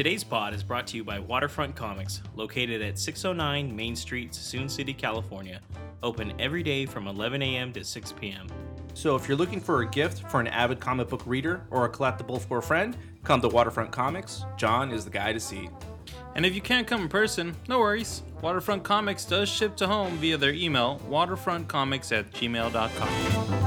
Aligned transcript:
Today's 0.00 0.24
pod 0.24 0.54
is 0.54 0.62
brought 0.62 0.86
to 0.86 0.96
you 0.96 1.04
by 1.04 1.18
Waterfront 1.18 1.76
Comics, 1.76 2.22
located 2.34 2.80
at 2.80 2.98
609 2.98 3.76
Main 3.76 3.94
Street, 3.94 4.32
Suisun 4.32 4.70
City, 4.70 4.94
California. 4.94 5.60
Open 6.02 6.32
every 6.38 6.62
day 6.62 6.86
from 6.86 7.06
11 7.06 7.42
a.m. 7.42 7.70
to 7.74 7.84
6 7.84 8.12
p.m. 8.12 8.46
So 8.94 9.14
if 9.14 9.28
you're 9.28 9.36
looking 9.36 9.60
for 9.60 9.82
a 9.82 9.86
gift 9.86 10.22
for 10.30 10.40
an 10.40 10.46
avid 10.46 10.80
comic 10.80 11.10
book 11.10 11.22
reader 11.26 11.66
or 11.68 11.84
a 11.84 11.90
collectible 11.90 12.40
for 12.40 12.56
a 12.56 12.62
friend, 12.62 12.96
come 13.24 13.42
to 13.42 13.48
Waterfront 13.48 13.92
Comics. 13.92 14.46
John 14.56 14.90
is 14.90 15.04
the 15.04 15.10
guy 15.10 15.34
to 15.34 15.38
see. 15.38 15.68
And 16.34 16.46
if 16.46 16.54
you 16.54 16.62
can't 16.62 16.86
come 16.86 17.02
in 17.02 17.08
person, 17.10 17.54
no 17.68 17.80
worries. 17.80 18.22
Waterfront 18.40 18.82
Comics 18.82 19.26
does 19.26 19.50
ship 19.50 19.76
to 19.76 19.86
home 19.86 20.16
via 20.16 20.38
their 20.38 20.54
email, 20.54 20.98
waterfrontcomics 21.10 22.10
at 22.16 22.32
gmail.com. 22.32 23.59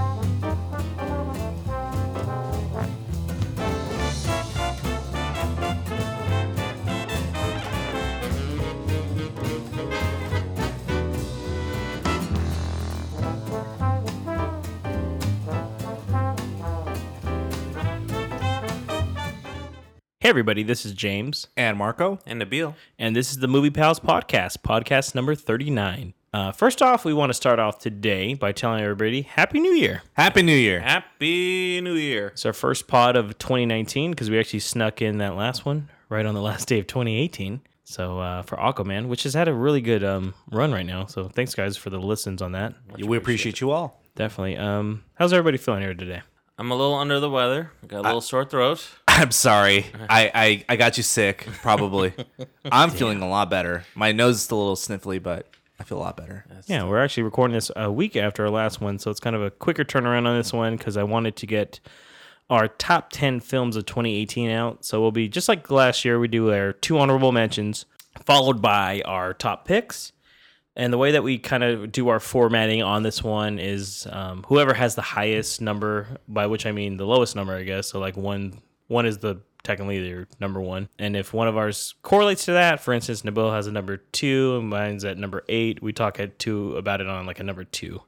everybody, 20.33 20.63
this 20.63 20.83
is 20.83 20.93
James, 20.93 21.45
And 21.55 21.77
Marco, 21.77 22.17
And 22.25 22.41
Nabil. 22.41 22.73
and 22.97 23.15
this 23.15 23.29
is 23.29 23.37
the 23.37 23.47
Movie 23.47 23.69
Pals 23.69 23.99
Podcast, 23.99 24.63
podcast 24.63 25.13
number 25.13 25.35
39. 25.35 26.15
Uh, 26.33 26.51
first 26.51 26.81
off, 26.81 27.05
we 27.05 27.13
want 27.13 27.29
to 27.29 27.35
start 27.35 27.59
off 27.59 27.77
today 27.77 28.33
by 28.33 28.51
telling 28.51 28.81
everybody 28.81 29.21
Happy 29.21 29.59
New 29.59 29.73
Year. 29.73 30.01
Happy 30.13 30.41
New 30.41 30.55
Year. 30.57 30.79
Happy 30.79 31.79
New 31.81 31.93
Year. 31.93 32.29
It's 32.29 32.47
our 32.47 32.53
first 32.53 32.87
pod 32.87 33.15
of 33.15 33.37
2019 33.37 34.09
because 34.09 34.31
we 34.31 34.39
actually 34.39 34.61
snuck 34.61 35.03
in 35.03 35.19
that 35.19 35.35
last 35.35 35.67
one 35.67 35.87
right 36.09 36.25
on 36.25 36.33
the 36.33 36.41
last 36.41 36.67
day 36.67 36.79
of 36.79 36.87
2018. 36.87 37.61
So 37.83 38.17
uh, 38.17 38.41
for 38.41 38.55
Aquaman, 38.55 39.09
which 39.09 39.21
has 39.23 39.35
had 39.35 39.47
a 39.47 39.53
really 39.53 39.81
good 39.81 40.03
um, 40.03 40.33
run 40.51 40.71
right 40.71 40.85
now. 40.85 41.05
So 41.05 41.27
thanks, 41.29 41.53
guys, 41.53 41.77
for 41.77 41.91
the 41.91 41.99
listens 41.99 42.41
on 42.41 42.53
that. 42.53 42.73
we 42.97 43.17
appreciate 43.17 43.61
you 43.61 43.69
all. 43.69 44.01
Definitely. 44.15 44.57
Um, 44.57 45.03
how's 45.13 45.31
everybody 45.31 45.57
feeling 45.59 45.81
here 45.83 45.93
today? 45.93 46.23
I'm 46.57 46.69
a 46.69 46.75
little 46.75 46.93
under 46.93 47.19
the 47.19 47.29
weather. 47.29 47.71
I 47.83 47.87
got 47.87 47.99
a 47.99 48.01
little 48.03 48.21
sore 48.21 48.45
throat. 48.45 48.87
I'm 49.07 49.31
sorry. 49.31 49.87
I, 50.07 50.31
I, 50.33 50.65
I 50.69 50.75
got 50.75 50.97
you 50.97 51.03
sick, 51.03 51.47
probably. 51.61 52.13
I'm 52.71 52.91
feeling 52.91 53.21
a 53.21 53.27
lot 53.27 53.49
better. 53.49 53.85
My 53.95 54.11
nose 54.11 54.35
is 54.35 54.43
still 54.43 54.59
a 54.59 54.59
little 54.59 54.75
sniffly, 54.75 55.21
but 55.21 55.47
I 55.79 55.83
feel 55.83 55.97
a 55.97 55.99
lot 55.99 56.15
better. 56.15 56.45
Yeah, 56.67 56.85
we're 56.85 57.03
actually 57.03 57.23
recording 57.23 57.55
this 57.55 57.71
a 57.75 57.91
week 57.91 58.15
after 58.15 58.43
our 58.45 58.51
last 58.51 58.81
one, 58.81 58.99
so 58.99 59.09
it's 59.09 59.19
kind 59.19 59.35
of 59.35 59.41
a 59.41 59.49
quicker 59.49 59.83
turnaround 59.83 60.27
on 60.27 60.37
this 60.37 60.53
one 60.53 60.77
because 60.77 60.95
I 60.95 61.03
wanted 61.03 61.35
to 61.37 61.47
get 61.47 61.79
our 62.49 62.67
top 62.67 63.09
10 63.11 63.39
films 63.39 63.75
of 63.75 63.85
2018 63.85 64.49
out. 64.51 64.85
So 64.85 65.01
we'll 65.01 65.11
be 65.11 65.27
just 65.27 65.49
like 65.49 65.69
last 65.71 66.05
year, 66.05 66.19
we 66.19 66.27
do 66.27 66.53
our 66.53 66.73
two 66.73 66.99
honorable 66.99 67.31
mentions, 67.31 67.85
followed 68.25 68.61
by 68.61 69.01
our 69.05 69.33
top 69.33 69.65
picks. 69.65 70.12
And 70.75 70.91
the 70.91 70.97
way 70.97 71.11
that 71.11 71.23
we 71.23 71.37
kind 71.37 71.63
of 71.63 71.91
do 71.91 72.09
our 72.09 72.19
formatting 72.19 72.81
on 72.81 73.03
this 73.03 73.23
one 73.23 73.59
is 73.59 74.07
um, 74.11 74.43
whoever 74.47 74.73
has 74.73 74.95
the 74.95 75.03
highest 75.03 75.61
number, 75.61 76.07
by 76.27 76.47
which 76.47 76.65
I 76.65 76.71
mean 76.71 76.97
the 76.97 77.05
lowest 77.05 77.35
number, 77.35 77.53
I 77.55 77.63
guess. 77.63 77.87
So 77.87 77.99
like 77.99 78.17
one, 78.17 78.59
one 78.87 79.05
is 79.05 79.19
the 79.19 79.41
technically 79.63 80.01
their 80.01 80.27
number 80.39 80.59
one, 80.59 80.89
and 80.99 81.15
if 81.15 81.31
one 81.31 81.47
of 81.47 81.55
ours 81.57 81.93
correlates 82.01 82.45
to 82.45 82.53
that, 82.53 82.79
for 82.79 82.91
instance, 82.93 83.21
Nabil 83.21 83.53
has 83.53 83.67
a 83.67 83.71
number 83.71 83.97
two, 83.97 84.57
and 84.57 84.69
mine's 84.69 85.05
at 85.05 85.17
number 85.17 85.43
eight. 85.47 85.81
We 85.81 85.93
talk 85.93 86.19
at 86.19 86.39
two 86.39 86.75
about 86.75 87.01
it 87.01 87.07
on 87.07 87.25
like 87.25 87.39
a 87.39 87.43
number 87.43 87.63
two. 87.63 88.01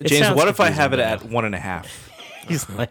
It 0.00 0.08
James, 0.08 0.36
what 0.36 0.48
if 0.48 0.60
I 0.60 0.70
have 0.70 0.92
it 0.92 1.00
at 1.00 1.24
one 1.24 1.44
and 1.44 1.54
a 1.54 1.60
half? 1.60 2.10
He's 2.48 2.68
like, 2.70 2.90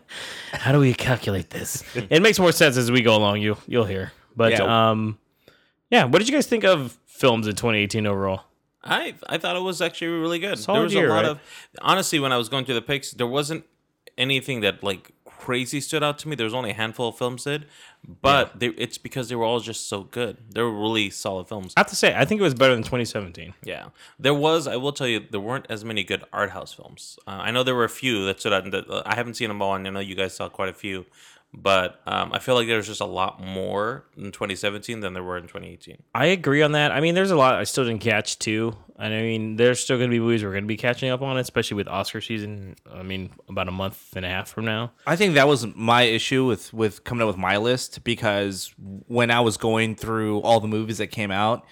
how 0.52 0.72
do 0.72 0.80
we 0.80 0.94
calculate 0.94 1.50
this? 1.52 1.84
it 2.10 2.22
makes 2.22 2.40
more 2.40 2.52
sense 2.52 2.76
as 2.78 2.90
we 2.90 3.02
go 3.02 3.16
along. 3.16 3.42
You 3.42 3.58
you'll 3.68 3.86
hear. 3.86 4.12
But 4.36 4.54
Yeah. 4.54 4.90
um, 4.92 5.20
yeah. 5.90 6.06
What 6.06 6.20
did 6.20 6.28
you 6.30 6.34
guys 6.34 6.48
think 6.48 6.64
of 6.64 6.98
films 7.06 7.48
in 7.48 7.56
2018 7.56 8.08
overall? 8.08 8.46
I 8.84 9.16
I 9.28 9.38
thought 9.38 9.56
it 9.56 9.62
was 9.62 9.82
actually 9.82 10.08
really 10.08 10.40
good. 10.40 10.58
Solid 10.58 10.78
there 10.78 10.84
was 10.84 10.94
year, 10.94 11.08
a 11.08 11.10
lot 11.10 11.24
right? 11.24 11.26
of 11.26 11.40
honestly 11.82 12.20
when 12.20 12.32
I 12.32 12.38
was 12.38 12.50
going 12.50 12.66
through 12.66 12.76
the 12.76 12.82
picks, 12.82 13.12
there 13.12 13.28
wasn't 13.28 13.66
anything 14.18 14.62
that 14.62 14.84
like 14.84 15.12
crazy 15.26 15.82
stood 15.82 16.04
out 16.04 16.20
to 16.20 16.28
me. 16.28 16.36
There 16.36 16.46
was 16.46 16.54
only 16.54 16.70
a 16.70 16.74
handful 16.74 17.10
of 17.10 17.18
films 17.18 17.44
did, 17.44 17.66
but 18.22 18.60
they, 18.60 18.68
it's 18.68 18.98
because 18.98 19.28
they 19.30 19.36
were 19.36 19.44
all 19.44 19.60
just 19.60 19.90
so 19.90 20.04
good. 20.04 20.38
They 20.52 20.62
were 20.62 20.72
really 20.72 21.10
solid 21.10 21.48
films. 21.48 21.74
I 21.76 21.80
have 21.80 21.88
to 21.88 21.96
say, 21.96 22.16
I 22.16 22.26
think 22.26 22.40
it 22.40 22.44
was 22.44 22.54
better 22.54 22.74
than 22.74 22.84
2017. 22.84 23.54
Yeah, 23.64 23.88
there 24.20 24.34
was. 24.36 24.68
I 24.68 24.76
will 24.76 24.94
tell 24.94 25.08
you, 25.08 25.26
there 25.32 25.40
weren't 25.40 25.66
as 25.70 25.84
many 25.84 26.04
good 26.04 26.24
art 26.32 26.52
house 26.52 26.74
films. 26.74 27.18
Uh, 27.26 27.32
I 27.32 27.52
know 27.52 27.64
there 27.64 27.76
were 27.76 27.84
a 27.84 27.90
few 27.90 28.26
that 28.28 28.40
stood 28.40 28.54
out. 28.54 28.70
That, 28.72 28.90
uh, 28.90 29.02
I 29.06 29.16
haven't 29.16 29.34
seen 29.34 29.48
them 29.48 29.62
all, 29.62 29.74
and 29.74 29.88
I 29.88 29.90
know 29.90 30.00
you 30.00 30.16
guys 30.16 30.36
saw 30.36 30.48
quite 30.48 30.70
a 30.70 30.74
few. 30.74 31.06
But 31.54 32.00
um, 32.08 32.32
I 32.32 32.40
feel 32.40 32.56
like 32.56 32.68
there's 32.68 32.88
just 32.88 33.02
a 33.02 33.06
lot 33.06 33.42
more 33.42 34.06
in 34.16 34.32
2017 34.32 35.02
than 35.02 35.14
there 35.14 35.24
were 35.24 35.38
in 35.38 35.44
2018. 35.44 36.02
I 36.16 36.28
agree 36.28 36.62
on 36.62 36.72
that. 36.72 36.92
I 36.92 37.02
mean, 37.02 37.14
there's 37.14 37.32
a 37.32 37.36
lot 37.36 37.56
I 37.56 37.66
still 37.66 37.84
didn't 37.84 38.00
catch 38.00 38.40
too. 38.40 38.76
And 38.98 39.14
I 39.14 39.22
mean, 39.22 39.56
there's 39.58 39.80
still 39.80 39.98
going 39.98 40.10
to 40.10 40.14
be 40.14 40.20
movies 40.20 40.44
we're 40.44 40.52
going 40.52 40.64
to 40.64 40.68
be 40.68 40.78
catching 40.78 41.10
up 41.10 41.22
on, 41.22 41.38
especially 41.38 41.76
with 41.76 41.88
Oscar 41.88 42.22
season. 42.22 42.76
I 42.94 43.04
mean, 43.04 43.32
about 43.50 43.68
a 43.68 43.72
month 43.72 44.16
and 44.16 44.24
a 44.24 44.30
half 44.30 44.48
from 44.48 44.66
now. 44.66 44.92
I 45.06 45.16
think 45.16 45.34
that 45.34 45.48
was 45.48 45.66
my 45.76 46.04
issue 46.04 46.46
with 46.46 46.72
with 46.72 47.04
coming 47.04 47.24
up 47.24 47.28
with 47.28 47.38
my 47.38 47.58
list 47.58 48.04
because 48.04 48.74
when 48.78 49.32
I 49.32 49.42
was 49.42 49.58
going 49.58 49.96
through 49.96 50.40
all 50.42 50.60
the 50.60 50.68
movies 50.68 51.00
that 51.00 51.08
came 51.08 51.32
out, 51.32 51.66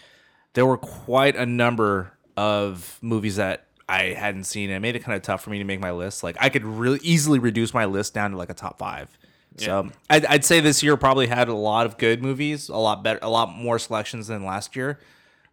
there 0.54 0.66
were 0.66 0.78
quite 0.78 1.36
a 1.36 1.46
number 1.46 2.18
of 2.36 2.98
movies 3.02 3.36
that 3.36 3.68
I 3.88 4.14
hadn't 4.14 4.46
seen, 4.46 4.70
and 4.72 4.78
it 4.78 4.80
made 4.80 4.96
it 4.96 5.04
kind 5.04 5.16
of 5.16 5.22
tough 5.22 5.44
for 5.44 5.52
me 5.52 5.60
to 5.60 5.64
make 5.64 5.80
my 5.80 5.92
list. 5.92 6.24
Like 6.24 6.36
I 6.40 6.50
could 6.50 6.66
really 6.66 7.00
easily 7.04 7.38
reduce 7.38 7.74
my 7.74 7.86
list 7.86 8.14
down 8.14 8.32
to 8.32 8.38
like 8.38 8.50
a 8.50 8.56
top 8.56 8.80
five. 8.80 9.16
So 9.58 9.90
I'd, 10.10 10.26
I'd 10.26 10.46
say 10.46 10.60
this 10.62 10.82
year 10.84 10.96
probably 10.96 11.28
had 11.28 11.50
a 11.50 11.54
lot 11.54 11.86
of 11.86 11.98
good 11.98 12.22
movies, 12.22 12.70
a 12.70 12.78
lot 12.78 13.04
better, 13.04 13.20
a 13.22 13.30
lot 13.30 13.50
more 13.50 13.78
selections 13.78 14.28
than 14.28 14.46
last 14.46 14.76
year. 14.76 15.00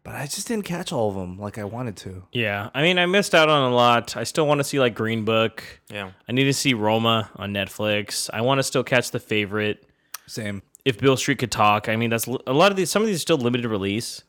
But 0.05 0.15
I 0.15 0.27
just 0.27 0.47
didn't 0.47 0.65
catch 0.65 0.93
all 0.93 1.09
of 1.09 1.17
them 1.17 1.37
like 1.37 1.59
I 1.59 1.65
wanted 1.65 1.97
to. 1.99 2.23
Yeah. 2.31 2.71
I 2.73 2.83
mean, 2.83 2.97
I 2.97 3.07
missed 3.07 3.35
out 3.35 3.49
on 3.49 3.73
a 3.73 3.75
lot. 3.75 4.17
I 4.17 4.23
still 4.23 4.47
want 4.47 4.59
to 4.61 4.65
see 4.65 4.79
like 4.79 4.95
Green 4.95 5.25
Book. 5.25 5.65
Yeah. 5.91 6.13
I 6.29 6.33
need 6.33 6.45
to 6.45 6.55
see 6.55 6.75
Roma 6.75 7.29
on 7.35 7.53
Netflix. 7.53 8.31
I 8.33 8.43
want 8.43 8.61
to 8.61 8.63
still 8.63 8.85
catch 8.85 9.11
The 9.11 9.19
Favorite. 9.19 9.85
Same. 10.29 10.63
if 10.85 10.99
Beale 11.01 11.17
Street 11.17 11.39
could 11.39 11.51
talk, 11.51 11.89
I 11.89 11.97
mean, 11.97 12.11
that's 12.11 12.29
a 12.29 12.53
lot 12.53 12.71
of 12.71 12.77
these. 12.77 12.89
Some 12.91 13.03
of 13.03 13.09
these 13.09 13.17
are 13.17 13.21
still 13.21 13.39
limited 13.39 13.69
release, 13.69 14.23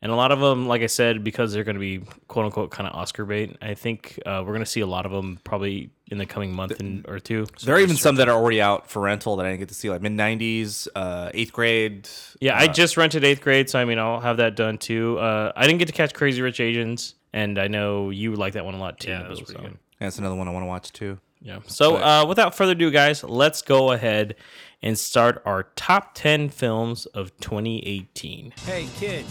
and 0.00 0.12
a 0.12 0.14
lot 0.14 0.30
of 0.30 0.38
them, 0.38 0.68
like 0.68 0.82
I 0.82 0.86
said, 0.86 1.24
because 1.24 1.52
they're 1.52 1.64
going 1.64 1.76
to 1.76 1.80
be 1.80 2.00
quote 2.28 2.44
unquote 2.44 2.70
kind 2.70 2.88
of 2.88 2.94
Oscar 2.94 3.24
bait. 3.24 3.56
I 3.60 3.74
think 3.74 4.20
uh, 4.24 4.42
we're 4.46 4.52
going 4.52 4.60
to 4.60 4.66
see 4.66 4.80
a 4.80 4.86
lot 4.86 5.06
of 5.06 5.12
them 5.12 5.40
probably 5.42 5.90
in 6.10 6.18
the 6.18 6.26
coming 6.26 6.52
month 6.52 6.78
and, 6.78 7.04
or 7.08 7.18
two. 7.18 7.46
There 7.64 7.74
are 7.74 7.80
even 7.80 7.96
some 7.96 8.16
that 8.16 8.28
are 8.28 8.36
already 8.36 8.60
out 8.60 8.88
for 8.88 9.02
rental 9.02 9.36
that 9.36 9.46
I 9.46 9.50
didn't 9.50 9.60
get 9.60 9.68
to 9.68 9.74
see, 9.74 9.90
like 9.90 10.00
mid 10.00 10.12
'90s, 10.12 10.86
uh, 10.94 11.30
eighth 11.34 11.52
grade. 11.52 12.08
Yeah, 12.40 12.56
I 12.56 12.68
just 12.68 12.96
rented 12.96 13.24
eighth 13.24 13.40
grade, 13.40 13.68
so 13.68 13.78
I 13.78 13.84
mean, 13.84 13.98
I'll 13.98 14.20
have 14.20 14.36
that 14.36 14.54
done 14.54 14.78
too. 14.78 15.18
Uh, 15.18 15.52
I 15.56 15.66
didn't 15.66 15.78
get 15.78 15.86
to 15.86 15.94
catch 15.94 16.14
Crazy 16.14 16.42
Rich 16.42 16.60
Asians, 16.60 17.16
and 17.32 17.58
I 17.58 17.66
know 17.66 18.10
you 18.10 18.34
like 18.36 18.52
that 18.52 18.64
one 18.64 18.74
a 18.74 18.78
lot 18.78 19.00
too. 19.00 19.10
Yeah, 19.10 19.22
that 19.22 19.28
Bill, 19.28 19.46
so, 19.46 19.54
good. 19.54 19.78
That's 19.98 20.18
another 20.18 20.36
one 20.36 20.46
I 20.46 20.52
want 20.52 20.62
to 20.62 20.68
watch 20.68 20.92
too. 20.92 21.18
Yeah. 21.40 21.58
So 21.66 21.96
uh, 21.96 22.24
without 22.26 22.54
further 22.54 22.72
ado, 22.72 22.90
guys, 22.90 23.22
let's 23.24 23.62
go 23.62 23.92
ahead 23.92 24.36
and 24.82 24.96
start 24.98 25.42
our 25.44 25.64
top 25.74 26.14
ten 26.14 26.48
films 26.48 27.06
of 27.06 27.36
2018. 27.40 28.52
Hey, 28.64 28.88
kid, 28.96 29.24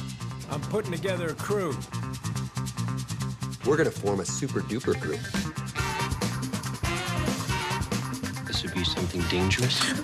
I'm 0.49 0.61
putting 0.61 0.91
together 0.91 1.29
a 1.29 1.33
crew. 1.33 1.75
We're 3.65 3.77
gonna 3.77 3.91
form 3.91 4.21
a 4.21 4.25
super 4.25 4.61
duper 4.61 4.99
group. 4.99 5.19
This 8.45 8.63
would 8.63 8.73
be 8.73 8.85
something 8.85 9.21
dangerous 9.23 9.89
and 9.89 9.99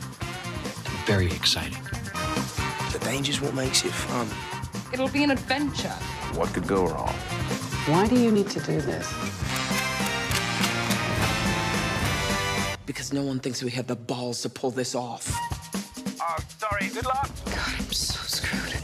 very 1.06 1.28
exciting. 1.28 1.82
The 2.92 3.00
danger's 3.04 3.40
what 3.42 3.54
makes 3.54 3.86
it 3.86 3.92
fun. 3.92 4.28
It'll 4.92 5.08
be 5.08 5.24
an 5.24 5.32
adventure. 5.32 5.96
What 6.36 6.54
could 6.54 6.68
go 6.68 6.88
wrong? 6.88 7.14
Why 7.88 8.08
do 8.08 8.20
you 8.20 8.32
need 8.32 8.50
to 8.50 8.60
do 8.60 8.82
this? 8.82 9.08
Because 12.86 13.14
no 13.14 13.24
one 13.24 13.40
thinks 13.40 13.64
we 13.64 13.72
have 13.72 13.88
the 13.88 13.96
balls 13.96 14.42
to 14.42 14.50
pull 14.50 14.72
this 14.72 14.94
off. 14.94 15.32
Oh, 16.22 16.38
sorry, 16.58 16.90
good 16.90 17.06
luck. 17.06 17.30
God, 17.46 17.74
I'm 17.80 17.92
so 17.92 18.20
screwed. 18.26 18.83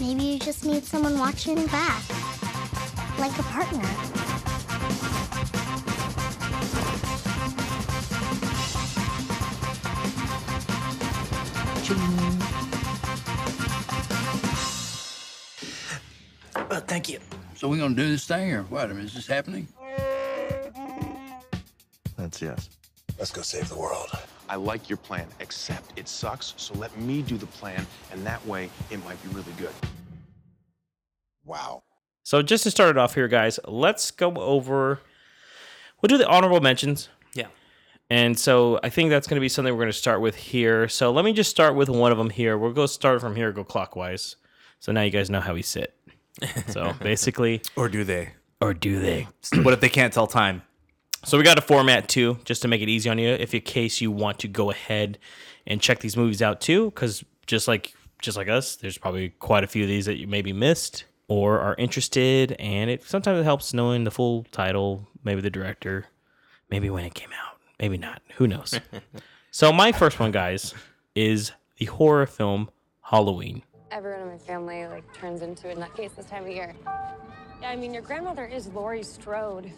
Maybe 0.00 0.22
you 0.24 0.38
just 0.38 0.64
need 0.64 0.84
someone 0.84 1.18
watching 1.18 1.56
your 1.56 1.68
back. 1.68 2.02
Like 3.18 3.38
a 3.38 3.42
partner. 3.44 3.88
Uh, 16.56 16.80
thank 16.80 17.08
you. 17.08 17.20
So 17.54 17.68
we're 17.68 17.78
gonna 17.78 17.94
do 17.94 18.08
this 18.08 18.26
thing 18.26 18.52
or 18.52 18.64
what? 18.64 18.90
I 18.90 18.92
mean, 18.92 19.04
is 19.04 19.14
this 19.14 19.26
happening? 19.26 19.68
That's 22.16 22.42
yes. 22.42 22.68
Let's 23.18 23.30
go 23.30 23.42
save 23.42 23.68
the 23.68 23.76
world. 23.76 24.10
I 24.48 24.56
like 24.56 24.88
your 24.88 24.98
plan, 24.98 25.26
except 25.40 25.98
it 25.98 26.08
sucks, 26.08 26.54
so 26.56 26.74
let 26.74 26.96
me 26.98 27.22
do 27.22 27.36
the 27.36 27.46
plan, 27.46 27.86
and 28.12 28.24
that 28.26 28.44
way 28.46 28.68
it 28.90 29.02
might 29.04 29.20
be 29.22 29.28
really 29.30 29.52
good. 29.58 29.72
Wow. 31.44 31.82
So 32.22 32.42
just 32.42 32.64
to 32.64 32.70
start 32.70 32.90
it 32.90 32.98
off 32.98 33.14
here, 33.14 33.28
guys, 33.28 33.58
let's 33.66 34.10
go 34.10 34.34
over. 34.36 35.00
We'll 36.00 36.08
do 36.08 36.18
the 36.18 36.28
honorable 36.28 36.60
mentions. 36.60 37.08
Yeah. 37.34 37.46
And 38.10 38.38
so 38.38 38.80
I 38.82 38.88
think 38.88 39.10
that's 39.10 39.26
going 39.26 39.36
to 39.36 39.40
be 39.40 39.48
something 39.48 39.72
we're 39.74 39.80
going 39.80 39.92
to 39.92 39.98
start 39.98 40.20
with 40.20 40.34
here. 40.36 40.88
So 40.88 41.10
let 41.10 41.24
me 41.24 41.32
just 41.32 41.50
start 41.50 41.74
with 41.74 41.88
one 41.88 42.12
of 42.12 42.18
them 42.18 42.30
here. 42.30 42.56
We'll 42.56 42.72
go 42.72 42.86
start 42.86 43.20
from 43.20 43.36
here, 43.36 43.52
go 43.52 43.64
clockwise. 43.64 44.36
So 44.80 44.92
now 44.92 45.02
you 45.02 45.10
guys 45.10 45.30
know 45.30 45.40
how 45.40 45.54
we 45.54 45.62
sit. 45.62 45.94
So 46.68 46.94
basically, 47.00 47.62
Or 47.76 47.88
do 47.88 48.04
they? 48.04 48.30
or 48.60 48.72
do 48.74 49.00
they? 49.00 49.26
what 49.62 49.74
if 49.74 49.80
they 49.80 49.88
can't 49.90 50.12
tell 50.12 50.26
time? 50.26 50.62
So 51.24 51.38
we 51.38 51.44
got 51.44 51.56
a 51.56 51.62
format 51.62 52.08
too, 52.08 52.38
just 52.44 52.62
to 52.62 52.68
make 52.68 52.82
it 52.82 52.88
easy 52.88 53.08
on 53.08 53.18
you, 53.18 53.30
if 53.30 53.54
in 53.54 53.62
case 53.62 54.00
you 54.00 54.10
want 54.10 54.38
to 54.40 54.48
go 54.48 54.70
ahead 54.70 55.18
and 55.66 55.80
check 55.80 56.00
these 56.00 56.16
movies 56.16 56.42
out 56.42 56.60
too, 56.60 56.90
because 56.90 57.24
just 57.46 57.66
like 57.66 57.94
just 58.20 58.36
like 58.36 58.48
us, 58.48 58.76
there's 58.76 58.98
probably 58.98 59.30
quite 59.30 59.64
a 59.64 59.66
few 59.66 59.82
of 59.82 59.88
these 59.88 60.06
that 60.06 60.16
you 60.16 60.26
maybe 60.26 60.52
missed 60.52 61.04
or 61.28 61.60
are 61.60 61.74
interested, 61.76 62.52
and 62.52 62.90
it 62.90 63.02
sometimes 63.04 63.40
it 63.40 63.44
helps 63.44 63.72
knowing 63.72 64.04
the 64.04 64.10
full 64.10 64.44
title, 64.52 65.08
maybe 65.24 65.40
the 65.40 65.50
director, 65.50 66.06
maybe 66.70 66.90
when 66.90 67.04
it 67.04 67.14
came 67.14 67.30
out, 67.32 67.56
maybe 67.80 67.96
not, 67.96 68.20
who 68.36 68.46
knows. 68.46 68.78
so 69.50 69.72
my 69.72 69.92
first 69.92 70.20
one, 70.20 70.30
guys, 70.30 70.74
is 71.14 71.52
the 71.78 71.86
horror 71.86 72.26
film 72.26 72.70
Halloween. 73.00 73.62
Everyone 73.90 74.20
in 74.20 74.28
my 74.28 74.38
family 74.38 74.86
like 74.86 75.10
turns 75.14 75.40
into 75.40 75.70
a 75.70 75.74
nutcase 75.74 76.14
this 76.16 76.26
time 76.26 76.44
of 76.44 76.50
year. 76.50 76.74
Yeah, 77.62 77.70
I 77.70 77.76
mean, 77.76 77.94
your 77.94 78.02
grandmother 78.02 78.44
is 78.44 78.66
Laurie 78.68 79.02
Strode. 79.02 79.72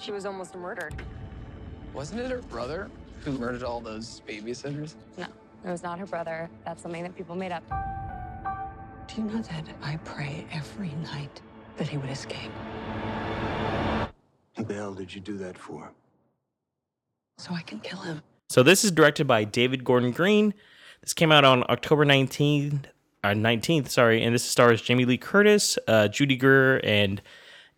She 0.00 0.12
was 0.12 0.24
almost 0.24 0.54
murdered. 0.54 0.94
Wasn't 1.92 2.18
it 2.20 2.30
her 2.30 2.40
brother 2.42 2.90
who 3.22 3.32
murdered 3.32 3.62
all 3.62 3.80
those 3.80 4.22
babysitters? 4.26 4.94
No, 5.18 5.26
it 5.64 5.68
was 5.68 5.82
not 5.82 5.98
her 5.98 6.06
brother. 6.06 6.48
That's 6.64 6.82
something 6.82 7.02
that 7.02 7.14
people 7.14 7.36
made 7.36 7.52
up. 7.52 7.62
Do 9.06 9.20
you 9.20 9.28
know 9.28 9.42
that 9.42 9.64
I 9.82 9.96
pray 9.98 10.46
every 10.52 10.92
night 11.02 11.42
that 11.76 11.86
he 11.86 11.98
would 11.98 12.08
escape? 12.08 12.50
What 14.54 14.68
the 14.68 14.74
hell 14.74 14.94
did 14.94 15.14
you 15.14 15.20
do 15.20 15.36
that 15.36 15.58
for? 15.58 15.90
So 17.36 17.52
I 17.52 17.60
can 17.60 17.80
kill 17.80 17.98
him. 17.98 18.22
So 18.48 18.62
this 18.62 18.84
is 18.84 18.90
directed 18.90 19.26
by 19.26 19.44
David 19.44 19.84
Gordon 19.84 20.12
Green. 20.12 20.54
This 21.02 21.12
came 21.12 21.30
out 21.30 21.44
on 21.44 21.62
October 21.68 22.06
19th, 22.06 22.86
uh, 23.22 23.28
19th, 23.28 23.88
sorry, 23.88 24.22
and 24.22 24.34
this 24.34 24.44
stars 24.44 24.80
Jamie 24.80 25.04
Lee 25.04 25.18
Curtis, 25.18 25.78
uh, 25.86 26.08
Judy 26.08 26.36
Greer, 26.36 26.80
and 26.84 27.20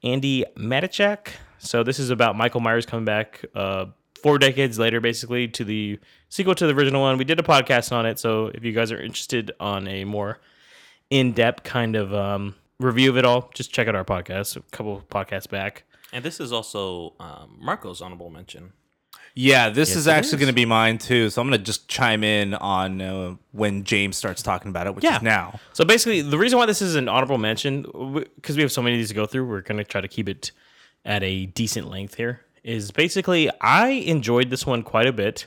Andi 0.05 0.45
Matichak. 0.57 1.29
So 1.63 1.83
this 1.85 1.99
is 1.99 2.11
about 2.11 2.37
Michael 2.37 2.61
Myers 2.61 2.85
coming 2.87 3.05
back 3.05 3.45
uh, 3.55 3.87
four 4.23 4.39
decades 4.39 4.79
later, 4.79 5.01
basically, 5.01 5.47
to 5.49 5.65
the 5.65 5.99
sequel 6.29 6.55
to 6.57 6.67
the 6.67 6.75
original 6.75 7.03
one. 7.03 7.19
We 7.19 7.25
did 7.25 7.39
a 7.39 7.43
podcast 7.45 7.93
on 7.93 8.05
it, 8.05 8.19
so 8.19 8.47
if 8.55 8.65
you 8.65 8.73
guys 8.73 8.91
are 8.91 9.01
interested 9.01 9.53
on 9.61 9.87
a 9.87 10.05
more 10.05 10.41
in-depth 11.11 11.63
kind 11.63 11.95
of 11.95 12.13
um, 12.13 12.57
review 12.81 13.11
of 13.11 13.17
it 13.17 13.25
all, 13.25 13.49
just 13.55 13.73
check 13.73 13.87
out 13.87 13.95
our 13.95 14.05
podcast, 14.05 14.57
a 14.57 14.63
couple 14.73 15.03
podcasts 15.09 15.49
back. 15.49 15.85
And 16.13 16.25
this 16.25 16.41
is 16.41 16.53
also 16.53 17.15
um, 17.21 17.57
Marco's 17.61 18.03
honorable 18.03 18.29
mention. 18.29 18.73
Yeah, 19.35 19.71
this 19.71 19.91
Yes, 19.91 19.97
is 19.97 20.09
actually 20.09 20.39
going 20.39 20.49
to 20.49 20.53
be 20.55 20.67
mine 20.67 20.99
too. 20.99 21.31
So 21.31 21.41
I'm 21.41 21.49
going 21.49 21.59
to 21.59 21.65
just 21.65 21.89
chime 21.89 22.23
in 22.23 22.53
on 22.55 23.01
uh, 23.01 23.37
when 23.53 23.85
James 23.85 24.17
starts 24.17 24.43
talking 24.43 24.69
about 24.69 24.87
it, 24.89 24.95
which 24.95 25.05
Yeah. 25.05 25.17
is 25.17 25.23
now. 25.23 25.59
So 25.73 25.85
basically, 25.87 26.21
the 26.21 26.37
reason 26.37 26.59
why 26.59 26.67
this 26.67 26.83
is 26.83 26.97
an 26.97 27.09
honorable 27.09 27.39
mention, 27.39 27.83
because 28.35 28.57
we 28.57 28.63
have 28.63 28.71
so 28.73 28.83
many 28.83 28.97
of 28.97 28.99
these 29.01 29.09
to 29.09 29.15
go 29.15 29.25
through, 29.25 29.47
we're 29.47 29.63
going 29.63 29.79
to 29.79 29.85
try 29.85 30.03
to 30.03 30.09
keep 30.09 30.29
it 30.29 30.51
at 31.05 31.23
a 31.23 31.47
decent 31.47 31.89
length 31.89 32.15
here. 32.15 32.41
Is 32.63 32.93
basically, 32.93 33.51
I 33.61 33.89
enjoyed 33.89 34.51
this 34.51 34.65
one 34.65 34.83
quite 34.83 35.07
a 35.07 35.13
bit. 35.13 35.47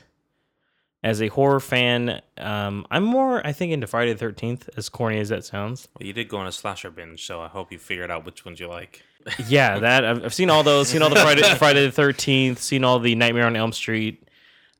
As 1.02 1.22
a 1.22 1.28
horror 1.28 1.60
fan, 1.60 2.20
um, 2.36 2.86
I'm 2.90 3.04
more, 3.04 3.46
I 3.46 3.52
think, 3.52 3.72
into 3.72 3.86
Friday 3.86 4.12
the 4.12 4.24
13th, 4.24 4.68
as 4.76 4.88
corny 4.88 5.18
as 5.18 5.28
that 5.28 5.44
sounds. 5.44 5.88
Well, 5.98 6.06
you 6.06 6.12
did 6.12 6.28
go 6.28 6.38
on 6.38 6.46
a 6.46 6.52
slasher 6.52 6.90
binge, 6.90 7.24
so 7.24 7.40
I 7.40 7.48
hope 7.48 7.70
you 7.70 7.78
figured 7.78 8.10
out 8.10 8.26
which 8.26 8.44
ones 8.44 8.58
you 8.58 8.66
like. 8.66 9.02
Yeah, 9.46 9.78
that 9.78 10.04
I've, 10.04 10.24
I've 10.24 10.34
seen 10.34 10.50
all 10.50 10.62
those, 10.62 10.88
seen 10.88 11.02
all 11.02 11.10
the 11.10 11.16
Friday, 11.16 11.42
Friday 11.58 11.88
the 11.88 12.02
13th, 12.02 12.58
seen 12.58 12.84
all 12.84 12.98
the 12.98 13.14
Nightmare 13.14 13.46
on 13.46 13.56
Elm 13.56 13.72
Street. 13.72 14.25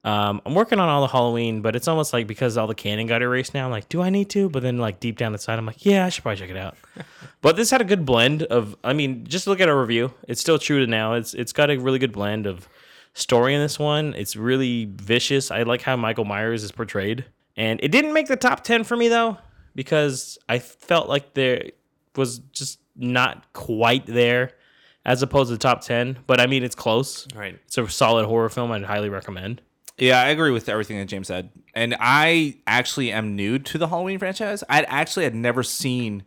Um, 0.06 0.40
I'm 0.46 0.54
working 0.54 0.78
on 0.78 0.88
all 0.88 1.00
the 1.00 1.08
Halloween, 1.08 1.62
but 1.62 1.74
it's 1.74 1.88
almost 1.88 2.12
like 2.12 2.28
because 2.28 2.56
all 2.56 2.68
the 2.68 2.76
canon 2.76 3.08
got 3.08 3.22
erased 3.22 3.54
now, 3.54 3.64
I'm 3.64 3.72
like, 3.72 3.88
do 3.88 4.00
I 4.00 4.08
need 4.08 4.30
to? 4.30 4.48
But 4.48 4.62
then, 4.62 4.78
like, 4.78 5.00
deep 5.00 5.18
down 5.18 5.32
inside, 5.32 5.58
I'm 5.58 5.66
like, 5.66 5.84
yeah, 5.84 6.06
I 6.06 6.10
should 6.10 6.22
probably 6.22 6.38
check 6.38 6.50
it 6.50 6.56
out. 6.56 6.76
but 7.42 7.56
this 7.56 7.70
had 7.70 7.80
a 7.80 7.84
good 7.84 8.06
blend 8.06 8.44
of, 8.44 8.76
I 8.84 8.92
mean, 8.92 9.26
just 9.26 9.48
look 9.48 9.58
at 9.60 9.68
our 9.68 9.78
review. 9.78 10.14
It's 10.28 10.40
still 10.40 10.60
true 10.60 10.78
to 10.78 10.86
now. 10.88 11.14
It's 11.14 11.34
It's 11.34 11.52
got 11.52 11.70
a 11.70 11.76
really 11.76 11.98
good 11.98 12.12
blend 12.12 12.46
of 12.46 12.68
story 13.14 13.52
in 13.52 13.60
this 13.60 13.80
one. 13.80 14.14
It's 14.14 14.36
really 14.36 14.84
vicious. 14.84 15.50
I 15.50 15.64
like 15.64 15.82
how 15.82 15.96
Michael 15.96 16.24
Myers 16.24 16.62
is 16.62 16.70
portrayed. 16.70 17.24
And 17.56 17.80
it 17.82 17.90
didn't 17.90 18.12
make 18.12 18.28
the 18.28 18.36
top 18.36 18.62
10 18.62 18.84
for 18.84 18.96
me, 18.96 19.08
though, 19.08 19.38
because 19.74 20.38
I 20.48 20.60
felt 20.60 21.08
like 21.08 21.34
there 21.34 21.64
was 22.14 22.38
just 22.52 22.78
not 22.94 23.52
quite 23.54 24.06
there 24.06 24.52
as 25.04 25.22
opposed 25.22 25.48
to 25.48 25.54
the 25.54 25.58
top 25.58 25.80
10. 25.80 26.18
But 26.28 26.40
I 26.40 26.46
mean, 26.46 26.62
it's 26.62 26.76
close. 26.76 27.26
Right. 27.34 27.58
It's 27.66 27.76
a 27.76 27.88
solid 27.88 28.26
horror 28.26 28.50
film 28.50 28.70
I'd 28.70 28.84
highly 28.84 29.08
recommend. 29.08 29.62
Yeah, 29.98 30.20
I 30.20 30.28
agree 30.28 30.50
with 30.50 30.68
everything 30.68 30.98
that 30.98 31.06
James 31.06 31.28
said. 31.28 31.50
And 31.74 31.96
I 31.98 32.56
actually 32.66 33.12
am 33.12 33.34
new 33.36 33.58
to 33.60 33.78
the 33.78 33.88
Halloween 33.88 34.18
franchise. 34.18 34.62
I 34.68 34.82
actually 34.82 35.24
had 35.24 35.34
never 35.34 35.62
seen 35.62 36.24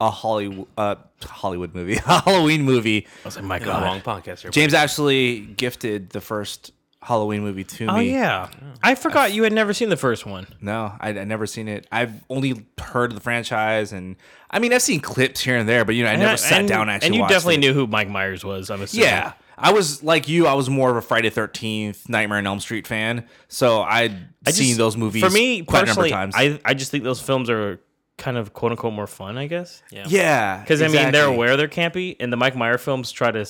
a 0.00 0.10
Hollywood 0.10 0.66
uh, 0.76 0.96
Hollywood 1.24 1.74
movie, 1.74 1.94
a 2.06 2.20
Halloween 2.20 2.62
movie. 2.62 3.06
I 3.24 3.28
was 3.28 3.36
like, 3.36 3.44
my 3.44 3.56
In 3.56 3.62
the 3.62 3.66
God. 3.68 3.82
wrong 3.82 4.00
podcast 4.00 4.40
here. 4.42 4.50
James 4.50 4.74
actually 4.74 5.40
gifted 5.40 6.10
the 6.10 6.20
first 6.20 6.72
Halloween 7.02 7.42
movie 7.42 7.64
to 7.64 7.86
me. 7.86 7.92
Oh, 7.92 7.98
yeah. 7.98 8.48
I 8.82 8.94
forgot 8.94 9.32
you 9.32 9.42
had 9.44 9.52
never 9.52 9.72
seen 9.72 9.88
the 9.88 9.96
first 9.96 10.26
one. 10.26 10.46
No, 10.60 10.92
I 11.00 11.08
I 11.10 11.24
never 11.24 11.46
seen 11.46 11.66
it. 11.68 11.86
I've 11.90 12.12
only 12.28 12.66
heard 12.78 13.10
of 13.10 13.14
the 13.16 13.22
franchise, 13.22 13.92
and 13.92 14.16
I 14.50 14.58
mean, 14.58 14.72
I've 14.72 14.82
seen 14.82 15.00
clips 15.00 15.40
here 15.40 15.56
and 15.56 15.68
there, 15.68 15.84
but 15.84 15.94
you 15.94 16.04
know, 16.04 16.10
I 16.10 16.16
never 16.16 16.30
And- 16.32 16.40
sat 16.40 16.60
and- 16.60 16.68
down 16.68 16.82
and 16.82 16.90
actually. 16.90 17.06
And 17.06 17.14
you 17.14 17.20
watched 17.22 17.32
definitely 17.32 17.54
it. 17.54 17.58
knew 17.60 17.72
who 17.74 17.86
Mike 17.86 18.08
Myers 18.08 18.44
was, 18.44 18.70
I'm 18.70 18.82
assuming. 18.82 19.08
Yeah, 19.08 19.32
I 19.60 19.72
was 19.72 20.02
like 20.02 20.28
you. 20.28 20.46
I 20.46 20.54
was 20.54 20.68
more 20.70 20.90
of 20.90 20.96
a 20.96 21.02
Friday 21.02 21.30
Thirteenth, 21.30 22.08
Nightmare 22.08 22.38
on 22.38 22.46
Elm 22.46 22.60
Street 22.60 22.86
fan, 22.86 23.26
so 23.48 23.82
I'd 23.82 24.12
I 24.46 24.50
seen 24.50 24.66
just- 24.68 24.78
those 24.78 24.96
movies 24.96 25.22
For 25.22 25.30
me, 25.30 25.62
quite 25.62 25.84
a 25.84 25.86
number 25.86 26.04
of 26.04 26.10
times. 26.10 26.34
I, 26.36 26.60
I 26.64 26.74
just 26.74 26.90
think 26.90 27.04
those 27.04 27.20
films 27.20 27.50
are 27.50 27.80
kind 28.16 28.36
of 28.36 28.52
quote 28.52 28.72
unquote 28.72 28.92
more 28.94 29.06
fun, 29.06 29.38
I 29.38 29.46
guess. 29.46 29.82
Yeah. 29.90 30.04
yeah, 30.08 30.60
Because, 30.60 30.82
I 30.82 30.88
mean, 30.88 31.12
they're 31.12 31.26
aware 31.26 31.56
they're 31.56 31.68
campy, 31.68 32.16
and 32.18 32.32
the 32.32 32.36
Mike 32.36 32.56
Myers 32.56 32.80
films 32.80 33.12
try 33.12 33.30
to 33.30 33.46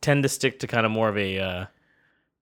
tend 0.00 0.22
to 0.24 0.28
stick 0.28 0.58
to 0.60 0.66
kind 0.66 0.84
of 0.84 0.92
more 0.92 1.08
of 1.08 1.16
a 1.16 1.38
uh, 1.38 1.64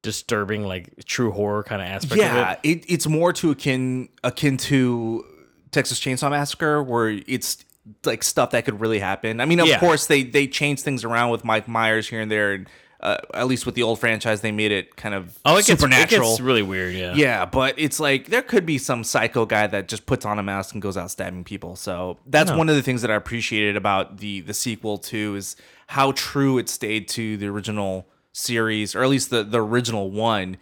disturbing, 0.03 0.65
like 0.65 1.05
true 1.05 1.31
horror 1.31 1.63
kind 1.63 1.83
of 1.83 1.89
aspect 1.89 2.13
of 2.13 2.19
Yeah, 2.19 2.53
it. 2.63 2.69
it, 2.79 2.85
it's 2.89 3.07
more 3.07 3.33
to 3.35 3.51
akin 3.51 4.09
akin 4.25 4.57
to 4.59 5.25
Texas 5.71 6.01
Chainsaw 6.01 6.31
Massacre, 6.31 6.83
where 6.83 7.11
it's 7.11 7.65
like 8.05 8.23
stuff 8.23 8.51
that 8.51 8.65
could 8.65 8.81
really 8.81 8.99
happen. 8.99 9.41
I 9.41 9.45
mean, 9.45 9.61
of 9.61 9.67
Yeah. 9.67 9.81
course 9.81 10.07
they 10.07 10.23
they 10.23 10.47
change 10.47 10.81
things 10.83 11.05
around 11.05 11.31
with 11.31 11.45
Mike 11.45 11.69
Myers 11.69 12.09
here 12.09 12.21
and 12.21 12.31
there, 12.31 12.53
and 12.53 12.69
uh, 13.01 13.17
at 13.33 13.47
least 13.47 13.65
with 13.67 13.75
the 13.77 13.83
old 13.83 13.99
franchise, 14.01 14.41
they 14.41 14.51
made 14.53 14.73
it 14.73 14.97
kind 14.97 15.15
of 15.15 15.39
Oh, 15.45 15.55
it 15.55 15.59
gets, 15.59 15.69
it 15.69 15.79
supernatural. 15.79 16.31
gets 16.31 16.41
really 16.41 16.63
weird, 16.63 16.95
yeah. 16.95 17.15
Yeah, 17.15 17.45
but 17.45 17.75
it's 17.79 18.01
like 18.01 18.27
there 18.27 18.43
could 18.43 18.67
be 18.67 18.77
some 18.79 19.05
psycho 19.05 19.47
guy 19.47 19.67
that 19.69 19.87
just 19.89 20.05
puts 20.07 20.25
on 20.27 20.39
a 20.39 20.43
mask 20.43 20.75
and 20.75 20.83
goes 20.83 20.97
out 20.97 21.11
stabbing 21.11 21.45
people. 21.45 21.77
So 21.77 22.19
that's 22.27 22.51
one 22.51 22.69
of 22.69 22.75
the 22.77 22.83
things 22.83 23.03
that 23.03 23.11
I 23.11 23.15
appreciated 23.15 23.77
about 23.77 24.19
the 24.19 24.41
the 24.41 24.55
sequel 24.55 24.99
too 24.99 25.37
is 25.37 25.55
how 25.87 26.13
true 26.13 26.59
it 26.59 26.69
stayed 26.69 27.09
to 27.11 27.37
the 27.37 27.47
original 27.47 28.09
series, 28.33 28.95
or 28.95 29.03
at 29.03 29.09
least 29.11 29.31
the 29.31 29.45
the 29.45 29.63
original 29.63 30.11
one. 30.11 30.57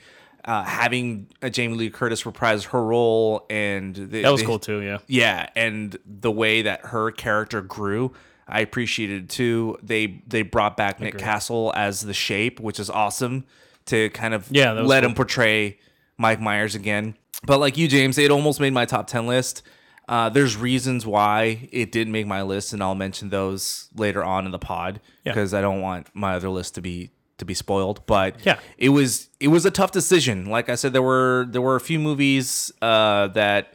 Uh, 0.44 0.62
having 0.62 1.26
uh, 1.42 1.48
Jamie 1.48 1.74
Lee 1.76 1.90
Curtis 1.90 2.24
reprise 2.24 2.66
her 2.66 2.80
role 2.84 3.44
and 3.50 3.96
the, 3.96 4.22
That 4.22 4.30
was 4.30 4.42
the- 4.42 4.46
cool 4.46 4.60
too, 4.60 4.78
yeah. 4.80 4.98
yeah, 5.08 5.48
and 5.56 5.98
the 6.06 6.30
way 6.30 6.62
that 6.62 6.82
her 6.86 7.10
character 7.10 7.60
grew, 7.62 8.12
I 8.48 8.60
appreciated 8.60 9.24
it 9.24 9.28
too. 9.28 9.78
They 9.82 10.22
they 10.26 10.42
brought 10.42 10.76
back 10.76 11.00
Nick 11.00 11.18
Castle 11.18 11.72
as 11.74 12.00
the 12.02 12.14
Shape, 12.14 12.60
which 12.60 12.78
is 12.78 12.88
awesome 12.90 13.44
to 13.86 14.10
kind 14.10 14.34
of 14.34 14.46
Yeah, 14.50 14.72
let 14.72 15.00
cool. 15.02 15.10
him 15.10 15.14
portray 15.16 15.78
Mike 16.18 16.40
Myers 16.40 16.74
again. 16.74 17.16
But 17.44 17.58
like 17.60 17.76
you, 17.76 17.88
James, 17.88 18.18
it 18.18 18.30
almost 18.30 18.60
made 18.60 18.72
my 18.72 18.84
top 18.84 19.06
ten 19.08 19.26
list. 19.26 19.62
Uh, 20.08 20.28
there's 20.28 20.56
reasons 20.56 21.04
why 21.04 21.68
it 21.72 21.90
didn't 21.90 22.12
make 22.12 22.26
my 22.28 22.42
list, 22.42 22.72
and 22.72 22.80
I'll 22.82 22.94
mention 22.94 23.28
those 23.30 23.88
later 23.96 24.22
on 24.22 24.46
in 24.46 24.52
the 24.52 24.58
pod 24.58 25.00
Yeah. 25.24 25.32
because 25.32 25.52
I 25.52 25.60
don't 25.60 25.80
want 25.80 26.06
my 26.14 26.34
other 26.36 26.48
list 26.48 26.76
to 26.76 26.80
be 26.80 27.10
to 27.38 27.44
be 27.44 27.52
spoiled. 27.54 28.06
But 28.06 28.36
Yeah. 28.46 28.58
it 28.78 28.90
was 28.90 29.28
it 29.40 29.48
was 29.48 29.66
a 29.66 29.70
tough 29.72 29.90
decision. 29.90 30.46
Like 30.46 30.68
I 30.68 30.76
said, 30.76 30.92
there 30.92 31.02
were 31.02 31.46
there 31.50 31.60
were 31.60 31.74
a 31.74 31.80
few 31.80 31.98
movies 31.98 32.70
uh, 32.80 33.26
that 33.28 33.74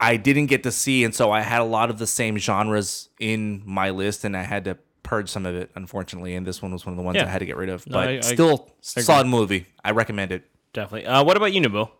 I 0.00 0.16
didn't 0.16 0.46
get 0.46 0.62
to 0.62 0.72
see, 0.72 1.04
and 1.04 1.14
so 1.14 1.30
I 1.30 1.42
had 1.42 1.60
a 1.60 1.64
lot 1.64 1.90
of 1.90 1.98
the 1.98 2.06
same 2.06 2.38
genres 2.38 3.10
in 3.20 3.62
my 3.66 3.90
list, 3.90 4.24
and 4.24 4.36
I 4.36 4.42
had 4.42 4.64
to 4.64 4.78
purge 5.02 5.28
some 5.28 5.44
of 5.44 5.54
it, 5.54 5.70
unfortunately. 5.74 6.34
And 6.34 6.46
this 6.46 6.62
one 6.62 6.72
was 6.72 6.86
one 6.86 6.92
of 6.94 6.96
the 6.96 7.02
ones 7.02 7.16
Yeah. 7.16 7.24
I 7.26 7.28
had 7.28 7.40
to 7.40 7.46
get 7.46 7.56
rid 7.56 7.68
of. 7.68 7.84
But 7.86 8.08
I- 8.08 8.16
I- 8.16 8.20
still, 8.20 8.48
I 8.50 8.72
agree. 8.94 9.02
solid 9.02 9.26
movie. 9.26 9.66
I 9.84 9.90
recommend 9.90 10.32
it. 10.32 10.48
Definitely. 10.72 11.06
Uh, 11.06 11.22
what 11.24 11.36
about 11.36 11.52
you, 11.52 11.60
Nubo? 11.60 11.90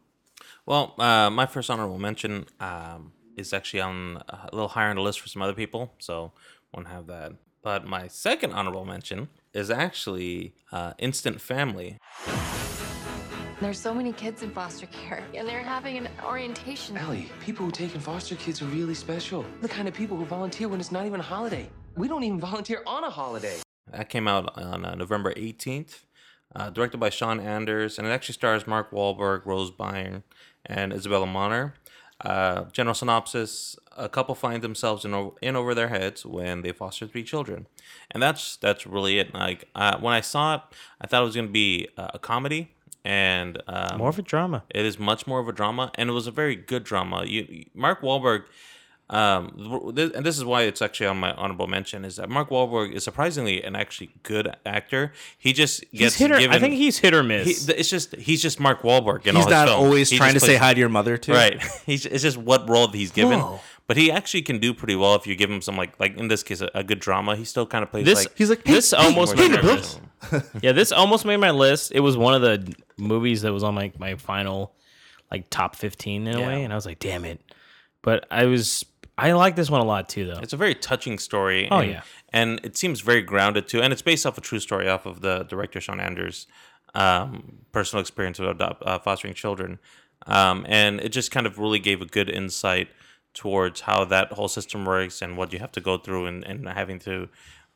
Well, 0.67 0.95
uh, 0.99 1.29
my 1.31 1.47
first 1.47 1.69
honorable 1.71 1.99
mention 1.99 2.47
um, 2.61 3.13
is 3.37 3.53
actually 3.53 3.81
on 3.81 4.23
a 4.29 4.49
little 4.53 4.69
higher 4.69 4.89
on 4.91 4.97
the 4.97 5.03
list 5.03 5.21
for 5.21 5.29
some 5.29 5.43
other 5.43 5.55
people, 5.55 5.93
so 5.99 6.33
won't 6.73 6.89
have 6.89 7.07
that. 7.09 7.33
But 7.63 7.85
my 7.87 8.07
second 8.09 8.53
honorable 8.53 8.85
mention 8.85 9.29
is 9.53 9.71
actually 9.71 10.55
uh, 10.73 10.93
Instant 10.99 11.41
Family. 11.41 11.99
There's 13.61 13.79
so 13.79 13.93
many 13.93 14.15
kids 14.15 14.43
in 14.43 14.51
foster 14.53 14.87
care, 14.87 15.23
and 15.35 15.47
they're 15.47 15.63
having 15.63 15.99
an 15.99 16.09
orientation. 16.25 16.97
Ellie, 16.97 17.31
people 17.45 17.67
who 17.67 17.71
take 17.71 17.95
in 17.95 18.01
foster 18.01 18.35
kids 18.37 18.63
are 18.63 18.67
really 18.67 18.95
special. 18.95 19.45
The 19.61 19.69
kind 19.69 19.87
of 19.87 19.93
people 19.93 20.17
who 20.17 20.25
volunteer 20.25 20.67
when 20.67 20.81
it's 20.81 20.91
not 20.91 21.05
even 21.05 21.21
a 21.21 21.23
holiday. 21.23 21.69
We 21.95 22.09
don't 22.09 22.23
even 22.23 22.41
volunteer 22.51 22.83
on 22.87 23.05
a 23.05 23.11
holiday. 23.11 23.61
That 23.93 24.09
came 24.09 24.27
out 24.27 24.57
on 24.57 24.87
uh, 24.87 24.95
November 24.95 25.35
18th. 25.35 26.05
Uh, 26.57 26.71
directed 26.71 26.99
by 26.99 27.11
Sean 27.11 27.39
Anders, 27.39 27.99
and 27.99 28.09
it 28.09 28.11
actually 28.11 28.33
stars 28.33 28.67
Mark 28.67 28.91
Wahlberg, 28.93 29.45
Rose 29.45 29.71
Byrne, 29.71 30.23
and 30.67 30.93
Isabela 30.93 31.31
Moner. 31.31 31.75
Uh, 32.23 32.65
general 32.73 32.95
synopsis: 32.95 33.77
A 33.97 34.09
couple 34.09 34.35
find 34.35 34.61
themselves 34.63 35.05
in, 35.05 35.15
o- 35.15 35.37
in 35.41 35.55
over 35.55 35.75
their 35.75 35.89
heads 35.89 36.27
when 36.27 36.63
they 36.63 36.73
foster 36.73 37.07
three 37.07 37.23
children, 37.23 37.67
and 38.11 38.21
that's 38.23 38.57
that's 38.57 38.85
really 38.87 39.19
it. 39.21 39.33
Like 39.33 39.69
uh, 39.77 39.99
when 40.01 40.13
I 40.13 40.23
saw 40.23 40.57
it, 40.57 40.63
I 41.01 41.07
thought 41.07 41.23
it 41.23 41.27
was 41.27 41.37
going 41.37 41.47
to 41.47 41.53
be 41.53 41.89
uh, 41.97 42.09
a 42.15 42.19
comedy, 42.19 42.73
and 43.05 43.63
um, 43.67 43.99
More 43.99 44.09
of 44.11 44.19
a 44.19 44.23
drama. 44.23 44.63
it 44.71 44.85
is 44.85 44.99
much 44.99 45.27
more 45.27 45.41
of 45.41 45.49
a 45.49 45.53
drama, 45.53 45.91
and 45.95 46.11
it 46.11 46.13
was 46.13 46.27
a 46.27 46.31
very 46.31 46.57
good 46.57 46.85
drama. 46.85 47.25
You, 47.25 47.65
Mark 47.75 48.03
Wahlberg, 48.03 48.45
um, 49.09 49.93
th- 49.97 50.13
and 50.15 50.25
this 50.25 50.39
is 50.39 50.45
why 50.45 50.63
it's 50.63 50.81
actually 50.81 51.07
on 51.09 51.17
my 51.19 51.33
honorable 51.33 51.67
mention 51.67 52.05
is 52.05 52.15
that 52.17 52.29
Mark 52.29 52.51
Wahlberg 52.51 52.93
is 52.93 53.03
surprisingly 53.03 53.61
an 53.63 53.75
actually 53.75 54.11
good 54.23 54.55
actor. 54.65 55.13
He 55.37 55.53
just 55.53 55.85
gets 55.93 56.15
hit 56.15 56.31
or- 56.31 56.37
I 56.37 56.61
think 56.61 56.75
he's 56.75 56.99
hit 56.99 57.13
or 57.13 57.25
miss. 57.25 57.67
He, 57.67 57.73
it's 57.73 57.89
just 57.91 58.15
he's 58.15 58.41
just 58.41 58.61
Mark 58.61 58.83
Wahlberg. 58.83 59.27
In 59.27 59.35
He's 59.35 59.47
all 59.47 59.51
his 59.51 59.51
not 59.51 59.67
films. 59.69 59.85
always 59.85 60.11
He 60.11 60.17
trying 60.17 60.35
just 60.35 60.45
to 60.47 60.53
say 60.53 60.57
hi 60.59 60.75
to 60.75 60.79
your 60.79 60.89
mother, 60.91 61.17
too. 61.19 61.33
Right. 61.33 61.61
He's 61.87 62.07
it's 62.07 62.23
just 62.23 62.37
what 62.37 62.69
role 62.69 62.87
he's 62.89 63.11
given. 63.11 63.41
Whoa. 63.41 63.61
But 63.91 63.97
he 63.97 64.13
actually 64.13 64.43
can 64.43 64.61
do 64.61 64.73
pretty 64.73 64.95
well 64.95 65.17
if 65.17 65.27
you 65.27 65.35
give 65.35 65.51
him 65.51 65.61
some 65.61 65.77
like 65.77 65.99
like 65.99 66.17
in 66.17 66.29
this 66.29 66.45
case 66.45 66.61
a, 66.61 66.71
a 66.77 66.85
good 66.85 67.01
drama. 67.01 67.35
He 67.35 67.45
still 67.45 67.67
kind 67.67 67.83
of 67.83 67.91
plays 67.91 68.05
This 68.05 68.25
like 68.49 68.63
this 68.63 68.93
almost 68.93 69.35
more 69.35 69.49
made 69.49 69.61
nervous. 69.65 70.01
yeah, 70.63 70.71
this 70.71 70.93
almost 70.93 71.25
made 71.25 71.39
my 71.39 71.51
list. 71.51 71.91
It 71.91 71.99
was 71.99 72.17
one 72.17 72.35
of 72.35 72.41
the 72.41 72.73
movies 72.97 73.43
that 73.43 73.53
was 73.53 73.65
on 73.65 73.75
like 73.75 73.99
my 73.99 74.15
final 74.15 74.77
like 75.29 75.51
top 75.51 75.75
fifteen 75.75 76.29
in 76.29 76.37
a 76.37 76.41
way, 76.41 76.63
and 76.63 76.73
I 76.73 76.77
was 76.77 76.87
like, 76.87 77.01
damn 77.01 77.25
it. 77.25 77.41
But 78.01 78.27
I 78.31 78.45
was 78.45 78.85
I 79.19 79.33
like 79.33 79.57
this 79.57 79.69
one 79.69 79.81
a 79.81 79.85
lot 79.85 80.09
too, 80.09 80.25
though. 80.25 80.39
It's 80.39 80.53
a 80.53 80.57
very 80.57 80.77
touching 80.77 81.19
story. 81.19 81.67
Oh, 81.69 81.81
and, 81.81 81.91
yeah. 81.91 82.03
and 82.33 82.61
it 82.63 82.77
seems 82.77 83.01
very 83.01 83.23
grounded 83.23 83.67
too, 83.67 83.83
and 83.83 83.93
it's 83.93 84.03
based 84.03 84.25
off 84.25 84.39
a 84.39 84.41
true 84.41 84.61
story 84.61 84.89
off 84.89 85.05
of 85.05 85.21
the 85.21 85.43
director 85.49 85.81
Sean 85.81 85.99
Anders' 85.99 86.47
um, 86.95 87.57
personal 87.73 88.01
experience 88.01 88.39
of 88.39 88.47
adopt, 88.47 88.85
uh, 88.87 89.01
fostering 89.01 89.35
children, 89.35 89.81
um, 90.29 90.65
and 90.69 91.01
it 91.01 91.09
just 91.09 91.33
kind 91.33 91.45
of 91.45 91.59
really 91.59 91.81
gave 91.81 92.01
a 92.01 92.07
good 92.07 92.31
insight 92.31 92.87
towards 93.35 93.83
how 93.83 94.05
that 94.05 94.33
whole 94.33 94.49
system 94.49 94.85
works 94.85 95.23
and 95.23 95.37
what 95.37 95.53
you 95.53 95.59
have 95.59 95.73
to 95.73 95.81
go 95.81 95.99
through 95.99 96.27
and, 96.27 96.45
and 96.45 96.69
having 96.69 96.99
to 97.01 97.29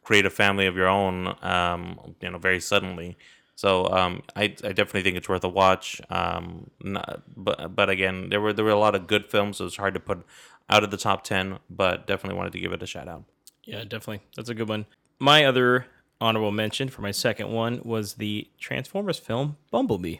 create 0.03 0.27
a 0.27 0.31
family 0.31 0.67
of 0.67 0.77
your 0.77 0.89
own, 0.89 1.35
um, 1.43 2.15
you 2.21 2.31
know, 2.31 2.39
very 2.39 2.61
suddenly. 2.61 3.17
So 3.57 3.89
um, 3.91 4.23
I, 4.35 4.45
I 4.45 4.73
definitely 4.73 5.03
think 5.03 5.17
it's 5.17 5.29
worth 5.29 5.45
a 5.45 5.49
watch. 5.49 6.01
Um, 6.11 6.71
not, 6.83 7.23
but 7.37 7.75
but 7.75 7.89
again, 7.89 8.29
there 8.29 8.41
were 8.41 8.53
there 8.53 8.65
were 8.65 8.73
a 8.73 8.79
lot 8.79 8.95
of 8.95 9.07
good 9.07 9.27
films. 9.27 9.59
So 9.59 9.67
it's 9.67 9.77
hard 9.77 9.95
to 9.95 10.01
put 10.01 10.25
out 10.69 10.83
of 10.83 10.91
the 10.91 10.97
top 10.97 11.23
ten, 11.25 11.59
but 11.71 12.07
definitely 12.07 12.37
wanted 12.37 12.53
to 12.55 12.59
give 12.59 12.73
it 12.73 12.83
a 12.83 12.87
shout 12.87 13.09
out. 13.09 13.25
Yeah, 13.63 13.85
definitely. 13.85 14.23
That's 14.37 14.49
a 14.49 14.55
good 14.55 14.69
one. 14.69 14.87
My 15.19 15.45
other 15.45 15.87
honorable 16.21 16.51
mention 16.51 16.89
for 16.89 17.03
my 17.03 17.13
second 17.13 17.51
one 17.51 17.81
was 17.85 18.15
the 18.15 18.49
Transformers 18.59 19.19
film 19.19 19.57
Bumblebee. 19.71 20.17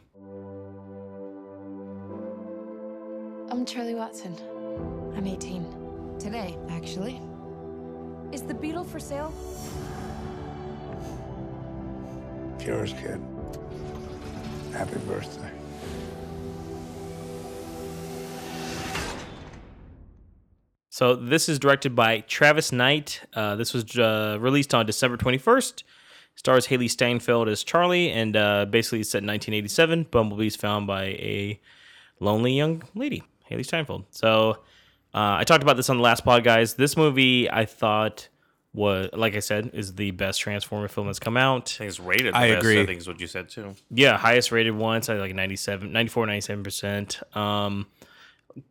I'm 3.51 3.65
Charlie 3.67 3.95
Watson. 3.95 4.37
I'm 5.17 5.27
18. 5.27 6.19
Today, 6.19 6.59
actually. 6.71 7.21
Is 8.33 8.43
the 8.43 8.55
beetle 8.55 8.83
for 8.85 8.99
sale? 8.99 9.33
Yours, 12.61 12.93
kid. 12.95 13.21
Happy 14.73 14.99
birthday. 15.07 15.51
So 20.91 21.15
this 21.15 21.49
is 21.49 21.59
directed 21.59 21.95
by 21.95 22.21
Travis 22.21 22.73
Knight. 22.73 23.21
Uh, 23.35 23.55
this 23.57 23.73
was 23.73 23.97
uh, 23.99 24.39
released 24.41 24.75
on 24.75 24.87
December 24.87 25.17
21st. 25.17 25.85
Stars 26.35 26.67
Hailee 26.67 26.91
Steinfeld 26.91 27.49
as 27.49 27.63
Charlie, 27.63 28.11
and 28.11 28.37
uh, 28.37 28.65
basically 28.65 29.01
it's 29.01 29.11
set 29.11 29.23
in 29.23 29.29
1987. 29.29 30.07
Bumblebee's 30.07 30.57
found 30.57 30.89
by 30.89 31.05
a 31.05 31.61
lonely 32.19 32.55
young 32.55 32.83
lady, 32.97 33.23
Hailee 33.49 33.65
Steinfeld. 33.65 34.05
So 34.11 34.59
uh, 35.15 35.37
I 35.39 35.45
talked 35.45 35.63
about 35.63 35.77
this 35.77 35.89
on 35.89 35.97
the 35.97 36.03
last 36.03 36.25
pod, 36.25 36.43
guys. 36.43 36.75
This 36.75 36.97
movie 36.97 37.51
I 37.51 37.67
thought 37.67 38.29
was, 38.73 39.11
like 39.13 39.37
I 39.37 39.39
said, 39.39 39.71
is 39.73 39.95
the 39.95 40.11
best 40.11 40.41
Transformer 40.41 40.89
film 40.89 41.07
that's 41.07 41.21
come 41.21 41.37
out. 41.37 41.73
I 41.77 41.79
think 41.79 41.89
it's 41.89 42.01
rated. 42.01 42.35
The 42.35 42.39
I 42.39 42.49
best, 42.51 42.59
agree. 42.59 42.81
I 42.81 42.87
think 42.87 43.01
is 43.01 43.07
what 43.07 43.21
you 43.21 43.29
said 43.29 43.49
too. 43.49 43.75
Yeah, 43.91 44.19
highest 44.19 44.51
rated 44.51 44.75
one. 44.75 44.97
It's 44.99 45.09
like 45.09 45.35
97, 45.35 45.93
94, 45.93 46.27
97%. 46.27 47.37
Um, 47.37 47.87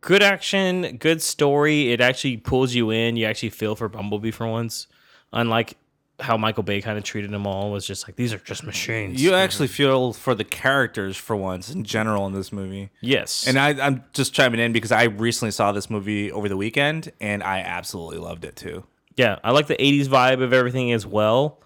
good 0.02 0.22
action, 0.22 0.98
good 0.98 1.22
story. 1.22 1.92
It 1.92 2.02
actually 2.02 2.36
pulls 2.36 2.74
you 2.74 2.90
in. 2.90 3.16
You 3.16 3.24
actually 3.24 3.50
feel 3.50 3.74
for 3.74 3.88
Bumblebee 3.88 4.30
for 4.30 4.46
once. 4.46 4.86
Unlike 5.32 5.78
how 6.20 6.36
Michael 6.36 6.62
Bay 6.62 6.80
kind 6.80 6.96
of 6.96 7.04
treated 7.04 7.30
them 7.30 7.46
all, 7.46 7.72
was 7.72 7.86
just 7.86 8.06
like, 8.06 8.16
these 8.16 8.32
are 8.32 8.38
just 8.38 8.64
machines. 8.64 9.22
You 9.22 9.34
actually 9.34 9.68
feel 9.68 10.12
for 10.12 10.34
the 10.34 10.44
characters 10.44 11.16
for 11.16 11.34
once 11.34 11.70
in 11.70 11.84
general 11.84 12.26
in 12.26 12.32
this 12.32 12.52
movie. 12.52 12.90
Yes. 13.00 13.46
And 13.46 13.58
I, 13.58 13.70
I'm 13.84 14.04
just 14.12 14.32
chiming 14.32 14.60
in 14.60 14.72
because 14.72 14.92
I 14.92 15.04
recently 15.04 15.50
saw 15.50 15.72
this 15.72 15.90
movie 15.90 16.30
over 16.30 16.48
the 16.48 16.56
weekend 16.56 17.12
and 17.20 17.42
I 17.42 17.60
absolutely 17.60 18.18
loved 18.18 18.44
it 18.44 18.56
too. 18.56 18.84
Yeah, 19.16 19.38
I 19.44 19.50
like 19.50 19.66
the 19.66 19.76
80s 19.76 20.06
vibe 20.06 20.42
of 20.42 20.52
everything 20.52 20.92
as 20.92 21.06
well. 21.06 21.60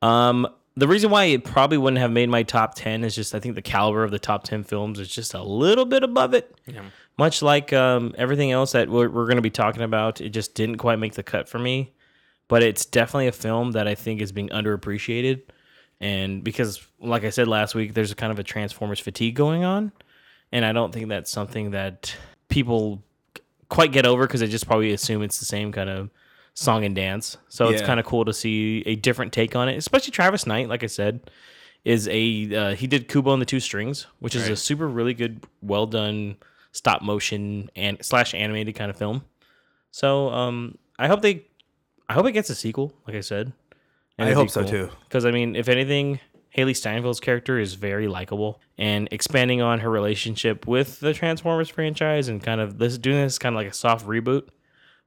Um, 0.00 0.48
the 0.76 0.88
reason 0.88 1.10
why 1.10 1.26
it 1.26 1.44
probably 1.44 1.78
wouldn't 1.78 2.00
have 2.00 2.10
made 2.10 2.28
my 2.28 2.42
top 2.42 2.74
10 2.74 3.04
is 3.04 3.14
just 3.14 3.34
I 3.34 3.40
think 3.40 3.54
the 3.56 3.62
caliber 3.62 4.04
of 4.04 4.10
the 4.10 4.18
top 4.18 4.44
10 4.44 4.64
films 4.64 4.98
is 4.98 5.08
just 5.08 5.34
a 5.34 5.42
little 5.42 5.84
bit 5.84 6.02
above 6.02 6.34
it. 6.34 6.54
Yeah. 6.66 6.82
Much 7.18 7.42
like 7.42 7.72
um, 7.72 8.14
everything 8.16 8.52
else 8.52 8.72
that 8.72 8.88
we're, 8.88 9.08
we're 9.08 9.26
going 9.26 9.36
to 9.36 9.42
be 9.42 9.50
talking 9.50 9.82
about, 9.82 10.20
it 10.20 10.30
just 10.30 10.54
didn't 10.54 10.78
quite 10.78 10.98
make 10.98 11.14
the 11.14 11.22
cut 11.22 11.48
for 11.48 11.58
me. 11.58 11.92
But 12.52 12.62
it's 12.62 12.84
definitely 12.84 13.28
a 13.28 13.32
film 13.32 13.72
that 13.72 13.88
I 13.88 13.94
think 13.94 14.20
is 14.20 14.30
being 14.30 14.50
underappreciated. 14.50 15.40
And 16.02 16.44
because, 16.44 16.86
like 17.00 17.24
I 17.24 17.30
said 17.30 17.48
last 17.48 17.74
week, 17.74 17.94
there's 17.94 18.10
a 18.10 18.14
kind 18.14 18.30
of 18.30 18.38
a 18.38 18.42
Transformers 18.42 19.00
fatigue 19.00 19.34
going 19.34 19.64
on. 19.64 19.90
And 20.52 20.62
I 20.62 20.72
don't 20.72 20.92
think 20.92 21.08
that's 21.08 21.30
something 21.30 21.70
that 21.70 22.14
people 22.50 23.02
quite 23.70 23.90
get 23.90 24.04
over 24.04 24.26
because 24.26 24.40
they 24.40 24.48
just 24.48 24.66
probably 24.66 24.92
assume 24.92 25.22
it's 25.22 25.38
the 25.38 25.46
same 25.46 25.72
kind 25.72 25.88
of 25.88 26.10
song 26.52 26.84
and 26.84 26.94
dance. 26.94 27.38
So 27.48 27.70
it's 27.70 27.80
kind 27.80 27.98
of 27.98 28.04
cool 28.04 28.26
to 28.26 28.34
see 28.34 28.82
a 28.84 28.96
different 28.96 29.32
take 29.32 29.56
on 29.56 29.70
it, 29.70 29.78
especially 29.78 30.10
Travis 30.10 30.46
Knight, 30.46 30.68
like 30.68 30.84
I 30.84 30.88
said, 30.88 31.30
is 31.86 32.06
a 32.08 32.54
uh, 32.54 32.74
he 32.74 32.86
did 32.86 33.08
Kubo 33.08 33.32
and 33.32 33.40
the 33.40 33.46
Two 33.46 33.60
Strings, 33.60 34.08
which 34.18 34.34
is 34.34 34.50
a 34.50 34.56
super 34.56 34.86
really 34.86 35.14
good, 35.14 35.42
well 35.62 35.86
done 35.86 36.36
stop 36.72 37.00
motion 37.00 37.70
and 37.76 37.96
slash 38.04 38.34
animated 38.34 38.74
kind 38.74 38.90
of 38.90 38.98
film. 38.98 39.24
So 39.90 40.28
um, 40.28 40.76
I 40.98 41.08
hope 41.08 41.22
they, 41.22 41.46
I 42.12 42.14
hope 42.14 42.26
it 42.26 42.32
gets 42.32 42.50
a 42.50 42.54
sequel. 42.54 42.92
Like 43.06 43.16
I 43.16 43.20
said, 43.20 43.54
and 44.18 44.28
I 44.28 44.34
hope 44.34 44.50
so, 44.50 44.62
too. 44.62 44.90
Because 45.04 45.24
I 45.24 45.30
mean, 45.30 45.56
if 45.56 45.66
anything, 45.66 46.20
Hailee 46.54 46.72
Steinfeld's 46.72 47.20
character 47.20 47.58
is 47.58 47.72
very 47.72 48.06
likable, 48.06 48.60
and 48.76 49.08
expanding 49.10 49.62
on 49.62 49.80
her 49.80 49.88
relationship 49.88 50.66
with 50.66 51.00
the 51.00 51.14
Transformers 51.14 51.70
franchise 51.70 52.28
and 52.28 52.42
kind 52.42 52.60
of 52.60 52.76
this 52.76 52.98
doing 52.98 53.16
this 53.16 53.38
kind 53.38 53.54
of 53.54 53.56
like 53.56 53.68
a 53.68 53.72
soft 53.72 54.06
reboot 54.06 54.48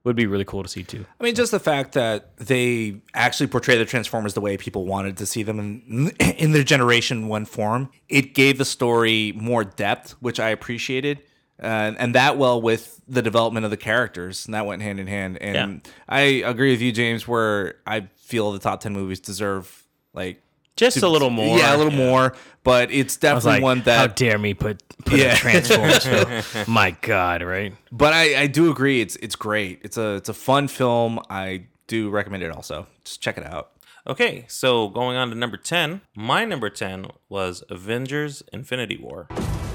would 0.02 0.16
be 0.16 0.26
really 0.26 0.44
cool 0.44 0.64
to 0.64 0.68
see 0.68 0.82
too. 0.82 1.06
I 1.20 1.22
mean, 1.22 1.36
just 1.36 1.52
the 1.52 1.60
fact 1.60 1.92
that 1.92 2.36
they 2.38 3.02
actually 3.14 3.46
portray 3.46 3.78
the 3.78 3.84
Transformers 3.84 4.34
the 4.34 4.40
way 4.40 4.56
people 4.56 4.84
wanted 4.84 5.16
to 5.18 5.26
see 5.26 5.44
them 5.44 5.60
in, 5.60 6.10
in 6.18 6.50
their 6.50 6.64
Generation 6.64 7.28
1 7.28 7.44
form, 7.44 7.88
it 8.08 8.34
gave 8.34 8.58
the 8.58 8.64
story 8.64 9.32
more 9.36 9.62
depth, 9.62 10.16
which 10.18 10.40
I 10.40 10.48
appreciated. 10.48 11.22
Uh, 11.62 11.92
and 11.98 12.14
that 12.14 12.36
well 12.36 12.60
with 12.60 13.00
the 13.08 13.22
development 13.22 13.64
of 13.64 13.70
the 13.70 13.76
characters, 13.76 14.44
and 14.46 14.54
that 14.54 14.66
went 14.66 14.82
hand 14.82 15.00
in 15.00 15.06
hand. 15.06 15.38
And 15.40 15.88
I 16.08 16.20
agree 16.44 16.70
with 16.72 16.82
you, 16.82 16.92
James, 16.92 17.26
where 17.26 17.76
I 17.86 18.08
feel 18.16 18.52
the 18.52 18.58
top 18.58 18.80
10 18.80 18.92
movies 18.92 19.20
deserve 19.20 19.84
like 20.12 20.42
Just 20.76 21.02
a 21.02 21.08
little 21.08 21.30
more. 21.30 21.56
Yeah, 21.58 21.74
a 21.74 21.78
little 21.78 21.92
more, 21.92 22.34
but 22.62 22.90
it's 22.90 23.16
definitely 23.16 23.52
like, 23.52 23.62
one 23.62 23.80
that 23.82 23.96
how 23.98 24.06
dare 24.08 24.38
me 24.38 24.52
put 24.54 24.82
put 25.04 25.18
Yeah. 25.18 25.32
a 25.32 25.36
Transformers 25.36 26.04
film? 26.52 26.64
My 26.66 26.90
God, 27.00 27.42
right? 27.42 27.72
But 27.90 28.12
I, 28.12 28.42
I 28.42 28.46
do 28.48 28.70
agree. 28.70 29.00
It's 29.00 29.16
it's 29.16 29.36
great. 29.36 29.80
It's 29.82 29.96
a 29.96 30.16
it's 30.16 30.28
a 30.28 30.34
fun 30.34 30.68
film. 30.68 31.20
I 31.30 31.66
do 31.86 32.10
recommend 32.10 32.42
it. 32.42 32.50
Also, 32.50 32.86
just 33.04 33.22
check 33.22 33.38
it 33.38 33.46
out. 33.46 33.70
Okay, 34.08 34.44
so 34.48 34.88
going 34.88 35.16
on 35.16 35.30
to 35.30 35.34
number 35.34 35.56
ten. 35.56 36.00
My 36.14 36.44
number 36.44 36.68
ten 36.70 37.06
was 37.28 37.62
Avengers: 37.70 38.42
Infinity 38.52 38.98
War. 38.98 39.28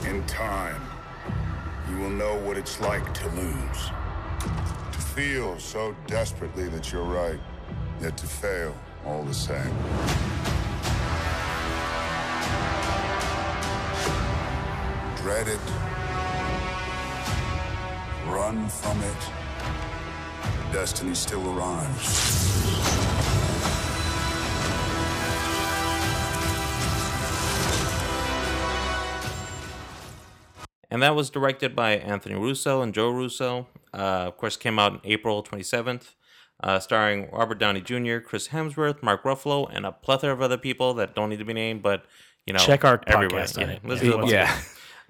In 0.06 0.24
time, 0.26 0.82
you 0.82 0.91
will 2.02 2.10
know 2.10 2.36
what 2.38 2.58
it's 2.58 2.82
like 2.82 3.14
to 3.14 3.28
lose. 3.30 3.92
To 4.92 5.00
feel 5.00 5.60
so 5.60 5.96
desperately 6.08 6.68
that 6.70 6.92
you're 6.92 7.04
right, 7.04 7.40
yet 8.02 8.18
to 8.18 8.26
fail 8.26 8.76
all 9.06 9.24
the 9.24 9.34
same. 9.34 9.76
Dread 15.18 15.48
it. 15.48 15.60
Run 18.26 18.68
from 18.68 19.00
it. 19.04 20.74
Destiny 20.74 21.14
still 21.14 21.48
arrives. 21.56 23.21
And 30.92 31.02
that 31.02 31.16
was 31.16 31.30
directed 31.30 31.76
by 31.76 31.92
Anthony 31.94 32.36
Russo 32.36 32.82
and 32.82 32.94
Joe 32.94 33.10
Russo. 33.10 33.68
Uh, 33.94 33.98
of 34.28 34.38
course, 34.38 34.58
came 34.58 34.78
out 34.78 34.94
in 34.94 35.00
April 35.06 35.42
27th, 35.42 36.16
uh, 36.64 36.80
starring 36.80 37.30
Robert 37.32 37.58
Downey 37.60 37.82
Jr., 37.82 38.18
Chris 38.20 38.50
Hemsworth, 38.50 39.02
Mark 39.02 39.24
Ruffalo, 39.24 39.70
and 39.74 39.86
a 39.86 39.92
plethora 39.92 40.34
of 40.34 40.42
other 40.42 40.58
people 40.58 40.94
that 40.96 41.16
don't 41.16 41.30
need 41.30 41.40
to 41.40 41.46
be 41.46 41.54
named. 41.54 41.82
But 41.82 42.06
you 42.46 42.54
know, 42.54 42.60
Check 42.60 42.84
our 42.86 43.02
everywhere. 43.08 43.44
podcast 43.46 43.64
on 43.64 43.70
it. 43.70 43.82
let's 43.86 44.02
Yeah. 44.04 44.10
do 44.10 44.14
it 44.16 44.18
once 44.20 44.32
Yeah. 44.32 44.62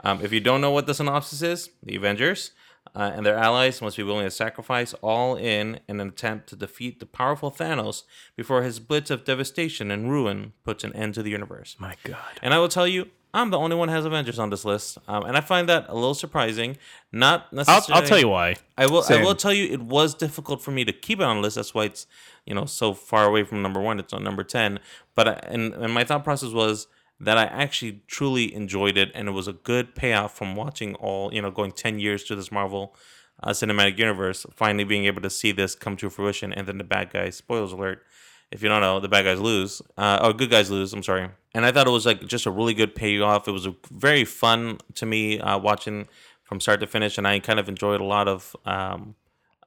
Um, 0.04 0.20
if 0.24 0.32
you 0.32 0.40
don't 0.40 0.62
know 0.62 0.72
what 0.72 0.88
the 0.88 0.94
synopsis 0.94 1.42
is, 1.44 1.70
the 1.84 1.96
Avengers 1.96 2.52
uh, 2.96 3.12
and 3.14 3.24
their 3.26 3.38
allies 3.38 3.82
must 3.84 3.98
be 3.98 4.04
willing 4.04 4.26
to 4.26 4.32
sacrifice 4.32 4.94
all 4.96 5.36
in 5.36 5.80
an 5.88 6.00
attempt 6.00 6.50
to 6.50 6.56
defeat 6.56 7.00
the 7.00 7.06
powerful 7.06 7.52
Thanos 7.52 8.04
before 8.36 8.64
his 8.64 8.80
blitz 8.80 9.12
of 9.12 9.24
devastation 9.26 9.92
and 9.92 10.10
ruin 10.12 10.54
puts 10.64 10.84
an 10.84 10.92
end 10.96 11.14
to 11.14 11.24
the 11.24 11.30
universe. 11.30 11.76
My 11.80 11.96
God. 12.04 12.40
And 12.42 12.52
I 12.54 12.58
will 12.60 12.68
tell 12.68 12.88
you, 12.88 13.10
I'm 13.34 13.50
the 13.50 13.58
only 13.58 13.76
one 13.76 13.88
who 13.88 13.96
has 13.96 14.06
Avengers 14.06 14.40
on 14.40 14.50
this 14.50 14.66
list, 14.66 14.98
um, 15.08 15.24
and 15.24 15.38
I 15.38 15.42
find 15.42 15.70
that 15.70 15.86
a 15.88 15.94
little 15.94 16.14
surprising. 16.14 16.78
Not 17.12 17.48
I'll, 17.52 17.58
necessarily. 17.58 18.02
I'll 18.02 18.08
tell 18.08 18.20
you 18.20 18.28
why. 18.28 18.56
I 18.78 18.88
will. 18.88 19.04
I 19.10 19.24
will 19.24 19.36
tell 19.36 19.54
you, 19.54 19.72
it 19.72 19.82
was 19.82 20.14
difficult 20.14 20.62
for 20.62 20.72
me 20.72 20.84
to 20.86 20.92
keep 20.92 21.20
it 21.20 21.24
on 21.24 21.38
the 21.38 21.42
list. 21.44 21.56
That's 21.56 21.74
why 21.74 21.86
it's 21.86 22.08
you 22.46 22.54
know 22.54 22.66
so 22.66 22.94
far 22.94 23.26
away 23.26 23.44
from 23.44 23.62
number 23.62 23.80
one. 23.80 24.00
It's 24.00 24.14
on 24.14 24.24
number 24.24 24.44
ten. 24.44 24.80
But 25.16 25.28
I, 25.28 25.32
and 25.48 25.74
and 25.74 25.94
my 25.94 26.04
thought 26.04 26.24
process 26.24 26.52
was 26.52 26.88
that 27.20 27.38
I 27.38 27.44
actually 27.46 28.02
truly 28.08 28.54
enjoyed 28.54 28.98
it, 28.98 29.12
and 29.14 29.28
it 29.28 29.32
was 29.32 29.48
a 29.48 29.54
good 29.54 29.96
payoff 29.96 30.36
from 30.36 30.56
watching 30.56 30.96
all 30.96 31.34
you 31.34 31.42
know 31.42 31.52
going 31.52 31.72
ten 31.72 32.00
years 32.00 32.24
to 32.26 32.36
this 32.36 32.52
Marvel 32.52 32.96
uh, 33.44 33.52
cinematic 33.52 33.98
universe. 33.98 34.46
Finally 34.54 34.84
being 34.84 35.06
able 35.06 35.22
to 35.22 35.30
see 35.30 35.52
this 35.52 35.76
come 35.76 35.96
to 35.98 36.10
fruition, 36.10 36.52
and 36.52 36.68
then 36.68 36.78
the 36.78 36.84
bad 36.84 37.12
guys. 37.12 37.38
Spoilers 37.38 37.72
alert. 37.72 38.04
If 38.51 38.62
you 38.62 38.70
don't 38.70 38.81
know, 38.81 39.00
the 39.00 39.08
bad 39.08 39.24
guys 39.24 39.39
lose, 39.39 39.81
uh, 39.98 40.20
or 40.22 40.34
good 40.34 40.50
guys 40.50 40.70
lose. 40.70 40.93
I'm 40.93 41.03
sorry. 41.03 41.29
And 41.53 41.65
I 41.65 41.72
thought 41.72 41.88
it 41.88 41.91
was 41.91 42.05
like 42.05 42.27
just 42.27 42.46
a 42.46 42.51
really 42.51 42.74
good 42.74 42.96
payoff. 42.96 43.48
It 43.48 43.51
was 43.51 43.67
very 43.91 44.25
fun 44.25 44.79
to 44.96 45.05
me 45.05 45.39
uh, 45.39 45.58
watching 45.58 46.08
from 46.43 46.60
start 46.60 46.81
to 46.81 46.88
finish, 46.88 47.17
and 47.17 47.25
I 47.25 47.39
kind 47.39 47.60
of 47.60 47.70
enjoyed 47.70 48.01
a 48.01 48.05
lot 48.05 48.27
of 48.27 48.55
um, 48.65 49.15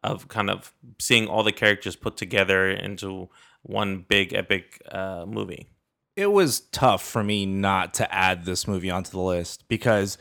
of 0.02 0.28
kind 0.28 0.50
of 0.50 0.72
seeing 1.00 1.26
all 1.26 1.42
the 1.42 1.52
characters 1.52 1.96
put 1.96 2.16
together 2.16 2.68
into 2.70 3.30
one 3.62 4.04
big 4.06 4.34
epic 4.34 4.82
uh, 4.92 5.24
movie. 5.26 5.68
it 6.14 6.30
was 6.30 6.60
tough 6.60 7.02
for 7.02 7.24
me 7.24 7.46
not 7.46 7.94
to 7.94 8.14
add 8.14 8.44
this 8.44 8.68
movie 8.68 8.90
onto 8.90 9.10
the 9.10 9.20
list 9.20 9.66
because 9.68 10.18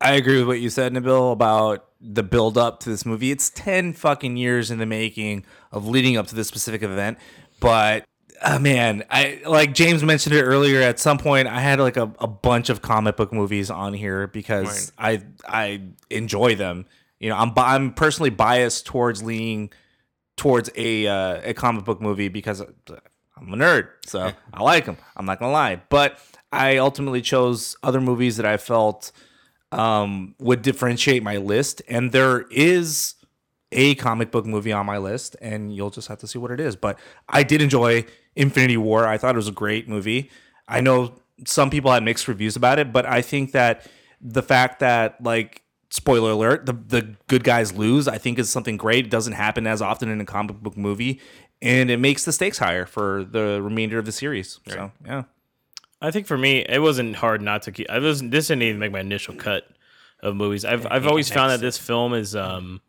I 0.00 0.12
agree 0.12 0.38
with 0.38 0.46
what 0.46 0.60
you 0.60 0.68
said, 0.68 0.92
Nabil, 0.92 1.32
about 1.32 1.86
the 2.00 2.22
build 2.22 2.58
up 2.58 2.80
to 2.80 2.90
this 2.90 3.06
movie. 3.06 3.30
It's 3.30 3.48
10 3.48 3.94
fucking 3.94 4.36
years 4.36 4.70
in 4.70 4.78
the 4.78 4.86
making 4.86 5.46
of 5.72 5.88
leading 5.88 6.18
up 6.18 6.26
to 6.26 6.34
this 6.34 6.48
specific 6.48 6.82
event. 6.82 7.18
But 7.60 8.04
uh, 8.42 8.58
man, 8.58 9.04
I 9.10 9.40
like 9.46 9.74
James 9.74 10.02
mentioned 10.02 10.34
it 10.34 10.42
earlier. 10.42 10.80
At 10.80 10.98
some 10.98 11.18
point, 11.18 11.48
I 11.48 11.60
had 11.60 11.78
like 11.80 11.96
a, 11.96 12.12
a 12.18 12.26
bunch 12.26 12.68
of 12.68 12.82
comic 12.82 13.16
book 13.16 13.32
movies 13.32 13.70
on 13.70 13.94
here 13.94 14.26
because 14.26 14.92
I 14.98 15.22
I 15.46 15.82
enjoy 16.10 16.54
them. 16.54 16.86
You 17.18 17.30
know, 17.30 17.36
I'm 17.36 17.52
I'm 17.56 17.92
personally 17.92 18.30
biased 18.30 18.86
towards 18.86 19.22
leaning 19.22 19.72
towards 20.36 20.70
a 20.76 21.06
uh, 21.06 21.40
a 21.44 21.54
comic 21.54 21.84
book 21.84 22.00
movie 22.00 22.28
because 22.28 22.60
I'm 22.60 23.52
a 23.52 23.56
nerd, 23.56 23.88
so 24.06 24.32
I 24.52 24.62
like 24.62 24.84
them. 24.84 24.96
I'm 25.16 25.26
not 25.26 25.38
gonna 25.38 25.52
lie, 25.52 25.82
but 25.88 26.18
I 26.52 26.76
ultimately 26.78 27.22
chose 27.22 27.76
other 27.82 28.00
movies 28.00 28.36
that 28.36 28.46
I 28.46 28.56
felt 28.56 29.12
um, 29.72 30.34
would 30.38 30.62
differentiate 30.62 31.22
my 31.22 31.38
list, 31.38 31.82
and 31.88 32.12
there 32.12 32.42
is 32.50 33.14
a 33.72 33.94
comic 33.96 34.30
book 34.30 34.46
movie 34.46 34.72
on 34.72 34.86
my 34.86 34.98
list, 34.98 35.36
and 35.40 35.74
you'll 35.74 35.90
just 35.90 36.08
have 36.08 36.18
to 36.18 36.26
see 36.26 36.38
what 36.38 36.50
it 36.50 36.60
is. 36.60 36.76
But 36.76 36.98
I 37.28 37.42
did 37.42 37.60
enjoy 37.60 38.04
Infinity 38.34 38.76
War. 38.76 39.06
I 39.06 39.18
thought 39.18 39.34
it 39.34 39.38
was 39.38 39.48
a 39.48 39.52
great 39.52 39.88
movie. 39.88 40.30
I 40.68 40.80
know 40.80 41.14
some 41.44 41.70
people 41.70 41.92
had 41.92 42.02
mixed 42.02 42.28
reviews 42.28 42.56
about 42.56 42.78
it, 42.78 42.92
but 42.92 43.06
I 43.06 43.22
think 43.22 43.52
that 43.52 43.86
the 44.20 44.42
fact 44.42 44.80
that 44.80 45.22
like 45.22 45.62
spoiler 45.90 46.30
alert, 46.30 46.66
the 46.66 46.72
the 46.72 47.16
good 47.28 47.44
guys 47.44 47.72
lose, 47.72 48.08
I 48.08 48.18
think 48.18 48.38
is 48.38 48.50
something 48.50 48.76
great. 48.76 49.06
It 49.06 49.10
doesn't 49.10 49.34
happen 49.34 49.66
as 49.66 49.82
often 49.82 50.08
in 50.08 50.20
a 50.20 50.24
comic 50.24 50.60
book 50.62 50.76
movie, 50.76 51.20
and 51.60 51.90
it 51.90 51.98
makes 51.98 52.24
the 52.24 52.32
stakes 52.32 52.58
higher 52.58 52.86
for 52.86 53.24
the 53.24 53.60
remainder 53.62 53.98
of 53.98 54.04
the 54.04 54.12
series. 54.12 54.60
So 54.68 54.92
yeah. 55.04 55.24
I 56.00 56.10
think 56.10 56.26
for 56.26 56.36
me, 56.36 56.64
it 56.68 56.80
wasn't 56.80 57.16
hard 57.16 57.40
not 57.40 57.62
to 57.62 57.72
keep. 57.72 57.88
I 57.90 57.98
was 57.98 58.22
this 58.22 58.48
didn't 58.48 58.62
even 58.62 58.78
make 58.78 58.92
my 58.92 59.00
initial 59.00 59.34
cut 59.34 59.64
of 60.20 60.36
movies. 60.36 60.64
I've 60.64 60.86
I've 60.86 61.06
always 61.06 61.30
found 61.30 61.52
that 61.52 61.60
this 61.60 61.78
film 61.78 62.14
is 62.14 62.36
um 62.36 62.80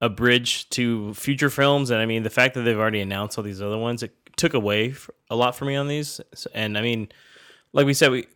a 0.00 0.08
bridge 0.08 0.68
to 0.70 1.14
future 1.14 1.50
films, 1.50 1.90
and 1.90 2.00
I 2.00 2.06
mean 2.06 2.22
the 2.22 2.30
fact 2.30 2.54
that 2.54 2.62
they've 2.62 2.78
already 2.78 3.00
announced 3.00 3.38
all 3.38 3.44
these 3.44 3.62
other 3.62 3.78
ones, 3.78 4.02
it 4.02 4.14
took 4.36 4.54
away 4.54 4.94
a 5.30 5.36
lot 5.36 5.56
for 5.56 5.64
me 5.64 5.76
on 5.76 5.88
these. 5.88 6.20
And 6.54 6.76
I 6.76 6.82
mean, 6.82 7.08
like 7.72 7.86
we 7.86 7.94
said, 7.94 8.10
we 8.10 8.26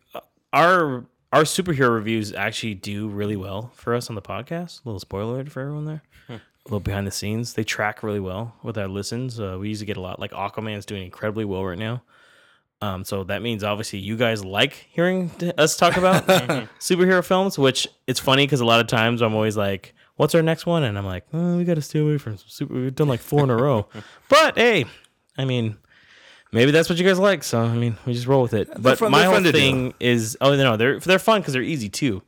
our 0.53 1.05
our 1.33 1.43
superhero 1.43 1.93
reviews 1.93 2.33
actually 2.33 2.73
do 2.73 3.07
really 3.07 3.37
well 3.37 3.71
for 3.75 3.95
us 3.95 4.09
on 4.09 4.15
the 4.15 4.21
podcast. 4.21 4.83
A 4.83 4.89
little 4.89 4.99
spoiler 4.99 5.45
for 5.45 5.61
everyone 5.61 5.85
there. 5.85 6.03
A 6.29 6.69
little 6.69 6.79
behind 6.79 7.07
the 7.07 7.11
scenes, 7.11 7.53
they 7.53 7.63
track 7.63 8.03
really 8.03 8.19
well 8.19 8.53
with 8.61 8.77
our 8.77 8.87
listens. 8.87 9.39
Uh, 9.39 9.57
we 9.59 9.69
usually 9.69 9.87
get 9.87 9.97
a 9.97 10.01
lot. 10.01 10.19
Like 10.19 10.31
Aquaman's 10.31 10.85
doing 10.85 11.03
incredibly 11.03 11.43
well 11.43 11.65
right 11.65 11.77
now. 11.77 12.03
Um, 12.81 13.03
so 13.03 13.23
that 13.25 13.41
means 13.41 13.63
obviously 13.63 13.99
you 13.99 14.17
guys 14.17 14.43
like 14.43 14.73
hearing 14.73 15.31
us 15.57 15.77
talk 15.77 15.97
about 15.97 16.25
superhero 16.79 17.23
films, 17.23 17.57
which 17.57 17.87
it's 18.07 18.19
funny 18.19 18.45
because 18.45 18.59
a 18.59 18.65
lot 18.65 18.79
of 18.79 18.87
times 18.87 19.21
I'm 19.21 19.33
always 19.33 19.55
like, 19.55 19.93
"What's 20.15 20.35
our 20.35 20.41
next 20.41 20.65
one?" 20.65 20.83
And 20.83 20.97
I'm 20.97 21.05
like, 21.05 21.25
oh, 21.33 21.57
"We 21.57 21.63
got 21.63 21.75
to 21.75 21.81
stay 21.81 21.99
away 21.99 22.17
from 22.17 22.37
some 22.37 22.47
super." 22.47 22.73
We've 22.73 22.95
done 22.95 23.07
like 23.07 23.19
four 23.21 23.43
in 23.43 23.49
a 23.49 23.55
row, 23.55 23.87
but 24.29 24.57
hey, 24.57 24.85
I 25.37 25.45
mean, 25.45 25.77
maybe 26.51 26.71
that's 26.71 26.89
what 26.89 26.97
you 26.97 27.05
guys 27.05 27.19
like. 27.19 27.43
So 27.43 27.59
I 27.61 27.73
mean, 27.75 27.97
we 28.05 28.13
just 28.13 28.27
roll 28.27 28.41
with 28.41 28.53
it. 28.53 28.69
But 28.79 28.97
fun- 28.99 29.11
my 29.11 29.19
they're 29.19 29.25
whole 29.27 29.35
fun 29.35 29.43
to 29.43 29.51
do. 29.51 29.57
thing 29.57 29.93
is, 29.99 30.37
oh 30.41 30.55
no, 30.55 30.77
they're 30.77 30.99
they're 30.99 31.19
fun 31.19 31.41
because 31.41 31.53
they're 31.53 31.61
easy 31.61 31.89
too. 31.89 32.21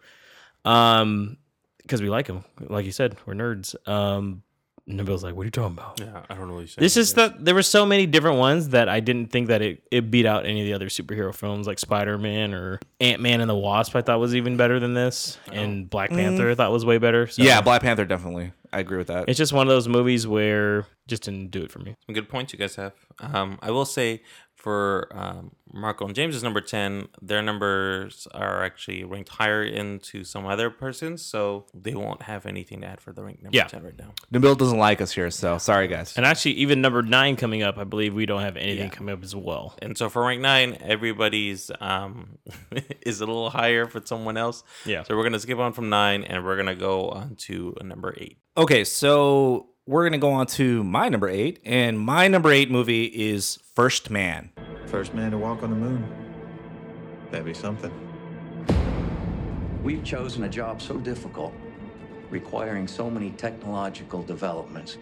Um, 0.65 1.37
because 1.81 2.01
we 2.01 2.09
like 2.09 2.27
them, 2.27 2.45
like 2.59 2.85
you 2.85 2.91
said, 2.93 3.17
we're 3.25 3.33
nerds. 3.33 3.75
Um, 3.87 4.43
Nabil's 4.85 5.23
like, 5.23 5.33
"What 5.35 5.43
are 5.43 5.45
you 5.45 5.51
talking 5.51 5.77
about?" 5.77 5.99
Yeah, 5.99 6.23
I 6.29 6.35
don't 6.35 6.47
know 6.47 6.55
what 6.55 6.59
you're 6.61 6.67
saying. 6.67 6.83
This 6.83 6.97
is 6.97 7.13
the 7.13 7.33
there 7.39 7.55
were 7.55 7.61
so 7.63 7.85
many 7.85 8.05
different 8.05 8.37
ones 8.37 8.69
that 8.69 8.89
I 8.89 8.99
didn't 8.99 9.27
think 9.31 9.47
that 9.47 9.61
it, 9.61 9.83
it 9.91 10.11
beat 10.11 10.25
out 10.25 10.45
any 10.45 10.61
of 10.61 10.65
the 10.65 10.73
other 10.73 10.87
superhero 10.87 11.33
films 11.33 11.67
like 11.67 11.79
Spider 11.79 12.17
Man 12.17 12.53
or 12.53 12.79
Ant 12.99 13.21
Man 13.21 13.39
and 13.39 13.49
the 13.49 13.55
Wasp. 13.55 13.95
I 13.95 14.01
thought 14.01 14.19
was 14.19 14.35
even 14.35 14.57
better 14.57 14.79
than 14.79 14.93
this, 14.93 15.37
and 15.51 15.89
Black 15.89 16.09
Panther 16.09 16.51
I 16.51 16.55
thought 16.55 16.71
was 16.71 16.85
way 16.85 16.97
better. 16.97 17.27
So 17.27 17.43
Yeah, 17.43 17.61
Black 17.61 17.81
Panther 17.81 18.05
definitely. 18.05 18.51
I 18.73 18.79
agree 18.79 18.97
with 18.97 19.07
that. 19.07 19.29
it's 19.29 19.37
just 19.37 19.53
one 19.53 19.67
of 19.67 19.71
those 19.71 19.87
movies 19.87 20.25
where 20.25 20.87
just 21.07 21.23
didn't 21.23 21.51
do 21.51 21.61
it 21.61 21.71
for 21.71 21.77
me. 21.79 21.95
Some 22.07 22.15
good 22.15 22.27
points 22.27 22.51
you 22.53 22.59
guys 22.59 22.75
have. 22.75 22.93
Um, 23.19 23.59
I 23.61 23.69
will 23.71 23.85
say 23.85 24.23
for 24.63 25.09
um, 25.11 25.51
Marco 25.73 26.05
and 26.05 26.15
James 26.15 26.37
is 26.37 26.41
number 26.41 26.61
10, 26.61 27.09
their 27.21 27.41
numbers 27.41 28.29
are 28.33 28.63
actually 28.63 29.03
ranked 29.03 29.27
higher 29.27 29.61
into 29.61 30.23
some 30.23 30.45
other 30.45 30.69
persons, 30.69 31.21
so 31.21 31.65
they 31.73 31.93
won't 31.93 32.21
have 32.21 32.45
anything 32.45 32.79
to 32.79 32.87
add 32.87 33.01
for 33.01 33.11
the 33.11 33.21
rank 33.21 33.43
number 33.43 33.57
Yeah. 33.57 33.67
10 33.67 33.83
right 33.83 33.97
now. 33.99 34.13
Nabil 34.31 34.57
doesn't 34.57 34.77
like 34.79 35.01
us 35.01 35.11
here, 35.11 35.29
so 35.31 35.57
sorry 35.57 35.89
guys. 35.89 36.15
And 36.15 36.25
actually, 36.25 36.53
even 36.53 36.79
number 36.79 37.01
nine 37.01 37.35
coming 37.35 37.61
up, 37.61 37.77
I 37.77 37.83
believe 37.83 38.13
we 38.13 38.25
don't 38.25 38.41
have 38.41 38.55
anything 38.55 38.89
coming 38.89 39.13
up 39.13 39.21
as 39.21 39.35
well. 39.35 39.75
And 39.81 39.97
so 39.97 40.07
for 40.09 40.23
rank 40.23 40.39
9, 40.39 40.77
everybody's 40.79 41.69
um, 41.81 42.37
is 43.05 43.19
a 43.19 43.25
little 43.25 43.49
higher 43.49 43.85
for 43.85 44.01
someone 44.05 44.37
else. 44.37 44.63
Yeah. 44.85 45.03
So 45.03 45.17
we're 45.17 45.23
going 45.23 45.33
to 45.33 45.41
skip 45.41 45.59
on 45.59 45.73
from 45.73 45.89
9 45.89 46.23
and 46.23 46.45
we're 46.45 46.55
going 46.55 46.67
to 46.67 46.75
go 46.75 47.09
on 47.09 47.35
to 47.47 47.75
number 47.83 48.13
8. 48.17 48.37
Okay, 48.55 48.83
so 48.85 49.67
we're 49.85 50.05
gonna 50.05 50.17
go 50.17 50.31
on 50.31 50.47
to 50.47 50.83
my 50.83 51.09
number 51.09 51.27
eight, 51.27 51.59
and 51.65 51.99
my 51.99 52.27
number 52.27 52.51
eight 52.51 52.71
movie 52.71 53.05
is 53.05 53.59
First 53.75 54.09
Man. 54.09 54.51
First 54.85 55.13
man 55.13 55.31
to 55.31 55.37
walk 55.37 55.63
on 55.63 55.71
the 55.71 55.75
moon. 55.75 56.05
That'd 57.31 57.45
be 57.45 57.53
something. 57.53 57.91
We've 59.83 60.03
chosen 60.03 60.43
a 60.43 60.49
job 60.49 60.81
so 60.81 60.97
difficult, 60.97 61.53
requiring 62.29 62.87
so 62.87 63.09
many 63.09 63.31
technological 63.31 64.23
developments. 64.23 64.97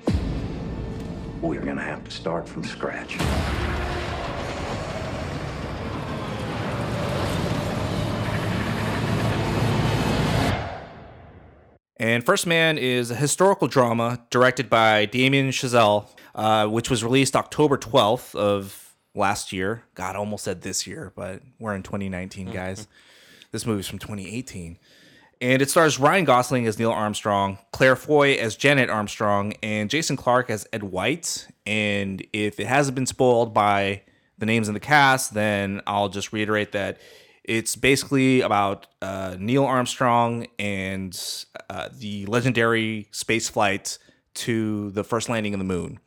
We're 1.42 1.62
gonna 1.62 1.82
have 1.82 2.04
to 2.06 2.12
start 2.12 2.50
from 2.50 2.64
scratch. 2.64 3.18
And 12.02 12.26
First 12.26 12.48
Man 12.48 12.80
is 12.80 13.12
a 13.12 13.16
historical 13.16 13.68
drama 13.68 14.26
directed 14.32 14.72
by 14.72 15.06
Damien 15.06 15.50
Chazelle, 15.50 16.08
uh, 16.34 16.66
which 16.66 16.90
was 16.90 17.04
released 17.04 17.36
October 17.36 17.78
12th 17.78 18.34
of 18.34 18.96
last 19.14 19.54
year. 19.54 19.84
God, 19.94 20.16
I 20.16 20.18
almost 20.18 20.44
said 20.44 20.64
this 20.64 20.88
year, 20.88 21.14
but 21.16 21.44
we're 21.60 21.76
in 21.76 21.84
2019, 21.84 22.50
guys. 22.50 22.88
This 23.52 23.68
movie's 23.68 23.88
from 23.88 24.00
2018. 24.00 24.80
And 25.42 25.62
it 25.62 25.70
stars 25.70 26.00
Ryan 26.00 26.26
Gosling 26.26 26.66
as 26.66 26.80
Neil 26.80 26.90
Armstrong, 26.90 27.60
Claire 27.72 27.96
Foy 27.96 28.34
as 28.34 28.56
Janet 28.56 28.90
Armstrong, 28.90 29.54
and 29.62 29.88
Jason 29.88 30.18
Clarke 30.18 30.50
as 30.50 30.66
Ed 30.74 30.82
White. 30.82 31.48
And 31.68 32.26
if 32.34 32.60
it 32.60 32.66
hasn't 32.66 32.96
been 32.96 33.06
spoiled 33.06 33.54
by 33.54 34.02
the 34.40 34.48
names 34.48 34.68
in 34.68 34.74
the 34.74 34.80
cast, 34.80 35.36
then 35.36 35.84
I'll 35.86 36.10
just 36.10 36.34
reiterate 36.34 36.72
that 36.72 36.98
it's 37.44 37.76
basically 37.76 38.42
about 38.42 38.88
uh, 39.02 39.36
Neil 39.40 39.66
Armstrong 39.66 40.48
and 40.60 41.18
uh, 41.70 41.90
the 41.92 42.26
legendary 42.28 43.08
space 43.12 43.50
flight 43.50 43.98
to 44.34 44.92
the 44.92 45.04
first 45.04 45.30
landing 45.30 45.54
on 45.54 45.60
the 45.60 45.66
moon. 45.66 46.00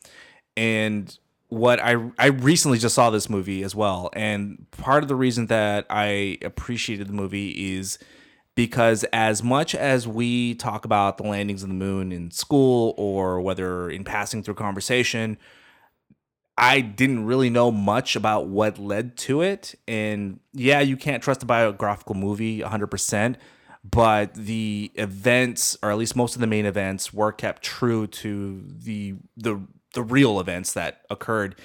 And 0.57 1.17
what 1.49 1.81
I 1.81 2.11
I 2.19 2.27
recently 2.27 2.79
just 2.79 2.95
saw 2.95 3.11
this 3.11 3.29
movie 3.29 3.63
as 3.63 3.75
well, 3.75 4.11
and 4.15 4.67
part 4.71 5.03
of 5.03 5.09
the 5.09 5.15
reason 5.15 5.47
that 5.47 5.87
I 5.91 6.39
appreciated 6.43 7.09
the 7.09 7.13
movie 7.13 7.77
is 7.77 7.99
because 8.55 9.05
as 9.13 9.43
much 9.43 9.75
as 9.75 10.07
we 10.07 10.55
talk 10.55 10.85
about 10.85 11.17
the 11.17 11.25
landings 11.25 11.63
of 11.63 11.69
the 11.69 11.75
moon 11.75 12.13
in 12.13 12.31
school 12.31 12.95
or 12.97 13.41
whether 13.41 13.91
in 13.91 14.05
passing 14.05 14.43
through 14.43 14.55
conversation, 14.55 15.37
I 16.57 16.81
didn't 16.81 17.27
really 17.27 17.51
know 17.51 17.71
much 17.71 18.15
about 18.15 18.47
what 18.47 18.79
led 18.79 19.17
to 19.19 19.43
it. 19.43 19.75
And 19.89 20.41
yeah, 20.53 20.81
you 20.81 20.97
can't 20.97 21.23
trust 21.23 21.43
a 21.43 21.47
biographical 21.47 22.15
movie 22.15 22.61
100%, 22.61 23.37
but 23.85 24.35
the 24.35 24.93
events, 24.95 25.77
or 25.83 25.91
at 25.91 25.99
least 25.99 26.15
most 26.15 26.35
of 26.37 26.41
the 26.41 26.47
main 26.47 26.65
events, 26.65 27.13
were 27.13 27.33
kept 27.33 27.63
true 27.63 28.07
to 28.07 28.63
the 28.67 29.15
the 29.37 29.61
the 29.95 30.03
real 30.03 30.41
events 30.41 30.73
that 30.73 31.03
occurred. 31.11 31.57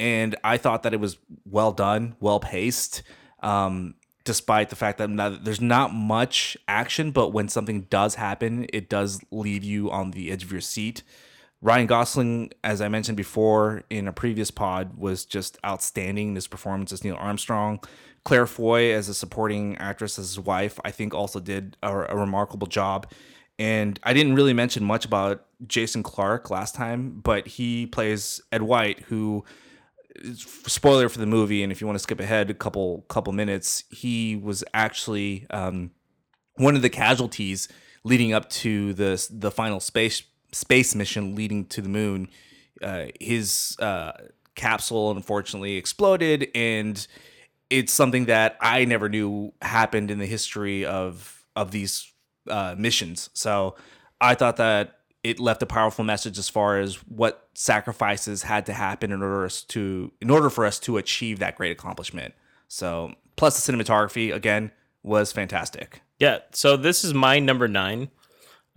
And 0.00 0.36
I 0.44 0.56
thought 0.56 0.82
that 0.84 0.94
it 0.94 1.00
was 1.00 1.18
well 1.44 1.72
done, 1.72 2.16
well 2.20 2.40
paced. 2.40 3.02
Um, 3.40 3.94
despite 4.24 4.68
the 4.68 4.76
fact 4.76 4.98
that 4.98 5.08
not, 5.08 5.44
there's 5.44 5.60
not 5.60 5.94
much 5.94 6.56
action, 6.68 7.10
but 7.10 7.28
when 7.30 7.48
something 7.48 7.82
does 7.88 8.16
happen, 8.16 8.66
it 8.72 8.88
does 8.88 9.22
leave 9.30 9.64
you 9.64 9.90
on 9.90 10.10
the 10.10 10.30
edge 10.30 10.44
of 10.44 10.52
your 10.52 10.60
seat. 10.60 11.02
Ryan 11.60 11.86
Gosling, 11.86 12.52
as 12.62 12.80
I 12.80 12.88
mentioned 12.88 13.16
before 13.16 13.82
in 13.90 14.06
a 14.06 14.12
previous 14.12 14.50
pod, 14.50 14.96
was 14.96 15.24
just 15.24 15.58
outstanding 15.64 16.28
in 16.28 16.34
his 16.36 16.46
performance 16.46 16.92
as 16.92 17.02
Neil 17.02 17.16
Armstrong. 17.18 17.80
Claire 18.24 18.46
Foy, 18.46 18.92
as 18.92 19.08
a 19.08 19.14
supporting 19.14 19.76
actress 19.78 20.18
as 20.18 20.26
his 20.28 20.40
wife, 20.40 20.78
I 20.84 20.90
think 20.90 21.14
also 21.14 21.40
did 21.40 21.76
a, 21.82 21.92
a 22.10 22.16
remarkable 22.16 22.66
job. 22.66 23.10
And 23.58 23.98
I 24.04 24.12
didn't 24.12 24.36
really 24.36 24.52
mention 24.52 24.84
much 24.84 25.04
about 25.04 25.46
Jason 25.66 26.04
Clarke 26.04 26.48
last 26.48 26.76
time, 26.76 27.20
but 27.20 27.48
he 27.48 27.86
plays 27.86 28.40
Ed 28.52 28.62
White, 28.62 29.00
who 29.00 29.44
spoiler 30.34 31.08
for 31.08 31.18
the 31.18 31.26
movie, 31.26 31.62
and 31.62 31.72
if 31.72 31.80
you 31.80 31.86
want 31.86 31.96
to 31.96 32.02
skip 32.02 32.20
ahead 32.20 32.50
a 32.50 32.54
couple 32.54 33.04
couple 33.08 33.32
minutes, 33.32 33.84
he 33.90 34.36
was 34.36 34.62
actually 34.74 35.46
um, 35.50 35.90
one 36.54 36.76
of 36.76 36.82
the 36.82 36.90
casualties 36.90 37.68
leading 38.04 38.32
up 38.32 38.48
to 38.50 38.94
the 38.94 39.26
the 39.30 39.50
final 39.50 39.80
space 39.80 40.22
space 40.52 40.94
mission 40.94 41.34
leading 41.34 41.66
to 41.66 41.82
the 41.82 41.88
moon. 41.88 42.28
Uh, 42.82 43.06
his 43.20 43.76
uh, 43.80 44.12
capsule 44.54 45.10
unfortunately 45.10 45.76
exploded, 45.76 46.48
and 46.54 47.06
it's 47.70 47.92
something 47.92 48.26
that 48.26 48.56
I 48.60 48.84
never 48.84 49.08
knew 49.08 49.52
happened 49.62 50.10
in 50.10 50.18
the 50.18 50.26
history 50.26 50.84
of 50.84 51.44
of 51.56 51.70
these 51.70 52.12
uh, 52.48 52.74
missions. 52.78 53.30
So 53.34 53.76
I 54.20 54.34
thought 54.34 54.56
that 54.56 54.98
it 55.24 55.40
left 55.40 55.62
a 55.62 55.66
powerful 55.66 56.04
message 56.04 56.38
as 56.38 56.48
far 56.48 56.78
as 56.78 56.96
what 57.08 57.48
sacrifices 57.54 58.44
had 58.44 58.66
to 58.66 58.72
happen 58.72 59.12
in 59.12 59.22
order 59.22 59.48
to 59.48 60.12
in 60.20 60.30
order 60.30 60.48
for 60.48 60.64
us 60.64 60.78
to 60.80 60.96
achieve 60.96 61.38
that 61.40 61.56
great 61.56 61.72
accomplishment. 61.72 62.34
So 62.68 63.14
plus 63.36 63.64
the 63.64 63.72
cinematography 63.72 64.34
again 64.34 64.70
was 65.02 65.32
fantastic. 65.32 66.02
Yeah. 66.18 66.38
So 66.52 66.76
this 66.76 67.04
is 67.04 67.14
my 67.14 67.38
number 67.38 67.68
nine. 67.68 68.10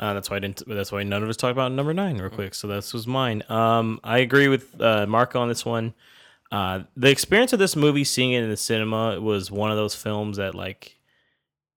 Uh, 0.01 0.15
that's 0.15 0.31
why 0.31 0.37
I 0.37 0.39
didn't. 0.39 0.63
That's 0.67 0.91
why 0.91 1.03
none 1.03 1.21
of 1.21 1.29
us 1.29 1.37
talked 1.37 1.51
about 1.51 1.71
number 1.71 1.93
nine 1.93 2.17
real 2.17 2.31
quick. 2.31 2.55
So 2.55 2.67
this 2.67 2.91
was 2.91 3.05
mine. 3.05 3.43
Um, 3.49 3.99
I 4.03 4.17
agree 4.17 4.47
with 4.47 4.81
uh, 4.81 5.05
Marco 5.05 5.39
on 5.39 5.47
this 5.47 5.63
one. 5.63 5.93
Uh, 6.51 6.81
the 6.97 7.09
experience 7.09 7.53
of 7.53 7.59
this 7.59 7.75
movie, 7.75 8.03
seeing 8.03 8.31
it 8.33 8.43
in 8.43 8.49
the 8.49 8.57
cinema, 8.57 9.21
was 9.21 9.51
one 9.51 9.71
of 9.71 9.77
those 9.77 9.95
films 9.95 10.37
that, 10.37 10.55
like, 10.55 10.97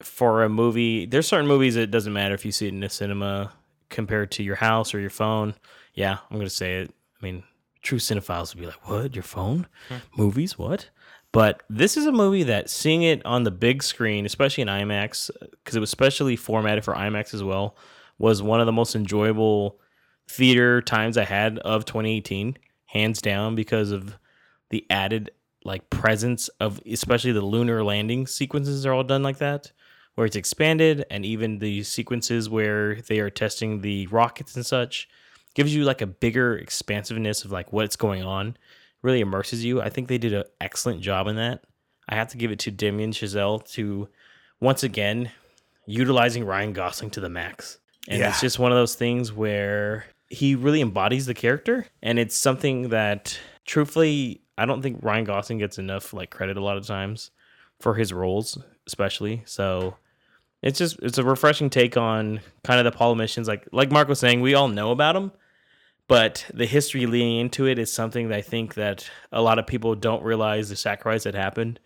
for 0.00 0.42
a 0.42 0.48
movie, 0.48 1.06
there's 1.06 1.28
certain 1.28 1.46
movies 1.46 1.76
it 1.76 1.90
doesn't 1.90 2.12
matter 2.12 2.34
if 2.34 2.44
you 2.44 2.50
see 2.50 2.66
it 2.66 2.70
in 2.72 2.80
the 2.80 2.88
cinema 2.88 3.52
compared 3.90 4.30
to 4.32 4.42
your 4.42 4.56
house 4.56 4.94
or 4.94 5.00
your 5.00 5.10
phone. 5.10 5.54
Yeah, 5.92 6.18
I'm 6.30 6.38
gonna 6.38 6.50
say 6.50 6.80
it. 6.80 6.90
I 7.20 7.24
mean, 7.24 7.44
true 7.82 7.98
cinephiles 7.98 8.54
would 8.54 8.60
be 8.60 8.66
like, 8.66 8.88
"What? 8.88 9.14
Your 9.14 9.22
phone? 9.22 9.66
Hmm. 9.88 9.96
Movies? 10.16 10.58
What?" 10.58 10.90
But 11.30 11.62
this 11.68 11.96
is 11.96 12.06
a 12.06 12.12
movie 12.12 12.44
that 12.44 12.70
seeing 12.70 13.02
it 13.02 13.24
on 13.26 13.44
the 13.44 13.50
big 13.50 13.82
screen, 13.82 14.24
especially 14.24 14.62
in 14.62 14.68
IMAX, 14.68 15.30
because 15.50 15.76
it 15.76 15.80
was 15.80 15.90
specially 15.90 16.36
formatted 16.36 16.84
for 16.84 16.94
IMAX 16.94 17.34
as 17.34 17.42
well, 17.42 17.76
was 18.18 18.42
one 18.42 18.60
of 18.60 18.66
the 18.66 18.72
most 18.72 18.94
enjoyable 18.94 19.80
theater 20.28 20.80
times 20.80 21.18
I 21.18 21.24
had 21.24 21.58
of 21.58 21.84
2018, 21.84 22.56
hands 22.86 23.20
down, 23.20 23.54
because 23.54 23.90
of 23.90 24.16
the 24.70 24.86
added 24.90 25.30
like 25.64 25.88
presence 25.90 26.48
of 26.60 26.80
especially 26.90 27.32
the 27.32 27.40
lunar 27.40 27.82
landing 27.82 28.26
sequences 28.26 28.84
are 28.84 28.92
all 28.92 29.02
done 29.02 29.22
like 29.22 29.38
that 29.38 29.72
where 30.14 30.26
it's 30.26 30.36
expanded 30.36 31.04
and 31.10 31.24
even 31.24 31.58
the 31.58 31.82
sequences 31.82 32.48
where 32.48 32.96
they 33.02 33.18
are 33.18 33.30
testing 33.30 33.80
the 33.80 34.06
rockets 34.08 34.54
and 34.56 34.64
such 34.64 35.08
gives 35.54 35.74
you 35.74 35.84
like 35.84 36.00
a 36.00 36.06
bigger 36.06 36.56
expansiveness 36.56 37.44
of 37.44 37.52
like 37.52 37.72
what's 37.72 37.96
going 37.96 38.22
on. 38.22 38.56
Really 39.02 39.20
immerses 39.20 39.64
you. 39.64 39.82
I 39.82 39.90
think 39.90 40.08
they 40.08 40.18
did 40.18 40.32
an 40.32 40.44
excellent 40.60 41.02
job 41.02 41.26
in 41.26 41.36
that. 41.36 41.64
I 42.08 42.14
have 42.14 42.28
to 42.28 42.36
give 42.36 42.50
it 42.50 42.58
to 42.60 42.70
damien 42.70 43.12
chazelle 43.12 43.66
to 43.72 44.08
once 44.60 44.82
again 44.82 45.30
utilizing 45.86 46.44
ryan 46.44 46.72
gosling 46.72 47.10
to 47.10 47.20
the 47.20 47.28
max 47.28 47.78
and 48.08 48.20
yeah. 48.20 48.28
it's 48.28 48.40
just 48.40 48.58
one 48.58 48.72
of 48.72 48.76
those 48.76 48.94
things 48.94 49.32
where 49.32 50.04
he 50.28 50.54
really 50.54 50.80
embodies 50.80 51.26
the 51.26 51.34
character 51.34 51.86
and 52.02 52.18
it's 52.18 52.36
something 52.36 52.88
that 52.88 53.38
truthfully 53.64 54.40
i 54.58 54.64
don't 54.64 54.82
think 54.82 54.98
ryan 55.02 55.24
gosling 55.24 55.58
gets 55.58 55.78
enough 55.78 56.12
like 56.12 56.30
credit 56.30 56.56
a 56.56 56.62
lot 56.62 56.76
of 56.76 56.86
times 56.86 57.30
for 57.80 57.94
his 57.94 58.12
roles 58.12 58.58
especially 58.86 59.42
so 59.44 59.96
it's 60.64 60.78
just 60.78 60.98
it's 61.02 61.18
a 61.18 61.24
refreshing 61.24 61.68
take 61.68 61.98
on 61.98 62.40
kind 62.64 62.80
of 62.80 62.84
the 62.84 62.96
Apollo 62.96 63.16
missions. 63.16 63.46
Like 63.46 63.68
like 63.70 63.92
Mark 63.92 64.08
was 64.08 64.18
saying, 64.18 64.40
we 64.40 64.54
all 64.54 64.68
know 64.68 64.92
about 64.92 65.12
them, 65.12 65.30
but 66.08 66.46
the 66.54 66.64
history 66.64 67.04
leading 67.04 67.36
into 67.36 67.66
it 67.66 67.78
is 67.78 67.92
something 67.92 68.28
that 68.28 68.38
I 68.38 68.40
think 68.40 68.74
that 68.74 69.08
a 69.30 69.42
lot 69.42 69.58
of 69.58 69.66
people 69.66 69.94
don't 69.94 70.24
realize 70.24 70.70
the 70.70 70.76
sacrifice 70.76 71.24
that 71.24 71.34
happened, 71.34 71.80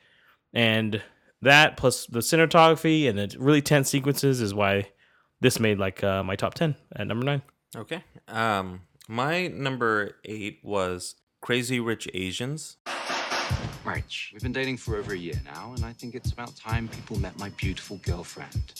and 0.55 1.03
that 1.43 1.77
plus 1.77 2.07
the 2.07 2.21
cinematography 2.21 3.09
and 3.09 3.19
the 3.19 3.37
really 3.41 3.61
tense 3.61 3.91
sequences 3.91 4.41
is 4.41 4.55
why 4.55 4.89
this 5.41 5.61
made 5.61 5.79
like 5.79 6.03
uh, 6.03 6.23
my 6.23 6.37
top 6.37 6.55
ten 6.55 6.77
at 6.95 7.07
number 7.07 7.25
nine. 7.25 7.43
Okay, 7.77 8.03
um, 8.29 8.83
my 9.09 9.49
number 9.49 10.17
eight 10.25 10.61
was 10.63 11.17
Crazy 11.41 11.81
Rich 11.81 12.09
Asians. 12.15 12.77
March. 13.85 14.31
We've 14.35 14.43
been 14.43 14.53
dating 14.53 14.77
for 14.77 14.97
over 14.97 15.13
a 15.15 15.17
year 15.17 15.41
now, 15.45 15.73
and 15.75 15.85
I 15.85 15.95
think 15.95 16.15
it's 16.15 16.31
about 16.31 16.55
time 16.57 16.89
people 16.89 17.19
met 17.19 17.39
my 17.39 17.49
beautiful 17.51 17.99
girlfriend. 18.05 18.73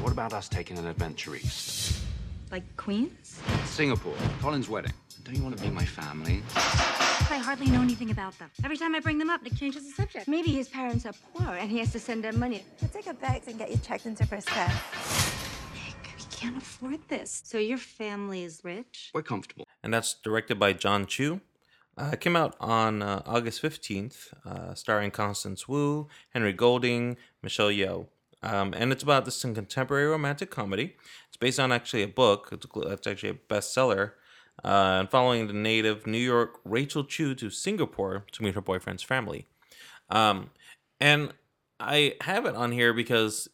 What 0.00 0.10
about 0.12 0.32
us 0.32 0.48
taking 0.48 0.76
an 0.78 0.86
adventure 0.86 1.36
east? 1.36 2.02
Like 2.50 2.64
Queens? 2.76 3.40
Singapore, 3.64 4.16
Colin's 4.40 4.68
wedding. 4.68 4.92
Don't 5.22 5.36
you 5.36 5.42
want 5.44 5.56
to 5.56 5.62
meet 5.62 5.72
my 5.72 5.84
family? 5.84 6.42
I 6.56 7.38
hardly 7.38 7.66
know 7.70 7.80
anything 7.80 8.10
about 8.10 8.36
them. 8.38 8.50
Every 8.64 8.76
time 8.76 8.94
I 8.94 9.00
bring 9.00 9.18
them 9.18 9.30
up, 9.30 9.42
Nick 9.42 9.54
changes 9.54 9.86
the 9.86 9.92
subject. 9.92 10.26
Maybe 10.26 10.50
his 10.50 10.68
parents 10.68 11.06
are 11.06 11.14
poor 11.32 11.54
and 11.54 11.70
he 11.70 11.78
has 11.78 11.92
to 11.92 12.00
send 12.00 12.24
them 12.24 12.38
money. 12.40 12.64
We'll 12.80 12.90
take 12.90 13.06
a 13.06 13.14
bag 13.14 13.42
and 13.46 13.56
get 13.56 13.70
you 13.70 13.76
checked 13.78 14.06
into 14.06 14.26
first 14.26 14.48
class. 14.48 15.31
Nick, 16.42 16.50
we 16.50 16.50
can't 16.50 16.62
afford 16.62 17.08
this. 17.08 17.42
So 17.44 17.58
your 17.58 17.78
family 17.78 18.42
is 18.42 18.62
rich? 18.64 19.10
We're 19.14 19.22
comfortable. 19.22 19.66
And 19.82 19.92
that's 19.92 20.14
directed 20.14 20.58
by 20.58 20.72
Jon 20.72 21.06
Chu. 21.06 21.40
Uh, 21.96 22.10
it 22.14 22.20
came 22.20 22.36
out 22.36 22.56
on 22.58 23.02
uh, 23.02 23.22
August 23.26 23.62
15th, 23.62 24.32
uh, 24.46 24.74
starring 24.74 25.10
Constance 25.10 25.68
Wu, 25.68 26.08
Henry 26.30 26.52
Golding, 26.52 27.16
Michelle 27.42 27.68
Yeoh. 27.68 28.06
Um, 28.42 28.74
and 28.76 28.90
it's 28.90 29.02
about 29.02 29.24
this 29.24 29.40
contemporary 29.42 30.06
romantic 30.06 30.50
comedy. 30.50 30.96
It's 31.28 31.36
based 31.36 31.60
on 31.60 31.70
actually 31.70 32.02
a 32.02 32.08
book. 32.08 32.48
It's, 32.50 32.66
it's 32.74 33.06
actually 33.06 33.30
a 33.30 33.34
bestseller. 33.34 34.12
Uh, 34.64 34.98
and 35.00 35.10
following 35.10 35.46
the 35.46 35.52
native 35.52 36.06
New 36.06 36.18
York 36.18 36.60
Rachel 36.64 37.04
Chu 37.04 37.34
to 37.34 37.50
Singapore 37.50 38.24
to 38.32 38.42
meet 38.42 38.54
her 38.54 38.60
boyfriend's 38.60 39.02
family. 39.02 39.46
Um, 40.10 40.50
and 41.00 41.32
I 41.80 42.14
have 42.22 42.46
it 42.46 42.54
on 42.54 42.72
here 42.72 42.92
because 42.92 43.48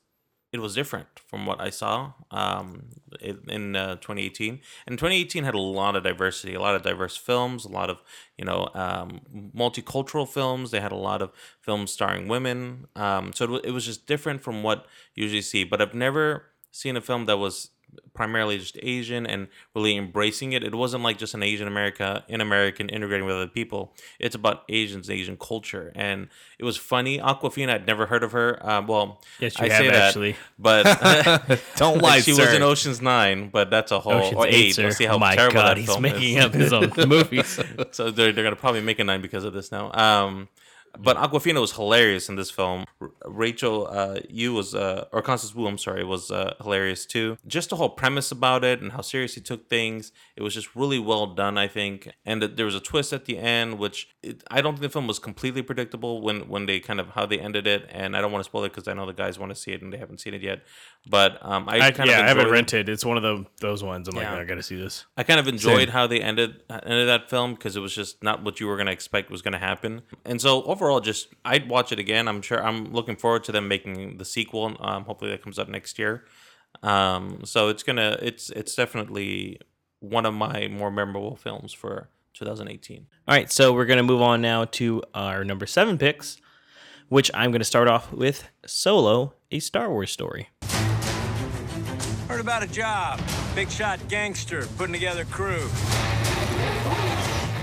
it 0.52 0.60
was 0.60 0.74
different 0.74 1.08
from 1.26 1.44
what 1.44 1.60
I 1.60 1.68
saw 1.68 2.12
um, 2.30 2.86
in 3.20 3.76
uh, 3.76 3.96
2018. 3.96 4.60
And 4.86 4.98
2018 4.98 5.44
had 5.44 5.54
a 5.54 5.58
lot 5.58 5.94
of 5.94 6.04
diversity, 6.04 6.54
a 6.54 6.60
lot 6.60 6.74
of 6.74 6.82
diverse 6.82 7.16
films, 7.16 7.64
a 7.64 7.68
lot 7.68 7.90
of 7.90 7.98
you 8.38 8.44
know 8.44 8.68
um, 8.74 9.20
multicultural 9.54 10.26
films. 10.26 10.70
They 10.70 10.80
had 10.80 10.92
a 10.92 10.96
lot 10.96 11.20
of 11.20 11.32
films 11.60 11.92
starring 11.92 12.28
women. 12.28 12.86
Um, 12.96 13.32
so 13.34 13.56
it, 13.56 13.66
it 13.66 13.70
was 13.72 13.84
just 13.84 14.06
different 14.06 14.42
from 14.42 14.62
what 14.62 14.86
you 15.14 15.24
usually 15.24 15.42
see. 15.42 15.64
But 15.64 15.82
I've 15.82 15.94
never 15.94 16.46
seen 16.70 16.96
a 16.96 17.00
film 17.02 17.26
that 17.26 17.38
was 17.38 17.70
primarily 18.18 18.58
just 18.58 18.76
Asian 18.82 19.26
and 19.26 19.46
really 19.76 19.96
embracing 19.96 20.52
it. 20.52 20.64
It 20.64 20.74
wasn't 20.74 21.04
like 21.04 21.18
just 21.18 21.34
an 21.34 21.42
Asian 21.44 21.68
America 21.68 22.24
in 22.28 22.40
American 22.40 22.88
integrating 22.88 23.26
with 23.26 23.36
other 23.36 23.46
people. 23.46 23.94
It's 24.18 24.34
about 24.34 24.64
Asians, 24.68 25.08
Asian 25.08 25.36
culture, 25.36 25.92
and 25.94 26.28
it 26.58 26.64
was 26.64 26.76
funny. 26.76 27.18
Awkwafina, 27.18 27.70
I'd 27.70 27.86
never 27.86 28.06
heard 28.06 28.24
of 28.24 28.32
her. 28.32 28.64
Uh, 28.66 28.82
well, 28.82 29.22
yes, 29.38 29.56
you 29.58 29.66
I 29.66 29.68
have 29.68 29.78
say 29.78 29.88
actually, 29.90 30.32
that, 30.32 30.38
but 30.58 31.60
don't 31.76 32.02
lie. 32.02 32.18
She 32.18 32.32
sir. 32.32 32.46
was 32.46 32.54
in 32.54 32.62
Ocean's 32.62 33.00
Nine, 33.00 33.50
but 33.50 33.70
that's 33.70 33.92
a 33.92 34.00
whole 34.00 34.14
Ocean's 34.14 34.34
or 34.34 34.46
eight. 34.48 34.76
We'll 34.76 34.90
see 34.90 35.04
how 35.04 35.14
oh 35.14 35.18
my 35.20 35.36
terrible 35.36 35.54
God, 35.54 35.68
that 35.68 35.76
he's 35.78 35.86
film 35.86 36.02
making 36.02 36.38
is. 36.38 36.44
up 36.44 36.54
his 36.54 36.72
own 36.72 36.92
movies. 37.08 37.60
so 37.92 38.10
they're 38.10 38.32
they're 38.32 38.44
gonna 38.44 38.56
probably 38.56 38.80
make 38.80 38.98
a 38.98 39.04
nine 39.04 39.22
because 39.22 39.44
of 39.44 39.52
this 39.52 39.70
now. 39.70 39.92
Um, 39.92 40.48
But 40.98 41.16
Awkwafina 41.16 41.60
was 41.60 41.72
hilarious 41.72 42.28
in 42.28 42.36
this 42.36 42.50
film. 42.50 42.84
R- 43.00 43.10
Rachel, 43.26 43.86
uh, 43.90 44.20
you 44.28 44.52
was 44.52 44.74
uh, 44.74 45.06
or 45.12 45.22
Constance 45.22 45.54
Wu, 45.54 45.66
I'm 45.66 45.78
sorry, 45.78 46.04
was 46.04 46.30
uh, 46.30 46.54
hilarious 46.62 47.06
too. 47.06 47.36
Just 47.46 47.70
the 47.70 47.76
whole 47.76 47.90
premise 47.90 48.30
about 48.30 48.64
it 48.64 48.80
and 48.80 48.92
how 48.92 49.00
serious 49.00 49.34
he 49.34 49.40
took 49.40 49.68
things. 49.68 50.12
It 50.36 50.42
was 50.42 50.54
just 50.54 50.74
really 50.74 50.98
well 50.98 51.26
done, 51.26 51.58
I 51.58 51.68
think. 51.68 52.08
And 52.24 52.40
that 52.42 52.56
there 52.56 52.66
was 52.66 52.74
a 52.74 52.80
twist 52.80 53.12
at 53.12 53.24
the 53.26 53.38
end, 53.38 53.78
which 53.78 54.08
it, 54.22 54.42
I 54.50 54.60
don't 54.60 54.74
think 54.74 54.82
the 54.82 54.88
film 54.90 55.06
was 55.06 55.18
completely 55.18 55.62
predictable 55.62 56.22
when 56.22 56.48
when 56.48 56.66
they 56.66 56.80
kind 56.80 57.00
of 57.00 57.08
how 57.10 57.26
they 57.26 57.38
ended 57.38 57.66
it. 57.66 57.86
And 57.90 58.16
I 58.16 58.20
don't 58.20 58.32
want 58.32 58.44
to 58.44 58.48
spoil 58.48 58.64
it 58.64 58.70
because 58.70 58.88
I 58.88 58.94
know 58.94 59.06
the 59.06 59.12
guys 59.12 59.38
want 59.38 59.50
to 59.50 59.56
see 59.56 59.72
it 59.72 59.82
and 59.82 59.92
they 59.92 59.98
haven't 59.98 60.20
seen 60.20 60.34
it 60.34 60.42
yet. 60.42 60.62
But 61.08 61.38
um, 61.42 61.68
I, 61.68 61.80
I, 61.80 61.90
kind 61.92 62.10
yeah, 62.10 62.18
of 62.18 62.24
I 62.24 62.28
haven't 62.28 62.50
rented. 62.50 62.88
It's 62.88 63.04
one 63.04 63.16
of 63.16 63.22
the 63.22 63.44
those 63.60 63.82
ones. 63.84 64.08
I'm 64.08 64.16
Yeah. 64.16 64.32
like, 64.32 64.40
I 64.40 64.44
gotta 64.44 64.62
see 64.62 64.76
this. 64.76 65.06
I 65.16 65.22
kind 65.22 65.38
of 65.40 65.48
enjoyed 65.48 65.88
Same. 65.88 65.88
how 65.88 66.06
they 66.06 66.20
ended 66.20 66.62
ended 66.70 67.08
that 67.08 67.30
film 67.30 67.54
because 67.54 67.76
it 67.76 67.80
was 67.80 67.94
just 67.94 68.22
not 68.22 68.42
what 68.42 68.58
you 68.60 68.66
were 68.66 68.76
gonna 68.76 68.90
expect 68.90 69.30
was 69.30 69.42
gonna 69.42 69.58
happen. 69.58 70.02
And 70.24 70.40
so 70.40 70.62
overall, 70.64 70.77
just 71.00 71.28
I'd 71.44 71.68
watch 71.68 71.92
it 71.92 71.98
again. 71.98 72.28
I'm 72.28 72.42
sure 72.42 72.62
I'm 72.64 72.92
looking 72.92 73.16
forward 73.16 73.44
to 73.44 73.52
them 73.52 73.68
making 73.68 74.18
the 74.18 74.24
sequel. 74.24 74.76
Um, 74.80 75.04
hopefully 75.04 75.30
that 75.30 75.42
comes 75.42 75.58
out 75.58 75.68
next 75.68 75.98
year. 75.98 76.24
Um, 76.82 77.40
so 77.44 77.68
it's 77.68 77.82
gonna 77.82 78.18
it's 78.22 78.50
it's 78.50 78.74
definitely 78.74 79.60
one 80.00 80.26
of 80.26 80.34
my 80.34 80.68
more 80.68 80.90
memorable 80.90 81.36
films 81.36 81.72
for 81.72 82.08
2018. 82.34 83.06
All 83.26 83.34
right, 83.34 83.50
so 83.50 83.72
we're 83.72 83.86
gonna 83.86 84.02
move 84.02 84.22
on 84.22 84.40
now 84.40 84.64
to 84.64 85.02
our 85.14 85.44
number 85.44 85.66
seven 85.66 85.98
picks, 85.98 86.38
which 87.08 87.30
I'm 87.34 87.50
gonna 87.50 87.64
start 87.64 87.88
off 87.88 88.12
with 88.12 88.48
Solo, 88.66 89.34
a 89.50 89.58
Star 89.58 89.90
Wars 89.90 90.10
story. 90.10 90.48
Heard 92.28 92.40
about 92.40 92.62
a 92.62 92.68
job. 92.68 93.20
Big 93.54 93.70
shot 93.70 93.98
gangster 94.08 94.66
putting 94.76 94.92
together 94.92 95.24
crew. 95.24 95.68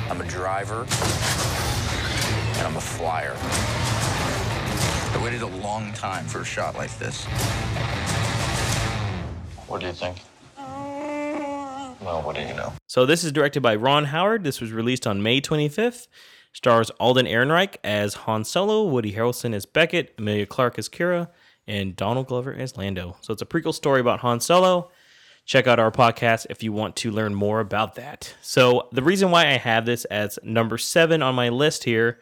I'm 0.10 0.20
a 0.20 0.28
driver, 0.28 0.86
and 2.58 2.68
I'm 2.68 2.76
a 2.76 2.82
flyer. 2.82 3.36
I 5.14 5.22
waited 5.24 5.42
a 5.42 5.48
long 5.48 5.92
time 5.94 6.26
for 6.26 6.42
a 6.42 6.46
shot 6.46 6.76
like 6.76 6.98
this. 6.98 7.26
What 9.68 9.82
do 9.82 9.88
you 9.88 9.94
think? 9.94 10.18
Well, 10.58 12.22
what 12.22 12.36
do 12.36 12.42
you 12.42 12.54
know? 12.54 12.74
So 12.88 13.06
this 13.06 13.24
is 13.24 13.32
directed 13.32 13.62
by 13.62 13.76
Ron 13.76 14.06
Howard. 14.06 14.44
This 14.44 14.62
was 14.62 14.72
released 14.72 15.08
on 15.08 15.24
May 15.24 15.42
25th. 15.42 16.08
Stars 16.54 16.90
Alden 17.00 17.26
Ehrenreich 17.26 17.76
as 17.84 18.14
Han 18.14 18.46
Solo, 18.46 18.84
Woody 18.84 19.12
Harrelson 19.14 19.54
as 19.54 19.66
Beckett, 19.66 20.14
Emilia 20.18 20.46
Clarke 20.46 20.80
as 20.80 20.88
Qi'ra, 20.88 21.30
and 21.68 21.96
Donald 21.96 22.28
Glover 22.28 22.54
as 22.54 22.78
Lando. 22.78 23.18
So 23.22 23.34
it's 23.34 23.42
a 23.42 23.46
prequel 23.46 23.74
story 23.74 24.00
about 24.00 24.20
Han 24.22 24.40
Solo. 24.40 24.90
Check 25.46 25.68
out 25.68 25.80
our 25.80 25.92
podcast 25.92 26.48
if 26.50 26.64
you 26.64 26.72
want 26.72 26.96
to 26.98 27.12
learn 27.12 27.36
more 27.36 27.60
about 27.60 27.96
that. 27.96 28.34
So 28.42 28.88
the 28.92 29.04
reason 29.04 29.32
why 29.32 29.48
I 29.48 29.58
have 29.58 29.86
this 29.86 30.06
as 30.06 30.40
number 30.44 30.78
seven 30.78 31.22
on 31.22 31.36
my 31.36 31.50
list 31.50 31.84
here 31.84 32.20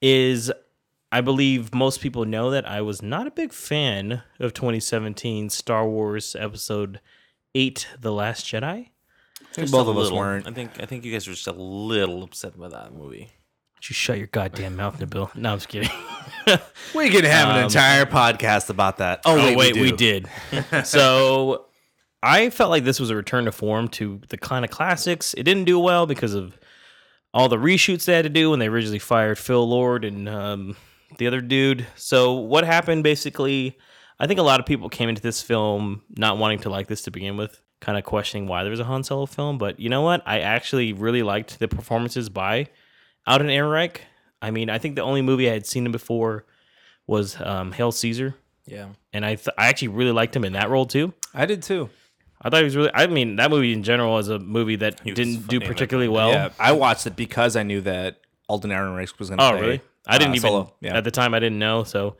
is 0.00 0.52
I 1.12 1.20
believe 1.20 1.74
most 1.74 2.00
people 2.00 2.24
know 2.24 2.50
that 2.50 2.68
I 2.68 2.80
was 2.80 3.00
not 3.02 3.26
a 3.26 3.30
big 3.30 3.52
fan 3.52 4.22
of 4.40 4.52
2017 4.54 5.50
Star 5.50 5.88
Wars 5.88 6.34
Episode 6.38 7.00
8 7.54 7.86
The 8.00 8.12
Last 8.12 8.44
Jedi. 8.46 8.88
Just 9.54 9.70
both 9.72 9.86
a 9.86 9.90
of 9.90 9.98
us 9.98 10.10
weren't. 10.10 10.48
I 10.48 10.50
think 10.50 10.72
I 10.80 10.86
think 10.86 11.04
you 11.04 11.12
guys 11.12 11.28
were 11.28 11.34
just 11.34 11.46
a 11.46 11.52
little 11.52 12.24
upset 12.24 12.58
by 12.58 12.68
that 12.68 12.92
movie. 12.92 13.30
You 13.88 13.92
shut 13.94 14.16
your 14.16 14.28
goddamn 14.28 14.76
mouth, 14.76 14.98
Nabil. 14.98 15.34
No, 15.36 15.52
I'm 15.52 15.58
just 15.58 15.68
kidding. 15.68 15.90
We 16.94 17.10
can 17.10 17.24
have 17.24 17.48
an 17.50 17.56
Um, 17.58 17.64
entire 17.64 18.06
podcast 18.06 18.70
about 18.70 18.96
that. 18.98 19.20
Oh, 19.24 19.36
wait, 19.36 19.56
wait, 19.56 19.76
we, 19.76 19.90
do. 19.92 19.96
did. 19.96 20.28
so 20.86 21.66
I 22.22 22.50
felt 22.50 22.70
like 22.70 22.84
this 22.84 22.98
was 23.00 23.10
a 23.10 23.16
return 23.16 23.44
to 23.46 23.52
form 23.52 23.88
to 23.88 24.20
the 24.28 24.36
kind 24.38 24.64
of 24.64 24.70
classics. 24.70 25.34
It 25.34 25.42
didn't 25.44 25.64
do 25.64 25.78
well 25.78 26.06
because 26.06 26.34
of 26.34 26.58
all 27.34 27.48
the 27.48 27.56
reshoots 27.56 28.04
they 28.04 28.14
had 28.14 28.22
to 28.22 28.30
do 28.30 28.50
when 28.50 28.60
they 28.60 28.68
originally 28.68 29.00
fired 29.00 29.36
Phil 29.36 29.68
Lord 29.68 30.04
and 30.04 30.28
um, 30.28 30.76
the 31.18 31.26
other 31.26 31.40
dude. 31.40 31.84
So 31.96 32.34
what 32.34 32.64
happened 32.64 33.02
basically? 33.02 33.76
I 34.20 34.28
think 34.28 34.38
a 34.38 34.44
lot 34.44 34.60
of 34.60 34.66
people 34.66 34.88
came 34.88 35.08
into 35.08 35.20
this 35.20 35.42
film 35.42 36.02
not 36.08 36.38
wanting 36.38 36.60
to 36.60 36.70
like 36.70 36.86
this 36.86 37.02
to 37.02 37.10
begin 37.10 37.36
with, 37.36 37.60
kind 37.80 37.98
of 37.98 38.04
questioning 38.04 38.46
why 38.46 38.62
there 38.62 38.70
was 38.70 38.78
a 38.78 38.84
Han 38.84 39.02
Solo 39.02 39.26
film. 39.26 39.58
But 39.58 39.80
you 39.80 39.88
know 39.88 40.02
what? 40.02 40.22
I 40.24 40.40
actually 40.40 40.92
really 40.92 41.24
liked 41.24 41.58
the 41.58 41.66
performances 41.66 42.28
by 42.28 42.68
Alden 43.26 43.48
Ehrenreich. 43.48 43.96
I 44.40 44.52
mean, 44.52 44.70
I 44.70 44.78
think 44.78 44.94
the 44.94 45.02
only 45.02 45.20
movie 45.20 45.50
I 45.50 45.54
had 45.54 45.66
seen 45.66 45.84
him 45.84 45.92
before 45.92 46.46
was 47.08 47.38
um, 47.40 47.72
Hail 47.72 47.90
Caesar. 47.90 48.36
Yeah. 48.64 48.90
And 49.12 49.26
I, 49.26 49.34
th- 49.34 49.54
I 49.58 49.66
actually 49.66 49.88
really 49.88 50.12
liked 50.12 50.36
him 50.36 50.44
in 50.44 50.52
that 50.52 50.70
role 50.70 50.86
too. 50.86 51.12
I 51.34 51.46
did 51.46 51.64
too. 51.64 51.90
I 52.44 52.50
thought 52.50 52.58
he 52.58 52.64
was 52.64 52.76
really. 52.76 52.90
I 52.94 53.06
mean, 53.06 53.36
that 53.36 53.50
movie 53.50 53.72
in 53.72 53.82
general 53.82 54.12
was 54.12 54.28
a 54.28 54.38
movie 54.38 54.76
that 54.76 55.02
didn't 55.02 55.16
do 55.16 55.30
funny 55.40 55.56
in 55.56 55.60
that 55.60 55.66
particularly 55.68 56.08
well. 56.08 56.30
Yeah, 56.30 56.50
I 56.58 56.72
watched 56.72 57.06
it 57.06 57.16
because 57.16 57.56
I 57.56 57.62
knew 57.62 57.80
that 57.82 58.20
Alden 58.48 58.70
Ehrenreich 58.70 59.18
was 59.18 59.30
going 59.30 59.38
to 59.38 59.44
be 59.44 59.48
in 59.48 59.54
it. 59.54 59.56
Oh, 59.56 59.58
play. 59.58 59.66
really? 59.66 59.80
I 60.06 60.18
didn't 60.18 60.32
uh, 60.32 60.36
even 60.36 60.48
Solo. 60.50 60.74
Yeah. 60.80 60.96
at 60.96 61.04
the 61.04 61.10
time. 61.10 61.32
I 61.32 61.38
didn't 61.40 61.58
know. 61.58 61.84
So, 61.84 62.16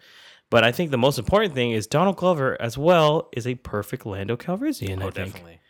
but 0.50 0.64
I 0.64 0.72
think 0.72 0.90
the 0.90 0.96
most 0.98 1.18
important 1.18 1.52
thing 1.54 1.72
is 1.72 1.86
Donald 1.86 2.16
Glover 2.16 2.56
as 2.60 2.78
well 2.78 3.28
is 3.36 3.46
a 3.46 3.54
perfect 3.56 4.06
Lando 4.06 4.36
Calrissian. 4.36 5.02
I 5.02 5.06
Oh, 5.06 5.10
think. 5.10 5.32
definitely. 5.32 5.60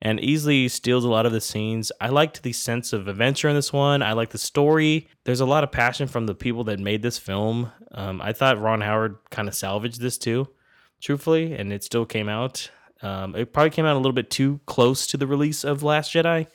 and 0.00 0.20
easily 0.20 0.68
steals 0.68 1.04
a 1.04 1.08
lot 1.08 1.26
of 1.26 1.32
the 1.32 1.40
scenes. 1.40 1.90
I 2.00 2.10
liked 2.10 2.42
the 2.44 2.52
sense 2.52 2.92
of 2.92 3.08
adventure 3.08 3.48
in 3.48 3.56
this 3.56 3.72
one. 3.72 4.02
I 4.02 4.12
like 4.12 4.30
the 4.30 4.38
story. 4.38 5.08
There's 5.24 5.40
a 5.40 5.46
lot 5.46 5.64
of 5.64 5.72
passion 5.72 6.06
from 6.06 6.26
the 6.26 6.34
people 6.34 6.62
that 6.64 6.78
made 6.78 7.02
this 7.02 7.18
film. 7.18 7.72
Um, 7.90 8.20
I 8.20 8.32
thought 8.32 8.60
Ron 8.60 8.82
Howard 8.82 9.16
kind 9.30 9.48
of 9.48 9.54
salvaged 9.54 10.00
this 10.00 10.18
too, 10.18 10.46
truthfully, 11.02 11.54
and 11.54 11.72
it 11.72 11.82
still 11.82 12.04
came 12.06 12.28
out. 12.28 12.70
Um, 13.04 13.34
it 13.36 13.52
probably 13.52 13.70
came 13.70 13.84
out 13.84 13.94
a 13.94 13.98
little 13.98 14.12
bit 14.12 14.30
too 14.30 14.60
close 14.66 15.06
to 15.08 15.16
the 15.16 15.26
release 15.26 15.62
of 15.64 15.82
Last 15.82 16.12
Jedi. 16.12 16.46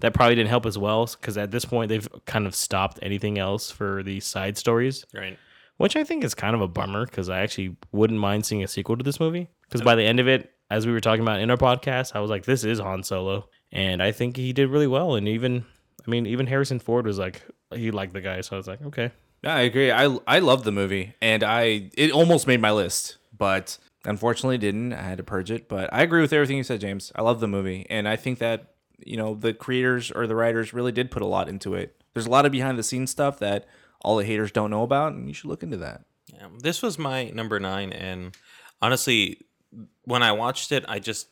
That 0.00 0.12
probably 0.14 0.34
didn't 0.34 0.50
help 0.50 0.66
as 0.66 0.76
well 0.78 1.06
because 1.06 1.36
at 1.38 1.50
this 1.50 1.64
point 1.64 1.88
they've 1.88 2.06
kind 2.26 2.46
of 2.46 2.54
stopped 2.54 2.98
anything 3.02 3.38
else 3.38 3.70
for 3.70 4.02
the 4.02 4.20
side 4.20 4.58
stories 4.58 5.04
Right. 5.14 5.38
which 5.78 5.96
I 5.96 6.04
think 6.04 6.22
is 6.22 6.34
kind 6.34 6.54
of 6.54 6.60
a 6.60 6.68
bummer 6.68 7.06
because 7.06 7.28
I 7.30 7.40
actually 7.40 7.76
wouldn't 7.92 8.20
mind 8.20 8.44
seeing 8.46 8.62
a 8.62 8.68
sequel 8.68 8.96
to 8.98 9.02
this 9.02 9.18
movie. 9.18 9.48
Because 9.62 9.80
by 9.82 9.94
the 9.94 10.04
end 10.04 10.20
of 10.20 10.28
it, 10.28 10.52
as 10.70 10.86
we 10.86 10.92
were 10.92 11.00
talking 11.00 11.22
about 11.22 11.40
in 11.40 11.50
our 11.50 11.56
podcast, 11.56 12.14
I 12.14 12.20
was 12.20 12.30
like, 12.30 12.44
this 12.44 12.62
is 12.62 12.78
Han 12.78 13.02
Solo. 13.04 13.48
And 13.72 14.02
I 14.02 14.12
think 14.12 14.36
he 14.36 14.52
did 14.52 14.68
really 14.68 14.86
well. 14.86 15.14
And 15.16 15.26
even, 15.28 15.64
I 16.06 16.10
mean, 16.10 16.26
even 16.26 16.46
Harrison 16.46 16.78
Ford 16.78 17.06
was 17.06 17.18
like, 17.18 17.42
he 17.74 17.90
liked 17.90 18.12
the 18.12 18.20
guy. 18.20 18.42
So 18.42 18.54
I 18.54 18.58
was 18.58 18.66
like, 18.68 18.82
okay. 18.82 19.10
No, 19.42 19.50
I 19.50 19.60
agree. 19.62 19.90
I 19.90 20.16
I 20.26 20.38
loved 20.40 20.64
the 20.64 20.72
movie, 20.72 21.14
and 21.20 21.42
I 21.44 21.90
it 21.96 22.10
almost 22.10 22.46
made 22.46 22.60
my 22.60 22.72
list, 22.72 23.18
but 23.36 23.76
unfortunately 24.06 24.58
didn't. 24.58 24.92
I 24.92 25.02
had 25.02 25.18
to 25.18 25.24
purge 25.24 25.50
it. 25.50 25.68
But 25.68 25.92
I 25.92 26.02
agree 26.02 26.20
with 26.20 26.32
everything 26.32 26.56
you 26.56 26.64
said, 26.64 26.80
James. 26.80 27.12
I 27.14 27.22
love 27.22 27.40
the 27.40 27.48
movie, 27.48 27.86
and 27.90 28.08
I 28.08 28.16
think 28.16 28.38
that 28.38 28.74
you 28.98 29.16
know 29.16 29.34
the 29.34 29.52
creators 29.52 30.10
or 30.10 30.26
the 30.26 30.36
writers 30.36 30.72
really 30.72 30.92
did 30.92 31.10
put 31.10 31.22
a 31.22 31.26
lot 31.26 31.48
into 31.48 31.74
it. 31.74 32.02
There's 32.14 32.26
a 32.26 32.30
lot 32.30 32.46
of 32.46 32.52
behind 32.52 32.78
the 32.78 32.82
scenes 32.82 33.10
stuff 33.10 33.38
that 33.40 33.66
all 34.00 34.16
the 34.16 34.24
haters 34.24 34.52
don't 34.52 34.70
know 34.70 34.82
about, 34.82 35.12
and 35.12 35.28
you 35.28 35.34
should 35.34 35.48
look 35.48 35.62
into 35.62 35.76
that. 35.78 36.02
Yeah, 36.32 36.48
this 36.58 36.82
was 36.82 36.98
my 36.98 37.30
number 37.30 37.60
nine, 37.60 37.92
and 37.92 38.36
honestly, 38.80 39.42
when 40.04 40.22
I 40.22 40.32
watched 40.32 40.72
it, 40.72 40.84
I 40.88 40.98
just 40.98 41.28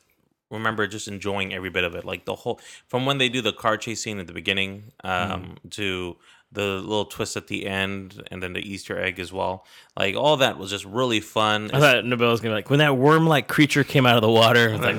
remember 0.50 0.86
just 0.86 1.08
enjoying 1.08 1.52
every 1.54 1.70
bit 1.70 1.84
of 1.84 1.94
it. 1.94 2.04
Like 2.04 2.24
the 2.24 2.34
whole, 2.34 2.60
from 2.88 3.06
when 3.06 3.18
they 3.18 3.28
do 3.28 3.40
the 3.40 3.52
car 3.52 3.76
chase 3.76 4.02
scene 4.02 4.18
at 4.18 4.26
the 4.26 4.32
beginning, 4.32 4.92
um, 5.02 5.56
to 5.70 6.16
the 6.54 6.62
little 6.62 7.04
twist 7.04 7.36
at 7.36 7.48
the 7.48 7.66
end, 7.66 8.22
and 8.30 8.42
then 8.42 8.54
the 8.54 8.60
Easter 8.60 8.98
egg 8.98 9.20
as 9.20 9.30
well. 9.32 9.66
Like 9.96 10.14
all 10.16 10.38
that 10.38 10.56
was 10.58 10.70
just 10.70 10.84
really 10.86 11.20
fun. 11.20 11.70
I 11.72 11.80
thought 11.80 12.04
Nabil 12.04 12.30
was 12.30 12.40
going 12.40 12.52
to 12.52 12.56
be 12.56 12.62
like, 12.62 12.70
when 12.70 12.78
that 12.78 12.96
worm 12.96 13.26
like 13.26 13.46
creature 13.48 13.84
came 13.84 14.06
out 14.06 14.16
of 14.16 14.22
the 14.22 14.30
water, 14.30 14.70
I 14.70 14.72
was 14.72 14.80
like, 14.80 14.96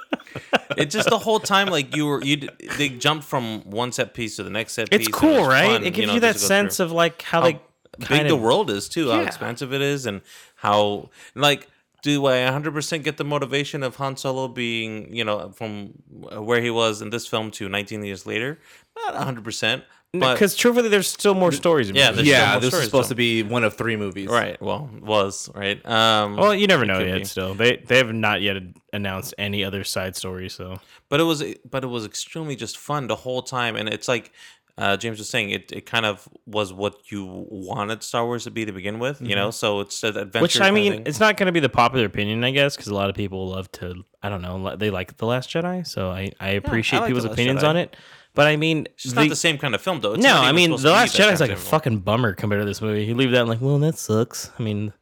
it 0.76 0.90
just 0.90 1.08
the 1.10 1.18
whole 1.18 1.40
time 1.40 1.68
like 1.68 1.94
you 1.96 2.06
were 2.06 2.22
you 2.24 2.48
they 2.78 2.88
jumped 2.88 3.24
from 3.24 3.60
one 3.68 3.92
set 3.92 4.14
piece 4.14 4.36
to 4.36 4.42
the 4.42 4.50
next 4.50 4.74
set 4.74 4.90
piece. 4.90 5.00
it's 5.00 5.08
cool, 5.08 5.40
was 5.40 5.48
right? 5.48 5.66
fun, 5.66 5.84
it 5.84 5.94
gives 5.94 6.08
know, 6.08 6.14
you, 6.14 6.20
that 6.20 6.32
just 6.34 6.44
to 6.44 6.44
go 6.44 6.48
sense 6.48 6.76
through. 6.76 6.86
of 6.86 6.92
like 6.92 7.22
how, 7.22 7.40
How 7.40 7.46
they 7.46 7.60
big 7.98 8.08
kind 8.08 8.30
the 8.30 8.36
world 8.36 8.70
is 8.70 8.88
too, 8.88 9.10
how 9.10 9.20
Yeah. 9.20 9.26
expansive 9.26 9.72
it 9.72 9.82
is, 9.82 10.06
and 10.06 10.20
how 10.56 11.10
like 11.34 11.68
do 12.02 12.26
I 12.26 12.36
100% 12.38 13.02
get 13.04 13.16
the 13.16 13.24
motivation 13.24 13.82
of 13.82 13.96
Han 13.96 14.16
Solo 14.16 14.48
being 14.48 15.14
you 15.14 15.24
know 15.24 15.50
from 15.52 15.92
where 16.10 16.60
he 16.60 16.70
was 16.70 17.02
in 17.02 17.10
this 17.10 17.26
film 17.26 17.50
to 17.52 17.68
19 17.68 18.04
years 18.04 18.26
later? 18.26 18.58
Not 18.96 19.14
100%, 19.14 19.82
Because 20.12 20.56
truthfully, 20.56 20.88
there's 20.88 21.06
still 21.08 21.34
more 21.34 21.52
stories. 21.52 21.88
in 21.88 21.94
yeah, 21.94 22.10
movies. 22.10 22.16
there's 22.16 22.28
still 22.28 22.40
Yeah, 22.46 22.52
more 22.52 22.60
this 22.60 22.74
is 22.74 22.84
supposed 22.84 23.08
though. 23.08 23.12
to 23.12 23.14
be 23.16 23.42
one 23.42 23.64
of 23.64 23.74
three 23.76 23.96
movies. 23.96 24.28
Right. 24.28 24.60
Well, 24.60 24.90
was 25.00 25.48
right. 25.54 25.78
Um, 25.86 26.36
Well, 26.36 26.54
you 26.54 26.66
never 26.66 26.84
know 26.84 26.98
yet. 26.98 27.18
be. 27.18 27.24
Still, 27.24 27.54
they 27.54 27.76
they 27.86 27.96
have 27.98 28.12
not 28.12 28.42
yet 28.42 28.56
announced 28.92 29.34
any 29.38 29.64
other 29.64 29.84
side 29.84 30.16
stories. 30.16 30.52
So 30.54 30.80
but 31.08 31.20
it 31.20 31.24
was 31.24 31.42
but 31.70 31.84
it 31.84 31.86
was 31.86 32.04
extremely 32.04 32.56
just 32.56 32.76
fun 32.78 33.06
the 33.06 33.16
whole 33.16 33.42
time 33.42 33.76
and 33.76 33.88
it's 33.88 34.08
like 34.08 34.32
uh, 34.78 34.96
James 34.96 35.18
was 35.18 35.28
saying 35.28 35.50
it, 35.50 35.72
it 35.72 35.86
kind 35.86 36.06
of 36.06 36.28
was 36.46 36.72
what 36.72 37.10
you 37.12 37.46
wanted 37.50 38.02
Star 38.02 38.24
Wars 38.24 38.44
to 38.44 38.50
be 38.50 38.64
to 38.64 38.72
begin 38.72 38.98
with, 38.98 39.20
you 39.20 39.34
know. 39.34 39.50
So 39.50 39.80
it's 39.80 40.02
an 40.02 40.16
adventure. 40.16 40.42
Which 40.42 40.60
I 40.60 40.70
mean, 40.70 41.02
it's 41.06 41.20
not 41.20 41.36
going 41.36 41.46
to 41.46 41.52
be 41.52 41.60
the 41.60 41.68
popular 41.68 42.06
opinion, 42.06 42.42
I 42.44 42.50
guess, 42.50 42.76
because 42.76 42.88
a 42.88 42.94
lot 42.94 43.10
of 43.10 43.16
people 43.16 43.48
love 43.48 43.70
to. 43.72 44.04
I 44.22 44.28
don't 44.28 44.42
know. 44.42 44.76
They 44.76 44.90
like 44.90 45.16
the 45.16 45.26
Last 45.26 45.50
Jedi, 45.50 45.86
so 45.86 46.10
I 46.10 46.30
I 46.40 46.50
appreciate 46.50 47.00
like 47.00 47.08
people's 47.08 47.24
opinions 47.24 47.62
Jedi. 47.62 47.68
on 47.68 47.76
it. 47.76 47.96
But 48.32 48.46
I 48.46 48.56
mean, 48.56 48.86
It's 48.94 49.02
just 49.02 49.16
not 49.16 49.28
the 49.28 49.34
same 49.36 49.58
kind 49.58 49.74
of 49.74 49.80
film 49.82 50.00
though. 50.00 50.12
It's 50.12 50.22
no, 50.22 50.34
I 50.36 50.52
mean, 50.52 50.70
the 50.70 50.90
Last 50.90 51.16
Jedi 51.16 51.32
is 51.32 51.40
like 51.40 51.50
a 51.50 51.52
kind 51.52 51.58
of 51.58 51.58
film. 51.58 51.70
fucking 51.70 51.98
bummer 52.00 52.32
compared 52.32 52.62
to 52.62 52.64
this 52.64 52.80
movie. 52.80 53.04
You 53.04 53.14
leave 53.14 53.32
that 53.32 53.40
and 53.40 53.48
like, 53.48 53.60
well, 53.60 53.78
that 53.80 53.98
sucks. 53.98 54.50
I 54.58 54.62
mean, 54.62 54.92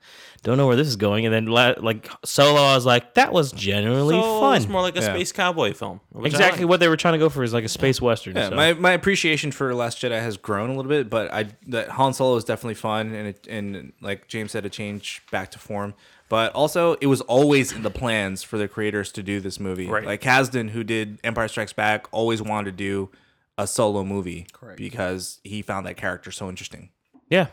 don't 0.42 0.56
know 0.56 0.66
where 0.66 0.76
this 0.76 0.86
is 0.86 0.96
going. 0.96 1.26
And 1.26 1.34
then 1.34 1.46
la- 1.46 1.74
like 1.78 2.08
Solo, 2.24 2.60
I 2.60 2.74
was 2.74 2.86
like, 2.86 3.14
that 3.14 3.32
was 3.32 3.52
genuinely 3.52 4.14
So 4.20 4.40
fun. 4.40 4.56
It's 4.56 4.68
more 4.68 4.82
like 4.82 4.96
a 4.96 5.00
Yeah. 5.00 5.12
space 5.14 5.32
cowboy 5.32 5.72
film. 5.72 6.00
which 6.10 6.32
I 6.32 6.36
exactly 6.36 6.64
like. 6.64 6.70
what 6.70 6.80
they 6.80 6.88
were 6.88 6.96
trying 6.96 7.14
to 7.14 7.18
go 7.18 7.28
for 7.28 7.42
is 7.42 7.52
like 7.52 7.64
a 7.64 7.68
space 7.68 8.00
western. 8.00 8.36
Yeah, 8.36 8.50
so. 8.50 8.54
my, 8.56 8.72
my 8.74 8.92
appreciation 8.92 9.50
for 9.52 9.74
Last 9.74 10.00
Jedi 10.00 10.20
has 10.20 10.36
grown 10.36 10.70
a 10.70 10.74
little 10.76 10.88
bit, 10.88 11.10
but 11.10 11.32
I 11.32 11.46
that 11.68 11.88
Han 11.90 12.12
Solo 12.14 12.36
is 12.36 12.44
definitely 12.44 12.74
fun, 12.74 13.12
and 13.14 13.28
it, 13.28 13.46
and 13.48 13.92
like 14.00 14.28
James 14.28 14.52
said, 14.52 14.64
a 14.64 14.70
change 14.70 15.22
back 15.30 15.50
to 15.52 15.58
form. 15.58 15.94
But 16.28 16.52
also, 16.52 16.94
it 17.00 17.06
was 17.06 17.22
always 17.22 17.72
in 17.72 17.82
the 17.82 17.90
plans 17.90 18.42
for 18.42 18.58
the 18.58 18.68
creators 18.68 19.10
to 19.12 19.22
do 19.22 19.40
this 19.40 19.58
movie. 19.58 19.86
Right. 19.88 20.04
Like 20.04 20.20
Kasdan, 20.20 20.70
who 20.70 20.84
did 20.84 21.18
Empire 21.24 21.48
Strikes 21.48 21.72
Back, 21.72 22.06
always 22.12 22.42
wanted 22.42 22.72
to 22.72 22.76
do 22.76 23.08
a 23.56 23.66
solo 23.66 24.04
movie 24.04 24.46
because 24.76 25.40
he 25.42 25.62
found 25.62 25.86
that 25.86 25.96
character 25.96 26.30
so 26.30 26.48
interesting. 26.48 26.90
yeah, 27.30 27.46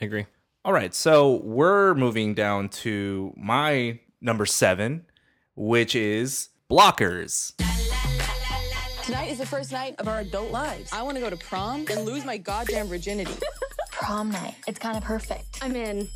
I 0.00 0.04
agree. 0.06 0.26
All 0.64 0.72
right, 0.72 0.94
so 0.94 1.40
we're 1.42 1.92
moving 1.94 2.34
down 2.34 2.68
to 2.68 3.32
my 3.36 3.98
number 4.20 4.46
seven, 4.46 5.06
which 5.56 5.96
is 5.96 6.50
Blockers. 6.70 7.54
Tonight 9.02 9.32
is 9.32 9.38
the 9.38 9.46
first 9.46 9.72
night 9.72 9.96
of 9.98 10.06
our 10.06 10.20
adult 10.20 10.52
lives. 10.52 10.92
I 10.92 11.02
want 11.02 11.16
to 11.16 11.20
go 11.20 11.28
to 11.30 11.36
prom 11.36 11.84
and 11.90 12.04
lose 12.04 12.24
my 12.24 12.36
goddamn 12.36 12.86
virginity. 12.86 13.34
Prom 13.90 14.30
night. 14.30 14.54
It's 14.68 14.78
kind 14.78 14.96
of 14.96 15.02
perfect. 15.02 15.58
I'm 15.62 15.74
in. 15.74 16.08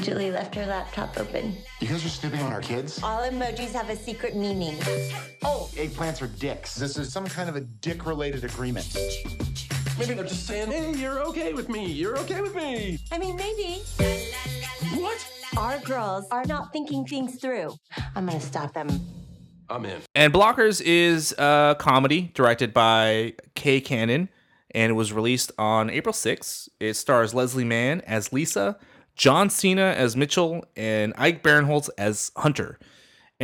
Julie 0.00 0.30
left 0.30 0.54
her 0.54 0.66
laptop 0.66 1.18
open. 1.18 1.56
You 1.80 1.88
guys 1.88 2.04
are 2.04 2.08
snooping 2.08 2.40
on 2.40 2.52
our 2.52 2.60
kids? 2.60 3.02
All 3.02 3.22
emojis 3.22 3.72
have 3.72 3.90
a 3.90 3.96
secret 3.96 4.36
meaning. 4.36 4.76
Oh, 5.42 5.68
eggplants 5.74 6.22
are 6.22 6.28
dicks. 6.28 6.76
This 6.76 6.96
is 6.98 7.12
some 7.12 7.26
kind 7.26 7.48
of 7.48 7.56
a 7.56 7.60
dick-related 7.60 8.44
agreement. 8.44 8.96
Maybe 9.98 10.14
they're 10.14 10.24
just 10.24 10.46
saying, 10.46 10.72
hey, 10.72 10.92
you're 10.94 11.20
okay 11.20 11.52
with 11.52 11.68
me. 11.68 11.86
You're 11.86 12.18
okay 12.18 12.40
with 12.40 12.54
me. 12.54 12.98
I 13.12 13.18
mean, 13.18 13.36
maybe. 13.36 13.82
What? 15.00 15.24
Our 15.56 15.78
girls 15.80 16.26
are 16.32 16.44
not 16.46 16.72
thinking 16.72 17.06
things 17.06 17.36
through. 17.40 17.74
I'm 18.16 18.26
gonna 18.26 18.40
stop 18.40 18.74
them. 18.74 18.88
I'm 19.70 19.84
in. 19.84 20.00
And 20.16 20.32
Blockers 20.32 20.82
is 20.84 21.32
a 21.38 21.76
comedy 21.78 22.32
directed 22.34 22.74
by 22.74 23.34
Kay 23.54 23.80
Cannon, 23.80 24.28
and 24.72 24.90
it 24.90 24.94
was 24.94 25.12
released 25.12 25.52
on 25.58 25.90
April 25.90 26.12
6th. 26.12 26.68
It 26.80 26.94
stars 26.94 27.32
Leslie 27.32 27.64
Mann 27.64 28.00
as 28.00 28.32
Lisa, 28.32 28.76
John 29.14 29.48
Cena 29.48 29.94
as 29.96 30.16
Mitchell, 30.16 30.64
and 30.76 31.14
Ike 31.16 31.44
Barinholtz 31.44 31.88
as 31.96 32.32
Hunter. 32.36 32.80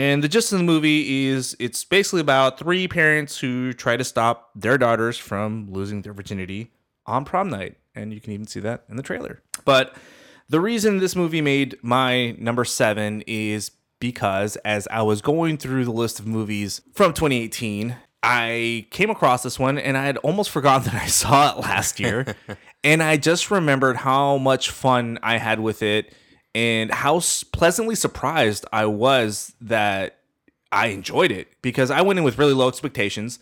And 0.00 0.24
the 0.24 0.28
gist 0.28 0.50
of 0.50 0.58
the 0.58 0.64
movie 0.64 1.26
is 1.26 1.54
it's 1.60 1.84
basically 1.84 2.22
about 2.22 2.58
three 2.58 2.88
parents 2.88 3.38
who 3.38 3.74
try 3.74 3.98
to 3.98 4.02
stop 4.04 4.50
their 4.54 4.78
daughters 4.78 5.18
from 5.18 5.70
losing 5.70 6.00
their 6.00 6.14
virginity 6.14 6.70
on 7.04 7.26
prom 7.26 7.50
night. 7.50 7.76
And 7.94 8.10
you 8.10 8.18
can 8.18 8.32
even 8.32 8.46
see 8.46 8.60
that 8.60 8.84
in 8.88 8.96
the 8.96 9.02
trailer. 9.02 9.42
But 9.66 9.94
the 10.48 10.58
reason 10.58 11.00
this 11.00 11.14
movie 11.14 11.42
made 11.42 11.76
my 11.82 12.30
number 12.38 12.64
seven 12.64 13.22
is 13.26 13.72
because 13.98 14.56
as 14.64 14.88
I 14.90 15.02
was 15.02 15.20
going 15.20 15.58
through 15.58 15.84
the 15.84 15.92
list 15.92 16.18
of 16.18 16.26
movies 16.26 16.80
from 16.94 17.12
2018, 17.12 17.94
I 18.22 18.86
came 18.88 19.10
across 19.10 19.42
this 19.42 19.58
one 19.58 19.76
and 19.76 19.98
I 19.98 20.06
had 20.06 20.16
almost 20.18 20.48
forgotten 20.56 20.90
that 20.90 21.02
I 21.02 21.08
saw 21.08 21.52
it 21.52 21.60
last 21.60 22.00
year. 22.00 22.24
and 22.82 23.02
I 23.02 23.18
just 23.18 23.50
remembered 23.50 23.98
how 23.98 24.38
much 24.38 24.70
fun 24.70 25.18
I 25.22 25.36
had 25.36 25.60
with 25.60 25.82
it 25.82 26.14
and 26.54 26.90
how 26.90 27.20
pleasantly 27.52 27.94
surprised 27.94 28.66
I 28.72 28.86
was 28.86 29.54
that 29.60 30.18
I 30.72 30.88
enjoyed 30.88 31.30
it 31.30 31.48
because 31.62 31.90
I 31.90 32.02
went 32.02 32.18
in 32.18 32.24
with 32.24 32.38
really 32.38 32.52
low 32.52 32.68
expectations. 32.68 33.38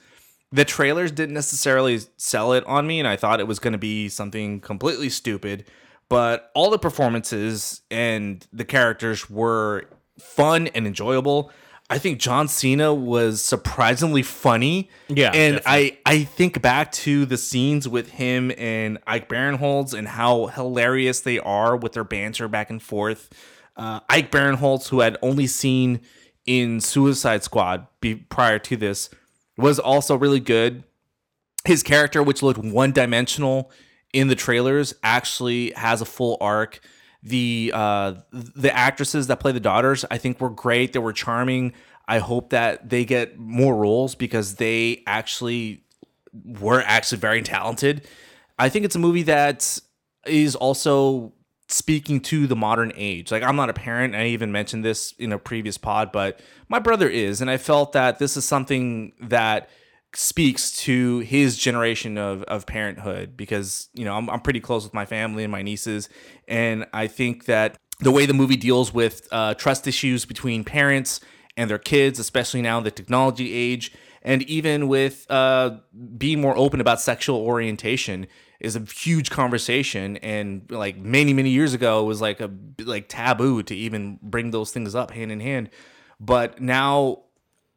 The 0.50 0.64
trailers 0.64 1.12
didn't 1.12 1.34
necessarily 1.34 2.00
sell 2.16 2.52
it 2.52 2.64
on 2.66 2.86
me, 2.86 2.98
and 2.98 3.08
I 3.08 3.16
thought 3.16 3.40
it 3.40 3.46
was 3.46 3.58
going 3.58 3.72
to 3.72 3.78
be 3.78 4.08
something 4.08 4.60
completely 4.60 5.10
stupid. 5.10 5.66
But 6.08 6.50
all 6.54 6.70
the 6.70 6.78
performances 6.78 7.82
and 7.90 8.46
the 8.52 8.64
characters 8.64 9.28
were 9.28 9.84
fun 10.18 10.68
and 10.68 10.86
enjoyable. 10.86 11.52
I 11.90 11.98
think 11.98 12.18
John 12.18 12.48
Cena 12.48 12.92
was 12.92 13.42
surprisingly 13.42 14.22
funny. 14.22 14.90
Yeah, 15.08 15.30
and 15.32 15.60
I 15.64 15.98
I 16.04 16.24
think 16.24 16.60
back 16.60 16.92
to 16.92 17.24
the 17.24 17.38
scenes 17.38 17.88
with 17.88 18.10
him 18.10 18.52
and 18.58 18.98
Ike 19.06 19.28
Barinholtz 19.28 19.94
and 19.94 20.06
how 20.06 20.46
hilarious 20.46 21.20
they 21.20 21.38
are 21.38 21.76
with 21.76 21.92
their 21.92 22.04
banter 22.04 22.46
back 22.46 22.68
and 22.68 22.82
forth. 22.82 23.30
Uh, 23.76 24.00
Ike 24.08 24.30
Barinholtz, 24.30 24.88
who 24.88 25.00
had 25.00 25.16
only 25.22 25.46
seen 25.46 26.00
in 26.44 26.80
Suicide 26.80 27.44
Squad 27.44 27.86
be, 28.00 28.16
prior 28.16 28.58
to 28.58 28.76
this, 28.76 29.08
was 29.56 29.78
also 29.78 30.16
really 30.16 30.40
good. 30.40 30.84
His 31.64 31.82
character, 31.82 32.22
which 32.22 32.42
looked 32.42 32.58
one 32.58 32.92
dimensional 32.92 33.70
in 34.12 34.28
the 34.28 34.34
trailers, 34.34 34.94
actually 35.02 35.70
has 35.72 36.00
a 36.00 36.06
full 36.06 36.36
arc. 36.40 36.80
The 37.22 37.72
uh, 37.74 38.14
the 38.32 38.74
actresses 38.74 39.26
that 39.26 39.40
play 39.40 39.52
the 39.52 39.60
daughters, 39.60 40.04
I 40.10 40.18
think, 40.18 40.40
were 40.40 40.50
great. 40.50 40.92
They 40.92 41.00
were 41.00 41.12
charming. 41.12 41.72
I 42.06 42.18
hope 42.18 42.50
that 42.50 42.88
they 42.88 43.04
get 43.04 43.38
more 43.38 43.74
roles 43.74 44.14
because 44.14 44.54
they 44.54 45.02
actually 45.06 45.84
were 46.32 46.82
actually 46.82 47.18
very 47.18 47.42
talented. 47.42 48.06
I 48.58 48.68
think 48.68 48.84
it's 48.84 48.96
a 48.96 49.00
movie 49.00 49.24
that 49.24 49.78
is 50.26 50.56
also 50.56 51.32
speaking 51.68 52.20
to 52.20 52.46
the 52.46 52.56
modern 52.56 52.92
age. 52.96 53.30
Like 53.30 53.42
I'm 53.42 53.56
not 53.56 53.68
a 53.68 53.74
parent. 53.74 54.14
I 54.14 54.26
even 54.26 54.50
mentioned 54.52 54.84
this 54.84 55.12
in 55.18 55.32
a 55.32 55.38
previous 55.38 55.76
pod, 55.76 56.12
but 56.12 56.40
my 56.68 56.78
brother 56.78 57.08
is, 57.08 57.40
and 57.40 57.50
I 57.50 57.56
felt 57.58 57.92
that 57.92 58.18
this 58.18 58.36
is 58.36 58.44
something 58.44 59.12
that 59.20 59.68
speaks 60.14 60.72
to 60.78 61.18
his 61.20 61.56
generation 61.56 62.16
of 62.16 62.42
of 62.44 62.66
parenthood 62.66 63.36
because 63.36 63.88
you 63.94 64.04
know 64.04 64.16
I'm 64.16 64.28
I'm 64.30 64.40
pretty 64.40 64.60
close 64.60 64.84
with 64.84 64.94
my 64.94 65.04
family 65.04 65.44
and 65.44 65.52
my 65.52 65.62
nieces, 65.62 66.08
and 66.46 66.86
I 66.92 67.06
think 67.06 67.44
that 67.44 67.76
the 68.00 68.10
way 68.10 68.26
the 68.26 68.34
movie 68.34 68.56
deals 68.56 68.94
with 68.94 69.28
uh, 69.32 69.54
trust 69.54 69.86
issues 69.86 70.24
between 70.24 70.64
parents 70.64 71.20
and 71.56 71.68
their 71.68 71.78
kids, 71.78 72.18
especially 72.18 72.62
now 72.62 72.78
in 72.78 72.84
the 72.84 72.90
technology 72.90 73.52
age, 73.52 73.92
and 74.22 74.42
even 74.42 74.88
with 74.88 75.26
uh, 75.28 75.78
being 76.16 76.40
more 76.40 76.56
open 76.56 76.80
about 76.80 77.00
sexual 77.00 77.38
orientation 77.38 78.26
is 78.60 78.76
a 78.76 78.80
huge 78.80 79.30
conversation. 79.30 80.16
And 80.18 80.70
like 80.70 80.96
many 80.96 81.32
many 81.32 81.50
years 81.50 81.74
ago 81.74 82.02
it 82.02 82.06
was 82.06 82.20
like 82.20 82.40
a 82.40 82.50
like 82.80 83.08
taboo 83.08 83.62
to 83.64 83.74
even 83.74 84.18
bring 84.22 84.50
those 84.50 84.70
things 84.70 84.94
up 84.94 85.10
hand 85.10 85.32
in 85.32 85.40
hand. 85.40 85.70
But 86.20 86.60
now 86.60 87.24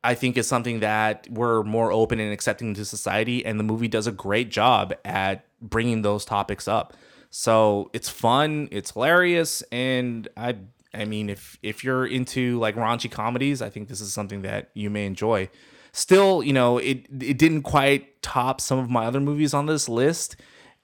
i 0.03 0.13
think 0.13 0.37
is 0.37 0.47
something 0.47 0.79
that 0.79 1.27
we're 1.29 1.63
more 1.63 1.91
open 1.91 2.19
and 2.19 2.31
accepting 2.31 2.73
to 2.73 2.85
society 2.85 3.45
and 3.45 3.59
the 3.59 3.63
movie 3.63 3.87
does 3.87 4.07
a 4.07 4.11
great 4.11 4.49
job 4.49 4.93
at 5.05 5.45
bringing 5.61 6.01
those 6.01 6.25
topics 6.25 6.67
up 6.67 6.93
so 7.29 7.89
it's 7.93 8.09
fun 8.09 8.67
it's 8.71 8.91
hilarious 8.91 9.61
and 9.71 10.27
i 10.37 10.55
i 10.93 11.05
mean 11.05 11.29
if 11.29 11.57
if 11.61 11.83
you're 11.83 12.05
into 12.05 12.59
like 12.59 12.75
raunchy 12.75 13.09
comedies 13.09 13.61
i 13.61 13.69
think 13.69 13.87
this 13.87 14.01
is 14.01 14.11
something 14.13 14.41
that 14.41 14.69
you 14.73 14.89
may 14.89 15.05
enjoy 15.05 15.49
still 15.91 16.41
you 16.43 16.53
know 16.53 16.77
it 16.77 17.05
it 17.21 17.37
didn't 17.37 17.63
quite 17.63 18.21
top 18.21 18.61
some 18.61 18.79
of 18.79 18.89
my 18.89 19.05
other 19.05 19.19
movies 19.19 19.53
on 19.53 19.65
this 19.65 19.87
list 19.87 20.35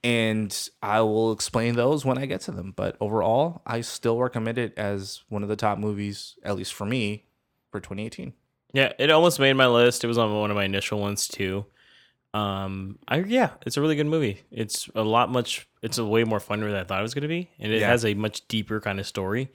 and 0.03 0.69
I 0.81 1.01
will 1.01 1.31
explain 1.31 1.75
those 1.75 2.05
when 2.05 2.17
I 2.17 2.25
get 2.25 2.41
to 2.41 2.51
them. 2.51 2.73
But 2.75 2.97
overall, 3.01 3.61
I 3.65 3.81
still 3.81 4.19
recommend 4.19 4.57
it 4.57 4.73
as 4.77 5.23
one 5.29 5.43
of 5.43 5.49
the 5.49 5.55
top 5.55 5.79
movies, 5.79 6.35
at 6.43 6.55
least 6.55 6.73
for 6.73 6.85
me, 6.85 7.25
for 7.71 7.79
2018. 7.79 8.33
Yeah, 8.73 8.91
it 8.99 9.09
almost 9.11 9.39
made 9.39 9.53
my 9.53 9.67
list. 9.67 10.03
It 10.03 10.07
was 10.07 10.17
on 10.17 10.33
one 10.35 10.51
of 10.51 10.55
my 10.57 10.65
initial 10.65 10.99
ones 10.99 11.27
too. 11.27 11.65
Um, 12.33 12.99
I 13.07 13.19
yeah, 13.19 13.51
it's 13.65 13.77
a 13.77 13.81
really 13.81 13.95
good 13.95 14.05
movie. 14.07 14.41
It's 14.51 14.89
a 14.95 15.01
lot 15.01 15.31
much. 15.31 15.67
It's 15.81 15.97
a 15.97 16.05
way 16.05 16.23
more 16.23 16.39
fun 16.39 16.59
than 16.59 16.75
I 16.75 16.83
thought 16.83 16.99
it 16.99 17.03
was 17.03 17.13
going 17.13 17.21
to 17.23 17.27
be, 17.27 17.49
and 17.59 17.71
it 17.71 17.79
Yeah. 17.81 17.87
has 17.87 18.05
a 18.05 18.13
much 18.13 18.47
deeper 18.47 18.79
kind 18.81 18.99
of 18.99 19.07
story. 19.07 19.51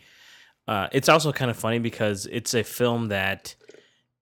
Uh, 0.67 0.89
it's 0.93 1.09
also 1.09 1.33
kind 1.33 1.51
of 1.51 1.57
funny 1.57 1.79
because 1.79 2.27
it's 2.27 2.55
a 2.55 2.63
film 2.65 3.09
that 3.09 3.55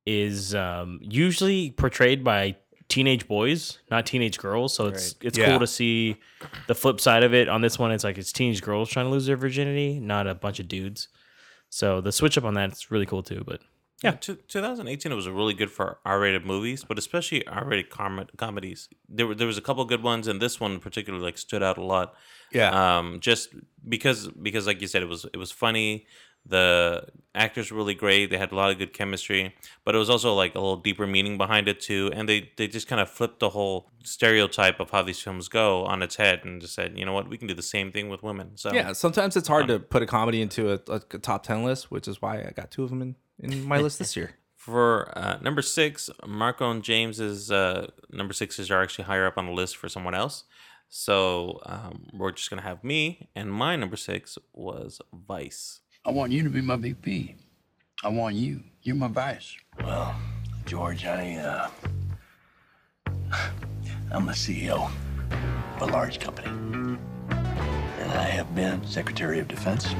is 0.06 0.54
um, 0.54 0.98
usually 1.02 1.70
portrayed 1.70 2.24
by 2.24 2.56
teenage 2.88 3.28
boys, 3.28 3.78
not 3.90 4.04
teenage 4.06 4.38
girls. 4.38 4.74
So 4.74 4.86
it's 4.86 5.14
Right. 5.14 5.26
it's 5.26 5.38
Yeah. 5.38 5.46
cool 5.50 5.60
to 5.60 5.66
see 5.66 6.16
the 6.66 6.74
flip 6.74 7.00
side 7.00 7.22
of 7.22 7.32
it. 7.32 7.48
On 7.48 7.60
this 7.60 7.78
one, 7.78 7.92
it's 7.92 8.02
like 8.04 8.18
it's 8.18 8.32
teenage 8.32 8.62
girls 8.62 8.90
trying 8.90 9.06
to 9.06 9.10
lose 9.10 9.26
their 9.26 9.36
virginity, 9.36 10.00
not 10.00 10.26
a 10.26 10.34
bunch 10.34 10.58
of 10.58 10.66
dudes. 10.66 11.08
So 11.68 12.00
the 12.00 12.10
switch 12.10 12.36
up 12.36 12.44
on 12.44 12.54
that 12.54 12.72
is 12.72 12.90
really 12.90 13.06
cool 13.06 13.22
too. 13.22 13.44
But 13.46 13.60
Yeah, 14.02 14.12
two, 14.12 14.36
2018 14.48 15.12
it 15.12 15.14
was 15.14 15.28
really 15.28 15.52
good 15.52 15.70
for 15.70 15.98
R-rated 16.06 16.46
movies, 16.46 16.84
but 16.84 16.98
especially 16.98 17.46
R-rated 17.46 17.90
com- 17.90 18.28
comedies. 18.38 18.88
There 19.08 19.26
were 19.26 19.34
there 19.34 19.46
was 19.46 19.58
a 19.58 19.62
couple 19.62 19.84
good 19.84 20.02
ones, 20.02 20.26
and 20.26 20.40
this 20.40 20.58
one 20.58 20.80
particularly 20.80 21.24
like 21.24 21.36
stood 21.36 21.62
out 21.62 21.76
a 21.76 21.84
lot. 21.84 22.14
Yeah. 22.50 22.98
Um, 22.98 23.20
just 23.20 23.54
because 23.86 24.28
because 24.28 24.66
like 24.66 24.80
you 24.80 24.86
said, 24.86 25.02
it 25.02 25.08
was 25.08 25.26
it 25.26 25.36
was 25.36 25.52
funny. 25.52 26.06
The 26.46 27.04
actors 27.34 27.70
were 27.70 27.76
really 27.76 27.94
great. 27.94 28.30
They 28.30 28.38
had 28.38 28.50
a 28.50 28.54
lot 28.54 28.70
of 28.70 28.78
good 28.78 28.94
chemistry, 28.94 29.54
but 29.84 29.94
it 29.94 29.98
was 29.98 30.08
also 30.08 30.32
like 30.34 30.54
a 30.54 30.58
little 30.58 30.78
deeper 30.78 31.06
meaning 31.06 31.36
behind 31.36 31.68
it 31.68 31.80
too. 31.80 32.10
And 32.14 32.26
they 32.26 32.50
they 32.56 32.66
just 32.66 32.88
kind 32.88 33.00
of 33.02 33.10
flipped 33.10 33.40
the 33.40 33.50
whole 33.50 33.90
stereotype 34.02 34.80
of 34.80 34.90
how 34.90 35.02
these 35.02 35.20
films 35.20 35.48
go 35.48 35.84
on 35.84 36.02
its 36.02 36.16
head 36.16 36.40
and 36.44 36.62
just 36.62 36.74
said, 36.74 36.98
you 36.98 37.04
know 37.04 37.12
what, 37.12 37.28
we 37.28 37.36
can 37.36 37.46
do 37.46 37.54
the 37.54 37.62
same 37.62 37.92
thing 37.92 38.08
with 38.08 38.22
women. 38.22 38.52
So 38.56 38.72
yeah, 38.72 38.94
sometimes 38.94 39.36
it's 39.36 39.48
hard 39.48 39.68
to 39.68 39.78
put 39.78 40.02
a 40.02 40.06
comedy 40.06 40.40
into 40.40 40.72
a, 40.72 40.80
a 40.88 41.00
top 41.00 41.42
10 41.42 41.64
list, 41.64 41.90
which 41.90 42.08
is 42.08 42.22
why 42.22 42.38
I 42.38 42.52
got 42.56 42.70
two 42.70 42.84
of 42.84 42.88
them 42.88 43.02
in, 43.02 43.16
in 43.40 43.64
my 43.64 43.78
list 43.78 43.98
this 43.98 44.16
year. 44.16 44.32
For 44.56 45.10
uh, 45.16 45.38
number 45.40 45.62
six, 45.62 46.10
Marco 46.26 46.70
and 46.70 46.82
James's 46.82 47.50
uh, 47.50 47.86
number 48.10 48.34
sixes 48.34 48.70
are 48.70 48.82
actually 48.82 49.04
higher 49.04 49.26
up 49.26 49.38
on 49.38 49.46
the 49.46 49.52
list 49.52 49.78
for 49.78 49.88
someone 49.88 50.14
else. 50.14 50.44
So 50.90 51.60
um, 51.64 52.08
we're 52.12 52.32
just 52.32 52.50
gonna 52.50 52.60
have 52.60 52.84
me, 52.84 53.30
and 53.34 53.50
my 53.50 53.74
number 53.76 53.96
six 53.96 54.36
was 54.52 55.00
Vice. 55.14 55.80
I 56.04 56.10
want 56.10 56.32
you 56.32 56.42
to 56.42 56.50
be 56.50 56.60
my 56.60 56.76
VP. 56.76 57.36
I 58.02 58.08
want 58.08 58.34
you. 58.34 58.62
You're 58.82 58.96
my 58.96 59.08
vice. 59.08 59.54
Well, 59.82 60.14
George, 60.64 61.04
I, 61.04 61.36
uh, 61.36 61.70
I'm 64.10 64.24
the 64.24 64.32
CEO 64.32 64.90
of 65.76 65.82
a 65.82 65.92
large 65.92 66.18
company. 66.18 66.48
And 66.48 68.12
I 68.12 68.24
have 68.24 68.54
been 68.54 68.82
Secretary 68.86 69.38
of 69.38 69.48
Defense. 69.48 69.94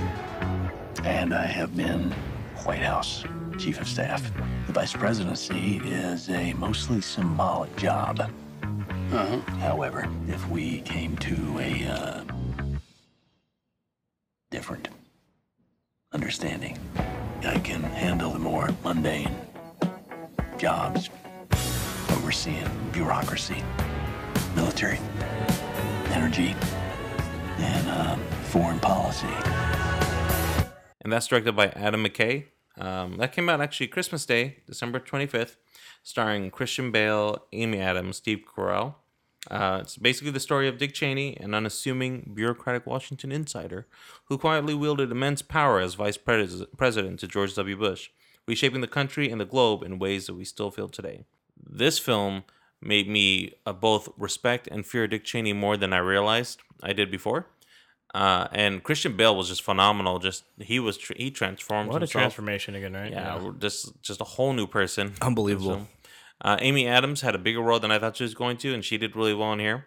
And 1.05 1.35
I 1.35 1.45
have 1.45 1.77
been 1.77 2.15
White 2.65 2.83
House 2.83 3.25
Chief 3.59 3.81
of 3.81 3.89
Staff. 3.89 4.23
The 4.67 4.73
Vice 4.73 4.93
Presidency 4.93 5.81
is 5.85 6.29
a 6.29 6.53
mostly 6.55 7.01
symbolic 7.01 7.75
job. 7.77 8.21
Uh-huh. 8.21 9.41
However, 9.59 10.09
if 10.29 10.49
we 10.49 10.81
came 10.83 11.17
to 11.19 11.59
a 11.59 11.85
uh, 11.87 12.25
different 14.51 14.89
understanding, 16.13 16.79
I 17.45 17.59
can 17.59 17.83
handle 17.83 18.31
the 18.31 18.39
more 18.39 18.71
mundane 18.85 19.35
jobs, 20.59 21.11
overseeing 22.11 22.69
bureaucracy, 22.93 23.63
military, 24.55 25.01
energy, 26.11 26.55
and 27.59 27.89
uh, 27.89 28.17
foreign 28.45 28.79
policy. 28.81 29.29
And 31.01 31.13
that's 31.13 31.27
directed 31.27 31.57
by 31.57 31.69
Adam 31.69 32.05
McKay. 32.05 32.47
Um, 32.79 33.17
that 33.19 33.33
came 33.33 33.49
out 33.49 33.61
actually 33.61 33.89
Christmas 33.89 34.25
Day, 34.25 34.59
December 34.67 35.01
25th, 35.01 35.57
starring 36.03 36.51
Christian 36.51 36.91
Bale, 36.91 37.45
Amy 37.53 37.79
Adams, 37.79 38.19
Steve 38.19 38.43
Carell. 38.47 38.95
Uh, 39.51 39.79
it's 39.83 39.97
basically 39.97 40.31
the 40.31 40.41
story 40.41 40.69
of 40.69 40.79
Dick 40.79 40.93
Cheney, 40.93 41.37
an 41.39 41.55
unassuming 41.55 42.31
bureaucratic 42.35 42.87
Washington 42.87 43.33
insider 43.33 43.87
who 44.27 44.37
quietly 44.37 44.75
wielded 44.75 45.11
immense 45.11 45.41
power 45.41 45.81
as 45.81 45.95
vice 45.95 46.19
pres- 46.19 46.65
president 46.77 47.21
to 47.21 47.27
George 47.27 47.55
W. 47.55 47.77
Bush, 47.77 48.11
reshaping 48.47 48.83
the 48.83 48.87
country 48.87 49.31
and 49.31 49.41
the 49.41 49.47
globe 49.47 49.83
in 49.83 49.99
ways 49.99 50.27
that 50.27 50.35
we 50.35 50.45
still 50.45 50.71
feel 50.71 50.89
today. 50.89 51.25
This 51.59 51.99
film 51.99 52.45
made 52.83 53.09
me 53.09 53.55
uh, 53.65 53.73
both 53.73 54.09
respect 54.17 54.69
and 54.69 54.87
fear 54.87 55.07
Dick 55.07 55.25
Cheney 55.25 55.53
more 55.53 55.77
than 55.77 55.93
I 55.93 55.99
realized 55.99 56.61
I 56.83 56.93
did 56.93 57.11
before. 57.11 57.47
Uh, 58.15 58.49
and 58.53 58.83
Christian 58.83 59.17
Bale 59.17 59.37
was 59.37 59.49
just 59.49 59.63
phenomenal. 59.63 60.19
Just 60.19 60.45
he 60.59 60.81
was 60.81 60.97
tr- 60.97 61.13
he 61.17 61.31
transformed. 61.31 61.93
What 61.93 62.03
a 62.03 62.07
transformation 62.07 62.75
again, 62.75 62.93
right? 62.93 63.13
Yeah, 63.13 63.53
just 63.59 64.03
just 64.03 64.21
a 64.21 64.25
whole 64.25 64.53
new 64.53 64.67
person. 64.67 65.15
Unbelievable. 65.23 65.75
So, 65.75 65.87
uh, 66.43 66.57
Amy 66.61 66.89
Adams 66.89 67.21
had 67.21 67.35
a 67.35 67.39
bigger 67.39 67.61
role 67.61 67.79
than 67.79 67.93
I 67.93 67.99
thought 67.99 68.17
she 68.17 68.25
was 68.25 68.35
going 68.35 68.57
to, 68.59 68.75
and 68.75 68.85
she 68.85 68.99
did 68.99 69.15
really 69.15 69.35
well 69.35 69.53
in 69.53 69.61
here. 69.61 69.87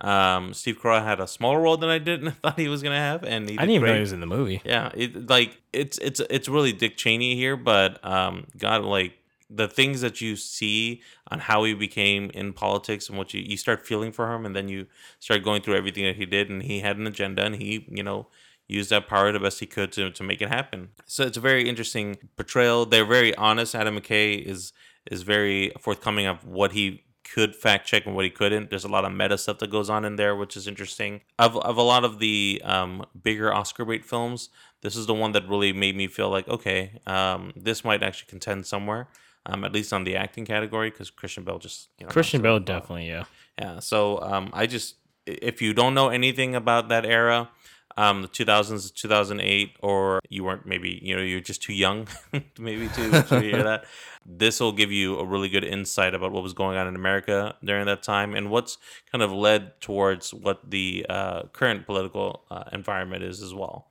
Um, 0.00 0.54
Steve 0.54 0.80
Carell 0.80 1.04
had 1.04 1.18
a 1.18 1.26
smaller 1.26 1.60
role 1.60 1.76
than 1.76 1.90
I 1.90 1.98
didn't 1.98 2.30
thought 2.42 2.58
he 2.58 2.68
was 2.68 2.82
gonna 2.82 2.96
have, 2.96 3.24
and 3.24 3.48
he 3.48 3.58
I 3.58 3.62
did 3.62 3.66
didn't 3.66 3.74
even 3.74 3.88
know 3.88 3.94
he 3.94 4.00
was 4.00 4.12
in 4.12 4.20
the 4.20 4.26
movie. 4.26 4.62
Yeah, 4.64 4.90
it 4.94 5.28
like 5.28 5.60
it's 5.72 5.98
it's 5.98 6.20
it's 6.30 6.48
really 6.48 6.72
Dick 6.72 6.96
Cheney 6.96 7.34
here, 7.34 7.56
but 7.56 8.02
um, 8.04 8.46
God, 8.56 8.84
like 8.84 9.17
the 9.50 9.68
things 9.68 10.00
that 10.00 10.20
you 10.20 10.36
see 10.36 11.02
on 11.30 11.40
how 11.40 11.64
he 11.64 11.74
became 11.74 12.30
in 12.34 12.52
politics 12.52 13.08
and 13.08 13.16
what 13.16 13.32
you 13.32 13.40
you 13.40 13.56
start 13.56 13.86
feeling 13.86 14.12
for 14.12 14.32
him, 14.32 14.44
and 14.44 14.54
then 14.54 14.68
you 14.68 14.86
start 15.18 15.42
going 15.44 15.62
through 15.62 15.76
everything 15.76 16.04
that 16.04 16.16
he 16.16 16.26
did, 16.26 16.50
and 16.50 16.62
he 16.62 16.80
had 16.80 16.98
an 16.98 17.06
agenda, 17.06 17.44
and 17.44 17.56
he 17.56 17.86
you 17.88 18.02
know 18.02 18.28
used 18.66 18.90
that 18.90 19.08
power 19.08 19.32
the 19.32 19.40
best 19.40 19.60
he 19.60 19.66
could 19.66 19.90
to 19.92 20.10
to 20.10 20.22
make 20.22 20.42
it 20.42 20.48
happen. 20.48 20.90
So 21.06 21.24
it's 21.24 21.36
a 21.36 21.40
very 21.40 21.68
interesting 21.68 22.18
portrayal. 22.36 22.86
They're 22.86 23.06
very 23.06 23.34
honest. 23.34 23.74
Adam 23.74 23.98
McKay 23.98 24.40
is 24.40 24.72
is 25.10 25.22
very 25.22 25.72
forthcoming 25.80 26.26
of 26.26 26.46
what 26.46 26.72
he 26.72 27.04
could 27.24 27.54
fact 27.54 27.86
check 27.86 28.06
and 28.06 28.14
what 28.14 28.24
he 28.24 28.30
couldn't. 28.30 28.70
There's 28.70 28.84
a 28.84 28.88
lot 28.88 29.04
of 29.04 29.12
meta 29.12 29.36
stuff 29.38 29.58
that 29.58 29.70
goes 29.70 29.90
on 29.90 30.04
in 30.04 30.16
there, 30.16 30.34
which 30.34 30.56
is 30.56 30.66
interesting. 30.66 31.22
Of 31.38 31.56
of 31.56 31.76
a 31.76 31.82
lot 31.82 32.04
of 32.04 32.18
the 32.18 32.60
um, 32.64 33.04
bigger 33.22 33.52
Oscar 33.52 33.84
bait 33.84 34.04
films, 34.04 34.50
this 34.82 34.96
is 34.96 35.06
the 35.06 35.14
one 35.14 35.32
that 35.32 35.48
really 35.48 35.72
made 35.72 35.96
me 35.96 36.06
feel 36.06 36.30
like 36.30 36.48
okay, 36.48 37.00
um, 37.06 37.52
this 37.56 37.84
might 37.84 38.02
actually 38.02 38.28
contend 38.28 38.66
somewhere, 38.66 39.08
um, 39.48 39.64
at 39.64 39.72
least 39.72 39.92
on 39.92 40.04
the 40.04 40.16
acting 40.16 40.44
category, 40.44 40.90
because 40.90 41.10
Christian 41.10 41.44
Bale 41.44 41.58
just 41.58 41.88
you 41.98 42.06
know 42.06 42.10
Christian 42.10 42.40
knocks 42.40 42.42
it 42.42 42.42
Bale 42.42 42.54
out 42.54 42.56
of 42.58 42.66
the 42.66 42.72
park. 42.72 42.82
definitely, 42.82 43.08
yeah. 43.08 43.24
Yeah. 43.58 43.80
So 43.80 44.20
um, 44.22 44.50
I 44.52 44.66
just, 44.66 44.96
if 45.26 45.60
you 45.60 45.74
don't 45.74 45.94
know 45.94 46.08
anything 46.10 46.54
about 46.54 46.88
that 46.90 47.04
era, 47.04 47.50
um, 47.96 48.22
the 48.22 48.28
2000s, 48.28 48.94
2008, 48.94 49.76
or 49.80 50.20
you 50.28 50.44
weren't 50.44 50.64
maybe, 50.64 51.00
you 51.02 51.16
know, 51.16 51.22
you're 51.22 51.40
just 51.40 51.62
too 51.62 51.72
young, 51.72 52.06
maybe 52.58 52.88
to, 52.88 53.22
to 53.24 53.40
hear 53.40 53.62
that. 53.64 53.86
This 54.24 54.60
will 54.60 54.72
give 54.72 54.92
you 54.92 55.18
a 55.18 55.24
really 55.24 55.48
good 55.48 55.64
insight 55.64 56.14
about 56.14 56.30
what 56.30 56.44
was 56.44 56.52
going 56.52 56.76
on 56.76 56.86
in 56.86 56.94
America 56.94 57.56
during 57.64 57.86
that 57.86 58.04
time 58.04 58.34
and 58.34 58.50
what's 58.50 58.78
kind 59.10 59.22
of 59.22 59.32
led 59.32 59.80
towards 59.80 60.32
what 60.32 60.70
the 60.70 61.06
uh, 61.08 61.42
current 61.52 61.86
political 61.86 62.44
uh, 62.50 62.64
environment 62.72 63.24
is 63.24 63.42
as 63.42 63.52
well. 63.52 63.88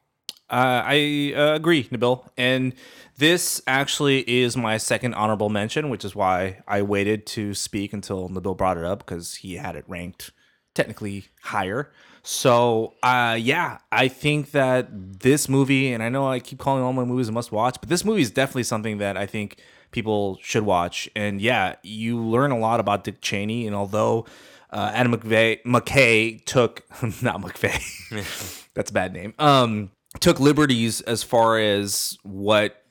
Uh, 0.50 0.82
I 0.86 1.34
uh, 1.36 1.56
agree, 1.56 1.86
Nabil. 1.86 2.26
And 2.38 2.74
this 3.18 3.62
actually 3.68 4.20
is 4.30 4.56
my 4.56 4.78
second 4.78 5.14
honorable 5.14 5.50
mention, 5.50 5.90
which 5.90 6.06
is 6.06 6.16
why 6.16 6.60
I 6.68 6.82
waited 6.82 7.26
to 7.28 7.54
speak 7.54 7.94
until 7.94 8.30
Nabil 8.30 8.56
brought 8.56 8.78
it 8.78 8.86
up 8.86 9.00
because 9.00 9.36
he 9.36 9.56
had 9.56 9.76
it 9.76 9.86
ranked 9.88 10.32
technically 10.74 11.26
higher. 11.42 11.92
So, 12.24 12.94
uh, 13.04 13.38
yeah, 13.40 13.80
I 13.92 14.08
think 14.10 14.52
that 14.52 14.90
this 14.92 15.48
movie, 15.48 15.94
and 15.94 16.04
I 16.04 16.10
know 16.10 16.28
I 16.28 16.40
keep 16.40 16.60
calling 16.60 16.84
all 16.84 16.94
my 16.94 17.06
movies 17.06 17.30
a 17.30 17.32
must 17.32 17.52
watch, 17.52 17.78
but 17.80 17.90
this 17.90 18.04
movie 18.04 18.22
is 18.22 18.32
definitely 18.32 18.64
something 18.64 18.98
that 18.98 19.18
I 19.18 19.26
think 19.26 19.58
people 19.92 20.38
should 20.42 20.64
watch. 20.64 21.10
And 21.16 21.42
yeah, 21.42 21.76
you 21.84 22.20
learn 22.20 22.52
a 22.52 22.58
lot 22.58 22.80
about 22.80 23.04
Dick 23.04 23.22
Cheney. 23.22 23.66
And 23.66 23.76
although 23.76 24.26
uh, 24.72 24.92
Adam 24.94 25.16
McVeigh, 25.16 25.64
McKay 25.64 26.44
took, 26.44 26.84
not 27.22 27.42
McVeigh, 27.42 28.70
that's 28.74 28.90
a 28.90 28.94
bad 28.94 29.14
name, 29.14 29.34
um, 29.40 29.92
took 30.20 30.40
liberties 30.40 31.02
as 31.02 31.24
far 31.24 31.60
as 31.60 32.18
what 32.24 32.84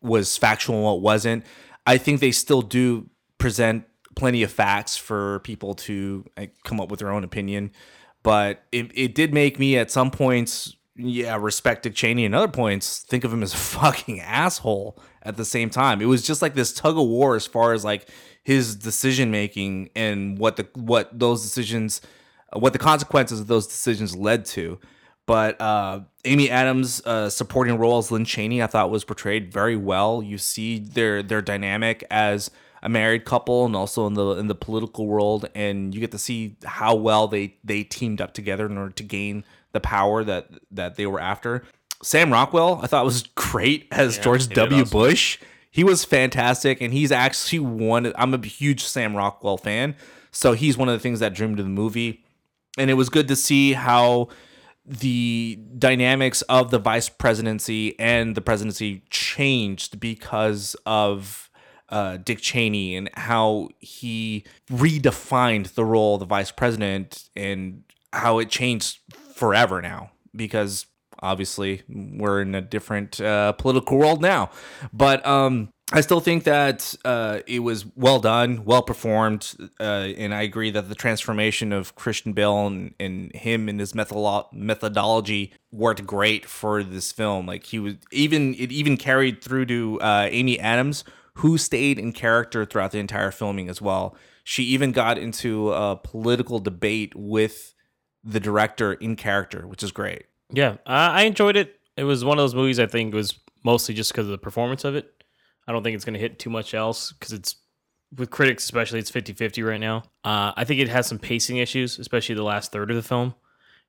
was 0.00 0.36
factual 0.36 0.76
and 0.76 0.84
what 0.84 1.00
wasn't. 1.00 1.44
I 1.86 1.98
think 1.98 2.20
they 2.20 2.32
still 2.32 2.62
do 2.62 3.08
present 3.38 3.84
plenty 4.14 4.42
of 4.42 4.52
facts 4.52 4.96
for 4.96 5.40
people 5.40 5.74
to 5.74 6.24
come 6.64 6.80
up 6.80 6.90
with 6.90 7.00
their 7.00 7.10
own 7.10 7.24
opinion. 7.24 7.72
But 8.22 8.62
it, 8.70 8.90
it 8.94 9.14
did 9.14 9.34
make 9.34 9.58
me 9.58 9.76
at 9.76 9.90
some 9.90 10.10
points, 10.10 10.76
yeah, 10.96 11.36
respect 11.40 11.82
Dick 11.82 11.94
Cheney, 11.94 12.24
and 12.24 12.34
other 12.34 12.48
points 12.48 13.00
think 13.00 13.24
of 13.24 13.32
him 13.32 13.42
as 13.42 13.54
a 13.54 13.56
fucking 13.58 14.20
asshole 14.20 14.98
at 15.22 15.36
the 15.36 15.44
same 15.44 15.70
time. 15.70 16.00
It 16.00 16.06
was 16.06 16.22
just 16.22 16.42
like 16.42 16.54
this 16.54 16.72
tug 16.72 16.96
of 16.96 17.06
war 17.06 17.34
as 17.34 17.46
far 17.46 17.72
as 17.72 17.84
like 17.84 18.08
his 18.44 18.76
decision 18.76 19.30
making 19.30 19.90
and 19.94 20.38
what 20.38 20.56
the 20.56 20.68
what 20.74 21.16
those 21.18 21.42
decisions, 21.42 22.00
what 22.52 22.72
the 22.72 22.78
consequences 22.78 23.40
of 23.40 23.46
those 23.46 23.66
decisions 23.66 24.16
led 24.16 24.44
to. 24.46 24.78
But 25.26 25.60
uh, 25.60 26.00
Amy 26.24 26.50
Adams' 26.50 27.00
uh, 27.04 27.30
supporting 27.30 27.78
role 27.78 27.98
as 27.98 28.10
Lynn 28.10 28.24
Cheney, 28.24 28.62
I 28.62 28.66
thought 28.66 28.90
was 28.90 29.04
portrayed 29.04 29.52
very 29.52 29.76
well. 29.76 30.22
You 30.22 30.38
see 30.38 30.78
their 30.78 31.22
their 31.22 31.40
dynamic 31.42 32.04
as 32.10 32.50
a 32.82 32.88
married 32.88 33.24
couple 33.24 33.64
and 33.64 33.76
also 33.76 34.06
in 34.06 34.14
the 34.14 34.30
in 34.30 34.48
the 34.48 34.54
political 34.54 35.06
world, 35.06 35.48
and 35.54 35.94
you 35.94 36.00
get 36.00 36.10
to 36.12 36.18
see 36.18 36.56
how 36.64 36.94
well 36.94 37.28
they 37.28 37.56
they 37.62 37.84
teamed 37.84 38.20
up 38.20 38.34
together 38.34 38.66
in 38.66 38.76
order 38.76 38.92
to 38.92 39.02
gain 39.02 39.44
the 39.72 39.80
power 39.80 40.24
that 40.24 40.48
that 40.70 40.96
they 40.96 41.06
were 41.06 41.20
after. 41.20 41.62
Sam 42.02 42.32
Rockwell, 42.32 42.80
I 42.82 42.88
thought 42.88 43.04
was 43.04 43.22
great 43.36 43.86
as 43.92 44.16
Yeah, 44.16 44.24
George 44.24 44.48
W. 44.48 44.82
awesome. 44.82 44.98
Bush. 44.98 45.38
He 45.70 45.84
was 45.84 46.04
fantastic, 46.04 46.82
and 46.82 46.92
he's 46.92 47.12
actually 47.12 47.60
one. 47.60 48.12
I'm 48.16 48.34
a 48.34 48.44
huge 48.44 48.84
Sam 48.84 49.16
Rockwell 49.16 49.56
fan, 49.56 49.94
so 50.32 50.52
he's 50.52 50.76
one 50.76 50.88
of 50.88 50.94
the 50.94 50.98
things 50.98 51.20
that 51.20 51.32
drew 51.32 51.48
me 51.48 51.54
to 51.56 51.62
the 51.62 51.68
movie 51.68 52.24
and 52.78 52.90
it 52.90 52.94
was 52.94 53.08
good 53.08 53.28
to 53.28 53.36
see 53.36 53.72
how 53.74 54.28
the 54.84 55.58
dynamics 55.78 56.42
of 56.42 56.70
the 56.70 56.78
vice 56.78 57.08
presidency 57.08 57.98
and 57.98 58.34
the 58.34 58.40
presidency 58.40 59.02
changed 59.10 60.00
because 60.00 60.74
of 60.86 61.50
uh, 61.88 62.16
Dick 62.16 62.40
Cheney 62.40 62.96
and 62.96 63.10
how 63.14 63.68
he 63.78 64.44
redefined 64.70 65.74
the 65.74 65.84
role 65.84 66.14
of 66.14 66.20
the 66.20 66.26
vice 66.26 66.50
president 66.50 67.28
and 67.36 67.84
how 68.12 68.38
it 68.38 68.48
changed 68.48 69.00
forever 69.34 69.80
now 69.82 70.10
because 70.34 70.86
obviously 71.22 71.82
we're 71.88 72.40
in 72.40 72.54
a 72.54 72.60
different 72.60 73.20
uh, 73.20 73.52
political 73.52 73.98
world 73.98 74.20
now. 74.20 74.50
But 74.92 75.24
um, 75.26 75.72
I 75.94 76.00
still 76.00 76.20
think 76.20 76.44
that 76.44 76.94
uh, 77.04 77.40
it 77.46 77.58
was 77.58 77.84
well 77.96 78.18
done, 78.18 78.64
well 78.64 78.82
performed, 78.82 79.54
uh, 79.78 79.82
and 79.82 80.34
I 80.34 80.42
agree 80.42 80.70
that 80.70 80.88
the 80.88 80.94
transformation 80.94 81.72
of 81.72 81.94
Christian 81.94 82.32
Bale 82.32 82.66
and, 82.66 82.94
and 82.98 83.34
him 83.34 83.68
and 83.68 83.78
his 83.78 83.94
method- 83.94 84.46
methodology 84.52 85.52
worked 85.70 86.06
great 86.06 86.46
for 86.46 86.82
this 86.82 87.12
film. 87.12 87.46
Like 87.46 87.64
he 87.64 87.78
was 87.78 87.94
even 88.10 88.54
it 88.54 88.72
even 88.72 88.96
carried 88.96 89.44
through 89.44 89.66
to 89.66 90.00
uh, 90.00 90.28
Amy 90.30 90.58
Adams, 90.58 91.04
who 91.34 91.58
stayed 91.58 91.98
in 91.98 92.12
character 92.12 92.64
throughout 92.64 92.92
the 92.92 92.98
entire 92.98 93.30
filming 93.30 93.68
as 93.68 93.82
well. 93.82 94.16
She 94.44 94.64
even 94.64 94.92
got 94.92 95.18
into 95.18 95.72
a 95.72 95.96
political 95.96 96.58
debate 96.58 97.14
with 97.14 97.74
the 98.24 98.40
director 98.40 98.94
in 98.94 99.16
character, 99.16 99.66
which 99.66 99.82
is 99.82 99.92
great. 99.92 100.24
Yeah, 100.50 100.76
I 100.86 101.24
enjoyed 101.24 101.56
it. 101.56 101.78
It 101.96 102.04
was 102.04 102.24
one 102.24 102.38
of 102.38 102.42
those 102.42 102.54
movies 102.54 102.80
I 102.80 102.86
think 102.86 103.14
was 103.14 103.38
mostly 103.64 103.94
just 103.94 104.12
because 104.12 104.26
of 104.26 104.32
the 104.32 104.38
performance 104.38 104.84
of 104.84 104.94
it. 104.94 105.21
I 105.66 105.72
don't 105.72 105.82
think 105.82 105.94
it's 105.94 106.04
going 106.04 106.14
to 106.14 106.20
hit 106.20 106.38
too 106.38 106.50
much 106.50 106.74
else 106.74 107.12
because 107.12 107.32
it's 107.32 107.56
with 108.16 108.30
critics 108.30 108.64
especially 108.64 108.98
it's 108.98 109.10
50-50 109.10 109.66
right 109.66 109.80
now. 109.80 109.98
Uh, 110.24 110.52
I 110.56 110.64
think 110.64 110.80
it 110.80 110.88
has 110.88 111.06
some 111.06 111.18
pacing 111.18 111.56
issues, 111.58 111.98
especially 111.98 112.34
the 112.34 112.42
last 112.42 112.70
third 112.72 112.90
of 112.90 112.96
the 112.96 113.02
film. 113.02 113.34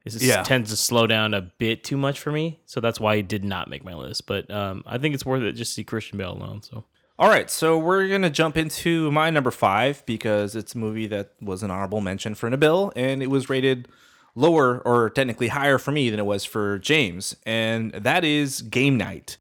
It 0.06 0.22
Yeah. 0.22 0.44
tends 0.44 0.70
to 0.70 0.76
slow 0.78 1.08
down 1.08 1.34
a 1.34 1.42
bit 1.42 1.84
too 1.84 1.96
much 1.98 2.20
for 2.20 2.32
me, 2.32 2.60
so 2.66 2.80
that's 2.82 3.00
why 3.00 3.16
it 3.16 3.28
did 3.28 3.44
not 3.46 3.70
make 3.70 3.84
my 3.86 3.94
list. 3.94 4.28
But 4.28 4.52
um, 4.52 4.84
I 4.86 4.98
think 4.98 5.14
it's 5.16 5.26
worth 5.26 5.44
it 5.44 5.54
just 5.54 5.72
to 5.72 5.76
see 5.76 5.84
Christian 5.84 6.18
Bale 6.18 6.34
alone. 6.34 6.62
So 6.62 6.84
All 7.20 7.30
right, 7.30 7.50
so 7.50 7.78
we're 7.78 8.08
gonna 8.10 8.30
jump 8.30 8.58
into 8.58 9.12
my 9.12 9.30
number 9.30 9.52
five 9.52 10.04
because 10.06 10.56
it's 10.56 10.74
a 10.76 10.78
movie 10.78 11.08
that 11.08 11.32
was 11.42 11.64
an 11.64 11.72
honorable 11.72 12.02
mention 12.02 12.36
for 12.36 12.50
Nabil, 12.50 12.92
and 12.96 13.22
it 13.24 13.30
was 13.30 13.50
rated 13.50 13.88
lower 14.36 14.80
or 14.80 15.10
technically 15.10 15.50
higher 15.50 15.78
for 15.78 15.92
me 15.92 16.10
than 16.10 16.20
it 16.20 16.26
was 16.26 16.44
for 16.44 16.80
James, 16.80 17.36
and 17.46 17.92
that 17.94 18.24
is 18.26 18.62
Game 18.64 18.98
Night. 18.98 19.38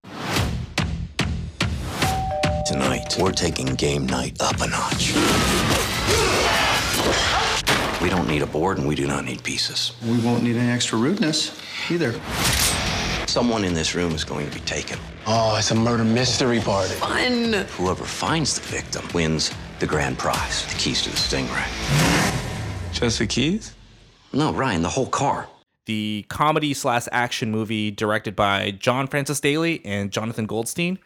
Tonight, 2.65 3.17
we're 3.19 3.33
taking 3.33 3.67
game 3.75 4.07
night 4.07 4.41
up 4.41 4.61
a 4.61 4.69
notch. 4.69 5.13
We 8.01 8.09
don't 8.09 8.29
need 8.29 8.43
a 8.43 8.47
board 8.47 8.79
and 8.79 8.87
we 8.87 8.95
do 8.95 9.07
not 9.07 9.25
need 9.25 9.43
pieces. 9.43 9.93
We 10.05 10.19
won't 10.21 10.43
need 10.45 10.57
any 10.57 10.71
extra 10.71 10.97
rudeness 10.99 11.61
either. 11.91 12.13
Someone 13.27 13.65
in 13.65 13.75
this 13.75 13.95
room 13.95 14.13
is 14.13 14.23
going 14.25 14.49
to 14.49 14.55
be 14.55 14.61
taken. 14.65 14.99
Oh, 15.27 15.57
it's 15.59 15.71
a 15.71 15.75
murder 15.75 16.05
mystery 16.05 16.61
party. 16.61 16.95
Fun! 16.95 17.53
Whoever 17.77 18.05
finds 18.05 18.55
the 18.59 18.67
victim 18.69 19.05
wins 19.15 19.51
the 19.81 19.87
grand 19.87 20.19
prize, 20.19 20.67
the 20.67 20.75
keys 20.79 21.03
to 21.03 21.11
the 21.11 21.17
Stingray. 21.17 21.67
Just 22.93 23.19
the 23.19 23.27
keys? 23.27 23.75
No, 24.33 24.53
Ryan, 24.53 24.83
the 24.83 24.89
whole 24.89 25.07
car. 25.09 25.49
the 25.87 26.25
comedy 26.29 26.73
slash 26.75 27.07
action 27.11 27.51
movie 27.51 27.91
directed 27.91 28.37
by 28.37 28.71
John 28.71 29.09
Francis 29.09 29.41
Daley 29.41 29.85
and 29.85 30.13
Jonathan 30.13 30.47
Goldstein. 30.47 30.99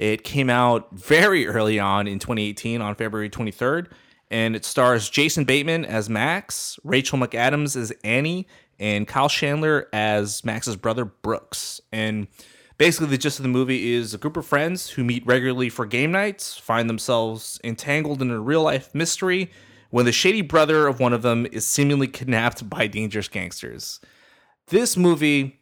It 0.00 0.24
came 0.24 0.48
out 0.48 0.88
very 0.92 1.46
early 1.46 1.78
on 1.78 2.06
in 2.06 2.18
2018 2.18 2.80
on 2.80 2.94
February 2.94 3.28
23rd, 3.28 3.88
and 4.30 4.56
it 4.56 4.64
stars 4.64 5.10
Jason 5.10 5.44
Bateman 5.44 5.84
as 5.84 6.08
Max, 6.08 6.80
Rachel 6.84 7.18
McAdams 7.18 7.76
as 7.76 7.92
Annie, 8.02 8.48
and 8.78 9.06
Kyle 9.06 9.28
Chandler 9.28 9.88
as 9.92 10.42
Max's 10.42 10.76
brother 10.76 11.04
Brooks. 11.04 11.82
And 11.92 12.28
basically, 12.78 13.08
the 13.08 13.18
gist 13.18 13.40
of 13.40 13.42
the 13.42 13.50
movie 13.50 13.92
is 13.92 14.14
a 14.14 14.18
group 14.18 14.38
of 14.38 14.46
friends 14.46 14.88
who 14.88 15.04
meet 15.04 15.26
regularly 15.26 15.68
for 15.68 15.84
game 15.84 16.12
nights 16.12 16.56
find 16.56 16.88
themselves 16.88 17.60
entangled 17.62 18.22
in 18.22 18.30
a 18.30 18.40
real 18.40 18.62
life 18.62 18.94
mystery 18.94 19.50
when 19.90 20.06
the 20.06 20.12
shady 20.12 20.40
brother 20.40 20.86
of 20.86 20.98
one 20.98 21.12
of 21.12 21.20
them 21.20 21.46
is 21.52 21.66
seemingly 21.66 22.06
kidnapped 22.06 22.70
by 22.70 22.86
dangerous 22.86 23.28
gangsters 23.28 24.00
this 24.68 24.96
movie 24.96 25.60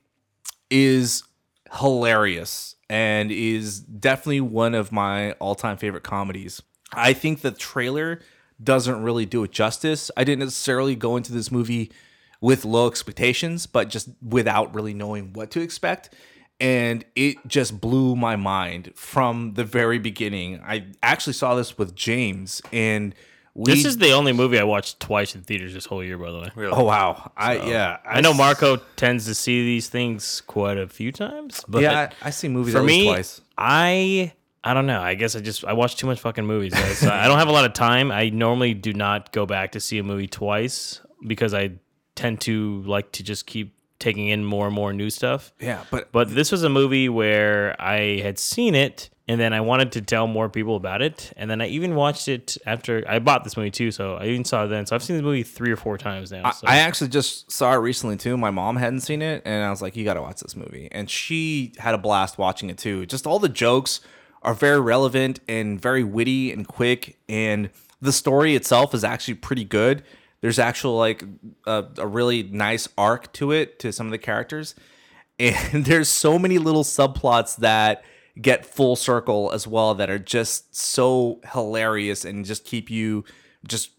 is 0.70 1.24
hilarious 1.72 2.76
and 2.88 3.30
is 3.30 3.80
definitely 3.80 4.40
one 4.40 4.74
of 4.74 4.92
my 4.92 5.32
all-time 5.32 5.76
favorite 5.76 6.04
comedies. 6.04 6.62
I 6.92 7.12
think 7.12 7.40
the 7.42 7.50
trailer 7.50 8.20
doesn't 8.62 9.02
really 9.02 9.26
do 9.26 9.44
it 9.44 9.52
justice. 9.52 10.10
I 10.16 10.24
didn't 10.24 10.40
necessarily 10.40 10.96
go 10.96 11.16
into 11.16 11.32
this 11.32 11.50
movie 11.52 11.92
with 12.40 12.64
low 12.64 12.88
expectations, 12.88 13.66
but 13.66 13.88
just 13.88 14.08
without 14.22 14.74
really 14.74 14.94
knowing 14.94 15.32
what 15.32 15.50
to 15.52 15.60
expect. 15.60 16.14
And 16.60 17.04
it 17.14 17.36
just 17.46 17.80
blew 17.80 18.16
my 18.16 18.36
mind 18.36 18.92
from 18.96 19.54
the 19.54 19.64
very 19.64 19.98
beginning. 19.98 20.60
I 20.64 20.86
actually 21.02 21.34
saw 21.34 21.54
this 21.54 21.78
with 21.78 21.94
James, 21.94 22.60
and 22.72 23.14
we 23.58 23.72
this 23.72 23.84
is 23.84 23.98
the 23.98 24.12
only 24.12 24.32
movie 24.32 24.58
I 24.58 24.62
watched 24.64 25.00
twice 25.00 25.34
in 25.34 25.42
theaters 25.42 25.74
this 25.74 25.84
whole 25.86 26.02
year, 26.04 26.16
by 26.16 26.30
the 26.30 26.38
way. 26.40 26.50
Really? 26.54 26.72
Oh, 26.72 26.84
wow. 26.84 27.32
I- 27.36 27.56
yeah, 27.68 27.98
I, 28.06 28.18
I 28.18 28.20
know 28.20 28.30
s- 28.30 28.38
Marco 28.38 28.76
tends 28.96 29.24
to 29.26 29.34
see 29.34 29.64
these 29.64 29.88
things 29.88 30.40
quite 30.42 30.78
a 30.78 30.86
few 30.86 31.10
times. 31.12 31.64
But 31.68 31.82
Yeah, 31.82 32.10
I- 32.22 32.28
I 32.28 32.30
see 32.30 32.48
movies 32.48 32.72
for 32.74 32.78
at 32.80 32.84
least 32.84 32.98
me, 32.98 33.04
twice. 33.06 33.40
I 33.58 34.32
I 34.62 34.74
don't 34.74 34.86
know. 34.86 35.00
I 35.00 35.14
guess 35.14 35.34
I 35.36 35.40
just 35.40 35.64
I 35.64 35.72
watch 35.72 35.96
too 35.96 36.06
much 36.06 36.20
fucking 36.20 36.46
movies. 36.46 36.72
guys. 36.74 36.98
So 36.98 37.10
I 37.10 37.26
don't 37.28 37.38
have 37.38 37.48
a 37.48 37.52
lot 37.52 37.64
of 37.64 37.72
time. 37.72 38.10
I 38.12 38.28
normally 38.30 38.74
do 38.74 38.92
not 38.92 39.32
go 39.32 39.44
back 39.46 39.72
to 39.72 39.80
see 39.80 39.98
a 39.98 40.02
movie 40.04 40.26
twice 40.28 41.00
because 41.26 41.52
I 41.54 41.72
tend 42.14 42.40
to 42.42 42.82
like 42.82 43.10
to 43.12 43.22
just 43.22 43.46
keep 43.46 43.74
taking 43.98 44.28
in 44.28 44.44
more 44.44 44.66
and 44.66 44.74
more 44.74 44.92
new 44.92 45.10
stuff. 45.10 45.52
Yeah, 45.60 45.82
but 45.90 46.12
but 46.12 46.32
this 46.34 46.52
was 46.52 46.62
a 46.62 46.68
movie 46.68 47.08
where 47.08 47.74
I 47.80 48.20
had 48.22 48.38
seen 48.38 48.74
it 48.76 49.10
and 49.28 49.38
then 49.38 49.52
I 49.52 49.60
wanted 49.60 49.92
to 49.92 50.00
tell 50.00 50.26
more 50.26 50.48
people 50.48 50.74
about 50.74 51.02
it. 51.02 51.34
And 51.36 51.50
then 51.50 51.60
I 51.60 51.66
even 51.68 51.94
watched 51.94 52.28
it 52.28 52.56
after 52.64 53.04
I 53.06 53.18
bought 53.18 53.44
this 53.44 53.58
movie 53.58 53.70
too, 53.70 53.90
so 53.90 54.14
I 54.14 54.24
even 54.24 54.44
saw 54.44 54.64
it 54.64 54.68
then. 54.68 54.86
So 54.86 54.96
I've 54.96 55.02
seen 55.02 55.16
this 55.16 55.22
movie 55.22 55.42
three 55.42 55.70
or 55.70 55.76
four 55.76 55.98
times 55.98 56.32
now. 56.32 56.46
I, 56.46 56.52
I 56.64 56.76
actually 56.78 57.08
just 57.08 57.50
saw 57.52 57.74
it 57.74 57.76
recently 57.76 58.16
too. 58.16 58.38
My 58.38 58.50
mom 58.50 58.76
hadn't 58.76 59.00
seen 59.00 59.20
it, 59.20 59.42
and 59.44 59.62
I 59.62 59.68
was 59.68 59.82
like, 59.82 59.96
"You 59.96 60.04
got 60.04 60.14
to 60.14 60.22
watch 60.22 60.40
this 60.40 60.56
movie." 60.56 60.88
And 60.90 61.10
she 61.10 61.74
had 61.76 61.94
a 61.94 61.98
blast 61.98 62.38
watching 62.38 62.70
it 62.70 62.78
too. 62.78 63.04
Just 63.04 63.26
all 63.26 63.38
the 63.38 63.50
jokes 63.50 64.00
are 64.42 64.54
very 64.54 64.80
relevant 64.80 65.40
and 65.46 65.80
very 65.80 66.04
witty 66.04 66.50
and 66.50 66.66
quick, 66.66 67.18
and 67.28 67.68
the 68.00 68.12
story 68.12 68.54
itself 68.54 68.94
is 68.94 69.04
actually 69.04 69.34
pretty 69.34 69.64
good. 69.64 70.04
There's 70.40 70.58
actual 70.58 70.96
like 70.96 71.22
a, 71.66 71.84
a 71.98 72.06
really 72.06 72.44
nice 72.44 72.88
arc 72.96 73.30
to 73.34 73.52
it 73.52 73.78
to 73.80 73.92
some 73.92 74.06
of 74.06 74.12
the 74.12 74.18
characters, 74.18 74.74
and 75.38 75.84
there's 75.84 76.08
so 76.08 76.38
many 76.38 76.56
little 76.56 76.84
subplots 76.84 77.56
that 77.56 78.02
get 78.40 78.64
full 78.64 78.96
circle 78.96 79.50
as 79.52 79.66
well 79.66 79.94
that 79.94 80.10
are 80.10 80.18
just 80.18 80.74
so 80.74 81.40
hilarious 81.52 82.24
and 82.24 82.44
just 82.44 82.64
keep 82.64 82.90
you 82.90 83.24
just 83.66 83.90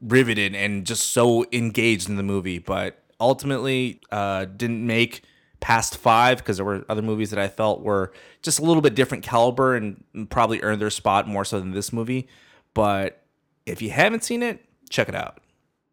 riveted 0.00 0.54
and 0.54 0.86
just 0.86 1.10
so 1.10 1.44
engaged 1.52 2.08
in 2.08 2.16
the 2.16 2.22
movie 2.22 2.58
but 2.58 3.02
ultimately 3.20 4.00
uh 4.12 4.44
didn't 4.44 4.86
make 4.86 5.22
past 5.60 5.96
five 5.96 6.38
because 6.38 6.58
there 6.58 6.66
were 6.66 6.84
other 6.88 7.02
movies 7.02 7.30
that 7.30 7.38
i 7.38 7.48
felt 7.48 7.82
were 7.82 8.12
just 8.42 8.58
a 8.58 8.62
little 8.62 8.82
bit 8.82 8.94
different 8.94 9.24
caliber 9.24 9.74
and 9.74 10.04
probably 10.30 10.62
earned 10.62 10.80
their 10.80 10.90
spot 10.90 11.26
more 11.26 11.44
so 11.44 11.58
than 11.58 11.72
this 11.72 11.92
movie 11.92 12.28
but 12.74 13.24
if 13.64 13.82
you 13.82 13.90
haven't 13.90 14.22
seen 14.22 14.42
it 14.42 14.64
check 14.90 15.08
it 15.08 15.14
out 15.14 15.40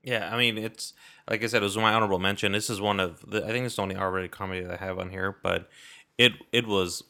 Yeah, 0.03 0.29
I 0.33 0.37
mean, 0.37 0.57
it's 0.57 0.93
like 1.29 1.43
I 1.43 1.47
said, 1.47 1.61
it 1.61 1.65
was 1.65 1.77
my 1.77 1.93
honorable 1.93 2.19
mention. 2.19 2.51
This 2.51 2.69
is 2.69 2.81
one 2.81 2.99
of 2.99 3.23
the, 3.29 3.43
I 3.45 3.47
think 3.49 3.65
it's 3.65 3.77
the 3.77 3.81
only 3.81 3.95
R-rated 3.95 4.31
comedy 4.31 4.61
that 4.61 4.81
I 4.81 4.85
have 4.85 4.99
on 4.99 5.09
here, 5.09 5.37
but 5.41 5.69
it 6.17 6.33
it 6.51 6.67
was. 6.67 7.03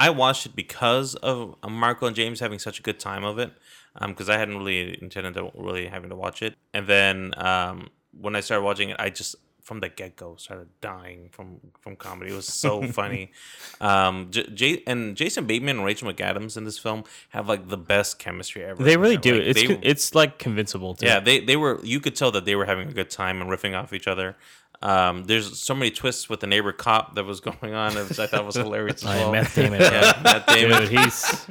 I 0.00 0.10
watched 0.10 0.46
it 0.46 0.56
because 0.56 1.14
of 1.16 1.54
uh, 1.62 1.68
Marco 1.68 2.06
and 2.06 2.16
James 2.16 2.40
having 2.40 2.58
such 2.58 2.78
a 2.80 2.82
good 2.82 2.98
time 2.98 3.22
of 3.24 3.38
it, 3.38 3.52
because 4.06 4.28
I 4.28 4.38
hadn't 4.38 4.56
really 4.58 4.98
intended 5.02 5.34
to 5.34 5.50
really 5.54 5.86
having 5.86 6.10
to 6.10 6.16
watch 6.16 6.42
it, 6.42 6.54
and 6.74 6.86
then 6.86 7.32
um, 7.36 7.88
when 8.20 8.34
I 8.34 8.40
started 8.40 8.64
watching 8.64 8.90
it, 8.90 8.96
I 8.98 9.10
just 9.10 9.36
from 9.62 9.78
the 9.80 9.88
get 9.88 10.16
go 10.16 10.34
started 10.36 10.68
dying 10.80 11.28
from 11.30 11.60
from 11.80 11.94
comedy. 11.94 12.32
It 12.32 12.34
was 12.34 12.46
so 12.46 12.82
funny. 13.00 13.30
Um, 13.80 14.28
J- 14.30 14.48
J- 14.52 14.82
and 14.86 15.16
Jason 15.16 15.46
Bateman 15.46 15.76
and 15.76 15.84
Rachel 15.84 16.10
McAdams 16.12 16.56
in 16.56 16.64
this 16.64 16.78
film 16.78 17.04
have 17.28 17.46
like 17.48 17.68
the 17.68 17.76
best 17.76 18.18
chemistry 18.18 18.64
ever. 18.64 18.82
they 18.82 18.96
really 18.96 19.16
do. 19.18 19.34
Like, 19.34 19.42
it's 19.56 19.62
they- 19.68 19.78
it's 19.82 20.14
like 20.14 20.38
convincible 20.38 20.94
too. 20.94 21.06
yeah, 21.06 21.20
they 21.20 21.40
they 21.40 21.56
were. 21.56 21.78
You 21.84 22.00
could 22.00 22.16
tell 22.16 22.30
that 22.32 22.44
they 22.46 22.56
were 22.56 22.64
having 22.66 22.88
a 22.88 22.92
good 22.92 23.10
time 23.10 23.40
and 23.40 23.50
riffing 23.50 23.78
off 23.80 23.92
each 23.92 24.08
other. 24.08 24.34
Um, 24.82 25.24
there's 25.24 25.58
so 25.58 25.74
many 25.74 25.90
twists 25.90 26.28
with 26.30 26.40
the 26.40 26.46
neighbor 26.46 26.72
cop 26.72 27.14
that 27.16 27.24
was 27.24 27.40
going 27.48 27.74
on, 27.74 27.94
which 27.94 28.18
I 28.18 28.26
thought 28.26 28.46
was 28.46 28.54
hilarious 28.64 29.04
as 29.04 29.10
Oh, 29.10 29.12
yeah, 29.14 29.22
well. 29.24 29.32
Matt 29.32 29.52
Damon. 29.54 29.80
yeah, 29.80 30.20
Matt 30.24 30.46
Damon. 30.46 30.80
Dude, 30.88 30.98
he's 30.98 31.46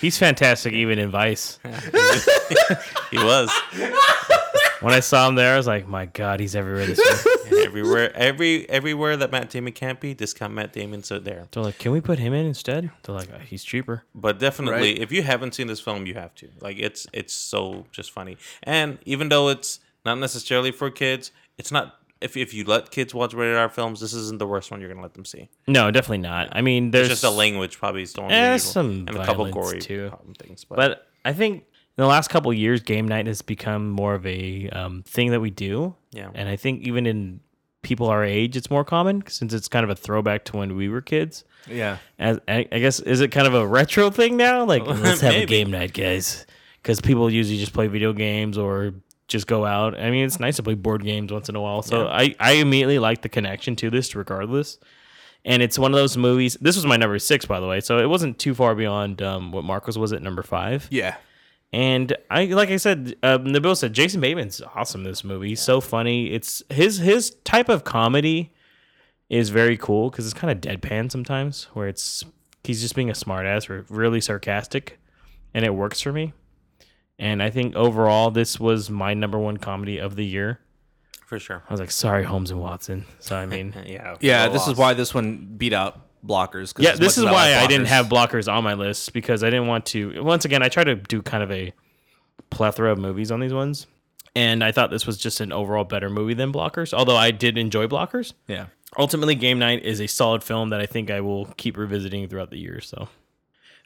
he's 0.00 0.18
fantastic 0.18 0.72
even 0.72 0.98
in 0.98 1.10
Vice. 1.10 1.58
he 3.10 3.18
was. 3.18 3.50
When 4.80 4.94
I 4.94 5.00
saw 5.00 5.28
him 5.28 5.34
there, 5.34 5.54
I 5.54 5.56
was 5.58 5.66
like, 5.66 5.86
my 5.86 6.06
God, 6.06 6.40
he's 6.40 6.56
everywhere 6.56 6.86
this 6.86 6.98
year. 6.98 7.62
everywhere, 7.66 8.16
every 8.16 8.68
everywhere 8.70 9.16
that 9.18 9.30
Matt 9.30 9.50
Damon 9.50 9.72
can't 9.74 10.00
be, 10.00 10.14
discount 10.14 10.54
Matt 10.54 10.72
Damon's 10.72 11.06
so 11.08 11.18
there. 11.18 11.46
They're 11.52 11.62
like, 11.62 11.78
can 11.78 11.92
we 11.92 12.00
put 12.00 12.18
him 12.18 12.32
in 12.32 12.46
instead? 12.46 12.90
They're 13.02 13.14
like, 13.14 13.30
"Uh, 13.32 13.38
he's 13.40 13.62
cheaper. 13.62 14.04
But 14.14 14.38
definitely, 14.38 14.92
Right. 14.94 14.98
if 14.98 15.12
you 15.12 15.22
haven't 15.22 15.54
seen 15.54 15.66
this 15.66 15.80
film, 15.80 16.06
you 16.06 16.14
have 16.14 16.34
to. 16.36 16.48
Like 16.60 16.78
it's 16.78 17.06
it's 17.12 17.34
so 17.34 17.86
just 17.92 18.10
funny. 18.10 18.38
And 18.62 18.98
even 19.04 19.28
though 19.28 19.50
it's 19.50 19.80
not 20.06 20.16
necessarily 20.18 20.72
for 20.72 20.90
kids, 20.90 21.30
it's 21.58 21.70
not. 21.70 21.96
If 22.20 22.36
if 22.36 22.52
you 22.52 22.64
let 22.64 22.90
kids 22.90 23.14
watch 23.14 23.32
rated 23.32 23.56
R 23.56 23.68
films, 23.68 24.00
this 24.00 24.12
isn't 24.12 24.38
the 24.38 24.46
worst 24.46 24.70
one 24.70 24.80
you're 24.80 24.90
gonna 24.90 25.02
let 25.02 25.14
them 25.14 25.24
see. 25.24 25.48
No, 25.66 25.90
definitely 25.90 26.18
not. 26.18 26.48
I 26.52 26.60
mean, 26.60 26.90
There's 26.90 27.08
there's 27.08 27.20
just 27.20 27.22
the 27.22 27.36
language 27.36 27.78
probably 27.78 28.02
is 28.02 28.12
the 28.12 28.22
Eh, 28.24 28.58
some 28.58 29.06
and 29.08 29.10
a 29.10 29.24
couple 29.24 29.44
violence, 29.46 29.54
gory 29.54 29.80
too. 29.80 30.12
things. 30.38 30.64
But, 30.64 30.76
But 30.76 31.06
I 31.24 31.32
think 31.32 31.56
in 31.56 32.02
the 32.02 32.06
last 32.06 32.28
couple 32.28 32.50
of 32.50 32.56
years, 32.56 32.82
game 32.82 33.08
night 33.08 33.26
has 33.26 33.42
become 33.42 33.90
more 33.90 34.14
of 34.14 34.26
a 34.26 34.68
um, 34.70 35.02
thing 35.02 35.30
that 35.30 35.40
we 35.40 35.50
do. 35.50 35.94
Yeah. 36.12 36.30
And 36.34 36.48
I 36.48 36.56
think 36.56 36.82
even 36.82 37.06
in 37.06 37.40
people 37.82 38.08
our 38.08 38.24
age, 38.24 38.56
it's 38.56 38.70
more 38.70 38.84
common 38.84 39.22
since 39.26 39.54
it's 39.54 39.68
kind 39.68 39.84
of 39.84 39.90
a 39.90 39.94
throwback 39.94 40.44
to 40.46 40.56
when 40.58 40.76
we 40.76 40.88
were 40.88 41.00
kids. 41.00 41.44
Yeah. 41.66 41.98
As, 42.18 42.38
I, 42.48 42.66
I 42.70 42.78
guess, 42.78 43.00
is 43.00 43.20
it 43.20 43.28
kind 43.28 43.46
of 43.46 43.54
a 43.54 43.66
retro 43.66 44.10
thing 44.10 44.36
now? 44.36 44.64
Like, 44.64 44.86
let's 44.86 45.20
have 45.22 45.34
a 45.34 45.46
game 45.46 45.70
night, 45.70 45.92
guys. 45.94 46.46
Because 46.82 47.00
people 47.00 47.30
usually 47.30 47.58
just 47.58 47.72
play 47.74 47.86
video 47.86 48.12
games 48.12 48.56
or 48.56 48.94
just 49.30 49.46
go 49.46 49.64
out. 49.64 49.98
I 49.98 50.10
mean, 50.10 50.26
it's 50.26 50.38
nice 50.38 50.56
to 50.56 50.62
play 50.62 50.74
board 50.74 51.02
games 51.02 51.32
once 51.32 51.48
in 51.48 51.56
a 51.56 51.60
while. 51.60 51.82
So 51.82 52.04
Yeah. 52.04 52.12
I, 52.12 52.34
I 52.38 52.52
immediately 52.52 52.98
like 52.98 53.22
the 53.22 53.28
connection 53.30 53.76
to 53.76 53.88
this 53.88 54.14
regardless. 54.14 54.78
And 55.44 55.62
it's 55.62 55.78
one 55.78 55.92
of 55.92 55.96
those 55.96 56.18
movies. 56.18 56.58
This 56.60 56.76
was 56.76 56.84
my 56.84 56.98
number 56.98 57.18
six, 57.18 57.46
by 57.46 57.60
the 57.60 57.66
way. 57.66 57.80
So 57.80 57.98
it 57.98 58.06
wasn't 58.06 58.38
too 58.38 58.54
far 58.54 58.74
beyond 58.74 59.22
um, 59.22 59.52
what 59.52 59.64
Marcos 59.64 59.96
was 59.96 60.12
at 60.12 60.20
number 60.20 60.42
five. 60.42 60.86
Yeah. 60.90 61.16
And 61.72 62.14
I, 62.28 62.46
like 62.46 62.68
I 62.70 62.76
said, 62.76 63.14
um, 63.22 63.44
Nabil 63.46 63.76
said 63.76 63.92
Jason 63.92 64.20
Bateman's 64.20 64.60
awesome. 64.74 65.02
in 65.02 65.10
This 65.10 65.24
movie, 65.24 65.50
He's 65.50 65.62
so 65.62 65.80
funny. 65.80 66.32
It's 66.32 66.62
his 66.68 66.98
his 66.98 67.30
type 67.44 67.68
of 67.68 67.84
comedy 67.84 68.52
is 69.28 69.50
very 69.50 69.76
cool 69.76 70.10
because 70.10 70.26
it's 70.26 70.34
kind 70.34 70.50
of 70.50 70.60
deadpan 70.60 71.12
sometimes, 71.12 71.68
where 71.72 71.86
it's 71.86 72.24
he's 72.64 72.82
just 72.82 72.96
being 72.96 73.08
a 73.08 73.14
smartass 73.14 73.70
or 73.70 73.86
really 73.88 74.20
sarcastic, 74.20 74.98
and 75.54 75.64
it 75.64 75.72
works 75.74 76.00
for 76.00 76.12
me. 76.12 76.32
And 77.20 77.42
I 77.42 77.50
think 77.50 77.76
overall, 77.76 78.30
this 78.30 78.58
was 78.58 78.88
my 78.88 79.12
number 79.12 79.38
one 79.38 79.58
comedy 79.58 79.98
of 79.98 80.16
the 80.16 80.24
year. 80.24 80.58
For 81.26 81.38
sure. 81.38 81.62
I 81.68 81.72
was 81.72 81.78
like, 81.78 81.90
sorry, 81.90 82.24
Holmes 82.24 82.50
and 82.50 82.58
Watson. 82.60 83.04
So 83.20 83.36
I 83.36 83.44
mean, 83.46 83.74
yeah. 83.86 84.16
Yeah, 84.20 84.44
well 84.44 84.52
this 84.54 84.66
is 84.66 84.74
why 84.76 84.94
this 84.94 85.12
one 85.14 85.54
beat 85.58 85.74
out 85.74 86.00
blockers. 86.26 86.74
'cause 86.74 86.84
yeah, 86.84 86.96
this 86.96 87.18
is 87.18 87.24
why 87.24 87.52
like 87.54 87.64
I 87.64 87.66
didn't 87.66 87.86
have 87.86 88.06
blockers 88.06 88.50
on 88.52 88.64
my 88.64 88.74
list 88.74 89.12
because 89.12 89.44
I 89.44 89.50
didn't 89.50 89.66
want 89.68 89.84
to. 89.86 90.24
Once 90.24 90.44
again, 90.46 90.62
I 90.62 90.68
try 90.68 90.82
to 90.82 90.96
do 90.96 91.20
kind 91.22 91.42
of 91.42 91.52
a 91.52 91.72
plethora 92.50 92.90
of 92.90 92.98
movies 92.98 93.30
on 93.30 93.38
these 93.40 93.52
ones, 93.54 93.86
and 94.34 94.64
I 94.64 94.72
thought 94.72 94.90
this 94.90 95.06
was 95.06 95.18
just 95.18 95.40
an 95.40 95.52
overall 95.52 95.84
better 95.84 96.08
movie 96.10 96.34
than 96.34 96.52
blockers. 96.52 96.92
Although 96.94 97.16
I 97.16 97.30
did 97.32 97.58
enjoy 97.58 97.86
blockers. 97.86 98.32
Yeah. 98.48 98.66
Ultimately, 98.98 99.34
Game 99.36 99.58
Night 99.60 99.84
is 99.84 100.00
a 100.00 100.08
solid 100.08 100.42
film 100.42 100.70
that 100.70 100.80
I 100.80 100.86
think 100.86 101.10
I 101.12 101.20
will 101.20 101.46
keep 101.58 101.76
revisiting 101.76 102.26
throughout 102.28 102.50
the 102.50 102.58
year. 102.58 102.80
So. 102.80 103.08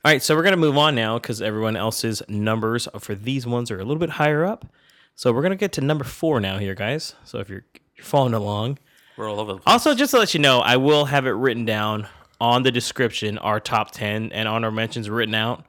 All 0.05 0.13
right, 0.13 0.23
so 0.23 0.37
we're 0.37 0.43
gonna 0.43 0.59
move 0.59 0.77
on 0.77 0.95
now 0.95 1.19
because 1.19 1.41
everyone 1.41 1.77
else's 1.77 2.23
numbers 2.29 2.87
for 2.99 3.15
these 3.15 3.47
ones 3.47 3.71
are 3.71 3.77
a 3.79 3.85
little 3.85 3.99
bit 3.99 4.11
higher 4.11 4.45
up. 4.45 4.67
So 5.15 5.33
we're 5.33 5.41
gonna 5.41 5.57
get 5.57 5.73
to 5.73 5.81
number 5.81 6.05
four 6.05 6.41
now, 6.41 6.59
here, 6.59 6.75
guys. 6.75 7.15
So 7.25 7.39
if 7.39 7.49
you're 7.49 7.65
you're 7.97 8.05
following 8.05 8.35
along, 8.35 8.79
We're 9.17 9.31
all 9.31 9.41
over 9.41 9.55
the 9.55 9.59
place. 9.61 9.73
also, 9.73 9.95
just 9.95 10.11
to 10.11 10.19
let 10.19 10.35
you 10.35 10.41
know, 10.41 10.61
I 10.61 10.77
will 10.77 11.07
have 11.07 11.27
it 11.27 11.31
written 11.31 11.65
down 11.65 12.07
on 12.41 12.65
the 12.65 12.73
description, 12.73 13.39
our 13.39 13.61
top 13.61 13.93
10 13.93 14.33
and 14.33 14.47
honor 14.49 14.71
mentions 14.71 15.09
written 15.09 15.35
out. 15.35 15.65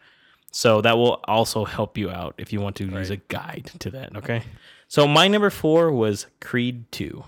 So 0.51 0.81
that 0.81 0.97
will 0.97 1.21
also 1.27 1.63
help 1.63 1.97
you 1.97 2.09
out 2.09 2.35
if 2.37 2.51
you 2.51 2.59
want 2.59 2.75
to 2.77 2.85
use 2.85 3.11
a 3.11 3.17
guide 3.17 3.71
to 3.79 3.89
that. 3.91 4.17
Okay. 4.17 4.41
So 4.87 5.07
my 5.07 5.27
number 5.27 5.49
four 5.49 5.91
was 5.91 6.27
Creed 6.41 6.91
2. 6.91 7.23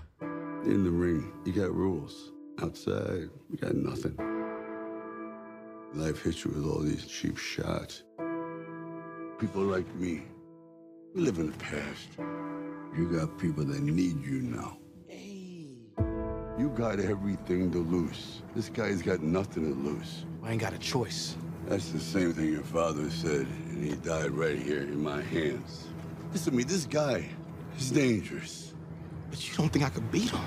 In 0.64 0.84
the 0.84 0.90
ring, 0.90 1.32
you 1.46 1.52
got 1.52 1.72
rules. 1.72 2.32
Outside, 2.60 3.30
you 3.50 3.56
got 3.58 3.74
nothing. 3.74 4.16
Life 5.94 6.22
hits 6.22 6.44
you 6.44 6.50
with 6.50 6.66
all 6.66 6.80
these 6.80 7.06
cheap 7.06 7.38
shots. 7.38 8.02
People 9.38 9.62
like 9.62 9.86
me, 9.94 10.22
we 11.14 11.22
live 11.22 11.38
in 11.38 11.50
the 11.50 11.56
past. 11.56 12.08
You 12.94 13.08
got 13.10 13.38
people 13.38 13.64
that 13.64 13.80
need 13.80 14.22
you 14.22 14.42
now. 14.42 14.76
You 16.58 16.68
got 16.70 17.00
everything 17.00 17.70
to 17.70 17.78
lose. 17.78 18.42
This 18.54 18.68
guy's 18.68 19.00
got 19.00 19.22
nothing 19.22 19.72
to 19.72 19.80
lose. 19.80 20.26
I 20.42 20.52
ain't 20.52 20.60
got 20.60 20.74
a 20.74 20.78
choice. 20.78 21.36
That's 21.66 21.90
the 21.90 22.00
same 22.00 22.34
thing 22.34 22.52
your 22.52 22.64
father 22.64 23.08
said, 23.10 23.46
and 23.46 23.82
he 23.82 23.94
died 23.96 24.32
right 24.32 24.58
here 24.58 24.82
in 24.82 25.02
my 25.02 25.22
hands. 25.22 25.86
Listen 26.32 26.52
to 26.52 26.56
me, 26.56 26.64
this 26.64 26.84
guy 26.84 27.28
is 27.78 27.90
dangerous. 27.90 28.74
But 29.30 29.48
you 29.48 29.56
don't 29.56 29.72
think 29.72 29.84
I 29.84 29.88
could 29.88 30.10
beat 30.10 30.30
him? 30.30 30.40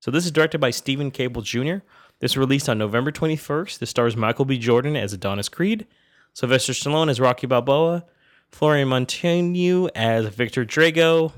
So 0.00 0.12
this 0.12 0.24
is 0.24 0.30
directed 0.30 0.60
by 0.60 0.70
Steven 0.70 1.10
Caple 1.10 1.42
Jr. 1.42 1.84
This 2.20 2.36
released 2.36 2.68
on 2.68 2.78
November 2.78 3.12
21st. 3.12 3.78
This 3.78 3.90
stars 3.90 4.16
Michael 4.16 4.44
B. 4.44 4.58
Jordan 4.58 4.96
as 4.96 5.12
Adonis 5.12 5.48
Creed, 5.48 5.86
Sylvester 6.32 6.72
Stallone 6.72 7.10
as 7.10 7.20
Rocky 7.20 7.46
Balboa, 7.46 8.04
Florian 8.50 8.88
Munteanu 8.88 9.88
as 9.94 10.26
Victor 10.26 10.64
Drago. 10.64 11.32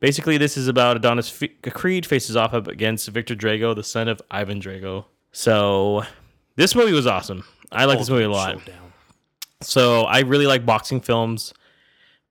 Basically, 0.00 0.36
this 0.36 0.56
is 0.58 0.68
about 0.68 0.96
Adonis 0.96 1.42
F- 1.42 1.72
Creed 1.72 2.04
faces 2.04 2.36
off 2.36 2.52
up 2.52 2.68
against 2.68 3.08
Victor 3.08 3.34
Drago, 3.34 3.74
the 3.74 3.82
son 3.82 4.08
of 4.08 4.20
Ivan 4.30 4.60
Drago. 4.60 5.06
So 5.32 6.04
this 6.56 6.74
movie 6.74 6.92
was 6.92 7.06
awesome. 7.06 7.44
I 7.72 7.86
like 7.86 7.98
this 7.98 8.10
movie 8.10 8.24
a 8.24 8.30
lot. 8.30 8.60
So 9.62 10.02
I 10.02 10.20
really 10.20 10.46
like 10.46 10.66
boxing 10.66 11.00
films. 11.00 11.54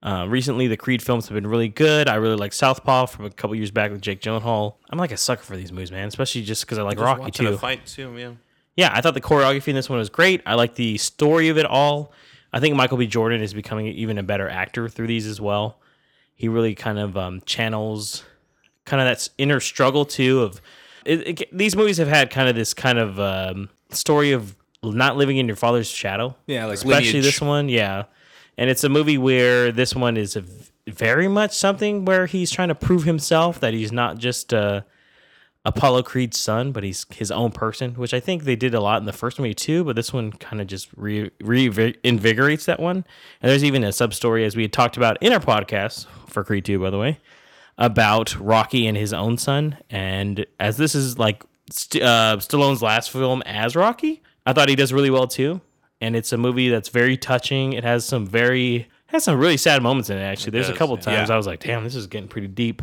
Uh, 0.04 0.26
recently, 0.28 0.68
the 0.68 0.76
Creed 0.76 1.02
films 1.02 1.30
have 1.30 1.34
been 1.34 1.48
really 1.48 1.70
good. 1.70 2.10
I 2.10 2.16
really 2.16 2.36
like 2.36 2.52
Southpaw 2.52 3.06
from 3.06 3.24
a 3.24 3.30
couple 3.30 3.56
years 3.56 3.72
back 3.72 3.90
with 3.90 4.02
Jake 4.02 4.20
Gyllenhaal. 4.20 4.76
I'm 4.90 5.00
like 5.00 5.14
a 5.14 5.18
sucker 5.18 5.44
for 5.44 5.56
these 5.56 5.72
movies, 5.72 5.92
man, 5.92 6.10
especially 6.10 6.42
just 6.42 6.66
because 6.66 6.78
I 6.78 6.82
like 6.82 6.98
Just 6.98 7.06
Rocky 7.06 7.22
watching 7.22 7.46
a 7.48 7.52
too. 7.52 7.58
fight 7.58 7.86
too, 7.86 8.14
yeah. 8.18 8.32
Yeah, 8.76 8.92
I 8.94 9.02
thought 9.02 9.14
the 9.14 9.22
choreography 9.22 9.70
in 9.70 9.76
this 9.76 9.90
one 9.90 10.00
was 10.00 10.10
great. 10.10 10.42
I 10.46 10.56
like 10.56 10.76
the 10.76 10.98
story 10.98 11.48
of 11.48 11.58
it 11.58 11.66
all. 11.66 12.12
I 12.52 12.60
think 12.60 12.76
Michael 12.76 12.98
B. 12.98 13.08
Jordan 13.08 13.42
is 13.42 13.54
becoming 13.54 13.88
even 13.88 14.18
a 14.18 14.24
better 14.24 14.50
actor 14.50 14.90
through 14.90 15.08
these 15.08 15.26
as 15.26 15.40
well. 15.40 15.80
He 16.36 16.50
really 16.50 16.76
kind 16.76 17.00
of 17.00 17.16
um, 17.16 17.42
channels 17.46 18.26
kind 18.86 19.02
of 19.02 19.08
that 19.08 19.30
inner 19.38 19.62
struggle 19.62 20.04
too 20.04 20.42
of 20.42 20.62
it, 21.06 21.42
it, 21.42 21.58
these 21.58 21.76
movies 21.76 21.98
have 21.98 22.08
had 22.08 22.30
kind 22.30 22.50
of 22.50 22.56
this 22.56 22.74
kind 22.74 22.98
of 22.98 23.20
um, 23.20 23.70
story 23.90 24.32
of 24.32 24.56
not 24.84 25.16
living 25.16 25.38
in 25.38 25.48
your 25.48 25.56
father's 25.56 25.88
shadow. 25.88 26.36
Yeah, 26.46 26.66
like 26.66 26.76
especially 26.76 27.08
lineage. 27.08 27.26
this 27.26 27.42
one. 27.42 27.70
Yeah, 27.70 28.04
and 28.58 28.70
it's 28.70 28.84
a 28.84 28.90
movie 28.90 29.18
where 29.18 29.72
this 29.72 29.96
one 29.96 30.18
is 30.18 30.38
very 30.88 31.28
much 31.28 31.56
something 31.56 32.06
where 32.06 32.26
he's 32.26 32.52
trying 32.52 32.68
to 32.68 32.76
prove 32.76 33.04
himself 33.04 33.60
that 33.60 33.74
he's 33.74 33.92
not 33.92 34.18
just 34.18 34.54
uh, 34.54 34.82
Apollo 35.66 36.04
Creed's 36.04 36.38
son, 36.38 36.72
but 36.72 36.84
he's 36.84 37.06
his 37.10 37.32
own 37.32 37.52
person, 37.52 37.94
which 37.94 38.14
I 38.14 38.20
think 38.20 38.44
they 38.44 38.56
did 38.56 38.74
a 38.74 38.82
lot 38.82 39.00
in 39.00 39.06
the 39.06 39.14
first 39.14 39.40
movie 39.40 39.54
too. 39.54 39.84
But 39.84 39.96
this 39.96 40.12
one 40.12 40.34
kind 40.34 40.62
of 40.62 40.68
just 40.68 40.90
re, 40.96 41.30
reinvigorates 41.42 42.66
that 42.66 42.80
one. 42.80 42.98
And 43.42 43.50
there's 43.50 43.64
even 43.64 43.84
a 43.84 43.94
sub 43.94 44.14
story, 44.14 44.44
as 44.46 44.56
we 44.56 44.64
had 44.64 44.74
talked 44.74 44.98
about 44.98 45.18
in 45.22 45.32
our 45.32 45.40
podcast 45.40 46.06
for 46.28 46.44
Creed 46.44 46.66
2, 46.66 46.80
by 46.80 46.90
the 46.90 47.00
way, 47.00 47.20
about 47.78 48.38
Rocky 48.40 48.88
and 48.88 48.98
his 48.98 49.14
own 49.14 49.38
son. 49.38 49.78
And 49.90 50.46
as 50.60 50.76
this 50.78 50.96
is 50.96 51.18
like 51.18 51.44
uh, 51.44 52.38
Stallone's 52.38 52.82
last 52.82 53.10
film 53.10 53.42
as 53.46 53.76
Rocky, 53.76 54.22
I 54.46 54.52
thought 54.52 54.68
he 54.68 54.76
does 54.76 54.92
really 54.92 55.10
well 55.10 55.28
too. 55.28 55.62
And 56.04 56.16
it's 56.18 56.34
a 56.34 56.38
movie 56.38 56.68
that's 56.70 56.90
very 56.90 57.16
touching. 57.16 57.74
It 57.74 57.84
has 57.86 58.06
some 58.06 58.28
very 58.28 58.88
has 59.08 59.24
some 59.24 59.40
really 59.40 59.58
sad 59.58 59.82
moments 59.82 60.10
in 60.10 60.18
it. 60.18 60.22
Actually, 60.22 60.52
there's 60.52 60.70
a 60.70 60.74
couple 60.76 60.98
times 60.98 61.30
Yeah. 61.30 61.34
I 61.36 61.38
was 61.38 61.48
like, 61.48 61.62
"Damn, 61.62 61.84
this 61.84 61.96
is 61.96 62.08
getting 62.08 62.28
pretty 62.28 62.48
deep." 62.48 62.82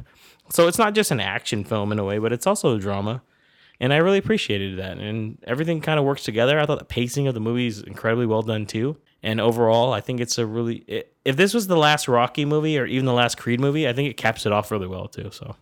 So 0.48 0.66
it's 0.68 0.78
not 0.78 0.94
just 0.94 1.10
an 1.10 1.20
action 1.20 1.64
film 1.64 1.92
in 1.92 1.98
a 1.98 2.04
way, 2.04 2.18
but 2.18 2.32
it's 2.32 2.46
also 2.46 2.76
a 2.76 2.78
drama. 2.78 3.22
And 3.78 3.92
I 3.92 3.98
really 3.98 4.18
appreciated 4.18 4.78
that. 4.78 4.98
And 4.98 5.38
everything 5.46 5.80
kind 5.80 5.98
of 5.98 6.04
works 6.04 6.22
together. 6.22 6.58
I 6.58 6.66
thought 6.66 6.78
the 6.78 6.84
pacing 6.84 7.26
of 7.28 7.34
the 7.34 7.40
movie 7.40 7.66
is 7.66 7.82
incredibly 7.82 8.26
well 8.26 8.42
done 8.42 8.64
too. 8.66 8.96
And 9.22 9.40
overall, 9.40 9.92
I 9.92 10.00
think 10.00 10.20
it's 10.20 10.38
a 10.38 10.46
really 10.46 10.84
i 10.88 11.04
if 11.24 11.36
this 11.36 11.52
was 11.52 11.66
the 11.66 11.76
last 11.76 12.08
Rocky 12.08 12.44
movie 12.46 12.78
or 12.78 12.86
even 12.86 13.04
the 13.04 13.12
last 13.12 13.36
Creed 13.36 13.60
movie, 13.60 13.86
I 13.86 13.92
think 13.92 14.08
it 14.08 14.16
caps 14.16 14.46
it 14.46 14.52
off 14.52 14.70
really 14.70 14.86
well 14.86 15.08
too. 15.08 15.30
So 15.32 15.56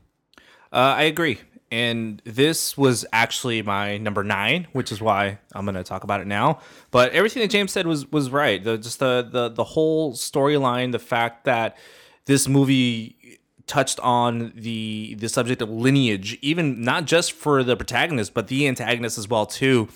Uh, 0.73 0.95
I 0.99 1.03
agree. 1.05 1.39
And 1.71 2.23
this 2.25 2.79
was 2.79 3.05
actually 3.13 3.61
my 3.63 3.99
number 3.99 4.25
nine, 4.25 4.69
which 4.73 4.91
is 4.91 5.03
why 5.03 5.39
I'm 5.53 5.65
going 5.67 5.75
to 5.75 5.85
talk 5.85 6.03
about 6.03 6.21
it 6.21 6.27
now. 6.27 6.61
But 6.91 7.13
everything 7.13 7.43
that 7.43 7.51
James 7.51 7.73
said 7.73 7.87
was 7.87 8.11
was 8.11 8.31
right. 8.31 8.63
The, 8.63 8.79
just 8.79 9.01
the 9.01 9.29
the 9.31 9.49
the 9.51 9.65
whole 9.65 10.15
storyline, 10.15 10.93
the 10.93 10.99
fact 10.99 11.45
that 11.45 11.77
this 12.25 12.49
movie 12.49 13.39
touched 13.67 14.01
on 14.01 14.53
the 14.57 15.15
the 15.19 15.29
subject 15.29 15.63
of 15.63 15.69
lineage, 15.69 16.39
even 16.41 16.83
not 16.83 17.05
just 17.05 17.33
for 17.33 17.63
the 17.63 17.77
protagonist, 17.77 18.35
but 18.35 18.49
the 18.49 18.67
antagonist 18.67 19.19
as 19.19 19.29
well 19.29 19.47
too. 19.47 19.89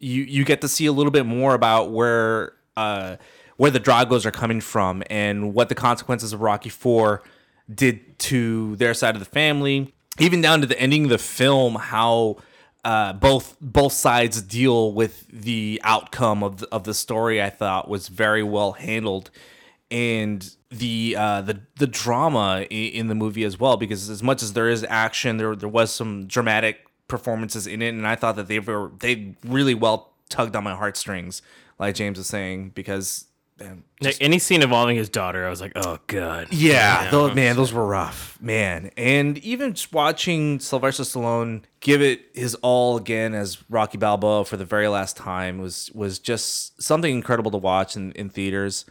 You 0.00 0.22
you 0.22 0.44
get 0.44 0.60
to 0.60 0.68
see 0.68 0.86
a 0.86 0.92
little 0.92 1.12
bit 1.12 1.24
more 1.24 1.54
about 1.54 1.92
where 1.92 2.54
uh, 2.76 3.16
where 3.56 3.70
the 3.70 3.80
Dragos 3.80 4.26
are 4.26 4.30
coming 4.30 4.60
from 4.60 5.02
and 5.08 5.54
what 5.54 5.68
the 5.68 5.74
consequences 5.74 6.32
of 6.32 6.40
Rocky 6.40 6.68
Four 6.68 7.22
did 7.72 8.18
to 8.18 8.76
their 8.76 8.92
side 8.92 9.14
of 9.14 9.20
the 9.20 9.30
family, 9.30 9.94
even 10.18 10.40
down 10.40 10.60
to 10.60 10.66
the 10.66 10.78
ending 10.78 11.04
of 11.04 11.10
the 11.10 11.18
film, 11.18 11.74
how 11.74 12.36
uh, 12.84 13.12
both 13.14 13.56
both 13.60 13.92
sides 13.92 14.42
deal 14.42 14.92
with 14.92 15.26
the 15.28 15.80
outcome 15.84 16.42
of 16.42 16.58
the, 16.58 16.68
of 16.70 16.84
the 16.84 16.94
story. 16.94 17.42
I 17.42 17.50
thought 17.50 17.88
was 17.88 18.08
very 18.08 18.42
well 18.42 18.72
handled, 18.72 19.30
and 19.90 20.54
the 20.70 21.16
uh, 21.18 21.40
the 21.42 21.60
the 21.76 21.86
drama 21.86 22.66
in, 22.70 23.08
the 23.08 23.14
movie 23.14 23.44
as 23.44 23.58
well. 23.58 23.76
Because 23.76 24.10
as 24.10 24.22
much 24.22 24.42
as 24.42 24.52
there 24.52 24.68
is 24.68 24.84
action, 24.88 25.38
there 25.38 25.56
there 25.56 25.68
was 25.68 25.92
some 25.92 26.26
dramatic 26.26 26.86
performances 27.08 27.66
in 27.66 27.82
it, 27.82 27.88
and 27.88 28.06
I 28.06 28.16
thought 28.16 28.36
that 28.36 28.48
they 28.48 28.60
were 28.60 28.92
they 28.98 29.34
really 29.44 29.74
well 29.74 30.12
tugged 30.28 30.54
on 30.54 30.64
my 30.64 30.74
heartstrings, 30.74 31.42
like 31.78 31.94
James 31.94 32.18
was 32.18 32.26
saying, 32.26 32.70
because. 32.70 33.26
Like, 34.00 34.16
any 34.20 34.38
scene 34.38 34.62
involving 34.62 34.96
his 34.96 35.08
daughter, 35.08 35.46
I 35.46 35.50
was 35.50 35.60
like, 35.60 35.72
"Oh 35.76 35.98
god." 36.08 36.48
yeah, 36.50 37.08
man, 37.34 37.56
those 37.56 37.72
were 37.72 37.86
rough, 37.86 38.36
man. 38.40 38.90
And 38.96 39.38
even 39.38 39.74
just 39.74 39.92
watching 39.92 40.58
Sylvester 40.58 41.04
Stallone 41.04 41.62
give 41.80 42.02
it 42.02 42.22
his 42.34 42.56
all 42.56 42.96
again 42.96 43.34
as 43.34 43.62
Rocky 43.70 43.96
Balboa 43.96 44.44
for 44.44 44.56
the 44.56 44.64
very 44.64 44.88
last 44.88 45.16
time 45.16 45.58
was 45.58 45.90
was 45.94 46.18
just 46.18 46.82
something 46.82 47.14
incredible 47.14 47.52
to 47.52 47.58
watch 47.58 47.96
in, 47.96 48.12
in 48.12 48.28
theaters. 48.28 48.84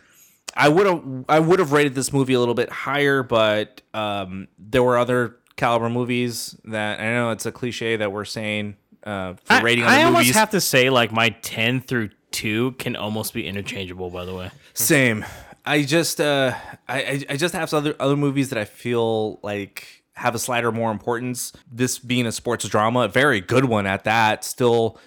I 0.56 0.70
would 0.70 0.86
have 0.86 1.04
I 1.28 1.40
would 1.40 1.60
have 1.60 1.74
rated 1.74 1.94
this 1.96 2.14
movie 2.14 2.34
a 2.34 2.40
little 2.40 2.56
bit 2.56 2.70
higher, 2.70 3.22
but 3.22 3.82
um, 3.94 4.48
there 4.58 4.84
were 4.84 4.98
other 4.98 5.38
caliber 5.58 5.90
movies 5.90 6.56
that 6.66 7.00
I 7.00 7.14
know 7.14 7.32
it's 7.32 7.46
a 7.46 7.52
cliche 7.52 7.98
that 7.98 8.12
we're 8.12 8.26
saying 8.26 8.78
uh, 9.04 9.34
for 9.34 9.54
I, 9.54 9.62
rating 9.62 9.84
I 9.84 9.98
other 9.98 10.06
almost 10.06 10.32
have 10.32 10.52
to 10.52 10.62
say, 10.62 10.90
like 10.90 11.12
my 11.12 11.30
ten 11.30 11.82
through 11.82 12.10
two 12.34 12.74
can 12.74 12.96
almost 12.98 13.34
be 13.34 13.48
interchangeable. 13.48 14.10
By 14.10 14.26
the 14.26 14.34
way, 14.36 14.52
Same. 14.74 15.24
I 15.66 15.84
just 15.84 16.20
uh 16.20 16.54
I 16.90 17.24
I- 17.30 17.38
just 17.38 17.54
have 17.54 17.74
other 17.74 17.96
other 18.00 18.18
movies 18.18 18.50
that 18.50 18.58
I 18.60 18.66
feel 18.66 19.40
like 19.42 20.04
have 20.16 20.36
a 20.36 20.40
slighter 20.40 20.72
more 20.72 20.92
importance. 20.92 21.54
This 21.72 21.98
being 22.00 22.26
a 22.28 22.32
sports 22.32 22.68
drama, 22.68 23.02
a 23.02 23.08
very 23.08 23.40
good 23.40 23.66
one 23.66 23.88
at 23.88 24.04
that. 24.04 24.44
Still 24.44 25.00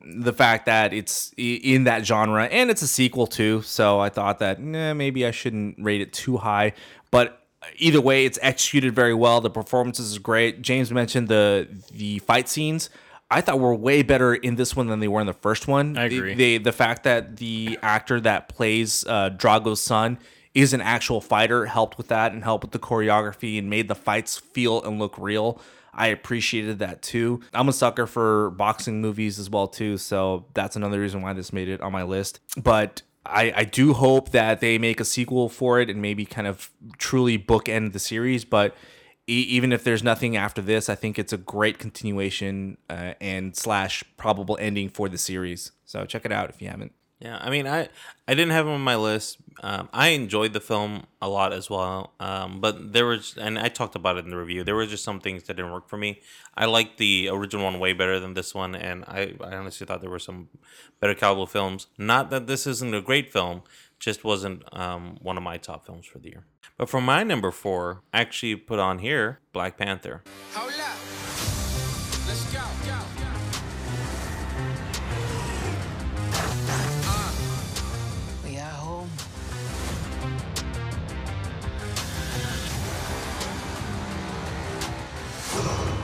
the 0.00 0.32
fact 0.32 0.66
that 0.66 0.92
it's 0.92 1.32
in 1.36 1.84
that 1.84 2.06
genre 2.06 2.44
and 2.44 2.70
it's 2.70 2.82
a 2.82 2.86
sequel 2.86 3.26
too. 3.26 3.62
So 3.62 3.98
I 3.98 4.08
thought 4.10 4.38
that 4.38 4.60
nah, 4.60 4.94
maybe 4.94 5.26
I 5.26 5.30
shouldn't 5.32 5.76
rate 5.82 6.00
it 6.00 6.12
too 6.12 6.36
high, 6.36 6.74
but 7.10 7.40
either 7.76 8.00
way 8.00 8.24
it's 8.26 8.38
executed 8.42 8.94
very 8.94 9.14
well. 9.14 9.40
The 9.40 9.50
performances 9.50 10.12
is 10.12 10.18
great. 10.18 10.62
James 10.62 10.92
mentioned 10.92 11.28
the 11.28 11.66
the 11.92 12.18
fight 12.20 12.48
scenes. 12.48 12.90
I 13.34 13.40
thought 13.40 13.58
were 13.58 13.74
way 13.74 14.02
better 14.02 14.32
in 14.32 14.54
this 14.54 14.76
one 14.76 14.86
than 14.86 15.00
they 15.00 15.08
were 15.08 15.20
in 15.20 15.26
the 15.26 15.32
first 15.32 15.66
one. 15.66 15.98
I 15.98 16.04
agree. 16.04 16.34
They, 16.34 16.58
the 16.58 16.70
fact 16.70 17.02
that 17.02 17.38
the 17.38 17.76
actor 17.82 18.20
that 18.20 18.48
plays 18.48 19.04
uh, 19.08 19.30
Drago's 19.30 19.82
son 19.82 20.18
is 20.54 20.72
an 20.72 20.80
actual 20.80 21.20
fighter 21.20 21.66
helped 21.66 21.98
with 21.98 22.06
that 22.08 22.30
and 22.30 22.44
helped 22.44 22.62
with 22.62 22.70
the 22.70 22.78
choreography 22.78 23.58
and 23.58 23.68
made 23.68 23.88
the 23.88 23.96
fights 23.96 24.38
feel 24.38 24.80
and 24.84 25.00
look 25.00 25.18
real. 25.18 25.60
I 25.92 26.08
appreciated 26.08 26.78
that 26.78 27.02
too. 27.02 27.40
I'm 27.52 27.68
a 27.68 27.72
sucker 27.72 28.06
for 28.06 28.50
boxing 28.50 29.00
movies 29.00 29.40
as 29.40 29.50
well 29.50 29.66
too, 29.66 29.98
so 29.98 30.46
that's 30.54 30.76
another 30.76 31.00
reason 31.00 31.20
why 31.20 31.32
this 31.32 31.52
made 31.52 31.68
it 31.68 31.80
on 31.80 31.90
my 31.90 32.04
list. 32.04 32.38
But 32.56 33.02
I, 33.26 33.52
I 33.56 33.64
do 33.64 33.94
hope 33.94 34.30
that 34.30 34.60
they 34.60 34.78
make 34.78 35.00
a 35.00 35.04
sequel 35.04 35.48
for 35.48 35.80
it 35.80 35.90
and 35.90 36.00
maybe 36.00 36.24
kind 36.24 36.46
of 36.46 36.70
truly 36.98 37.36
bookend 37.36 37.94
the 37.94 37.98
series. 37.98 38.44
But 38.44 38.76
even 39.26 39.72
if 39.72 39.84
there's 39.84 40.02
nothing 40.02 40.36
after 40.36 40.60
this, 40.60 40.88
I 40.88 40.94
think 40.94 41.18
it's 41.18 41.32
a 41.32 41.38
great 41.38 41.78
continuation 41.78 42.76
uh, 42.90 43.14
and 43.20 43.56
slash 43.56 44.04
probable 44.16 44.58
ending 44.60 44.88
for 44.90 45.08
the 45.08 45.18
series. 45.18 45.72
So 45.84 46.04
check 46.04 46.24
it 46.24 46.32
out 46.32 46.50
if 46.50 46.60
you 46.60 46.68
haven't. 46.68 46.92
Yeah, 47.20 47.38
I 47.40 47.48
mean, 47.48 47.66
I 47.66 47.88
I 48.28 48.34
didn't 48.34 48.50
have 48.50 48.66
him 48.66 48.72
on 48.72 48.80
my 48.82 48.96
list. 48.96 49.38
Um, 49.62 49.88
I 49.94 50.08
enjoyed 50.08 50.52
the 50.52 50.60
film 50.60 51.06
a 51.22 51.28
lot 51.28 51.52
as 51.54 51.70
well, 51.70 52.12
um, 52.20 52.60
but 52.60 52.92
there 52.92 53.06
was, 53.06 53.36
and 53.40 53.58
I 53.58 53.68
talked 53.68 53.94
about 53.94 54.18
it 54.18 54.24
in 54.24 54.30
the 54.30 54.36
review. 54.36 54.62
There 54.62 54.74
were 54.74 54.84
just 54.84 55.04
some 55.04 55.20
things 55.20 55.44
that 55.44 55.54
didn't 55.54 55.72
work 55.72 55.88
for 55.88 55.96
me. 55.96 56.20
I 56.54 56.66
liked 56.66 56.98
the 56.98 57.28
original 57.28 57.64
one 57.64 57.78
way 57.78 57.92
better 57.94 58.20
than 58.20 58.34
this 58.34 58.54
one, 58.54 58.74
and 58.74 59.04
I, 59.04 59.34
I 59.40 59.54
honestly 59.54 59.86
thought 59.86 60.02
there 60.02 60.10
were 60.10 60.18
some 60.18 60.48
better 61.00 61.14
cowboy 61.14 61.46
films. 61.46 61.86
Not 61.96 62.30
that 62.30 62.46
this 62.46 62.66
isn't 62.66 62.94
a 62.94 63.00
great 63.00 63.32
film, 63.32 63.62
just 63.98 64.24
wasn't 64.24 64.64
um, 64.78 65.16
one 65.22 65.38
of 65.38 65.42
my 65.42 65.56
top 65.56 65.86
films 65.86 66.04
for 66.04 66.18
the 66.18 66.30
year. 66.30 66.44
But 66.76 66.88
for 66.88 67.00
my 67.00 67.22
number 67.22 67.50
four, 67.50 68.02
I 68.12 68.20
actually 68.20 68.56
put 68.56 68.78
on 68.78 68.98
here 68.98 69.40
Black 69.52 69.76
Panther. 69.78 70.22
Hold 70.54 70.72
up. 70.72 70.98
Let's 72.26 72.44
go. 72.52 72.60
go. 72.88 72.98
We 78.44 78.58
are 78.58 78.62
home. 78.64 79.10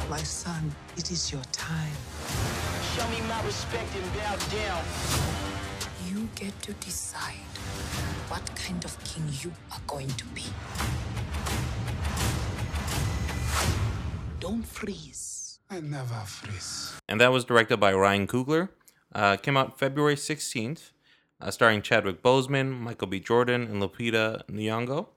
My 0.09 0.23
son, 0.23 0.75
it 0.97 1.11
is 1.11 1.33
your 1.33 1.43
time. 1.53 1.97
Show 2.95 3.09
me 3.09 3.21
my 3.29 3.43
respect 3.45 3.89
and 3.97 4.13
bow 4.15 4.37
down. 4.51 4.85
You 6.09 6.29
get 6.35 6.61
to 6.63 6.73
decide 6.75 7.37
what 8.31 8.55
kind 8.55 8.85
of 8.85 8.97
king 9.05 9.25
you 9.43 9.53
are 9.73 9.81
going 9.89 10.07
to 10.07 10.25
be. 10.27 10.45
Don't 14.39 14.65
freeze. 14.65 15.59
I 15.69 15.81
never 15.81 16.15
freeze. 16.27 16.93
and 17.09 17.21
that 17.21 17.33
was 17.33 17.45
directed 17.45 17.79
by 17.79 17.93
Ryan 17.93 18.27
Coogler. 18.29 18.69
Uh, 19.13 19.37
came 19.37 19.57
out 19.57 19.79
February 19.79 20.15
16th, 20.15 20.93
uh, 21.41 21.51
starring 21.51 21.83
Chadwick 21.83 22.23
Boseman, 22.23 22.79
Michael 22.79 23.09
B. 23.09 23.19
Jordan, 23.19 23.63
and 23.63 23.83
Lupita 23.83 24.43
Nyong'o. 24.49 25.09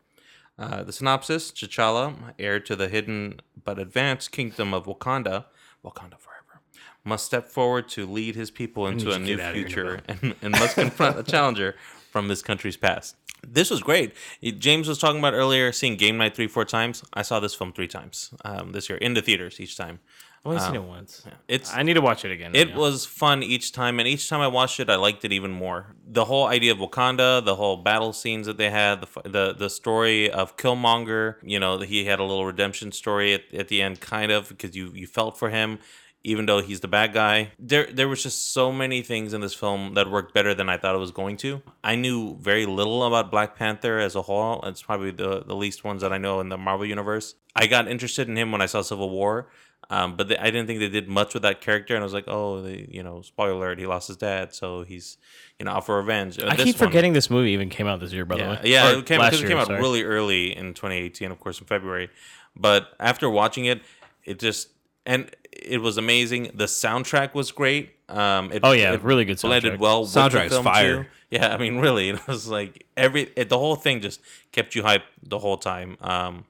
Uh, 0.58 0.84
the 0.84 0.92
synopsis: 0.92 1.52
T'Challa, 1.52 2.34
heir 2.40 2.60
to 2.60 2.76
the 2.76 2.88
hidden 2.88 3.42
but 3.64 3.78
advanced 3.78 4.32
kingdom 4.32 4.74
of 4.74 4.86
Wakanda, 4.86 5.46
Wakanda 5.86 6.18
forever, 6.20 6.62
must 7.04 7.26
step 7.26 7.48
forward 7.48 7.88
to 7.90 8.06
lead 8.08 8.36
his 8.36 8.50
people 8.52 8.88
into 8.88 9.12
a 9.12 9.20
new 9.20 9.38
get 9.38 9.46
out 9.46 9.50
of 9.52 9.56
here, 9.56 9.68
future 9.68 10.02
and, 10.08 10.36
and 10.42 10.52
must 10.52 10.76
confront 10.76 11.18
a 11.20 11.24
challenger 11.24 11.76
from 12.14 12.28
this 12.28 12.44
country's 12.44 12.78
past. 12.78 13.16
This 13.46 13.70
was 13.70 13.82
great. 13.82 14.14
James 14.60 14.88
was 14.88 15.00
talking 15.00 15.20
about 15.20 15.34
earlier 15.34 15.74
seeing 15.74 15.98
Game 15.98 16.18
Night 16.18 16.34
three, 16.36 16.48
four 16.48 16.64
times. 16.64 17.04
I 17.14 17.24
saw 17.24 17.42
this 17.42 17.56
film 17.56 17.74
three 17.74 17.90
times 17.90 18.34
um, 18.46 18.72
this 18.72 18.88
year 18.88 18.98
in 19.00 19.16
the 19.16 19.22
theaters 19.22 19.60
each 19.60 19.76
time. 19.76 20.00
I've 20.46 20.52
only 20.52 20.60
seen 20.60 20.78
Um, 20.78 20.84
it 20.84 20.88
once. 20.98 21.26
It's 21.48 21.74
I 21.74 21.84
need 21.84 21.96
to 21.96 22.02
watch 22.02 22.24
it 22.26 22.32
again. 22.32 22.52
It 22.54 22.70
yeah. 22.70 22.78
was 22.78 23.06
fun 23.06 23.44
each 23.44 23.72
time, 23.72 24.00
and 24.00 24.08
each 24.08 24.30
time 24.30 24.42
I 24.42 24.48
watched 24.60 24.80
it, 24.80 24.90
I 24.90 24.98
liked 24.98 25.26
it 25.26 25.32
even 25.34 25.52
more. 25.52 25.96
The 26.06 26.26
whole 26.26 26.48
idea 26.48 26.72
of 26.74 26.80
Wakanda, 26.80 27.44
the 27.44 27.56
whole 27.56 27.78
battle 27.78 28.14
scenes 28.14 28.46
that 28.48 28.58
they 28.58 28.70
had, 28.70 29.02
the 29.02 29.30
the, 29.30 29.56
the 29.64 29.70
story 29.70 30.30
of 30.30 30.56
Killmonger. 30.56 31.36
You 31.44 31.60
know, 31.60 31.80
he 31.80 32.06
had 32.06 32.20
a 32.20 32.24
little 32.24 32.46
redemption 32.46 32.92
story 32.92 33.34
at, 33.34 33.44
at 33.54 33.68
the 33.70 33.82
end, 33.82 34.00
kind 34.00 34.32
of, 34.32 34.50
because 34.50 34.76
you 34.76 34.92
you 34.94 35.08
felt 35.08 35.38
for 35.38 35.50
him, 35.50 35.80
even 36.24 36.46
though 36.46 36.62
he's 36.62 36.80
the 36.80 36.88
bad 36.88 37.14
guy. 37.14 37.52
There 37.60 37.88
there 37.92 38.08
was 38.08 38.24
just 38.24 38.54
so 38.54 38.72
many 38.72 39.02
things 39.02 39.34
in 39.34 39.42
this 39.42 39.54
film 39.54 39.94
that 39.96 40.10
worked 40.10 40.34
better 40.34 40.54
than 40.54 40.70
I 40.70 40.78
thought 40.78 40.96
it 40.96 41.00
was 41.00 41.12
going 41.12 41.38
to. 41.38 41.62
I 41.84 41.96
knew 41.96 42.38
very 42.38 42.66
little 42.66 43.04
about 43.04 43.30
Black 43.30 43.56
Panther 43.58 44.00
as 44.00 44.16
a 44.16 44.22
whole. 44.22 44.62
It's 44.64 44.82
probably 44.82 45.12
the 45.12 45.44
the 45.46 45.56
least 45.56 45.84
ones 45.84 46.02
that 46.02 46.14
I 46.14 46.18
know 46.18 46.40
in 46.40 46.50
the 46.50 46.58
Marvel 46.58 46.86
universe. 46.86 47.36
I 47.56 47.68
got 47.68 47.88
interested 47.88 48.28
in 48.30 48.38
him 48.38 48.52
when 48.52 48.62
I 48.62 48.66
saw 48.68 48.82
Civil 48.82 49.10
War. 49.10 49.50
Um, 49.90 50.16
but 50.16 50.30
they, 50.30 50.38
I 50.38 50.46
didn't 50.46 50.68
think 50.68 50.80
they 50.80 50.88
did 50.88 51.10
much 51.10 51.34
with 51.34 51.44
that 51.44 51.60
character, 51.60 51.94
and 51.94 52.02
I 52.02 52.06
was 52.06 52.14
like, 52.14 52.24
"Oh, 52.28 52.62
they, 52.62 52.88
you 52.90 53.04
know, 53.04 53.22
spoiler 53.22 53.52
alert, 53.52 53.80
he 53.80 53.86
lost 53.86 54.08
his 54.08 54.16
dad, 54.16 54.54
so 54.56 54.84
he's, 54.84 55.18
you 55.60 55.66
know, 55.66 55.74
out 55.74 55.86
for 55.86 55.98
revenge." 55.98 56.40
Uh, 56.40 56.48
I 56.48 56.56
keep 56.56 56.80
one- 56.80 56.88
forgetting 56.88 57.12
this 57.12 57.30
movie 57.30 57.52
even 57.52 57.70
came 57.70 57.86
out 57.86 58.00
this 58.00 58.14
year, 58.14 58.24
by 58.24 58.38
yeah, 58.38 58.44
the 58.44 58.50
way. 58.50 58.60
Yeah, 58.64 58.90
Or 58.92 59.00
it 59.00 59.06
came, 59.06 59.20
it 59.20 59.34
came 59.34 59.58
out 59.58 59.68
sorry. 59.68 59.82
really 59.82 60.04
early 60.04 60.56
in 60.56 60.74
2018, 60.74 61.32
of 61.32 61.40
course, 61.40 61.60
in 61.60 61.68
February. 61.68 62.10
But 62.56 62.94
after 62.98 63.30
watching 63.30 63.66
it, 63.66 63.82
it 64.24 64.40
just 64.40 64.70
and 65.06 65.30
it 65.62 65.82
was 65.82 65.98
amazing. 65.98 66.52
The 66.54 66.66
soundtrack 66.66 67.34
was 67.34 67.52
great. 67.52 67.92
Um, 68.10 68.52
it, 68.52 68.62
Oh, 68.64 68.72
yeah, 68.72 68.94
it 68.94 69.02
really 69.02 69.26
good 69.26 69.40
blended 69.42 69.80
well. 69.80 70.02
with 70.02 70.14
the 70.14 70.20
Soundtrack's 70.20 70.52
film, 70.54 70.64
fire. 70.66 71.04
too. 71.04 71.10
Yeah, 71.32 71.54
I 71.54 71.58
mean, 71.58 71.78
really, 71.88 72.10
it 72.10 72.28
was 72.28 72.48
like 72.48 72.86
every 72.98 73.32
it, 73.36 73.50
the 73.50 73.58
whole 73.58 73.76
thing 73.76 74.02
just 74.02 74.20
kept 74.52 74.76
you 74.76 74.84
hyped 74.84 75.04
the 75.22 75.40
whole 75.40 75.58
time. 75.58 75.98
Um, 76.02 76.46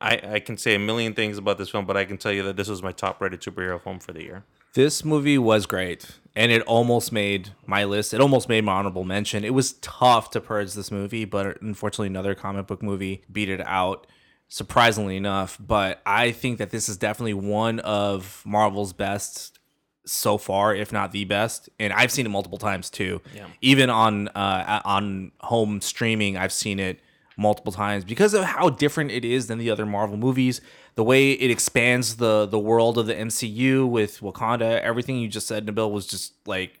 I 0.00 0.20
I 0.34 0.40
can 0.40 0.56
say 0.56 0.74
a 0.74 0.78
million 0.78 1.14
things 1.14 1.38
about 1.38 1.58
this 1.58 1.70
film, 1.70 1.86
but 1.86 1.96
I 1.96 2.04
can 2.04 2.18
tell 2.18 2.32
you 2.32 2.42
that 2.44 2.56
this 2.56 2.68
was 2.68 2.82
my 2.82 2.92
top 2.92 3.20
rated 3.20 3.40
superhero 3.40 3.80
film 3.80 3.98
for 4.00 4.12
the 4.12 4.22
year. 4.22 4.44
This 4.74 5.04
movie 5.04 5.38
was 5.38 5.64
great, 5.66 6.18
and 6.36 6.52
it 6.52 6.60
almost 6.62 7.10
made 7.10 7.50
my 7.66 7.84
list. 7.84 8.12
It 8.12 8.20
almost 8.20 8.48
made 8.48 8.64
my 8.64 8.72
honorable 8.72 9.02
mention. 9.04 9.44
It 9.44 9.54
was 9.54 9.72
tough 9.80 10.30
to 10.32 10.40
purge 10.40 10.74
this 10.74 10.90
movie, 10.90 11.24
but 11.24 11.60
unfortunately, 11.62 12.08
another 12.08 12.34
comic 12.34 12.66
book 12.66 12.82
movie 12.82 13.22
beat 13.32 13.48
it 13.48 13.62
out. 13.66 14.06
Surprisingly 14.48 15.16
enough, 15.16 15.58
but 15.60 16.00
I 16.06 16.32
think 16.32 16.58
that 16.58 16.70
this 16.70 16.88
is 16.88 16.96
definitely 16.96 17.34
one 17.34 17.80
of 17.80 18.42
Marvel's 18.46 18.94
best 18.94 19.58
so 20.06 20.38
far, 20.38 20.74
if 20.74 20.92
not 20.92 21.12
the 21.12 21.24
best. 21.24 21.68
And 21.78 21.92
I've 21.92 22.10
seen 22.10 22.24
it 22.26 22.30
multiple 22.30 22.58
times 22.58 22.88
too. 22.90 23.20
Yeah. 23.34 23.46
Even 23.60 23.90
on 23.90 24.28
uh, 24.28 24.80
on 24.84 25.32
home 25.40 25.80
streaming, 25.80 26.36
I've 26.36 26.52
seen 26.52 26.80
it 26.80 27.00
multiple 27.36 27.72
times 27.72 28.04
because 28.04 28.34
of 28.34 28.44
how 28.44 28.68
different 28.70 29.10
it 29.10 29.24
is 29.24 29.46
than 29.46 29.58
the 29.58 29.70
other 29.70 29.86
Marvel 29.86 30.16
movies. 30.16 30.60
The 30.96 31.04
way 31.04 31.32
it 31.32 31.50
expands 31.50 32.16
the 32.16 32.46
the 32.46 32.58
world 32.58 32.98
of 32.98 33.06
the 33.06 33.14
MCU 33.14 33.88
with 33.88 34.20
Wakanda, 34.20 34.80
everything 34.80 35.18
you 35.18 35.28
just 35.28 35.46
said, 35.46 35.66
Nabil, 35.66 35.90
was 35.90 36.06
just 36.06 36.34
like 36.46 36.80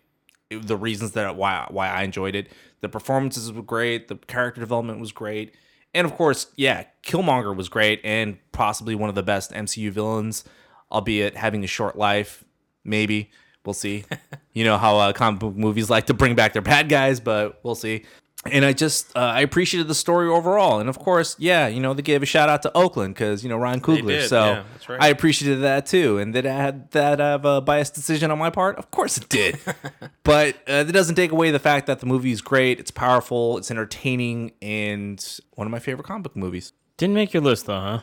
the 0.50 0.76
reasons 0.76 1.12
that 1.12 1.36
why 1.36 1.66
why 1.70 1.88
I 1.88 2.02
enjoyed 2.02 2.34
it. 2.34 2.48
The 2.80 2.88
performances 2.88 3.52
were 3.52 3.62
great. 3.62 4.08
The 4.08 4.16
character 4.16 4.60
development 4.60 5.00
was 5.00 5.12
great. 5.12 5.54
And 5.94 6.04
of 6.04 6.14
course, 6.14 6.48
yeah, 6.56 6.84
Killmonger 7.02 7.54
was 7.56 7.68
great 7.68 8.00
and 8.04 8.38
possibly 8.52 8.94
one 8.94 9.08
of 9.08 9.14
the 9.14 9.22
best 9.22 9.52
MCU 9.52 9.90
villains, 9.90 10.44
albeit 10.92 11.36
having 11.36 11.64
a 11.64 11.66
short 11.66 11.96
life. 11.96 12.44
Maybe 12.84 13.30
we'll 13.64 13.74
see. 13.74 14.04
you 14.52 14.64
know 14.64 14.78
how 14.78 14.98
uh, 14.98 15.12
comic 15.12 15.40
book 15.40 15.56
movies 15.56 15.90
like 15.90 16.06
to 16.06 16.14
bring 16.14 16.34
back 16.34 16.52
their 16.52 16.62
bad 16.62 16.88
guys, 16.88 17.20
but 17.20 17.60
we'll 17.62 17.74
see. 17.74 18.04
And 18.46 18.64
I 18.64 18.72
just 18.72 19.14
uh, 19.16 19.20
I 19.20 19.40
appreciated 19.40 19.88
the 19.88 19.96
story 19.96 20.28
overall, 20.28 20.78
and 20.78 20.88
of 20.88 20.96
course, 20.98 21.34
yeah, 21.40 21.66
you 21.66 21.80
know 21.80 21.92
they 21.92 22.02
gave 22.02 22.22
a 22.22 22.26
shout 22.26 22.48
out 22.48 22.62
to 22.62 22.74
Oakland 22.74 23.14
because 23.14 23.42
you 23.42 23.48
know 23.48 23.56
Ryan 23.58 23.80
Coogler, 23.80 24.06
did, 24.06 24.28
so 24.28 24.40
yeah, 24.44 24.62
that's 24.72 24.88
right. 24.88 25.02
I 25.02 25.08
appreciated 25.08 25.62
that 25.62 25.86
too. 25.86 26.18
And 26.18 26.32
did 26.32 26.46
I 26.46 26.52
had 26.54 26.90
that 26.92 27.18
have 27.18 27.44
a 27.44 27.60
biased 27.60 27.94
decision 27.94 28.30
on 28.30 28.38
my 28.38 28.48
part? 28.48 28.76
Of 28.76 28.92
course 28.92 29.18
it 29.18 29.28
did. 29.28 29.58
but 30.22 30.54
uh, 30.68 30.84
that 30.84 30.92
doesn't 30.92 31.16
take 31.16 31.32
away 31.32 31.50
the 31.50 31.58
fact 31.58 31.88
that 31.88 31.98
the 31.98 32.06
movie 32.06 32.30
is 32.30 32.40
great. 32.40 32.78
It's 32.78 32.92
powerful. 32.92 33.58
It's 33.58 33.72
entertaining, 33.72 34.52
and 34.62 35.22
one 35.56 35.66
of 35.66 35.72
my 35.72 35.80
favorite 35.80 36.04
comic 36.06 36.22
book 36.22 36.36
movies. 36.36 36.72
Didn't 36.96 37.14
make 37.16 37.34
your 37.34 37.42
list 37.42 37.66
though, 37.66 37.80
huh? 37.80 38.00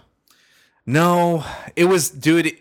No, 0.85 1.43
it 1.77 1.85
was, 1.85 2.09
dude. 2.09 2.47
it- 2.47 2.59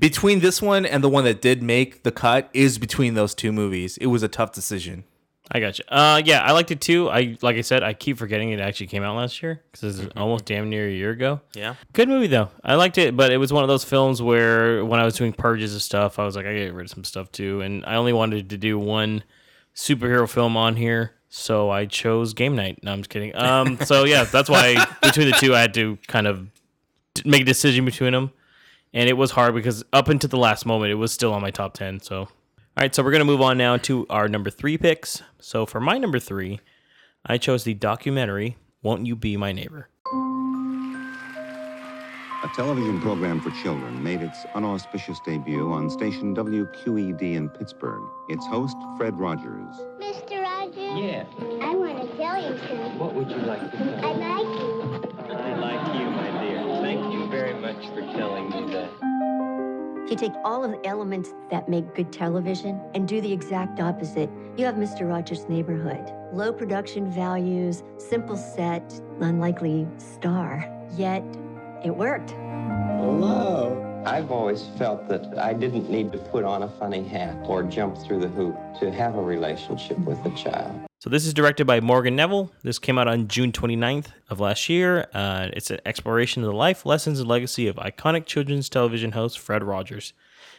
between 0.00 0.40
this 0.40 0.62
one 0.62 0.86
and 0.86 1.04
the 1.04 1.10
one 1.10 1.24
that 1.24 1.42
did 1.42 1.62
make 1.62 2.04
the 2.04 2.10
cut 2.10 2.48
is 2.54 2.78
between 2.78 3.12
those 3.14 3.34
two 3.34 3.52
movies. 3.52 3.98
It 3.98 4.06
was 4.06 4.22
a 4.22 4.28
tough 4.28 4.50
decision. 4.52 5.04
I 5.54 5.60
got 5.60 5.78
you. 5.78 5.84
Uh, 5.86 6.20
yeah, 6.24 6.42
I 6.42 6.50
liked 6.50 6.72
it 6.72 6.80
too. 6.80 7.08
I 7.08 7.38
like 7.40 7.56
I 7.56 7.60
said, 7.60 7.84
I 7.84 7.94
keep 7.94 8.18
forgetting 8.18 8.50
it 8.50 8.58
actually 8.58 8.88
came 8.88 9.04
out 9.04 9.14
last 9.16 9.40
year 9.40 9.62
because 9.70 10.00
it's 10.00 10.12
almost 10.16 10.46
damn 10.46 10.68
near 10.68 10.88
a 10.88 10.90
year 10.92 11.10
ago. 11.10 11.40
Yeah. 11.54 11.76
good 11.92 12.08
movie 12.08 12.26
though. 12.26 12.50
I 12.64 12.74
liked 12.74 12.98
it, 12.98 13.16
but 13.16 13.30
it 13.30 13.36
was 13.36 13.52
one 13.52 13.62
of 13.62 13.68
those 13.68 13.84
films 13.84 14.20
where 14.20 14.84
when 14.84 14.98
I 14.98 15.04
was 15.04 15.14
doing 15.14 15.32
purges 15.32 15.72
of 15.72 15.80
stuff, 15.80 16.18
I 16.18 16.24
was 16.24 16.34
like, 16.34 16.44
I 16.44 16.48
gotta 16.52 16.64
get 16.64 16.74
rid 16.74 16.86
of 16.86 16.90
some 16.90 17.04
stuff 17.04 17.30
too, 17.30 17.60
and 17.60 17.84
I 17.86 17.94
only 17.94 18.12
wanted 18.12 18.50
to 18.50 18.58
do 18.58 18.80
one 18.80 19.22
superhero 19.76 20.28
film 20.28 20.56
on 20.56 20.74
here, 20.74 21.12
so 21.28 21.70
I 21.70 21.86
chose 21.86 22.34
Game 22.34 22.56
Night. 22.56 22.80
No, 22.82 22.92
I'm 22.92 22.98
just 22.98 23.10
kidding. 23.10 23.34
Um, 23.36 23.78
so 23.84 24.02
yeah, 24.04 24.24
that's 24.24 24.50
why 24.50 24.84
between 25.02 25.30
the 25.30 25.36
two, 25.38 25.54
I 25.54 25.60
had 25.60 25.74
to 25.74 25.98
kind 26.08 26.26
of 26.26 26.48
make 27.24 27.42
a 27.42 27.44
decision 27.44 27.84
between 27.84 28.12
them, 28.12 28.32
and 28.92 29.08
it 29.08 29.12
was 29.14 29.30
hard 29.30 29.54
because 29.54 29.84
up 29.92 30.08
until 30.08 30.30
the 30.30 30.36
last 30.36 30.66
moment, 30.66 30.90
it 30.90 30.96
was 30.96 31.12
still 31.12 31.32
on 31.32 31.40
my 31.42 31.52
top 31.52 31.74
ten. 31.74 32.00
So, 32.00 32.28
all 32.76 32.82
right, 32.82 32.92
so 32.94 33.04
we're 33.04 33.12
gonna 33.12 33.24
move 33.24 33.40
on 33.40 33.56
now 33.56 33.76
to 33.76 34.04
our 34.10 34.28
number 34.28 34.50
three 34.50 34.76
picks. 34.76 35.22
So 35.38 35.64
for 35.64 35.80
my 35.80 35.96
number 35.96 36.18
three, 36.18 36.58
I 37.24 37.38
chose 37.38 37.62
the 37.62 37.74
documentary 37.74 38.56
"Won't 38.82 39.06
You 39.06 39.14
Be 39.14 39.36
My 39.36 39.52
Neighbor." 39.52 39.88
A 42.44 42.48
television 42.48 43.00
program 43.00 43.40
for 43.40 43.50
children 43.62 44.02
made 44.02 44.20
its 44.20 44.44
unauspicious 44.54 45.18
debut 45.24 45.72
on 45.72 45.88
station 45.88 46.34
WQED 46.34 47.36
in 47.36 47.48
Pittsburgh. 47.48 48.02
Its 48.28 48.44
host, 48.46 48.76
Fred 48.98 49.18
Rogers. 49.18 49.76
Mr. 50.00 50.42
Rogers? 50.42 50.76
Yeah. 50.76 51.24
I 51.62 51.74
want 51.74 52.02
to 52.02 52.16
tell 52.18 52.36
you 52.42 52.58
something. 52.58 52.98
What 52.98 53.14
would 53.14 53.30
you 53.30 53.36
like 53.36 53.70
to 53.70 53.76
tell 53.78 54.04
I 54.04 54.12
like 54.12 54.60
you. 54.60 55.32
I 55.32 55.54
like 55.56 55.98
you, 55.98 56.10
my 56.10 56.44
dear. 56.44 56.60
Thank 56.82 57.14
you 57.14 57.26
very 57.28 57.54
much 57.54 57.86
for 57.94 58.02
telling 58.12 58.50
me 58.50 58.74
that. 58.74 59.43
You 60.10 60.16
take 60.16 60.34
all 60.44 60.62
of 60.62 60.70
the 60.70 60.86
elements 60.86 61.32
that 61.50 61.66
make 61.66 61.94
good 61.94 62.12
television 62.12 62.78
and 62.94 63.08
do 63.08 63.22
the 63.22 63.32
exact 63.32 63.80
opposite, 63.80 64.28
you 64.54 64.66
have 64.66 64.74
Mr. 64.74 65.08
Rogers' 65.08 65.48
Neighborhood. 65.48 66.12
Low 66.30 66.52
production 66.52 67.10
values, 67.10 67.82
simple 67.96 68.36
set, 68.36 69.00
unlikely 69.20 69.88
star. 69.96 70.70
Yet, 70.94 71.24
it 71.82 71.96
worked. 71.96 72.32
Hello. 72.32 73.80
I've 74.04 74.30
always 74.30 74.66
felt 74.76 75.08
that 75.08 75.38
I 75.38 75.54
didn't 75.54 75.88
need 75.88 76.12
to 76.12 76.18
put 76.18 76.44
on 76.44 76.64
a 76.64 76.68
funny 76.68 77.02
hat 77.02 77.38
or 77.44 77.62
jump 77.62 77.96
through 77.96 78.20
the 78.20 78.28
hoop 78.28 78.54
to 78.80 78.92
have 78.92 79.14
a 79.14 79.22
relationship 79.22 79.98
with 80.00 80.22
a 80.26 80.30
child. 80.36 80.86
So 81.04 81.10
this 81.10 81.26
is 81.26 81.34
directed 81.34 81.66
by 81.66 81.80
Morgan 81.80 82.16
Neville. 82.16 82.50
This 82.62 82.78
came 82.78 82.96
out 82.96 83.08
on 83.08 83.28
June 83.28 83.52
29th 83.52 84.06
of 84.30 84.40
last 84.40 84.70
year. 84.70 85.06
Uh, 85.12 85.50
it's 85.52 85.70
an 85.70 85.78
exploration 85.84 86.42
of 86.42 86.48
the 86.48 86.56
life, 86.56 86.86
lessons, 86.86 87.20
and 87.20 87.28
legacy 87.28 87.68
of 87.68 87.76
iconic 87.76 88.24
children's 88.24 88.70
television 88.70 89.12
host 89.12 89.38
Fred 89.38 89.62
Rogers. 89.62 90.14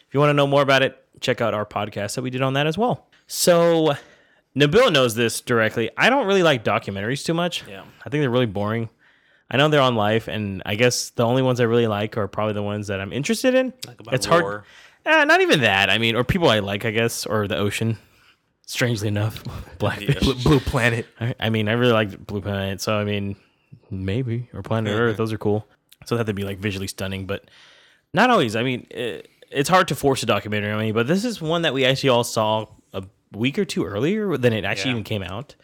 If 0.06 0.14
you 0.14 0.20
want 0.20 0.30
to 0.30 0.34
know 0.34 0.46
more 0.46 0.62
about 0.62 0.82
it, 0.82 1.04
check 1.20 1.40
out 1.40 1.52
our 1.52 1.66
podcast 1.66 2.14
that 2.14 2.22
we 2.22 2.30
did 2.30 2.42
on 2.42 2.52
that 2.52 2.68
as 2.68 2.78
well. 2.78 3.08
So 3.26 3.96
Nabil 4.56 4.92
knows 4.92 5.16
this 5.16 5.40
directly. 5.40 5.90
I 5.96 6.10
don't 6.10 6.28
really 6.28 6.44
like 6.44 6.62
documentaries 6.62 7.24
too 7.24 7.34
much. 7.34 7.64
Yeah. 7.68 7.82
I 8.04 8.08
think 8.08 8.22
they're 8.22 8.30
really 8.30 8.46
boring. 8.46 8.88
I 9.50 9.56
know 9.56 9.68
they're 9.68 9.80
on 9.80 9.96
life, 9.96 10.28
and 10.28 10.62
I 10.64 10.76
guess 10.76 11.10
the 11.10 11.26
only 11.26 11.42
ones 11.42 11.58
I 11.58 11.64
really 11.64 11.88
like 11.88 12.16
are 12.16 12.28
probably 12.28 12.54
the 12.54 12.62
ones 12.62 12.86
that 12.86 13.00
I'm 13.00 13.12
interested 13.12 13.56
in. 13.56 13.74
Like 13.84 13.98
about 13.98 14.14
it's 14.14 14.28
war. 14.28 14.40
hard. 14.40 14.64
Eh, 15.06 15.24
not 15.24 15.40
even 15.40 15.62
that. 15.62 15.90
I 15.90 15.98
mean, 15.98 16.14
or 16.14 16.22
people 16.22 16.48
I 16.48 16.60
like, 16.60 16.84
I 16.84 16.92
guess, 16.92 17.26
or 17.26 17.48
the 17.48 17.56
ocean. 17.56 17.98
Strangely 18.66 19.08
enough, 19.08 19.42
Blackfish, 19.78 20.18
Blue- 20.20 20.34
Blue 20.34 20.60
Planet. 20.60 21.06
I, 21.20 21.34
I 21.40 21.50
mean, 21.50 21.68
I 21.68 21.72
really 21.72 21.92
like 21.92 22.26
Blue 22.26 22.40
Planet, 22.40 22.80
so 22.80 22.94
I 22.98 23.04
mean, 23.04 23.36
maybe 23.90 24.48
or 24.52 24.62
Planet 24.62 24.92
Earth. 24.92 25.16
Those 25.16 25.32
are 25.32 25.38
cool. 25.38 25.66
So 26.04 26.16
that 26.16 26.26
would 26.26 26.36
be 26.36 26.44
like 26.44 26.58
visually 26.58 26.88
stunning, 26.88 27.26
but 27.26 27.44
not 28.12 28.28
always. 28.30 28.56
I 28.56 28.62
mean, 28.64 28.86
it, 28.90 29.28
it's 29.50 29.68
hard 29.68 29.88
to 29.88 29.94
force 29.94 30.22
a 30.22 30.26
documentary 30.26 30.72
on 30.72 30.80
me, 30.80 30.92
but 30.92 31.06
this 31.06 31.24
is 31.24 31.40
one 31.40 31.62
that 31.62 31.74
we 31.74 31.84
actually 31.84 32.08
all 32.10 32.24
saw 32.24 32.66
a 32.92 33.04
week 33.32 33.58
or 33.58 33.64
two 33.64 33.84
earlier 33.84 34.36
than 34.36 34.52
it 34.52 34.64
actually 34.64 34.90
Yeah. 34.90 34.94
even 34.96 35.04
came 35.04 35.22
out. 35.22 35.54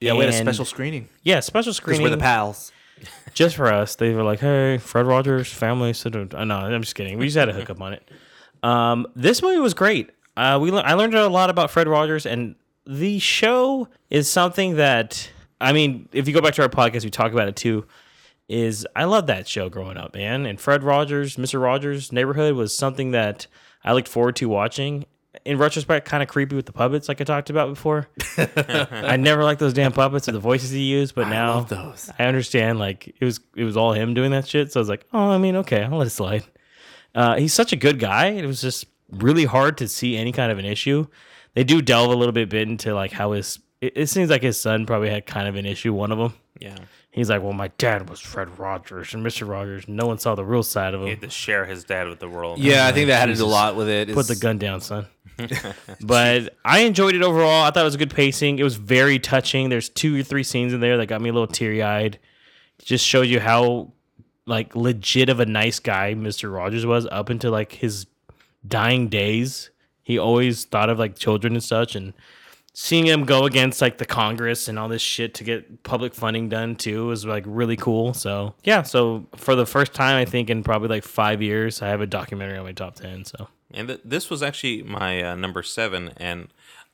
Yeah, 0.00 0.14
we 0.14 0.20
had 0.24 0.30
a 0.30 0.36
special 0.36 0.64
screening. 0.64 1.08
Yeah, 1.22 1.40
special 1.40 1.72
screening. 1.74 2.02
we're 2.02 2.10
the 2.10 2.16
pals. 2.16 2.72
just 3.34 3.54
for 3.56 3.66
us. 3.72 3.94
They 3.96 4.12
were 4.14 4.22
like, 4.22 4.40
"Hey, 4.40 4.78
Fred 4.78 5.06
Rogers 5.06 5.52
family." 5.52 5.92
So 5.92 6.10
uh, 6.34 6.44
no, 6.44 6.56
I'm 6.56 6.82
just 6.82 6.94
kidding. 6.94 7.16
We 7.18 7.26
just 7.26 7.36
had 7.36 7.48
a 7.48 7.52
hookup 7.52 7.80
on 7.80 7.92
it. 7.92 8.08
Um, 8.62 9.06
this 9.14 9.40
movie 9.42 9.58
was 9.58 9.72
great. 9.74 10.10
Uh, 10.40 10.58
we 10.58 10.70
le- 10.70 10.80
I 10.80 10.94
learned 10.94 11.12
a 11.12 11.28
lot 11.28 11.50
about 11.50 11.70
Fred 11.70 11.86
Rogers, 11.86 12.24
and 12.24 12.54
the 12.86 13.18
show 13.18 13.88
is 14.08 14.26
something 14.26 14.76
that 14.76 15.30
I 15.60 15.74
mean, 15.74 16.08
if 16.12 16.26
you 16.26 16.32
go 16.32 16.40
back 16.40 16.54
to 16.54 16.62
our 16.62 16.70
podcast, 16.70 17.04
we 17.04 17.10
talk 17.10 17.32
about 17.32 17.46
it 17.46 17.56
too. 17.56 17.86
Is 18.48 18.86
I 18.96 19.04
love 19.04 19.26
that 19.26 19.46
show 19.46 19.68
growing 19.68 19.98
up, 19.98 20.14
man. 20.14 20.46
And 20.46 20.58
Fred 20.58 20.82
Rogers, 20.82 21.36
Mr. 21.36 21.60
Rogers' 21.60 22.10
Neighborhood 22.10 22.54
was 22.54 22.74
something 22.74 23.10
that 23.10 23.48
I 23.84 23.92
looked 23.92 24.08
forward 24.08 24.34
to 24.36 24.48
watching. 24.48 25.04
In 25.44 25.58
retrospect, 25.58 26.08
kind 26.08 26.22
of 26.22 26.28
creepy 26.30 26.56
with 26.56 26.64
the 26.64 26.72
puppets, 26.72 27.06
like 27.06 27.20
I 27.20 27.24
talked 27.24 27.50
about 27.50 27.68
before. 27.68 28.08
I 28.38 29.18
never 29.18 29.44
liked 29.44 29.60
those 29.60 29.74
damn 29.74 29.92
puppets 29.92 30.26
or 30.26 30.32
the 30.32 30.40
voices 30.40 30.70
he 30.70 30.80
used, 30.80 31.14
but 31.14 31.28
now 31.28 31.56
love 31.56 31.68
those. 31.68 32.10
I 32.18 32.24
understand. 32.24 32.78
Like 32.78 33.08
it 33.08 33.24
was, 33.24 33.40
it 33.54 33.64
was 33.64 33.76
all 33.76 33.92
him 33.92 34.14
doing 34.14 34.30
that 34.30 34.48
shit. 34.48 34.72
So 34.72 34.80
I 34.80 34.82
was 34.82 34.88
like, 34.88 35.06
oh, 35.12 35.30
I 35.30 35.36
mean, 35.36 35.56
okay, 35.56 35.84
I'll 35.84 35.98
let 35.98 36.06
it 36.06 36.10
slide. 36.10 36.44
Uh, 37.14 37.36
he's 37.36 37.52
such 37.52 37.74
a 37.74 37.76
good 37.76 37.98
guy. 37.98 38.28
It 38.28 38.46
was 38.46 38.62
just 38.62 38.86
really 39.12 39.44
hard 39.44 39.78
to 39.78 39.88
see 39.88 40.16
any 40.16 40.32
kind 40.32 40.50
of 40.52 40.58
an 40.58 40.64
issue. 40.64 41.06
They 41.54 41.64
do 41.64 41.82
delve 41.82 42.12
a 42.12 42.16
little 42.16 42.32
bit 42.32 42.48
bit 42.48 42.68
into 42.68 42.94
like 42.94 43.12
how 43.12 43.32
his. 43.32 43.58
It, 43.80 43.92
it 43.96 44.06
seems 44.08 44.30
like 44.30 44.42
his 44.42 44.60
son 44.60 44.86
probably 44.86 45.10
had 45.10 45.26
kind 45.26 45.48
of 45.48 45.56
an 45.56 45.66
issue. 45.66 45.92
One 45.92 46.12
of 46.12 46.18
them. 46.18 46.34
Yeah. 46.58 46.76
He's 47.12 47.28
like, 47.28 47.42
well, 47.42 47.52
my 47.52 47.68
dad 47.76 48.08
was 48.08 48.20
Fred 48.20 48.56
Rogers 48.56 49.14
and 49.14 49.26
Mr. 49.26 49.48
Rogers. 49.48 49.88
No 49.88 50.06
one 50.06 50.18
saw 50.18 50.36
the 50.36 50.44
real 50.44 50.62
side 50.62 50.94
of 50.94 51.00
him. 51.00 51.06
He 51.06 51.10
had 51.14 51.22
to 51.22 51.30
share 51.30 51.64
his 51.64 51.82
dad 51.82 52.08
with 52.08 52.20
the 52.20 52.28
world. 52.28 52.60
Yeah, 52.60 52.86
I 52.86 52.92
think 52.92 53.08
that 53.08 53.18
had 53.18 53.26
to 53.26 53.34
do 53.34 53.44
a 53.44 53.46
lot 53.46 53.74
with 53.74 53.88
it. 53.88 54.12
Put 54.12 54.28
the 54.28 54.36
gun 54.36 54.58
down, 54.58 54.80
son. 54.80 55.06
but 56.00 56.56
I 56.64 56.80
enjoyed 56.80 57.16
it 57.16 57.22
overall. 57.22 57.64
I 57.64 57.70
thought 57.70 57.80
it 57.80 57.84
was 57.84 57.96
a 57.96 57.98
good 57.98 58.14
pacing. 58.14 58.60
It 58.60 58.62
was 58.62 58.76
very 58.76 59.18
touching. 59.18 59.70
There's 59.70 59.88
two 59.88 60.20
or 60.20 60.22
three 60.22 60.44
scenes 60.44 60.72
in 60.72 60.80
there 60.80 60.98
that 60.98 61.06
got 61.06 61.20
me 61.20 61.30
a 61.30 61.32
little 61.32 61.48
teary 61.48 61.82
eyed. 61.82 62.20
Just 62.78 63.04
showed 63.04 63.26
you 63.26 63.40
how 63.40 63.92
like 64.46 64.76
legit 64.76 65.28
of 65.28 65.40
a 65.40 65.46
nice 65.46 65.80
guy 65.80 66.14
Mr. 66.14 66.52
Rogers 66.52 66.86
was 66.86 67.06
up 67.06 67.28
until 67.28 67.50
like 67.50 67.72
his 67.72 68.06
dying 68.66 69.08
days. 69.08 69.70
He 70.02 70.18
always 70.18 70.64
thought 70.64 70.90
of 70.90 70.98
like 70.98 71.16
children 71.16 71.54
and 71.54 71.62
such 71.62 71.94
and 71.94 72.12
seeing 72.72 73.06
him 73.06 73.24
go 73.24 73.44
against 73.44 73.80
like 73.80 73.98
the 73.98 74.06
Congress 74.06 74.68
and 74.68 74.78
all 74.78 74.88
this 74.88 75.02
shit 75.02 75.34
to 75.34 75.44
get 75.44 75.82
public 75.82 76.14
funding 76.14 76.48
done 76.48 76.76
too 76.76 77.06
was 77.06 77.24
like 77.24 77.44
really 77.46 77.76
cool. 77.76 78.14
So 78.14 78.54
yeah, 78.64 78.82
so 78.82 79.26
for 79.36 79.54
the 79.54 79.66
first 79.66 79.92
time 79.92 80.16
I 80.16 80.24
think 80.24 80.50
in 80.50 80.62
probably 80.62 80.88
like 80.88 81.04
five 81.04 81.42
years, 81.42 81.82
I 81.82 81.88
have 81.88 82.00
a 82.00 82.06
documentary 82.06 82.58
on 82.58 82.64
my 82.64 82.72
top 82.72 82.94
ten. 82.96 83.24
So 83.24 83.48
And 83.72 83.88
th- 83.88 84.00
this 84.04 84.30
was 84.30 84.42
actually 84.42 84.82
my 84.82 85.22
uh, 85.22 85.34
number 85.36 85.62
seven, 85.62 86.12
and 86.16 86.48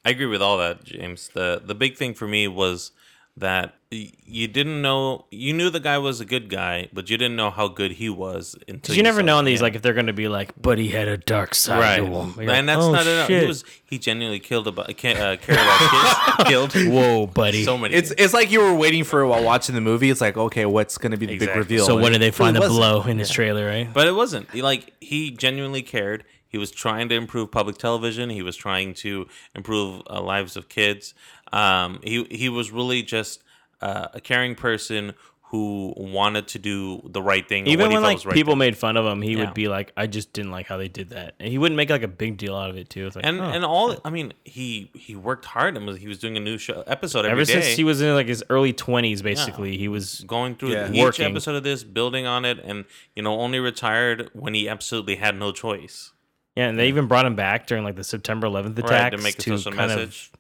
I 0.05 0.11
agree 0.11 0.27
with 0.27 0.43
all 0.43 0.59
that, 0.59 0.85
James. 0.85 1.29
the 1.35 1.63
The 1.65 1.75
big 1.75 1.97
thing 1.97 2.15
for 2.15 2.27
me 2.27 2.49
was 2.49 2.93
that 3.39 3.75
you 3.91 4.49
didn't 4.49 4.83
know 4.83 5.27
you 5.31 5.53
knew 5.53 5.71
the 5.71 5.79
guy 5.81 5.97
was 5.99 6.21
a 6.21 6.25
good 6.25 6.49
guy, 6.49 6.89
but 6.93 7.09
you 7.09 7.17
didn't 7.17 7.37
know 7.37 7.51
how 7.51 7.69
good 7.69 7.93
he 7.93 8.09
was 8.11 8.57
until 8.67 8.81
because 8.81 8.97
you 8.97 9.03
never 9.03 9.21
saw 9.21 9.27
know 9.27 9.39
in 9.39 9.45
these 9.45 9.63
like 9.63 9.75
if 9.75 9.83
they're 9.83 9.93
gonna 9.95 10.13
be 10.13 10.27
like, 10.27 10.51
but 10.61 10.79
he 10.79 10.89
had 10.89 11.07
a 11.07 11.17
dark 11.17 11.55
side. 11.55 11.79
right, 11.79 11.97
to 11.99 12.05
him. 12.07 12.35
You're 12.41 12.51
and 12.53 12.67
like, 12.67 12.77
that's 12.77 12.85
"Oh, 12.85 12.93
not 12.93 13.07
enough. 13.07 13.29
He 13.29 13.47
was 13.47 13.65
he 13.85 13.99
genuinely 13.99 14.41
killed 14.41 14.67
about 14.67 14.91
uh, 14.91 14.95
cared. 14.95 15.41
Killed. 16.47 16.73
Whoa, 16.75 17.27
buddy. 17.27 17.65
So 17.65 17.79
many. 17.79 17.95
It's 17.95 18.13
it's 18.19 18.35
like 18.35 18.51
you 18.51 18.61
were 18.61 18.75
waiting 18.75 19.05
for 19.05 19.21
it 19.21 19.29
while 19.29 19.43
watching 19.45 19.75
the 19.75 19.81
movie. 19.81 20.11
It's 20.11 20.21
like, 20.21 20.37
okay, 20.37 20.67
what's 20.67 20.99
going 20.99 21.13
to 21.13 21.17
be 21.19 21.27
the 21.27 21.35
Exactly. 21.35 21.55
big 21.63 21.71
reveal? 21.71 21.87
So 21.87 21.95
when 21.97 22.07
And 22.07 22.15
did 22.15 22.23
they 22.23 22.29
it 22.29 22.35
find 22.35 22.57
really 22.57 22.67
the 22.69 22.73
wasn't. 22.81 23.03
blow 23.05 23.11
in 23.11 23.19
his 23.19 23.31
trailer? 23.31 23.67
Right? 23.67 23.93
But 23.93 24.07
it 24.07 24.13
wasn't. 24.15 24.55
Like 24.55 24.93
he 25.01 25.31
genuinely 25.31 25.83
cared. 25.83 26.25
He 26.49 26.59
was 26.59 26.71
trying 26.71 27.09
to 27.11 27.15
improve 27.15 27.51
public 27.51 27.77
television. 27.77 28.31
He 28.31 28.41
was 28.43 28.57
trying 28.57 28.95
to 28.95 29.27
improve 29.55 30.03
uh, 30.09 30.21
lives 30.23 30.57
of 30.57 30.69
kids. 30.69 31.13
Um, 31.53 32.01
he 32.03 32.25
he 32.31 32.49
was 32.49 32.71
really 32.71 33.03
just 33.03 33.43
uh, 33.81 34.09
a 34.15 34.21
caring 34.21 34.55
person 34.55 35.15
who 35.51 35.95
wanted 35.97 36.49
to 36.49 36.59
do 36.59 37.01
the 37.05 37.23
right 37.23 37.49
thing. 37.49 37.69
Even 37.69 37.93
when 37.93 38.03
like 38.03 38.25
right 38.25 38.35
people 38.35 38.55
thing. 38.55 38.59
made 38.59 38.77
fun 38.77 38.97
of 38.97 39.07
him, 39.07 39.23
he 39.23 39.33
Yeah. 39.35 39.45
would 39.45 39.55
be 39.55 39.69
like, 39.69 39.93
"I 39.97 40.09
just 40.09 40.33
didn't 40.33 40.51
like 40.51 40.67
how 40.67 40.77
they 40.77 40.89
did 40.89 41.11
that," 41.11 41.37
and 41.39 41.49
he 41.49 41.57
wouldn't 41.57 41.77
make 41.77 41.89
like 41.89 42.03
a 42.03 42.09
big 42.09 42.37
deal 42.37 42.57
out 42.57 42.69
of 42.69 42.77
it 42.77 42.91
too. 42.91 43.07
It's 43.07 43.15
like, 43.15 43.25
and 43.25 43.41
oh. 43.41 43.45
and 43.45 43.65
all 43.65 43.97
I 44.05 44.11
mean, 44.11 44.33
he 44.45 44.91
he 44.93 45.15
worked 45.15 45.45
hard 45.45 45.77
and 45.77 45.87
was 45.87 45.99
he 45.99 46.09
was 46.09 46.19
doing 46.19 46.37
a 46.37 46.41
new 46.41 46.59
show 46.59 46.83
episode 46.89 47.21
every 47.21 47.31
ever 47.31 47.45
day. 47.45 47.61
since 47.63 47.77
he 47.77 47.85
was 47.85 48.01
in 48.01 48.13
like 48.13 48.27
his 48.27 48.43
early 48.51 48.73
twenties, 48.73 49.23
basically, 49.23 49.77
he 49.79 49.87
was 49.87 50.25
going 50.27 50.57
through 50.57 50.71
yeah. 50.73 50.91
each 50.91 51.01
working. 51.01 51.27
episode 51.31 51.55
of 51.55 51.63
this, 51.63 51.85
building 51.85 52.27
on 52.27 52.45
it, 52.45 52.59
and 52.65 52.85
you 53.15 53.23
know 53.23 53.39
only 53.39 53.61
retired 53.61 54.31
when 54.33 54.53
he 54.53 54.69
absolutely 54.69 55.15
had 55.17 55.39
no 55.39 55.53
choice. 55.53 56.11
Yeah, 56.57 56.69
and 56.69 56.79
they 56.79 56.89
even 56.89 57.07
brought 57.07 57.25
him 57.25 57.37
back 57.37 57.67
during 57.69 57.85
like 57.85 57.95
the 57.97 58.05
September 58.05 58.49
11th 58.49 58.79
Right, 58.83 58.85
attacks 58.91 59.17
to 59.17 59.23
make 59.23 59.39
a 59.39 59.43
to 59.43 59.59
social 59.59 59.73
kind 59.73 59.89
message. 59.91 60.31
of 60.33 60.39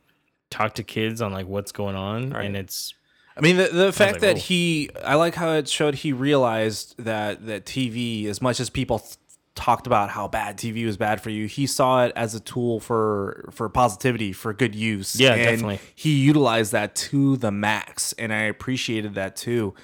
talk 0.51 0.75
to 0.77 0.83
kids 0.83 1.21
on 1.21 1.33
like 1.33 1.47
what's 1.47 1.73
going 1.73 1.97
on, 1.97 2.31
Right. 2.31 2.45
and 2.47 2.57
it's. 2.57 2.95
I 3.37 3.43
mean, 3.43 3.59
the, 3.59 3.69
the 3.69 3.93
fact 3.93 4.13
like, 4.15 4.21
that 4.23 4.37
"Whoa." 4.37 4.43
he, 4.43 4.91
I 5.05 5.15
like 5.17 5.35
how 5.35 5.53
it 5.53 5.69
showed 5.69 5.97
he 5.97 6.13
realized 6.13 6.95
that 6.99 7.47
that 7.47 7.67
TV, 7.67 8.27
as 8.27 8.41
much 8.41 8.61
as 8.61 8.71
people 8.71 9.01
th- 9.01 9.17
talked 9.55 9.87
about 9.87 10.09
how 10.11 10.27
bad 10.27 10.57
TV 10.57 10.87
was 10.87 10.97
bad 10.97 11.21
for 11.21 11.29
you, 11.29 11.47
he 11.47 11.67
saw 11.67 12.05
it 12.07 12.13
as 12.17 12.35
a 12.35 12.41
tool 12.41 12.81
for 12.81 13.49
for 13.53 13.69
positivity, 13.69 14.33
for 14.33 14.55
good 14.55 14.75
use. 14.75 15.21
Yeah, 15.21 15.35
And 15.35 15.43
definitely. 15.43 15.81
He 15.95 16.15
utilized 16.19 16.73
that 16.73 16.95
to 16.95 17.37
the 17.37 17.51
max, 17.51 18.15
and 18.15 18.33
I 18.33 18.43
appreciated 18.45 19.15
that 19.17 19.37
too. 19.37 19.75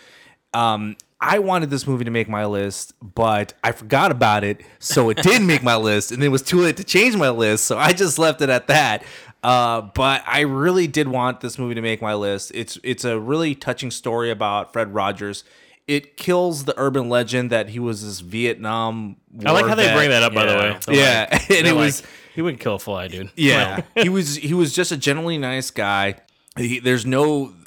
Um, 0.54 0.96
I 1.20 1.38
wanted 1.38 1.70
this 1.70 1.86
movie 1.86 2.04
to 2.04 2.10
make 2.10 2.28
my 2.28 2.46
list, 2.46 2.94
but 3.02 3.54
I 3.62 3.72
forgot 3.72 4.10
about 4.10 4.44
it, 4.44 4.62
so 4.80 5.08
it 5.10 5.18
didn't 5.22 5.46
make 5.46 5.62
my 5.62 5.76
list, 5.76 6.10
and 6.10 6.22
it 6.24 6.28
was 6.28 6.42
too 6.42 6.60
late 6.60 6.76
to 6.78 6.84
change 6.84 7.16
my 7.16 7.30
list, 7.30 7.64
so 7.66 7.78
I 7.78 7.92
just 7.92 8.18
left 8.18 8.40
it 8.42 8.48
at 8.48 8.66
that. 8.68 9.04
Uh, 9.42 9.80
but 9.80 10.22
I 10.26 10.40
really 10.40 10.86
did 10.86 11.08
want 11.08 11.40
this 11.40 11.58
movie 11.58 11.74
to 11.74 11.82
make 11.82 12.00
my 12.00 12.14
list. 12.14 12.52
It's 12.54 12.78
it's 12.84 13.04
a 13.04 13.18
really 13.18 13.54
touching 13.54 13.90
story 13.90 14.30
about 14.30 14.72
Fred 14.72 14.94
Rogers. 14.94 15.44
It 15.88 16.16
kills 16.16 16.64
the 16.64 16.74
urban 16.76 17.08
legend 17.08 17.50
that 17.50 17.68
he 17.70 17.80
was 17.80 18.04
this 18.04 18.20
Vietnam. 18.20 19.16
I 19.44 19.50
like 19.50 19.62
War 19.62 19.70
how 19.70 19.74
they 19.74 19.86
vet. 19.86 19.96
bring 19.96 20.10
that 20.10 20.22
up, 20.22 20.32
by 20.32 20.46
the 20.46 20.54
way. 20.56 20.78
They're 20.86 20.94
yeah, 20.94 21.28
like- 21.32 21.50
and 21.50 21.66
it 21.66 21.74
was 21.74 22.02
like, 22.02 22.10
he 22.34 22.42
wouldn't 22.42 22.62
kill 22.62 22.76
a 22.76 22.78
fly, 22.78 23.08
dude. 23.08 23.30
yeah, 23.34 23.82
he 23.96 24.08
was 24.08 24.36
he 24.36 24.54
was 24.54 24.72
just 24.74 24.92
a 24.92 24.96
generally 24.96 25.38
nice 25.38 25.70
guy. 25.72 26.16
He, 26.56 26.78
there's 26.78 27.04
no 27.04 27.46
he's 27.46 27.61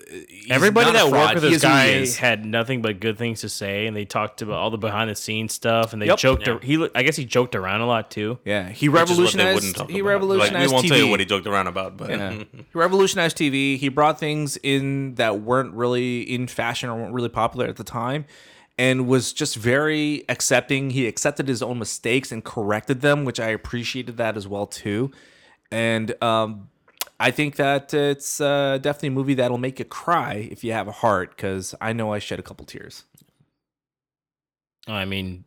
Everybody 0.49 0.91
that 0.91 1.11
worked 1.11 1.35
with 1.35 1.43
He 1.43 1.49
this 1.51 1.61
he 1.63 1.67
guy 1.67 2.05
had 2.19 2.45
nothing 2.45 2.81
but 2.81 2.99
good 2.99 3.17
things 3.17 3.41
to 3.41 3.49
say, 3.49 3.87
and 3.87 3.95
they 3.97 4.05
talked 4.05 4.41
about 4.41 4.57
all 4.57 4.69
the 4.69 4.77
behind 4.77 5.09
the 5.09 5.15
scenes 5.15 5.53
stuff, 5.53 5.93
and 5.93 6.01
they 6.01 6.05
Yep. 6.07 6.17
joked. 6.17 6.47
Yeah. 6.47 6.59
He, 6.61 6.87
I 6.93 7.03
guess, 7.03 7.15
he 7.15 7.25
joked 7.25 7.55
around 7.55 7.81
a 7.81 7.87
lot 7.87 8.11
too. 8.11 8.37
Yeah, 8.45 8.69
he 8.69 8.87
Which 8.89 9.01
is 9.03 9.09
what 9.09 9.17
they 9.33 9.43
revolutionized. 9.43 9.75
talk 9.75 9.89
He 9.89 9.99
about. 9.99 10.09
revolutionized 10.09 10.53
Like, 10.53 10.67
we 10.67 10.73
won't 10.73 10.85
TV. 10.85 10.89
tell 10.89 10.97
you 10.99 11.07
what 11.07 11.19
he 11.19 11.25
joked 11.25 11.47
around 11.47 11.67
about, 11.67 11.97
but 11.97 12.09
Yeah. 12.09 12.31
he 12.51 12.63
revolutionized 12.73 13.37
TV. 13.37 13.77
He 13.77 13.89
brought 13.89 14.19
things 14.19 14.57
in 14.61 15.15
that 15.15 15.41
weren't 15.41 15.73
really 15.73 16.21
in 16.21 16.47
fashion 16.47 16.89
or 16.89 16.95
weren't 16.95 17.13
really 17.13 17.29
popular 17.29 17.65
at 17.67 17.77
the 17.77 17.83
time. 17.83 18.25
and 18.77 19.07
was 19.07 19.31
just 19.31 19.55
very 19.55 20.25
accepting. 20.27 20.89
He 20.89 21.07
accepted 21.07 21.47
his 21.47 21.61
own 21.63 21.79
mistakes 21.79 22.29
and 22.29 22.43
corrected 22.43 22.99
them, 22.99 23.23
which 23.23 23.39
I 23.39 23.47
appreciated 23.47 24.17
that 24.17 24.35
as 24.35 24.49
well 24.49 24.67
too. 24.67 25.11
And 25.71 26.21
um, 26.21 26.67
I 27.19 27.31
think 27.31 27.55
that 27.55 27.93
it's 27.93 28.41
uh, 28.41 28.77
definitely 28.81 29.07
a 29.09 29.11
movie 29.11 29.33
that'll 29.35 29.57
make 29.57 29.79
you 29.79 29.85
cry 29.85 30.49
if 30.51 30.63
you 30.63 30.73
have 30.73 30.87
a 30.87 30.91
heart, 30.91 31.35
because 31.35 31.73
I 31.79 31.93
know 31.93 32.11
I 32.13 32.19
shed 32.19 32.39
a 32.39 32.43
couple 32.43 32.65
tears. 32.65 33.03
I 34.87 35.05
mean, 35.05 35.45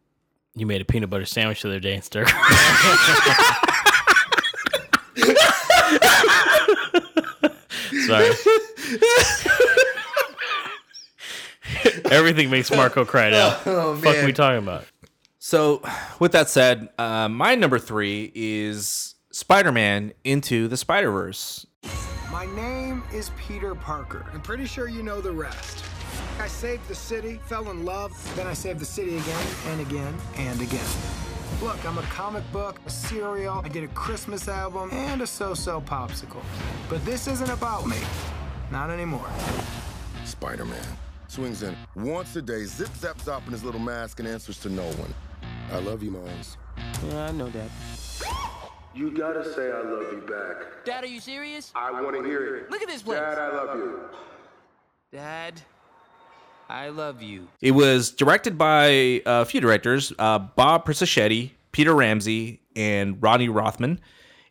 you 0.55 0.67
made 0.67 0.81
a 0.81 0.85
peanut 0.85 1.11
butter 1.11 1.27
sandwich 1.27 1.63
the 1.63 1.69
other 1.69 1.81
day 1.81 1.95
and 1.95 2.03
stir. 2.05 2.25
Sorry. 8.07 8.31
Everything 12.11 12.51
makes 12.51 12.71
Marco 12.71 13.05
cry 13.05 13.31
now. 13.31 13.59
Oh, 13.67 13.97
Fuck 13.97 14.17
man. 14.17 14.25
we 14.25 14.33
talking 14.33 14.59
about? 14.59 14.85
So, 15.39 15.83
with 16.19 16.33
that 16.33 16.49
said, 16.49 16.89
uh, 16.99 17.29
my 17.29 17.55
number 17.55 17.79
three 17.79 18.33
is 18.35 19.08
Spider 19.41 19.71
Man 19.71 20.13
Into 20.25 20.67
the 20.67 20.77
Spider 20.77 21.13
Verse. 21.13 21.65
My 22.33 22.45
name 22.57 23.05
is 23.15 23.31
Peter 23.39 23.73
Parker. 23.73 24.27
I'm 24.33 24.41
pretty 24.41 24.67
sure 24.67 24.89
you 24.89 25.05
know 25.05 25.21
the 25.21 25.31
rest. 25.31 25.85
I 26.41 26.49
saved 26.49 26.89
the 26.89 26.97
city, 26.97 27.39
fell 27.45 27.71
in 27.71 27.85
love, 27.85 28.11
then 28.35 28.49
I 28.49 28.53
saved 28.53 28.81
the 28.81 28.85
city 28.85 29.17
again 29.17 29.47
and 29.69 29.81
again 29.81 30.13
and 30.39 30.61
again. 30.61 30.85
Look, 31.63 31.87
I'm 31.87 31.99
a 31.99 32.03
comic 32.03 32.43
book, 32.51 32.81
a 32.85 32.91
cereal, 32.91 33.63
I 33.65 33.69
did 33.69 33.85
a 33.85 33.89
Christmas 33.89 34.49
album, 34.49 34.91
and 34.91 35.23
a 35.23 35.27
so-so 35.27 35.83
popsicle. 35.83 36.43
But 36.89 37.05
this 37.05 37.29
isn't 37.29 37.51
about 37.51 37.87
me. 37.87 37.99
Not 38.73 38.91
anymore. 38.91 39.31
Spider 40.25 40.65
Man 40.65 40.85
swings 41.29 41.63
in 41.63 41.77
once 41.95 42.35
a 42.35 42.43
day, 42.43 42.65
zip 42.65 42.91
zap 42.97 43.19
zop 43.19 43.47
in 43.47 43.53
his 43.53 43.63
little 43.63 43.81
mask, 43.81 44.19
and 44.19 44.27
answers 44.27 44.59
to 44.63 44.69
no 44.69 44.83
one. 44.83 45.15
I 45.71 45.79
love 45.79 46.03
you, 46.03 46.11
Miles. 46.11 46.57
Yeah, 47.07 47.27
I 47.27 47.31
know 47.31 47.49
that. 47.51 47.71
You 48.99 49.13
gotta 49.13 49.45
say 49.55 49.71
I 49.71 49.81
love 49.83 50.13
you 50.13 50.25
back. 50.29 50.85
Dad, 50.85 51.05
are 51.05 51.07
you 51.07 51.21
serious? 51.21 51.71
I 51.77 52.03
wanna 52.03 52.21
hear 52.25 52.57
it. 52.57 52.69
Look 52.69 52.83
at 52.83 52.89
this 52.89 53.01
place. 53.01 53.21
Dad, 53.21 53.39
I 53.39 53.55
love 53.55 53.77
you. 53.77 54.01
Dad, 55.13 55.63
I 56.69 56.89
love 56.89 57.23
you. 57.23 57.47
It 57.61 57.71
was 57.71 58.11
directed 58.11 58.59
by 58.59 59.23
a 59.25 59.45
few 59.45 59.61
directors 59.61 60.13
uh, 60.19 60.41
Bob 60.41 60.85
Persichetti, 60.85 61.53
Peter 61.71 61.95
Ramsey, 61.95 62.61
and 62.75 63.23
Rodney 63.23 63.49
Rothman. 63.49 64.01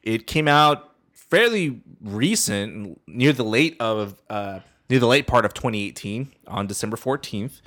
It 0.01 0.27
came 0.27 0.47
out 0.47 0.95
fairly 1.11 1.81
recent, 1.99 3.01
near 3.05 3.33
the 3.33 3.43
late 3.43 3.75
of 3.81 4.21
uh, 4.29 4.61
near 4.89 4.99
the 4.99 5.07
late 5.07 5.27
part 5.27 5.43
of 5.43 5.53
2018, 5.55 6.31
on 6.47 6.67
December 6.67 6.95
14th. 6.95 7.59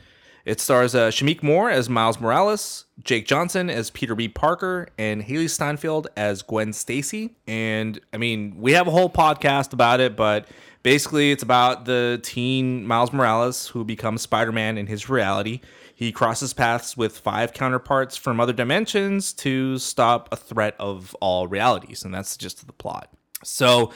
It 0.44 0.60
stars 0.60 0.94
uh, 0.94 1.08
Shameik 1.08 1.42
Moore 1.42 1.70
as 1.70 1.88
Miles 1.88 2.20
Morales, 2.20 2.86
Jake 3.02 3.26
Johnson 3.26 3.68
as 3.68 3.90
Peter 3.90 4.14
B. 4.14 4.28
Parker, 4.28 4.88
and 4.98 5.22
Hailee 5.22 5.50
Steinfeld 5.50 6.08
as 6.16 6.42
Gwen 6.42 6.72
Stacy. 6.72 7.36
And 7.46 8.00
I 8.12 8.16
mean, 8.16 8.56
we 8.58 8.72
have 8.72 8.86
a 8.86 8.90
whole 8.90 9.10
podcast 9.10 9.72
about 9.72 10.00
it, 10.00 10.16
but 10.16 10.46
basically, 10.82 11.30
it's 11.30 11.42
about 11.42 11.84
the 11.84 12.20
teen 12.22 12.86
Miles 12.86 13.12
Morales 13.12 13.68
who 13.68 13.84
becomes 13.84 14.22
Spider 14.22 14.52
Man 14.52 14.78
in 14.78 14.86
his 14.86 15.08
reality. 15.08 15.60
He 15.94 16.12
crosses 16.12 16.54
paths 16.54 16.96
with 16.96 17.18
five 17.18 17.52
counterparts 17.52 18.16
from 18.16 18.40
other 18.40 18.54
dimensions 18.54 19.34
to 19.34 19.76
stop 19.76 20.30
a 20.32 20.36
threat 20.36 20.74
of 20.78 21.14
all 21.20 21.46
realities, 21.46 22.04
and 22.04 22.14
that's 22.14 22.38
just 22.38 22.66
the 22.66 22.72
plot. 22.72 23.12
So, 23.44 23.92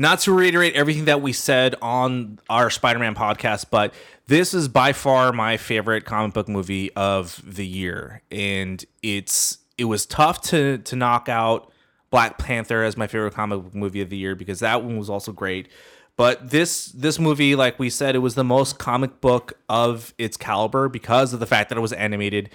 not 0.00 0.20
to 0.20 0.32
reiterate 0.32 0.74
everything 0.74 1.06
that 1.06 1.20
we 1.20 1.32
said 1.32 1.74
on 1.82 2.38
our 2.48 2.70
Spider-Man 2.70 3.16
podcast, 3.16 3.66
but 3.72 3.92
this 4.28 4.52
is 4.52 4.68
by 4.68 4.92
far 4.92 5.32
my 5.32 5.56
favorite 5.56 6.04
comic 6.04 6.34
book 6.34 6.48
movie 6.48 6.92
of 6.94 7.42
the 7.44 7.66
year, 7.66 8.22
and 8.30 8.84
it's 9.02 9.58
it 9.78 9.84
was 9.84 10.06
tough 10.06 10.42
to 10.42 10.78
to 10.78 10.96
knock 10.96 11.28
out 11.28 11.72
Black 12.10 12.38
Panther 12.38 12.84
as 12.84 12.96
my 12.96 13.06
favorite 13.06 13.34
comic 13.34 13.62
book 13.62 13.74
movie 13.74 14.02
of 14.02 14.10
the 14.10 14.18
year 14.18 14.34
because 14.34 14.60
that 14.60 14.84
one 14.84 14.98
was 14.98 15.08
also 15.08 15.32
great. 15.32 15.68
But 16.16 16.50
this 16.50 16.86
this 16.86 17.18
movie, 17.18 17.56
like 17.56 17.78
we 17.78 17.88
said, 17.88 18.14
it 18.14 18.18
was 18.18 18.34
the 18.34 18.44
most 18.44 18.78
comic 18.78 19.22
book 19.22 19.54
of 19.68 20.12
its 20.18 20.36
caliber 20.36 20.90
because 20.90 21.32
of 21.32 21.40
the 21.40 21.46
fact 21.46 21.70
that 21.70 21.78
it 21.78 21.80
was 21.80 21.94
animated. 21.94 22.50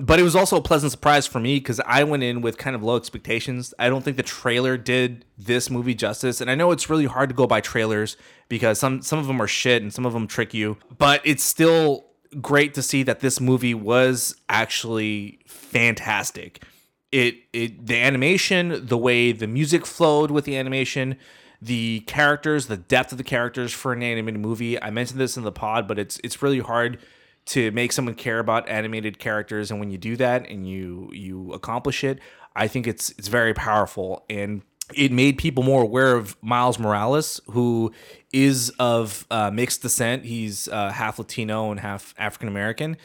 But 0.00 0.20
it 0.20 0.22
was 0.22 0.36
also 0.36 0.56
a 0.56 0.62
pleasant 0.62 0.92
surprise 0.92 1.26
for 1.26 1.40
me 1.40 1.56
because 1.56 1.80
I 1.80 2.04
went 2.04 2.22
in 2.22 2.40
with 2.40 2.56
kind 2.56 2.76
of 2.76 2.84
low 2.84 2.96
expectations. 2.96 3.74
I 3.80 3.88
don't 3.88 4.04
think 4.04 4.16
the 4.16 4.22
trailer 4.22 4.76
did 4.76 5.24
this 5.36 5.70
movie 5.70 5.94
justice, 5.94 6.40
and 6.40 6.48
I 6.48 6.54
know 6.54 6.70
it's 6.70 6.88
really 6.88 7.06
hard 7.06 7.30
to 7.30 7.34
go 7.34 7.48
by 7.48 7.60
trailers 7.60 8.16
because 8.48 8.78
some 8.78 9.02
some 9.02 9.18
of 9.18 9.26
them 9.26 9.42
are 9.42 9.48
shit 9.48 9.82
and 9.82 9.92
some 9.92 10.06
of 10.06 10.12
them 10.12 10.28
trick 10.28 10.54
you. 10.54 10.76
But 10.98 11.20
it's 11.24 11.42
still 11.42 12.06
great 12.40 12.74
to 12.74 12.82
see 12.82 13.02
that 13.02 13.18
this 13.20 13.40
movie 13.40 13.74
was 13.74 14.36
actually 14.48 15.40
fantastic. 15.48 16.62
It 17.10 17.34
it 17.52 17.86
the 17.86 17.96
animation, 17.96 18.86
the 18.86 18.98
way 18.98 19.32
the 19.32 19.48
music 19.48 19.84
flowed 19.84 20.30
with 20.30 20.44
the 20.44 20.56
animation, 20.56 21.16
the 21.60 22.00
characters, 22.00 22.66
the 22.66 22.76
depth 22.76 23.10
of 23.10 23.18
the 23.18 23.24
characters 23.24 23.72
for 23.72 23.92
an 23.92 24.04
animated 24.04 24.40
movie. 24.40 24.80
I 24.80 24.90
mentioned 24.90 25.18
this 25.18 25.36
in 25.36 25.42
the 25.42 25.50
pod, 25.50 25.88
but 25.88 25.98
it's 25.98 26.20
it's 26.22 26.40
really 26.40 26.60
hard 26.60 27.00
to 27.48 27.70
make 27.72 27.92
someone 27.92 28.14
care 28.14 28.38
about 28.38 28.68
animated 28.68 29.18
characters 29.18 29.70
and 29.70 29.80
when 29.80 29.90
you 29.90 29.98
do 29.98 30.16
that 30.16 30.48
and 30.48 30.68
you 30.68 31.10
you 31.12 31.52
accomplish 31.52 32.04
it, 32.04 32.20
I 32.54 32.68
think 32.68 32.86
it's 32.86 33.10
it's 33.18 33.28
very 33.28 33.54
powerful 33.54 34.24
and 34.28 34.62
it 34.94 35.12
made 35.12 35.36
people 35.36 35.62
more 35.62 35.82
aware 35.82 36.16
of 36.16 36.36
Miles 36.42 36.78
Morales, 36.78 37.40
who 37.50 37.92
is 38.32 38.70
of 38.78 39.26
uh, 39.30 39.50
mixed 39.50 39.82
descent. 39.82 40.24
He's 40.24 40.66
uh, 40.68 40.90
half 40.90 41.18
Latino 41.18 41.70
and 41.70 41.80
half 41.80 42.14
African 42.16 42.48
American, 42.48 42.96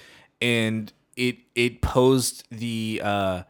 and 0.42 0.92
it 1.18 1.38
it 1.56 1.82
posed 1.82 2.46
the 2.52 3.02
uh, 3.04 3.44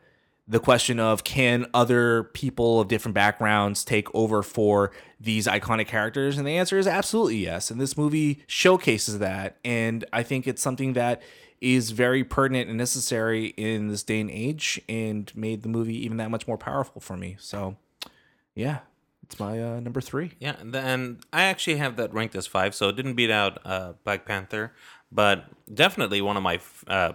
the 0.54 0.60
question 0.60 1.00
of 1.00 1.24
can 1.24 1.66
other 1.74 2.26
people 2.26 2.80
of 2.80 2.88
different 2.88 3.16
backgrounds 3.16 3.84
take 3.84 4.14
over 4.14 4.44
for 4.44 4.92
these 5.20 5.48
iconic 5.48 5.88
characters? 5.88 6.38
And 6.38 6.46
the 6.46 6.58
answer 6.58 6.78
is 6.78 6.86
absolutely 6.86 7.38
yes. 7.38 7.72
And 7.72 7.82
this 7.82 7.98
movie 7.98 8.44
showcases 8.46 9.18
that. 9.18 9.58
And 9.66 10.06
i 10.14 10.22
think 10.22 10.48
it's 10.48 10.62
something 10.62 10.94
that 10.94 11.24
is 11.60 11.90
very 11.90 12.24
pertinent 12.24 12.70
and 12.70 12.78
necessary 12.78 13.48
in 13.58 13.88
this 13.88 14.04
day 14.04 14.20
and 14.20 14.30
age 14.30 14.80
and 14.88 15.36
made 15.36 15.64
the 15.64 15.70
movie 15.70 15.98
even 16.06 16.18
that 16.18 16.30
much 16.30 16.48
more 16.48 16.58
powerful 16.58 17.02
for 17.02 17.18
me. 17.18 17.36
So 17.40 17.76
yeah 18.54 18.80
it's 19.24 19.40
my 19.40 19.60
uh, 19.60 19.80
number 19.80 20.02
three. 20.02 20.34
Yeah, 20.40 20.56
and 20.60 21.20
I 21.32 21.46
actually 21.46 21.78
have 21.78 21.96
that 21.96 22.14
ranked 22.14 22.36
as 22.36 22.46
five, 22.46 22.76
so 22.76 22.90
it 22.90 22.96
didn't 22.96 23.16
beat 23.16 23.32
out 23.32 23.60
uh, 23.66 23.94
Black 24.04 24.26
Panther, 24.26 24.74
but 25.12 25.46
definitely 25.74 26.22
one 26.22 26.38
of 26.38 26.44
my 26.44 26.60
uh, 26.88 27.14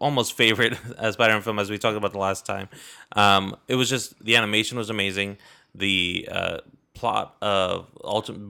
almost 0.00 0.34
favorite 0.34 0.76
uh, 0.98 1.10
Spider-Man 1.12 1.42
film, 1.42 1.58
as 1.58 1.70
we 1.70 1.78
talked 1.78 1.96
about 1.96 2.12
the 2.12 2.18
last 2.18 2.44
time. 2.46 2.68
Um, 3.16 3.56
it 3.68 3.74
was 3.76 3.88
just 3.88 4.22
the 4.24 4.36
animation 4.36 4.78
was 4.78 4.90
amazing, 4.90 5.38
the 5.74 6.28
uh, 6.30 6.58
plot 6.94 7.36
of 7.42 7.86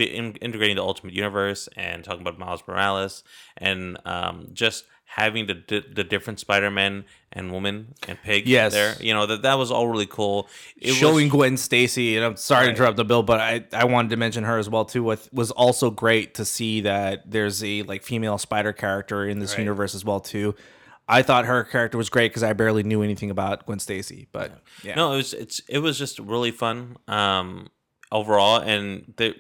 integrating 0.00 0.76
the 0.76 0.82
Ultimate 0.82 1.14
Universe 1.14 1.68
and 1.76 2.04
talking 2.04 2.20
about 2.20 2.38
Miles 2.38 2.62
Morales, 2.66 3.24
and 3.56 3.98
um, 4.04 4.48
just 4.52 4.84
having 5.04 5.46
the 5.46 5.52
di- 5.54 5.84
the 5.92 6.02
different 6.04 6.40
Spider-Man 6.40 7.04
and 7.34 7.52
woman 7.52 7.94
and 8.08 8.18
pig 8.22 8.46
Yes. 8.46 8.72
there. 8.72 8.94
You 9.00 9.12
know 9.12 9.26
that 9.26 9.42
that 9.42 9.58
was 9.58 9.70
all 9.70 9.86
really 9.88 10.06
cool. 10.06 10.48
It 10.76 10.92
showing 10.94 11.26
was, 11.26 11.32
Gwen 11.32 11.56
Stacy, 11.58 12.16
and 12.16 12.24
I'm 12.24 12.36
sorry 12.36 12.66
to 12.66 12.70
interrupt 12.72 12.96
the 12.96 13.04
bill, 13.04 13.22
but 13.22 13.38
I, 13.40 13.64
I 13.74 13.84
wanted 13.84 14.08
to 14.10 14.16
mention 14.16 14.44
her 14.44 14.56
as 14.58 14.70
well 14.70 14.84
too. 14.86 15.02
What 15.02 15.28
was 15.32 15.50
also 15.50 15.90
great 15.90 16.34
to 16.36 16.44
see 16.46 16.80
that 16.82 17.30
there's 17.30 17.62
a 17.62 17.82
like 17.82 18.02
female 18.02 18.38
spider 18.38 18.72
character 18.72 19.26
in 19.26 19.38
this 19.38 19.52
Right. 19.52 19.60
universe 19.60 19.94
as 19.94 20.02
well 20.04 20.20
too. 20.20 20.54
I 21.09 21.22
thought 21.22 21.46
her 21.46 21.64
character 21.64 21.98
was 21.98 22.09
great 22.09 22.30
because 22.30 22.42
I 22.42 22.53
barely 22.53 22.82
knew 22.82 23.03
anything 23.03 23.30
about 23.30 23.66
Gwen 23.66 23.78
Stacy, 23.78 24.28
but 24.32 24.62
yeah, 24.82 24.94
No, 24.94 25.12
it 25.12 25.16
was 25.16 25.34
it's 25.34 25.61
it 25.68 25.78
was 25.78 25.98
just 25.98 26.18
really 26.18 26.50
fun 26.50 26.96
um, 27.09 27.68
overall, 28.11 28.61
and 28.61 29.12
the 29.16 29.34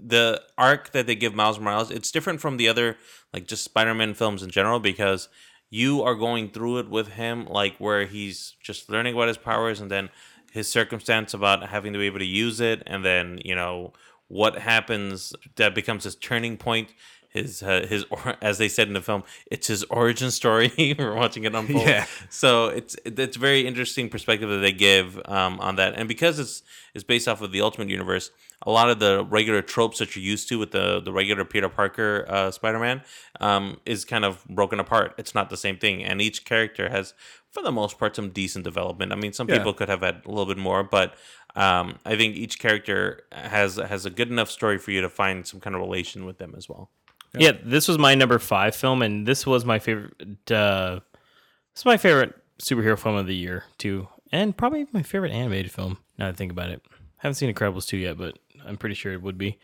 the 0.00 0.42
arc 0.56 0.92
that 0.92 1.06
they 1.06 1.14
give 1.14 1.34
Miles 1.34 1.58
Morales 1.58 1.90
it's 1.90 2.10
different 2.10 2.40
from 2.40 2.56
the 2.56 2.68
other 2.68 2.96
like 3.32 3.46
just 3.46 3.64
Spider-Man 3.64 4.14
films 4.14 4.42
in 4.42 4.50
general 4.50 4.78
because 4.78 5.28
you 5.70 6.02
are 6.02 6.14
going 6.14 6.50
through 6.50 6.78
it 6.78 6.88
with 6.88 7.08
him 7.08 7.46
like 7.46 7.76
where 7.78 8.06
he's 8.06 8.54
just 8.62 8.88
learning 8.88 9.14
about 9.14 9.28
his 9.28 9.36
powers 9.36 9.80
and 9.80 9.90
then 9.90 10.08
his 10.52 10.68
circumstance 10.68 11.34
about 11.34 11.68
having 11.68 11.92
to 11.92 11.98
be 11.98 12.06
able 12.06 12.18
to 12.18 12.24
use 12.24 12.60
it 12.60 12.82
and 12.86 13.04
then 13.04 13.38
you 13.44 13.54
know 13.54 13.92
what 14.28 14.58
happens 14.58 15.32
that 15.56 15.74
becomes 15.74 16.04
his 16.04 16.14
turning 16.14 16.56
point 16.56 16.92
his 17.38 17.62
uh, 17.62 17.86
his 17.92 18.04
or, 18.10 18.36
as 18.42 18.58
they 18.58 18.68
said 18.76 18.86
in 18.88 18.94
the 18.94 19.00
film 19.10 19.22
it's 19.54 19.66
his 19.74 19.82
origin 19.84 20.30
story 20.40 20.70
we're 20.98 21.14
watching 21.24 21.44
it 21.44 21.54
unfold 21.54 21.86
Yeah. 21.86 22.04
so 22.28 22.48
it's 22.78 22.94
it's 23.04 23.36
very 23.48 23.60
interesting 23.70 24.08
perspective 24.08 24.48
that 24.50 24.58
they 24.66 24.72
give 24.72 25.08
um, 25.36 25.58
on 25.60 25.76
that, 25.76 25.94
and 25.98 26.06
because 26.14 26.38
it's 26.38 26.62
it's 26.94 27.04
based 27.12 27.28
off 27.28 27.40
of 27.42 27.50
the 27.52 27.60
Ultimate 27.60 27.90
Universe, 27.98 28.30
a 28.66 28.70
lot 28.78 28.88
of 28.90 28.98
the 28.98 29.24
regular 29.38 29.62
tropes 29.62 29.98
that 29.98 30.08
you're 30.16 30.24
used 30.34 30.48
to 30.48 30.58
with 30.58 30.70
the 30.72 31.00
the 31.06 31.12
regular 31.12 31.44
Peter 31.44 31.68
Parker 31.68 32.24
uh, 32.28 32.50
Spider 32.50 32.78
Man 32.86 33.02
um, 33.40 33.64
is 33.86 34.04
kind 34.04 34.24
of 34.24 34.44
broken 34.48 34.80
apart. 34.80 35.08
It's 35.20 35.34
not 35.34 35.46
the 35.50 35.56
same 35.56 35.76
thing, 35.84 35.96
and 36.08 36.20
each 36.20 36.44
character 36.44 36.88
has, 36.96 37.14
for 37.52 37.62
the 37.62 37.70
most 37.72 37.98
part, 37.98 38.16
some 38.16 38.30
decent 38.30 38.64
development. 38.64 39.12
I 39.12 39.16
mean, 39.16 39.32
some 39.32 39.48
Yeah. 39.48 39.58
people 39.58 39.74
could 39.74 39.88
have 39.88 40.00
had 40.08 40.16
a 40.24 40.28
little 40.28 40.46
bit 40.52 40.58
more, 40.58 40.82
but 40.82 41.08
um, 41.54 41.98
I 42.04 42.16
think 42.16 42.36
each 42.36 42.58
character 42.58 43.22
has 43.32 43.76
has 43.76 44.06
a 44.06 44.10
good 44.10 44.30
enough 44.30 44.50
story 44.50 44.78
for 44.78 44.90
you 44.94 45.00
to 45.02 45.08
find 45.22 45.46
some 45.46 45.60
kind 45.60 45.74
of 45.76 45.80
relation 45.82 46.24
with 46.26 46.38
them 46.38 46.54
as 46.56 46.68
well. 46.68 46.90
Yeah, 47.36 47.52
this 47.62 47.88
was 47.88 47.98
my 47.98 48.14
number 48.14 48.38
five 48.38 48.74
film, 48.74 49.02
and 49.02 49.26
this 49.26 49.46
was 49.46 49.64
my 49.64 49.78
favorite. 49.78 50.14
Uh, 50.50 51.00
this 51.74 51.82
is 51.82 51.84
my 51.84 51.96
favorite 51.96 52.34
superhero 52.60 52.98
film 52.98 53.16
of 53.16 53.26
the 53.26 53.34
year 53.34 53.64
too, 53.76 54.08
and 54.32 54.56
probably 54.56 54.86
my 54.92 55.02
favorite 55.02 55.32
animated 55.32 55.70
film. 55.70 55.98
Now 56.18 56.26
that 56.26 56.34
I 56.34 56.36
think 56.36 56.52
about 56.52 56.70
it, 56.70 56.82
I 56.90 56.94
haven't 57.18 57.34
seen 57.34 57.52
Incredibles 57.52 57.86
two 57.86 57.98
yet, 57.98 58.16
but 58.18 58.38
I'm 58.64 58.76
pretty 58.76 58.94
sure 58.94 59.12
it 59.12 59.22
would 59.22 59.38
be. 59.38 59.58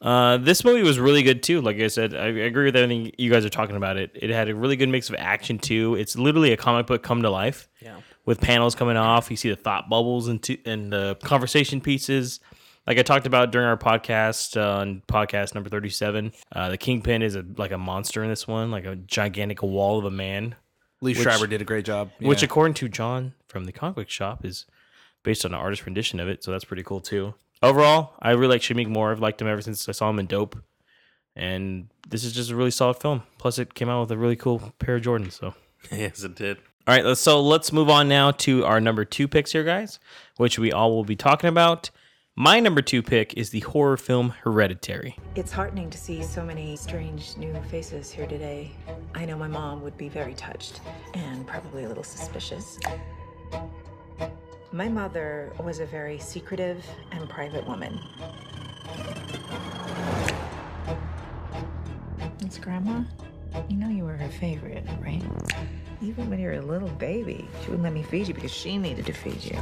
Uh, 0.00 0.36
this 0.36 0.64
movie 0.64 0.82
was 0.82 0.98
really 0.98 1.22
good 1.22 1.42
too. 1.42 1.60
Like 1.60 1.78
I 1.80 1.86
said, 1.86 2.14
I, 2.14 2.24
I 2.24 2.28
agree 2.28 2.66
with 2.66 2.76
everything 2.76 3.12
you 3.16 3.30
guys 3.30 3.44
are 3.44 3.50
talking 3.50 3.76
about. 3.76 3.96
It 3.96 4.10
it 4.14 4.30
had 4.30 4.48
a 4.48 4.54
really 4.54 4.76
good 4.76 4.88
mix 4.88 5.08
of 5.08 5.14
action 5.18 5.58
too. 5.58 5.94
It's 5.94 6.16
literally 6.16 6.52
a 6.52 6.56
comic 6.56 6.86
book 6.86 7.02
come 7.02 7.22
to 7.22 7.30
life. 7.30 7.68
Yeah. 7.80 7.96
With 8.26 8.40
panels 8.40 8.74
coming 8.74 8.96
off, 8.96 9.30
you 9.30 9.36
see 9.36 9.50
the 9.50 9.56
thought 9.56 9.88
bubbles 9.88 10.28
and 10.28 10.42
t- 10.42 10.60
and 10.66 10.92
the 10.92 11.16
conversation 11.22 11.80
pieces. 11.80 12.40
Like 12.86 12.98
I 12.98 13.02
talked 13.02 13.26
about 13.26 13.50
during 13.50 13.66
our 13.66 13.78
podcast 13.78 14.56
uh, 14.60 14.80
on 14.80 15.02
podcast 15.08 15.54
number 15.54 15.70
thirty 15.70 15.88
seven, 15.88 16.32
uh, 16.52 16.68
the 16.68 16.76
Kingpin 16.78 17.22
is 17.22 17.34
a 17.34 17.44
like 17.56 17.72
a 17.72 17.78
monster 17.78 18.22
in 18.22 18.28
this 18.28 18.46
one, 18.46 18.70
like 18.70 18.84
a 18.84 18.96
gigantic 18.96 19.62
wall 19.62 19.98
of 19.98 20.04
a 20.04 20.10
man. 20.10 20.54
Liev 21.02 21.16
which- 21.16 21.18
Schreiber 21.18 21.46
did 21.46 21.60
a 21.62 21.64
great 21.64 21.84
job. 21.84 22.10
Which, 22.20 22.42
according 22.42 22.74
to 22.74 22.88
John 22.88 23.34
from 23.48 23.64
the 23.64 23.72
comic 23.72 24.10
shop, 24.10 24.44
is 24.44 24.66
based 25.22 25.44
on 25.46 25.54
an 25.54 25.60
artist 25.60 25.84
rendition 25.86 26.20
of 26.20 26.28
it. 26.28 26.44
So 26.44 26.50
that's 26.50 26.64
pretty 26.64 26.82
cool 26.82 27.00
too. 27.00 27.34
Overall, 27.62 28.12
I 28.20 28.32
really 28.32 28.48
like 28.54 28.60
Shameik 28.60 28.88
Moore. 28.88 29.10
I've 29.10 29.20
liked 29.20 29.40
him 29.40 29.48
ever 29.48 29.62
since 29.62 29.88
I 29.88 29.92
saw 29.92 30.10
him 30.10 30.18
in 30.18 30.26
Dope, 30.26 30.56
and 31.34 31.88
this 32.08 32.24
is 32.24 32.32
just 32.34 32.50
a 32.50 32.56
really 32.56 32.70
solid 32.70 32.98
film. 32.98 33.22
Plus, 33.38 33.58
it 33.58 33.72
came 33.74 33.88
out 33.88 34.02
with 34.02 34.10
a 34.12 34.18
really 34.18 34.36
cool 34.36 34.74
pair 34.78 34.96
of 34.96 35.02
Jordans. 35.02 35.32
So 35.32 35.54
yes, 35.90 36.22
it 36.22 36.34
did. 36.34 36.58
all 36.86 36.94
right, 36.94 37.16
so 37.16 37.40
let's 37.40 37.72
move 37.72 37.88
on 37.88 38.08
now 38.08 38.30
to 38.32 38.64
our 38.66 38.80
number 38.80 39.06
two 39.06 39.26
picks 39.26 39.52
here, 39.52 39.64
guys, 39.64 39.98
which 40.36 40.58
we 40.58 40.70
all 40.70 40.94
will 40.94 41.04
be 41.04 41.16
talking 41.16 41.48
about. 41.48 41.90
My 42.36 42.58
number 42.58 42.82
two 42.82 43.00
pick 43.00 43.34
is 43.34 43.50
the 43.50 43.60
horror 43.60 43.96
film 43.96 44.30
Hereditary. 44.30 45.16
It's 45.36 45.52
heartening 45.52 45.88
to 45.90 45.96
see 45.96 46.20
so 46.24 46.44
many 46.44 46.74
strange 46.74 47.36
new 47.36 47.54
faces 47.70 48.10
here 48.10 48.26
today. 48.26 48.72
I 49.14 49.24
know 49.24 49.36
my 49.36 49.46
mom 49.46 49.82
would 49.82 49.96
be 49.96 50.08
very 50.08 50.34
touched 50.34 50.80
and 51.14 51.46
probably 51.46 51.84
a 51.84 51.88
little 51.88 52.02
suspicious. 52.02 52.80
My 54.72 54.88
mother 54.88 55.52
was 55.62 55.78
a 55.78 55.86
very 55.86 56.18
secretive 56.18 56.84
and 57.12 57.28
private 57.28 57.64
woman. 57.68 58.00
It's 62.40 62.58
Grandma. 62.58 63.04
You 63.68 63.76
know 63.76 63.88
you 63.88 64.02
were 64.02 64.16
her 64.16 64.28
favorite, 64.28 64.84
right? 65.00 65.22
Even 66.04 66.28
when 66.28 66.38
you 66.38 66.48
were 66.48 66.52
a 66.52 66.60
little 66.60 66.90
baby, 66.90 67.48
she 67.62 67.70
wouldn't 67.70 67.82
let 67.82 67.94
me 67.94 68.02
feed 68.02 68.28
you 68.28 68.34
because 68.34 68.52
she 68.52 68.76
needed 68.76 69.06
to 69.06 69.12
feed 69.14 69.42
you. 69.42 69.58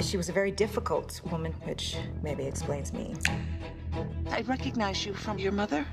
She 0.00 0.16
was 0.16 0.30
a 0.30 0.32
very 0.32 0.50
difficult 0.50 1.20
woman, 1.30 1.52
which 1.64 1.96
maybe 2.22 2.44
explains 2.44 2.94
me. 2.94 3.14
I 4.30 4.40
recognize 4.40 5.04
you 5.04 5.12
from 5.12 5.38
your 5.38 5.52
mother. 5.52 5.84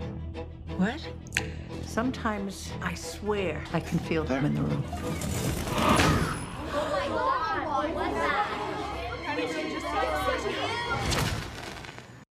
What? 0.77 1.05
Sometimes 1.85 2.71
I 2.81 2.93
swear 2.93 3.61
I 3.73 3.81
can 3.81 3.99
feel 3.99 4.23
them 4.23 4.45
in 4.45 4.55
the 4.55 4.61
room. 4.61 4.83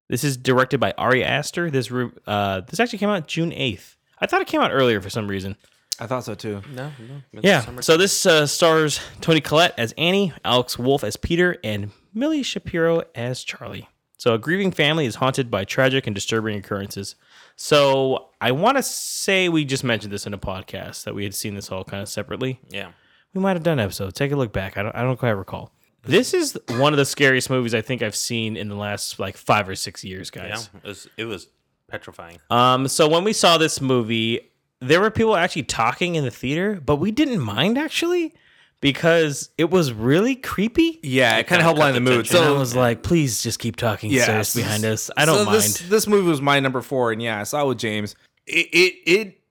This 0.07 0.23
is 0.23 0.37
directed 0.37 0.79
by 0.79 0.93
Ari 0.97 1.21
Aster. 1.21 1.69
This 1.69 1.91
uh, 2.25 2.61
this 2.61 2.79
actually 2.79 2.99
came 2.99 3.09
out 3.09 3.27
June 3.27 3.51
eighth. 3.51 3.97
I 4.19 4.25
thought 4.25 4.41
it 4.41 4.47
came 4.47 4.61
out 4.61 4.71
earlier 4.71 5.01
for 5.01 5.09
some 5.09 5.27
reason. 5.27 5.57
I 5.99 6.07
thought 6.07 6.23
so 6.23 6.35
too. 6.35 6.61
No, 6.73 6.91
no. 7.33 7.41
Yeah. 7.41 7.61
summer- 7.61 7.81
So 7.81 7.97
this 7.97 8.25
uh, 8.25 8.45
stars 8.47 8.99
Toni 9.21 9.41
Collette 9.41 9.73
as 9.77 9.93
Annie, 9.97 10.33
Alex 10.45 10.77
Wolff 10.77 11.03
as 11.03 11.17
Peter, 11.17 11.57
and 11.63 11.91
Millie 12.13 12.43
Shapiro 12.43 13.03
as 13.15 13.43
Charlie. 13.43 13.87
So 14.17 14.33
a 14.33 14.37
grieving 14.39 14.71
family 14.71 15.05
is 15.05 15.15
haunted 15.15 15.49
by 15.51 15.63
tragic 15.65 16.07
and 16.07 16.13
disturbing 16.15 16.57
occurrences. 16.57 17.15
So 17.55 18.29
I 18.41 18.51
want 18.51 18.77
to 18.77 18.83
say 18.83 19.49
we 19.49 19.65
just 19.65 19.83
mentioned 19.83 20.11
this 20.13 20.25
in 20.27 20.33
a 20.33 20.37
podcast 20.37 21.03
that 21.05 21.15
we 21.15 21.23
had 21.23 21.33
seen 21.35 21.55
this 21.55 21.71
all 21.71 21.83
kind 21.83 22.01
of 22.01 22.09
separately. 22.09 22.59
Yeah. 22.69 22.91
We 23.33 23.41
might 23.41 23.53
have 23.55 23.63
done 23.63 23.79
an 23.79 23.85
episode. 23.85 24.15
Take 24.15 24.31
a 24.31 24.35
look 24.35 24.51
back. 24.53 24.77
I 24.77 24.83
don't, 24.83 24.95
I 24.95 25.01
don't 25.03 25.17
quite 25.17 25.31
recall. 25.31 25.71
This 26.03 26.33
is 26.33 26.57
one 26.77 26.93
of 26.93 26.97
the 26.97 27.05
scariest 27.05 27.49
movies 27.49 27.75
I 27.75 27.81
think 27.81 28.01
I've 28.01 28.15
seen 28.15 28.55
in 28.57 28.69
the 28.69 28.75
last 28.75 29.19
like 29.19 29.35
five 29.37 29.67
or 29.67 29.75
six 29.75 30.03
years, 30.03 30.29
guys. 30.29 30.69
Yeah, 30.73 30.79
it 30.83 30.87
was, 30.87 31.07
it 31.17 31.25
was 31.25 31.47
petrifying. 31.89 32.37
Um, 32.49 32.87
so 32.87 33.07
when 33.07 33.23
we 33.23 33.33
saw 33.33 33.57
this 33.57 33.81
movie, 33.81 34.51
there 34.81 35.01
were 35.01 35.11
people 35.11 35.35
actually 35.35 35.63
talking 35.63 36.15
in 36.15 36.23
the 36.23 36.31
theater, 36.31 36.81
but 36.83 36.97
we 36.97 37.11
didn't 37.11 37.39
mind 37.39 37.77
actually 37.77 38.33
because 38.79 39.49
it 39.57 39.69
was 39.71 39.91
really 39.91 40.35
creepy. 40.35 40.99
Yeah, 41.01 41.37
it 41.37 41.47
kind 41.47 41.59
of 41.59 41.63
helped 41.63 41.79
line 41.79 41.93
the 41.93 41.99
mood. 41.99 42.27
So 42.27 42.37
So 42.37 42.55
I 42.55 42.59
was 42.59 42.75
like, 42.75 43.03
please 43.03 43.41
just 43.41 43.59
keep 43.59 43.75
talking, 43.75 44.11
yes. 44.11 44.55
behind 44.55 44.85
us. 44.85 45.09
I 45.17 45.25
don't 45.25 45.37
So 45.37 45.45
mind. 45.45 45.55
This, 45.57 45.79
this 45.89 46.07
movie 46.07 46.27
was 46.27 46.41
my 46.41 46.59
number 46.59 46.81
four, 46.81 47.11
and 47.11 47.21
yeah, 47.21 47.39
I 47.39 47.43
saw 47.43 47.63
it 47.63 47.67
with 47.69 47.79
James. 47.79 48.15
It 48.45 48.67
it, 48.71 48.93
it 49.05 49.41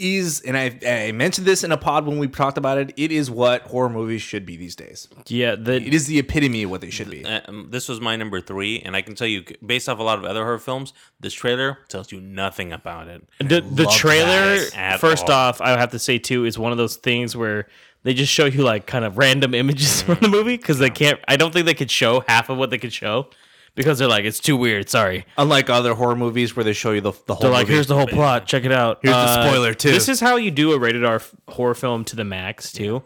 is, 0.00 0.40
and 0.40 0.56
I, 0.56 0.78
I 0.86 1.12
mentioned 1.12 1.46
this 1.46 1.62
in 1.62 1.70
a 1.70 1.76
pod 1.76 2.06
when 2.06 2.18
we 2.18 2.26
talked 2.26 2.58
about 2.58 2.78
it. 2.78 2.92
It 2.96 3.12
is 3.12 3.30
what 3.30 3.62
horror 3.62 3.88
movies 3.88 4.22
should 4.22 4.46
be 4.46 4.56
these 4.56 4.74
days. 4.74 5.08
Yeah, 5.28 5.54
the, 5.54 5.74
it 5.74 5.94
is 5.94 6.06
the 6.06 6.18
epitome 6.18 6.64
of 6.64 6.70
what 6.70 6.80
they 6.80 6.90
should 6.90 7.10
be. 7.10 7.24
Uh, 7.24 7.40
um, 7.46 7.68
this 7.70 7.88
was 7.88 8.00
my 8.00 8.16
number 8.16 8.40
three, 8.40 8.80
and 8.80 8.96
I 8.96 9.02
can 9.02 9.14
tell 9.14 9.26
you, 9.26 9.44
based 9.64 9.88
off 9.88 9.98
a 9.98 10.02
lot 10.02 10.18
of 10.18 10.24
other 10.24 10.42
horror 10.42 10.58
films, 10.58 10.92
this 11.20 11.34
trailer 11.34 11.78
tells 11.88 12.10
you 12.10 12.20
nothing 12.20 12.72
about 12.72 13.08
it. 13.08 13.22
The, 13.38 13.60
the 13.60 13.86
trailer, 13.86 14.58
first 14.98 15.28
all. 15.28 15.32
off, 15.32 15.60
I 15.60 15.78
have 15.78 15.90
to 15.90 15.98
say 15.98 16.18
too, 16.18 16.44
is 16.44 16.58
one 16.58 16.72
of 16.72 16.78
those 16.78 16.96
things 16.96 17.36
where 17.36 17.68
they 18.02 18.14
just 18.14 18.32
show 18.32 18.46
you 18.46 18.62
like 18.62 18.86
kind 18.86 19.04
of 19.04 19.18
random 19.18 19.54
images 19.54 20.02
from 20.02 20.18
the 20.20 20.28
movie 20.28 20.56
because 20.56 20.78
they 20.78 20.90
can't. 20.90 21.20
I 21.28 21.36
don't 21.36 21.52
think 21.52 21.66
they 21.66 21.74
could 21.74 21.90
show 21.90 22.24
half 22.26 22.48
of 22.48 22.58
what 22.58 22.70
they 22.70 22.78
could 22.78 22.92
show 22.92 23.28
because 23.74 23.98
they're 23.98 24.08
like, 24.08 24.24
it's 24.24 24.40
too 24.40 24.56
weird. 24.56 24.88
Sorry. 24.88 25.24
Unlike 25.38 25.70
other 25.70 25.94
horror 25.94 26.16
movies 26.16 26.54
where 26.56 26.64
they 26.64 26.72
show 26.72 26.92
you 26.92 27.00
the, 27.00 27.12
the 27.26 27.34
whole 27.34 27.42
They're 27.42 27.50
like, 27.50 27.66
movie. 27.66 27.74
here's 27.74 27.86
the 27.86 27.94
whole 27.96 28.06
plot. 28.06 28.46
Check 28.46 28.64
it 28.64 28.72
out. 28.72 28.98
Here's 29.02 29.14
the 29.14 29.18
Uh, 29.18 29.46
spoiler, 29.48 29.74
too. 29.74 29.90
This 29.90 30.08
is 30.08 30.20
how 30.20 30.36
you 30.36 30.50
do 30.50 30.72
a 30.72 30.78
rated 30.78 31.04
R 31.04 31.16
f- 31.16 31.34
horror 31.48 31.74
film 31.74 32.04
to 32.06 32.16
the 32.16 32.24
max 32.24 32.72
too. 32.72 33.02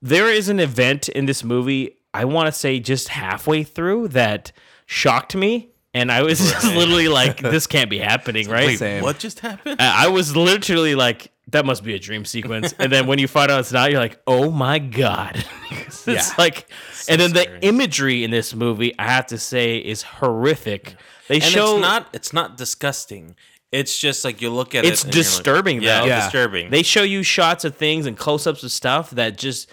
There 0.00 0.28
is 0.30 0.48
an 0.48 0.58
event 0.60 1.08
in 1.08 1.26
this 1.26 1.44
movie. 1.44 1.96
I 2.14 2.24
want 2.24 2.46
to 2.46 2.52
say 2.52 2.78
just 2.80 3.08
halfway 3.08 3.62
through 3.62 4.08
that 4.08 4.52
shocked 4.86 5.34
me, 5.34 5.70
and 5.94 6.10
I 6.12 6.22
was 6.22 6.38
just 6.52 6.64
literally 6.74 7.08
like, 7.08 7.40
"This 7.40 7.66
can't 7.66 7.88
be 7.88 7.98
happening, 7.98 8.48
right?" 8.48 8.78
Wait, 8.80 9.02
what 9.02 9.18
just 9.18 9.40
happened? 9.40 9.76
I 9.80 10.06
I 10.06 10.08
was 10.08 10.36
literally 10.36 10.94
like, 10.94 11.30
that 11.52 11.64
must 11.64 11.84
be 11.84 11.94
a 11.94 11.98
dream 11.98 12.24
sequence. 12.24 12.74
and 12.78 12.90
then 12.92 13.06
when 13.06 13.18
you 13.18 13.28
find 13.28 13.50
out 13.50 13.60
it's 13.60 13.72
not, 13.72 13.90
you're 13.90 14.00
like, 14.00 14.20
oh 14.26 14.50
my 14.50 14.78
God. 14.78 15.44
it's 15.70 16.06
Yeah. 16.06 16.22
like, 16.36 16.66
and 17.08 17.20
then 17.20 17.32
the 17.32 17.64
imagery 17.64 18.24
in 18.24 18.30
this 18.30 18.54
movie, 18.54 18.92
I 18.98 19.04
have 19.10 19.26
to 19.28 19.38
say, 19.38 19.78
is 19.78 20.02
horrific. 20.02 20.96
They 21.28 21.36
and 21.36 21.44
show 21.44 21.74
it's 21.76 21.80
not 21.82 22.08
it's 22.12 22.32
not 22.32 22.56
disgusting. 22.56 23.36
It's 23.70 23.98
just 23.98 24.22
like 24.24 24.42
you 24.42 24.50
look 24.50 24.74
at 24.74 24.84
it's 24.84 25.00
it. 25.02 25.06
and 25.06 25.14
you're 25.14 25.22
like- 25.22 25.30
disturbing 25.30 25.82
yeah, 25.82 26.00
though. 26.00 26.06
it's 26.08 26.24
disturbing. 26.26 26.70
They 26.70 26.82
show 26.82 27.02
you 27.02 27.22
shots 27.22 27.64
of 27.64 27.74
things 27.76 28.04
and 28.06 28.16
close 28.18 28.46
ups 28.46 28.62
of 28.62 28.70
stuff 28.72 29.10
that 29.12 29.38
just 29.38 29.70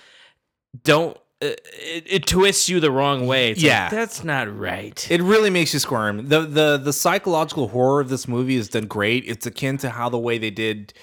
don't. 0.84 1.18
Uh, 1.42 1.56
it, 1.80 2.04
it 2.06 2.28
twists 2.28 2.68
you 2.68 2.82
the 2.82 2.92
wrong 2.92 3.26
way. 3.26 3.52
It's 3.52 3.60
like, 3.62 3.66
Yeah. 3.68 3.90
that's 3.90 4.24
not 4.26 4.54
right. 4.58 5.10
It 5.10 5.22
really 5.22 5.50
makes 5.50 5.74
you 5.74 5.80
squirm. 5.80 6.28
The 6.28 6.42
the 6.42 6.78
the 6.78 6.94
psychological 6.94 7.70
horror 7.70 8.02
of 8.02 8.10
this 8.10 8.28
movie 8.28 8.56
is 8.56 8.68
done 8.70 8.88
great. 8.88 9.24
It's 9.26 9.46
akin 9.46 9.78
to 9.80 9.90
how 9.90 10.10
the 10.10 10.18
way 10.20 10.38
they 10.38 10.52
did 10.52 10.94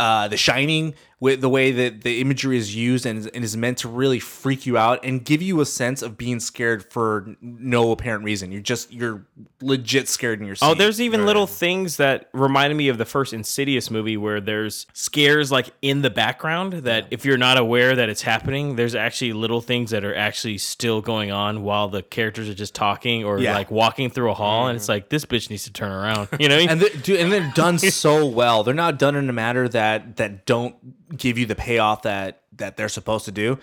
uh, 0.00 0.28
The 0.28 0.36
Shining, 0.36 0.94
with 1.20 1.42
the 1.42 1.50
way 1.50 1.70
that 1.70 2.00
the 2.00 2.22
imagery 2.22 2.56
is 2.56 2.74
used 2.74 3.04
and, 3.04 3.30
and 3.34 3.44
is 3.44 3.54
meant 3.54 3.76
to 3.76 3.88
really 3.88 4.18
freak 4.18 4.64
you 4.64 4.78
out 4.78 5.04
and 5.04 5.22
give 5.22 5.42
you 5.42 5.60
a 5.60 5.66
sense 5.66 6.00
of 6.00 6.16
being 6.16 6.40
scared 6.40 6.82
for 6.90 7.36
no 7.42 7.92
apparent 7.92 8.24
reason. 8.24 8.50
You're 8.50 8.62
just 8.62 8.90
you're 8.90 9.26
legit 9.60 10.08
scared 10.08 10.40
in 10.40 10.46
your 10.46 10.54
oh, 10.62 10.66
seat. 10.66 10.66
Oh, 10.66 10.74
there's 10.74 10.98
even 10.98 11.26
little 11.26 11.46
things 11.46 11.98
that 11.98 12.30
reminded 12.32 12.76
me 12.76 12.88
of 12.88 12.96
the 12.96 13.04
first 13.04 13.34
Insidious 13.34 13.90
movie 13.90 14.16
where 14.16 14.40
there's 14.40 14.86
scares 14.94 15.52
like 15.52 15.68
in 15.82 16.00
the 16.00 16.08
background 16.08 16.72
that 16.72 17.06
if 17.10 17.26
you're 17.26 17.36
not 17.36 17.58
aware 17.58 17.94
that 17.94 18.08
it's 18.08 18.22
happening, 18.22 18.76
there's 18.76 18.94
actually 18.94 19.34
little 19.34 19.60
things 19.60 19.90
that 19.90 20.04
are 20.06 20.14
actually 20.14 20.56
still 20.56 21.02
going 21.02 21.30
on 21.30 21.62
while 21.62 21.88
the 21.88 22.02
characters 22.02 22.48
are 22.48 22.54
just 22.54 22.74
talking 22.74 23.24
or 23.24 23.38
Yeah. 23.38 23.54
like 23.54 23.70
walking 23.70 24.08
through 24.08 24.30
a 24.30 24.34
hall 24.34 24.68
and 24.68 24.76
it's 24.76 24.84
mm-hmm. 24.84 24.92
like 24.92 25.10
this 25.10 25.26
bitch 25.26 25.50
needs 25.50 25.64
to 25.64 25.72
turn 25.72 25.92
around. 25.92 26.28
You 26.40 26.48
know? 26.48 26.54
what 26.56 26.58
I 26.58 26.60
mean? 26.60 26.70
and 26.70 26.80
they, 26.80 26.88
dude, 27.00 27.20
and 27.20 27.30
they're 27.30 27.52
done 27.54 27.78
so 27.78 28.24
well. 28.24 28.64
They're 28.64 28.72
not 28.72 28.98
done 28.98 29.14
in 29.14 29.28
a 29.28 29.32
manner 29.32 29.68
that 29.68 30.16
that 30.16 30.46
don't 30.46 30.74
give 31.16 31.38
you 31.38 31.46
the 31.46 31.54
payoff 31.54 32.02
that 32.02 32.42
that 32.56 32.76
they're 32.76 32.88
supposed 32.88 33.24
to 33.26 33.32
do. 33.32 33.58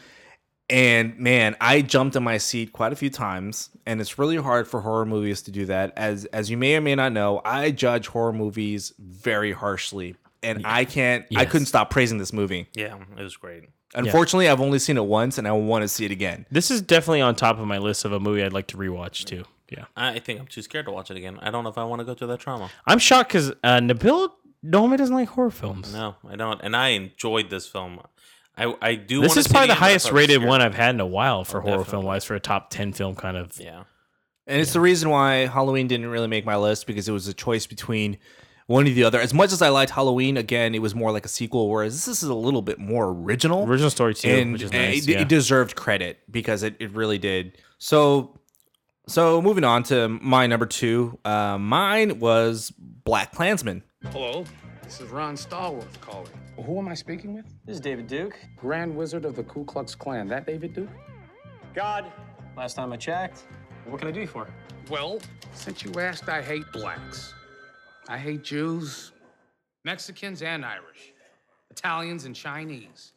And 0.70 1.18
man, 1.18 1.56
I 1.62 1.82
jumped 1.82 2.16
in 2.18 2.24
my 2.24 2.38
seat 2.38 2.74
quite 2.74 2.92
a 2.92 2.96
few 2.96 3.10
times, 3.10 3.70
and 3.86 4.02
it's 4.02 4.20
really 4.20 4.36
hard 4.36 4.68
for 4.68 4.82
horror 4.82 5.06
movies 5.06 5.42
to 5.44 5.52
do 5.52 5.66
that. 5.66 5.94
As 5.96 6.26
as 6.26 6.50
you 6.50 6.58
may 6.58 6.76
or 6.76 6.82
may 6.82 6.96
not 6.96 7.14
know, 7.14 7.42
I 7.46 7.72
judge 7.72 8.08
horror 8.08 8.34
movies 8.34 8.94
very 9.00 9.54
harshly, 9.54 10.16
and 10.44 10.68
I 10.68 10.84
can't. 10.84 11.26
I 11.36 11.46
couldn't 11.46 11.68
stop 11.68 11.90
praising 11.90 12.18
this 12.18 12.34
movie. 12.34 12.68
yeah, 12.74 12.98
it 13.18 13.24
was 13.24 13.38
great. 13.38 13.64
Unfortunately, 13.96 14.50
I've 14.50 14.60
only 14.60 14.80
seen 14.80 14.98
it 14.98 15.06
once, 15.06 15.38
and 15.38 15.48
I 15.48 15.54
want 15.54 15.84
to 15.84 15.88
see 15.88 16.04
it 16.04 16.12
again. 16.12 16.46
This 16.52 16.70
is 16.70 16.82
definitely 16.82 17.22
on 17.22 17.36
top 17.36 17.58
of 17.58 17.66
my 17.66 17.78
list 17.78 18.04
of 18.04 18.12
a 18.12 18.20
movie 18.20 18.44
I'd 18.44 18.52
like 18.52 18.68
to 18.68 18.78
rewatch 18.78 19.24
too. 19.24 19.46
Yeah. 19.70 19.86
I 19.96 20.20
think 20.20 20.40
I'm 20.40 20.48
too 20.48 20.62
scared 20.62 20.86
to 20.86 20.92
watch 20.92 21.12
it 21.12 21.18
again. 21.18 21.40
I 21.42 21.52
don't 21.52 21.64
know 21.64 21.70
if 21.70 21.78
I 21.78 21.84
want 21.84 22.00
to 22.00 22.06
go 22.06 22.14
through 22.14 22.28
that 22.28 22.40
trauma. 22.40 22.70
I'm 22.86 23.00
shocked 23.00 23.30
because 23.30 23.52
uh, 23.64 23.80
Nabil 23.80 24.32
normally 24.68 24.98
doesn't 24.98 25.16
like 25.16 25.30
horror 25.30 25.52
films. 25.52 25.94
No, 25.94 26.16
I 26.28 26.36
don't. 26.36 26.60
And 26.62 26.76
I 26.76 26.90
enjoyed 26.90 27.50
this 27.50 27.68
film. 27.68 28.00
I 28.58 28.74
I 28.82 28.96
do. 28.96 29.22
This 29.22 29.38
is 29.38 29.48
probably 29.48 29.68
the 29.68 29.74
again, 29.74 29.80
but 29.80 29.86
I 29.86 29.90
highest 29.90 30.06
thought 30.06 30.12
it 30.12 30.14
was 30.14 30.28
rated 30.30 30.44
one 30.48 30.62
I've 30.62 30.76
had 30.76 30.96
in 30.96 31.02
a 31.02 31.06
while 31.06 31.44
for 31.44 31.60
Oh, 31.60 31.62
horror 31.62 31.78
definitely. 31.78 31.92
film 31.92 32.06
wise 32.06 32.26
for 32.26 32.36
a 32.36 32.40
top 32.40 32.70
10 32.70 32.94
film 32.94 33.16
kind 33.16 33.38
of. 33.38 33.60
Yeah. 33.60 33.84
And 34.48 34.62
it's 34.62 34.74
the 34.74 34.80
reason 34.80 35.10
why 35.10 35.46
Halloween 35.48 35.88
didn't 35.88 36.08
really 36.08 36.28
make 36.28 36.46
my 36.46 36.56
list 36.56 36.88
because 36.88 37.08
it 37.10 37.12
was 37.12 37.28
a 37.28 37.34
choice 37.34 37.68
between 37.68 38.18
one 38.68 38.86
or 38.88 38.90
the 38.90 39.04
other. 39.04 39.20
As 39.20 39.34
much 39.34 39.52
as 39.52 39.62
I 39.62 39.70
liked 39.70 39.92
Halloween, 39.92 40.38
again, 40.38 40.74
it 40.74 40.82
was 40.82 40.96
more 40.96 41.12
like 41.12 41.26
a 41.26 41.30
sequel, 41.30 41.70
whereas 41.70 42.06
this 42.06 42.24
is 42.24 42.30
a 42.30 42.34
little 42.34 42.62
bit 42.62 42.80
more 42.80 43.10
original. 43.10 43.68
Original 43.68 43.90
story 43.90 44.14
too, 44.14 44.30
and 44.30 44.54
which 44.54 44.62
is 44.62 44.72
uh, 44.72 44.78
nice, 44.78 45.08
it, 45.08 45.12
yeah. 45.12 45.22
it 45.22 45.28
deserved 45.30 45.76
credit 45.76 46.20
because 46.32 46.64
it, 46.64 46.76
it 46.80 46.92
really 46.92 47.18
did. 47.18 47.58
So, 47.78 48.40
so 49.08 49.42
moving 49.42 49.64
on 49.64 49.84
to 49.84 50.08
my 50.10 50.48
number 50.48 50.66
two, 50.66 51.20
uh, 51.26 51.58
mine 51.58 52.20
was 52.20 52.74
BlacKkKlansman. 53.06 53.84
Hello, 54.12 54.46
this 54.84 55.02
is 55.02 55.10
Ron 55.10 55.36
Stallworth 55.36 56.00
calling. 56.02 56.32
Who 56.66 56.80
am 56.80 56.88
I 56.88 56.94
speaking 56.94 57.34
with? 57.34 57.46
This 57.66 57.76
is 57.76 57.80
David 57.80 58.08
Duke, 58.08 58.36
Grand 58.56 58.96
Wizard 58.96 59.26
of 59.26 59.36
the 59.36 59.44
Ku 59.44 59.64
Klux 59.66 59.94
Klan. 59.96 60.28
That 60.28 60.48
David 60.48 60.74
Duke? 60.74 60.90
God, 61.76 62.06
last 62.56 62.76
time 62.76 62.94
I 62.94 62.98
checked. 62.98 63.44
What 63.86 64.00
can 64.00 64.08
I 64.08 64.12
do 64.12 64.22
you 64.22 64.28
for? 64.28 64.48
Well, 64.90 65.20
since 65.54 65.84
you 65.84 65.92
asked, 66.00 66.30
I 66.30 66.42
hate 66.42 66.64
blacks. 66.74 67.34
I 68.08 68.18
hate 68.18 68.44
Jews, 68.44 69.12
Mexicans, 69.84 70.42
and 70.42 70.66
Irish, 70.66 71.14
Italians, 71.70 72.26
and 72.26 72.36
Chinese. 72.36 73.14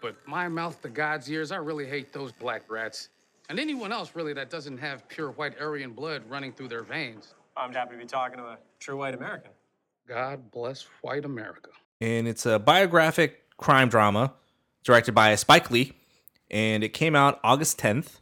But 0.00 0.16
my 0.26 0.48
mouth 0.48 0.80
to 0.82 0.88
God's 0.88 1.30
ears, 1.30 1.52
I 1.52 1.56
really 1.56 1.86
hate 1.86 2.12
those 2.12 2.32
black 2.32 2.70
rats. 2.70 3.08
And 3.48 3.60
anyone 3.60 3.92
else, 3.92 4.12
really, 4.14 4.32
that 4.32 4.50
doesn't 4.50 4.78
have 4.78 5.08
pure 5.08 5.30
white 5.32 5.60
Aryan 5.60 5.92
blood 5.92 6.22
running 6.28 6.52
through 6.52 6.68
their 6.68 6.82
veins. 6.82 7.34
I'm 7.56 7.72
happy 7.72 7.92
to 7.92 7.98
be 7.98 8.06
talking 8.06 8.38
to 8.38 8.44
a 8.44 8.58
true 8.80 8.96
white 8.96 9.14
American. 9.14 9.50
God 10.08 10.50
bless 10.50 10.82
white 11.02 11.24
America. 11.24 11.70
and 12.00 12.28
it's 12.28 12.44
a 12.46 12.58
biographic 12.58 13.56
crime 13.56 13.88
drama 13.88 14.34
directed 14.82 15.12
by 15.12 15.34
Spike 15.36 15.70
Lee, 15.70 15.92
and 16.50 16.84
it 16.84 16.90
came 16.90 17.16
out 17.16 17.40
August 17.42 17.78
10th. 17.78 18.20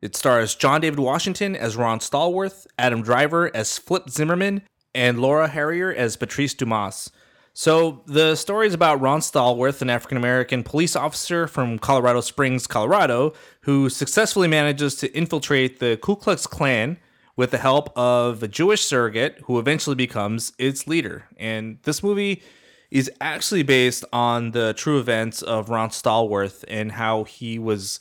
It 0.00 0.16
stars 0.16 0.54
John 0.54 0.80
David 0.80 1.00
Washington 1.00 1.54
as 1.56 1.76
Ron 1.76 1.98
Stallworth, 1.98 2.66
Adam 2.78 3.02
Driver 3.02 3.50
as 3.54 3.76
Flip 3.78 4.08
Zimmerman, 4.08 4.62
and 4.94 5.20
Laura 5.20 5.48
Harrier 5.48 5.92
as 5.92 6.16
Patrice 6.16 6.54
Dumas. 6.54 7.10
So 7.52 8.02
the 8.06 8.36
story 8.36 8.68
is 8.68 8.74
about 8.74 9.00
Ron 9.00 9.20
Stallworth, 9.20 9.82
an 9.82 9.90
African 9.90 10.16
American 10.16 10.62
police 10.62 10.94
officer 10.94 11.48
from 11.48 11.78
Colorado 11.78 12.20
Springs, 12.20 12.66
Colorado, 12.68 13.34
who 13.62 13.90
successfully 13.90 14.46
manages 14.46 14.94
to 14.96 15.12
infiltrate 15.14 15.80
the 15.80 15.98
Ku 16.00 16.14
Klux 16.14 16.46
Klan 16.46 16.96
with 17.38 17.52
the 17.52 17.58
help 17.58 17.96
of 17.96 18.42
a 18.42 18.48
Jewish 18.48 18.84
surrogate 18.84 19.40
who 19.44 19.60
eventually 19.60 19.94
becomes 19.94 20.52
its 20.58 20.88
leader. 20.88 21.28
And 21.36 21.78
this 21.84 22.02
movie 22.02 22.42
is 22.90 23.08
actually 23.20 23.62
based 23.62 24.04
on 24.12 24.50
the 24.50 24.74
true 24.74 24.98
events 24.98 25.40
of 25.40 25.70
Ron 25.70 25.90
Stallworth 25.90 26.64
and 26.66 26.90
how 26.90 27.22
he 27.22 27.56
was 27.60 28.00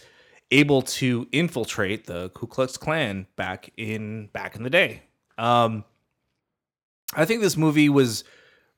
able 0.49 0.81
to 0.81 1.27
infiltrate 1.31 2.07
the 2.07 2.29
Ku 2.29 2.47
Klux 2.47 2.77
Klan 2.77 3.27
back 3.35 3.71
in 3.77 4.27
back 4.33 4.55
in 4.55 4.63
the 4.63 4.71
day. 4.71 5.03
Um, 5.37 5.85
I 7.13 7.25
think 7.25 7.41
this 7.41 7.57
movie 7.57 7.89
was 7.89 8.23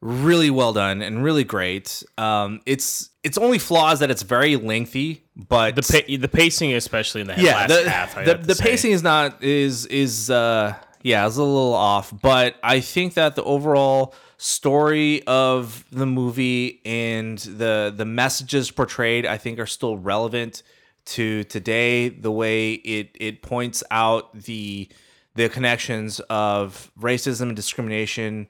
really 0.02 0.50
well 0.50 0.74
done 0.74 1.02
and 1.02 1.24
really 1.24 1.44
great. 1.44 2.04
Um, 2.18 2.62
it's 2.66 3.10
its 3.24 3.38
only 3.38 3.60
flaws 3.60 4.00
that 4.00 4.10
it's 4.10 4.24
very 4.24 4.56
lengthy, 4.56 5.24
but 5.36 5.76
the 5.76 5.82
pa- 5.82 6.18
the 6.18 6.28
pacing, 6.28 6.74
especially 6.74 7.22
in 7.22 7.28
the 7.28 7.36
yeah, 7.38 7.56
last 7.56 7.70
the, 7.70 7.90
half, 7.90 8.18
I 8.18 8.24
the, 8.24 8.36
the 8.36 8.56
pacing 8.56 8.92
is 8.92 9.04
not 9.04 9.44
is 9.44 9.86
is 9.88 10.30
uh 10.30 10.76
yeah, 11.02 11.26
it's 11.26 11.38
a 11.38 11.44
little 11.44 11.74
off, 11.74 12.14
but 12.22 12.56
I 12.62 12.82
think 12.82 13.14
that 13.14 13.36
the 13.36 13.44
overall 13.44 14.14
story 14.38 15.22
of 15.28 15.86
the 15.92 16.06
movie 16.06 16.82
and 16.86 17.38
the 17.38 17.94
the 17.96 18.06
messages 18.06 18.72
portrayed 18.72 19.26
I 19.26 19.38
think 19.38 19.60
are 19.60 19.66
still 19.66 19.98
relevant 19.98 20.64
to 21.06 21.44
today 21.46 22.08
the 22.10 22.32
way 22.32 22.74
it 22.74 23.16
it 23.20 23.42
points 23.42 23.84
out 23.92 24.34
the 24.34 24.88
the 25.36 25.50
connections 25.50 26.20
of 26.30 26.92
racism 27.00 27.44
and 27.44 27.56
discrimination 27.56 28.50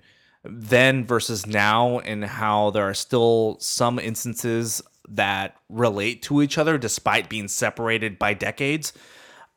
then 0.51 1.05
versus 1.05 1.45
now 1.45 1.99
and 1.99 2.25
how 2.25 2.69
there 2.71 2.87
are 2.87 2.93
still 2.93 3.57
some 3.59 3.99
instances 3.99 4.81
that 5.07 5.55
relate 5.69 6.21
to 6.21 6.41
each 6.41 6.57
other 6.57 6.77
despite 6.77 7.29
being 7.29 7.47
separated 7.47 8.19
by 8.19 8.33
decades 8.33 8.93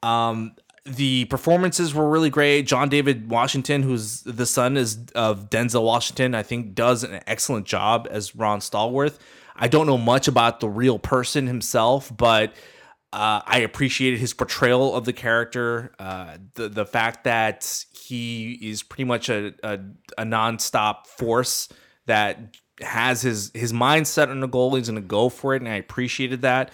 um, 0.02 0.54
the 0.84 1.26
performances 1.26 1.94
were 1.94 2.08
really 2.08 2.30
great. 2.30 2.66
John 2.66 2.88
David 2.88 3.30
Washington, 3.30 3.82
who's 3.82 4.22
the 4.22 4.46
son 4.46 4.76
is 4.76 4.98
of 5.14 5.48
Denzel 5.48 5.84
Washington, 5.84 6.34
I 6.34 6.42
think 6.42 6.74
does 6.74 7.04
an 7.04 7.20
excellent 7.26 7.66
job 7.66 8.08
as 8.10 8.34
Ron 8.34 8.60
Stallworth. 8.60 9.18
I 9.54 9.68
don't 9.68 9.86
know 9.86 9.98
much 9.98 10.26
about 10.26 10.60
the 10.60 10.68
real 10.68 10.98
person 10.98 11.46
himself, 11.46 12.14
but 12.16 12.54
uh, 13.12 13.42
I 13.44 13.58
appreciated 13.58 14.18
his 14.20 14.32
portrayal 14.32 14.94
of 14.94 15.04
the 15.04 15.12
character. 15.12 15.92
Uh, 15.98 16.38
the 16.54 16.68
the 16.68 16.86
fact 16.86 17.24
that 17.24 17.84
he 17.92 18.52
is 18.62 18.82
pretty 18.82 19.04
much 19.04 19.28
a, 19.28 19.54
a 19.62 19.80
a 20.16 20.24
nonstop 20.24 21.06
force 21.06 21.68
that 22.06 22.56
has 22.80 23.22
his 23.22 23.50
his 23.54 23.72
mind 23.72 24.08
set 24.08 24.30
on 24.30 24.42
a 24.42 24.48
goal. 24.48 24.74
He's 24.74 24.88
going 24.88 25.00
to 25.00 25.06
go 25.06 25.28
for 25.28 25.54
it, 25.54 25.62
and 25.62 25.68
I 25.68 25.74
appreciated 25.74 26.42
that. 26.42 26.70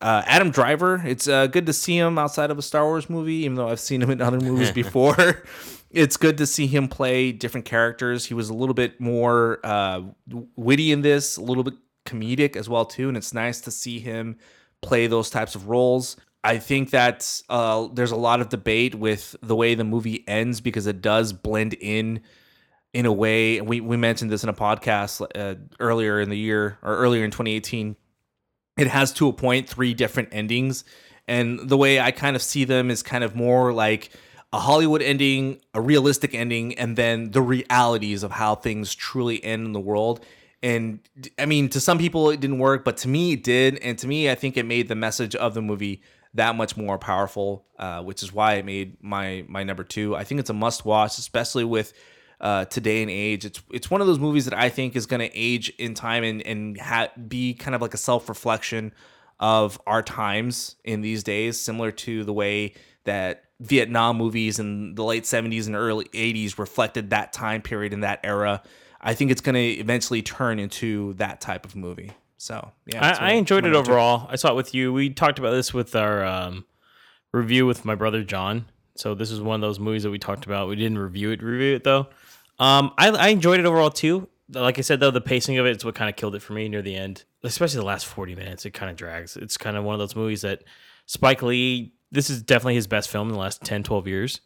Uh, 0.00 0.22
Adam 0.26 0.50
Driver, 0.50 1.00
it's 1.04 1.28
uh, 1.28 1.46
good 1.46 1.66
to 1.66 1.72
see 1.72 1.96
him 1.96 2.18
outside 2.18 2.50
of 2.50 2.58
a 2.58 2.62
Star 2.62 2.84
Wars 2.84 3.08
movie, 3.08 3.44
even 3.44 3.54
though 3.54 3.68
I've 3.68 3.78
seen 3.78 4.02
him 4.02 4.10
in 4.10 4.20
other 4.20 4.40
movies 4.40 4.70
before. 4.72 5.44
it's 5.90 6.16
good 6.16 6.38
to 6.38 6.46
see 6.46 6.66
him 6.66 6.88
play 6.88 7.30
different 7.30 7.66
characters. 7.66 8.24
He 8.24 8.34
was 8.34 8.48
a 8.48 8.54
little 8.54 8.74
bit 8.74 8.98
more 8.98 9.60
uh, 9.62 10.02
witty 10.56 10.90
in 10.90 11.02
this, 11.02 11.36
a 11.36 11.42
little 11.42 11.62
bit 11.62 11.74
comedic 12.04 12.56
as 12.56 12.68
well 12.68 12.84
too, 12.84 13.08
and 13.08 13.16
it's 13.16 13.32
nice 13.32 13.60
to 13.60 13.70
see 13.70 14.00
him 14.00 14.38
play 14.82 15.06
those 15.06 15.30
types 15.30 15.54
of 15.54 15.68
roles. 15.68 16.16
I 16.44 16.58
think 16.58 16.90
that 16.90 17.40
uh, 17.48 17.88
there's 17.92 18.10
a 18.10 18.16
lot 18.16 18.40
of 18.40 18.48
debate 18.48 18.94
with 18.94 19.36
the 19.42 19.56
way 19.56 19.74
the 19.74 19.84
movie 19.84 20.24
ends 20.28 20.60
because 20.60 20.86
it 20.86 21.00
does 21.00 21.32
blend 21.32 21.74
in 21.74 22.20
in 22.92 23.06
a 23.06 23.12
way. 23.12 23.60
We 23.60 23.80
we 23.80 23.96
mentioned 23.96 24.30
this 24.30 24.42
in 24.42 24.48
a 24.48 24.54
podcast 24.54 25.24
uh, 25.34 25.54
earlier 25.78 26.20
in 26.20 26.30
the 26.30 26.38
year 26.38 26.78
or 26.82 26.96
earlier 26.96 27.24
in 27.24 27.30
2018 27.30 27.96
it 28.78 28.86
has 28.86 29.12
to 29.12 29.28
a 29.28 29.32
point 29.32 29.68
three 29.68 29.94
different 29.94 30.30
endings 30.32 30.84
and 31.28 31.68
the 31.68 31.76
way 31.76 32.00
i 32.00 32.10
kind 32.10 32.36
of 32.36 32.42
see 32.42 32.64
them 32.64 32.90
is 32.90 33.02
kind 33.02 33.24
of 33.24 33.34
more 33.34 33.72
like 33.72 34.10
a 34.52 34.60
hollywood 34.60 35.02
ending 35.02 35.60
a 35.74 35.80
realistic 35.80 36.34
ending 36.34 36.74
and 36.78 36.96
then 36.96 37.30
the 37.30 37.42
realities 37.42 38.22
of 38.22 38.30
how 38.30 38.54
things 38.54 38.94
truly 38.94 39.42
end 39.44 39.66
in 39.66 39.72
the 39.72 39.80
world 39.80 40.24
and 40.62 41.00
i 41.38 41.46
mean 41.46 41.68
to 41.68 41.80
some 41.80 41.98
people 41.98 42.30
it 42.30 42.40
didn't 42.40 42.58
work 42.58 42.84
but 42.84 42.96
to 42.96 43.08
me 43.08 43.32
it 43.32 43.42
did 43.42 43.78
and 43.78 43.98
to 43.98 44.06
me 44.06 44.30
i 44.30 44.34
think 44.34 44.56
it 44.56 44.64
made 44.64 44.88
the 44.88 44.94
message 44.94 45.34
of 45.36 45.54
the 45.54 45.62
movie 45.62 46.02
that 46.34 46.56
much 46.56 46.76
more 46.76 46.98
powerful 46.98 47.66
uh, 47.78 48.02
which 48.02 48.22
is 48.22 48.32
why 48.32 48.54
it 48.54 48.64
made 48.64 48.96
my 49.02 49.44
my 49.48 49.62
number 49.62 49.84
two 49.84 50.14
i 50.16 50.24
think 50.24 50.38
it's 50.38 50.50
a 50.50 50.54
must 50.54 50.84
watch 50.84 51.18
especially 51.18 51.64
with 51.64 51.92
uh, 52.42 52.64
today 52.64 53.02
and 53.02 53.10
age. 53.10 53.44
It's 53.44 53.62
it's 53.70 53.90
one 53.90 54.00
of 54.00 54.06
those 54.08 54.18
movies 54.18 54.44
that 54.46 54.58
I 54.58 54.68
think 54.68 54.96
is 54.96 55.06
going 55.06 55.20
to 55.20 55.30
age 55.34 55.70
in 55.78 55.94
time 55.94 56.24
and 56.24 56.42
and 56.42 56.78
ha- 56.78 57.10
be 57.28 57.54
kind 57.54 57.74
of 57.74 57.80
like 57.80 57.94
a 57.94 57.98
self 57.98 58.28
reflection 58.28 58.92
of 59.40 59.80
our 59.86 60.02
times 60.02 60.76
in 60.84 61.00
these 61.00 61.22
days, 61.22 61.58
similar 61.58 61.92
to 61.92 62.24
the 62.24 62.32
way 62.32 62.74
that 63.04 63.44
Vietnam 63.60 64.16
movies 64.16 64.58
in 64.58 64.96
the 64.96 65.04
late 65.04 65.24
seventies 65.24 65.68
and 65.68 65.76
early 65.76 66.08
eighties 66.12 66.58
reflected 66.58 67.10
that 67.10 67.32
time 67.32 67.62
period 67.62 67.92
and 67.92 68.02
that 68.02 68.20
era. 68.24 68.62
I 69.02 69.14
think 69.14 69.30
it's 69.30 69.40
going 69.40 69.54
to 69.54 69.80
eventually 69.80 70.22
turn 70.22 70.58
into 70.58 71.14
that 71.14 71.40
type 71.40 71.64
of 71.66 71.74
movie. 71.74 72.12
So 72.36 72.72
yeah, 72.86 73.16
I, 73.20 73.30
I 73.30 73.32
enjoyed 73.32 73.64
it 73.66 73.74
overall. 73.74 74.26
I 74.30 74.36
saw 74.36 74.50
it 74.50 74.56
with 74.56 74.74
you. 74.74 74.92
We 74.92 75.10
talked 75.10 75.38
about 75.38 75.52
this 75.52 75.72
with 75.72 75.94
our 75.94 76.24
um, 76.24 76.64
review 77.32 77.66
with 77.66 77.84
my 77.84 77.94
brother 77.94 78.24
John. 78.24 78.66
So 78.96 79.14
this 79.14 79.30
is 79.30 79.40
one 79.40 79.54
of 79.56 79.60
those 79.60 79.78
movies 79.78 80.02
that 80.02 80.10
we 80.10 80.18
talked 80.18 80.44
about. 80.44 80.68
We 80.68 80.76
didn't 80.76 80.98
review 80.98 81.30
it. 81.30 81.42
Review 81.42 81.76
it 81.76 81.84
though. 81.84 82.08
Um, 82.58 82.92
I, 82.98 83.10
I 83.10 83.28
enjoyed 83.28 83.60
it 83.60 83.66
overall 83.66 83.90
too. 83.90 84.28
Like 84.50 84.78
I 84.78 84.82
said 84.82 85.00
though, 85.00 85.10
the 85.10 85.20
pacing 85.20 85.58
of 85.58 85.66
it 85.66 85.76
is 85.76 85.84
what 85.84 85.94
kind 85.94 86.10
of 86.10 86.16
killed 86.16 86.34
it 86.34 86.42
for 86.42 86.52
me 86.52 86.68
near 86.68 86.82
the 86.82 86.94
end. 86.96 87.24
Especially 87.42 87.78
the 87.78 87.86
last 87.86 88.06
forty 88.06 88.34
minutes, 88.34 88.66
it 88.66 88.72
kind 88.72 88.90
of 88.90 88.96
drags. 88.96 89.36
It's 89.36 89.56
kind 89.56 89.76
of 89.76 89.84
one 89.84 89.94
of 89.94 89.98
those 89.98 90.14
movies 90.16 90.42
that 90.42 90.64
Spike 91.06 91.42
Lee. 91.42 91.92
This 92.10 92.28
is 92.28 92.42
definitely 92.42 92.74
his 92.74 92.86
best 92.86 93.08
film 93.08 93.28
in 93.28 93.32
the 93.32 93.40
last 93.40 93.62
10, 93.62 93.84
12 93.84 94.06
years. 94.06 94.40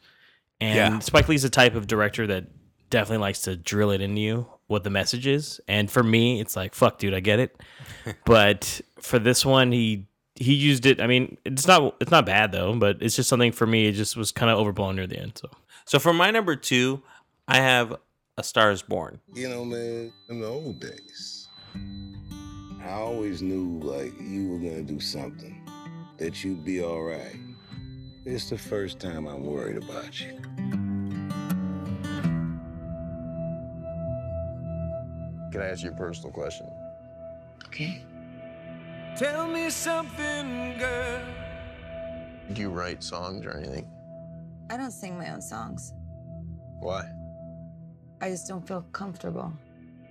And 0.60 0.76
Yeah. 0.76 0.98
Spike 1.00 1.28
Lee's 1.28 1.42
the 1.42 1.50
type 1.50 1.74
of 1.74 1.88
director 1.88 2.24
that 2.28 2.44
definitely 2.90 3.22
likes 3.22 3.42
to 3.42 3.56
drill 3.56 3.90
it 3.90 4.00
into 4.00 4.20
you 4.20 4.46
what 4.66 4.84
the 4.84 4.90
message 4.90 5.26
is. 5.26 5.60
And 5.68 5.90
for 5.90 6.02
me, 6.02 6.40
it's 6.40 6.56
like, 6.56 6.74
fuck, 6.74 6.98
dude, 6.98 7.14
I 7.14 7.20
get 7.20 7.38
it. 7.38 7.60
but 8.24 8.80
for 9.00 9.18
this 9.18 9.44
one, 9.44 9.72
he 9.72 10.06
he 10.34 10.54
used 10.54 10.84
it. 10.84 11.00
I 11.00 11.06
mean, 11.06 11.38
it's 11.44 11.66
not 11.66 11.96
it's 12.00 12.10
not 12.10 12.26
bad 12.26 12.52
though, 12.52 12.74
but 12.76 12.98
it's 13.00 13.16
just 13.16 13.28
something 13.28 13.52
for 13.52 13.66
me. 13.66 13.86
It 13.86 13.92
just 13.92 14.16
was 14.16 14.32
kind 14.32 14.50
of 14.50 14.58
overblown 14.58 14.96
near 14.96 15.06
the 15.06 15.18
end. 15.18 15.32
So 15.36 15.50
So 15.84 15.98
for 15.98 16.12
my 16.12 16.30
number 16.30 16.56
two, 16.56 17.02
I 17.48 17.56
have 17.56 17.96
A 18.36 18.42
Star 18.42 18.70
Is 18.70 18.82
Born. 18.82 19.20
You 19.34 19.48
know, 19.48 19.64
man, 19.64 20.12
in 20.28 20.40
the 20.40 20.48
old 20.48 20.80
days, 20.80 21.48
I 22.84 22.90
always 22.90 23.40
knew 23.40 23.80
like 23.80 24.12
you 24.20 24.48
were 24.48 24.58
gonna 24.58 24.82
do 24.82 25.00
something, 25.00 25.66
that 26.18 26.44
you'd 26.44 26.64
be 26.64 26.82
all 26.82 27.02
right. 27.02 27.36
It's 28.24 28.50
the 28.50 28.58
first 28.58 28.98
time 28.98 29.26
I'm 29.26 29.44
worried 29.44 29.76
about 29.76 30.20
you. 30.20 30.85
Can 35.56 35.64
I 35.64 35.68
ask 35.70 35.82
you 35.82 35.88
a 35.88 35.94
personal 35.94 36.30
question? 36.32 36.66
Okay. 37.64 38.02
Tell 39.16 39.46
me 39.46 39.70
something, 39.70 40.76
girl. 40.76 41.22
Do 42.52 42.60
you 42.60 42.68
write 42.68 43.02
songs 43.02 43.46
or 43.46 43.56
anything? 43.56 43.88
I 44.68 44.76
don't 44.76 44.90
sing 44.90 45.16
my 45.16 45.32
own 45.32 45.40
songs. 45.40 45.94
Why? 46.80 47.10
I 48.20 48.28
just 48.28 48.46
don't 48.46 48.68
feel 48.68 48.82
comfortable. 48.92 49.50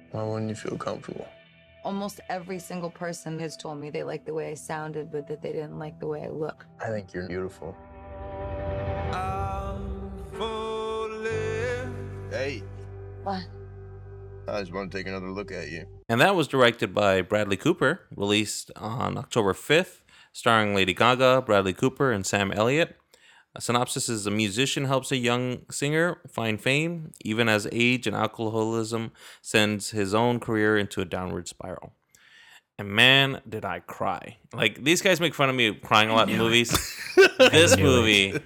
Why 0.09 0.23
wouldn't 0.23 0.49
you 0.49 0.55
feel 0.55 0.79
comfortable? 0.79 1.27
Almost 1.83 2.21
every 2.27 2.57
single 2.57 2.89
person 2.89 3.37
has 3.37 3.55
told 3.55 3.79
me 3.79 3.91
they 3.91 4.01
like 4.01 4.25
the 4.25 4.33
way 4.33 4.49
I 4.49 4.55
sounded, 4.55 5.11
but 5.11 5.27
that 5.27 5.43
they 5.43 5.51
didn't 5.51 5.77
like 5.77 5.99
the 5.99 6.07
way 6.07 6.23
I 6.23 6.29
look. 6.29 6.65
I 6.83 6.87
think 6.87 7.13
you're 7.13 7.27
beautiful. 7.27 7.77
Hey, 12.31 12.63
What? 13.23 13.45
I 14.47 14.59
just 14.59 14.73
want 14.73 14.91
to 14.91 14.97
take 14.97 15.07
another 15.07 15.29
look 15.29 15.51
at 15.51 15.69
you. 15.69 15.85
And 16.07 16.21
that 16.21 16.35
was 16.35 16.47
directed 16.47 16.93
by 16.93 17.21
Bradley 17.21 17.57
Cooper, 17.57 18.01
released 18.15 18.71
on 18.75 19.17
October 19.17 19.53
5th, 19.53 20.01
starring 20.31 20.75
Lady 20.75 20.93
Gaga, 20.93 21.43
Bradley 21.45 21.73
Cooper, 21.73 22.11
and 22.11 22.25
Sam 22.25 22.51
Elliott. 22.51 22.95
A 23.55 23.61
synopsis 23.61 24.09
is 24.09 24.27
a 24.27 24.31
musician 24.31 24.85
helps 24.85 25.11
a 25.11 25.17
young 25.17 25.61
singer 25.71 26.17
find 26.27 26.59
fame, 26.59 27.13
even 27.23 27.47
as 27.47 27.67
age 27.71 28.05
and 28.05 28.15
alcoholism 28.15 29.13
sends 29.41 29.91
his 29.91 30.13
own 30.13 30.39
career 30.39 30.77
into 30.77 30.99
a 30.99 31.05
downward 31.05 31.47
spiral. 31.47 31.93
And 32.77 32.89
man, 32.89 33.41
did 33.47 33.63
I 33.63 33.79
cry. 33.79 34.37
Like, 34.53 34.83
these 34.83 35.01
guys 35.01 35.21
make 35.21 35.33
fun 35.33 35.49
of 35.49 35.55
me 35.55 35.73
crying 35.73 36.09
a 36.09 36.13
lot 36.13 36.29
in 36.29 36.37
movies. 36.37 36.69
this 37.37 37.77
knew 37.77 37.83
movie, 37.83 38.37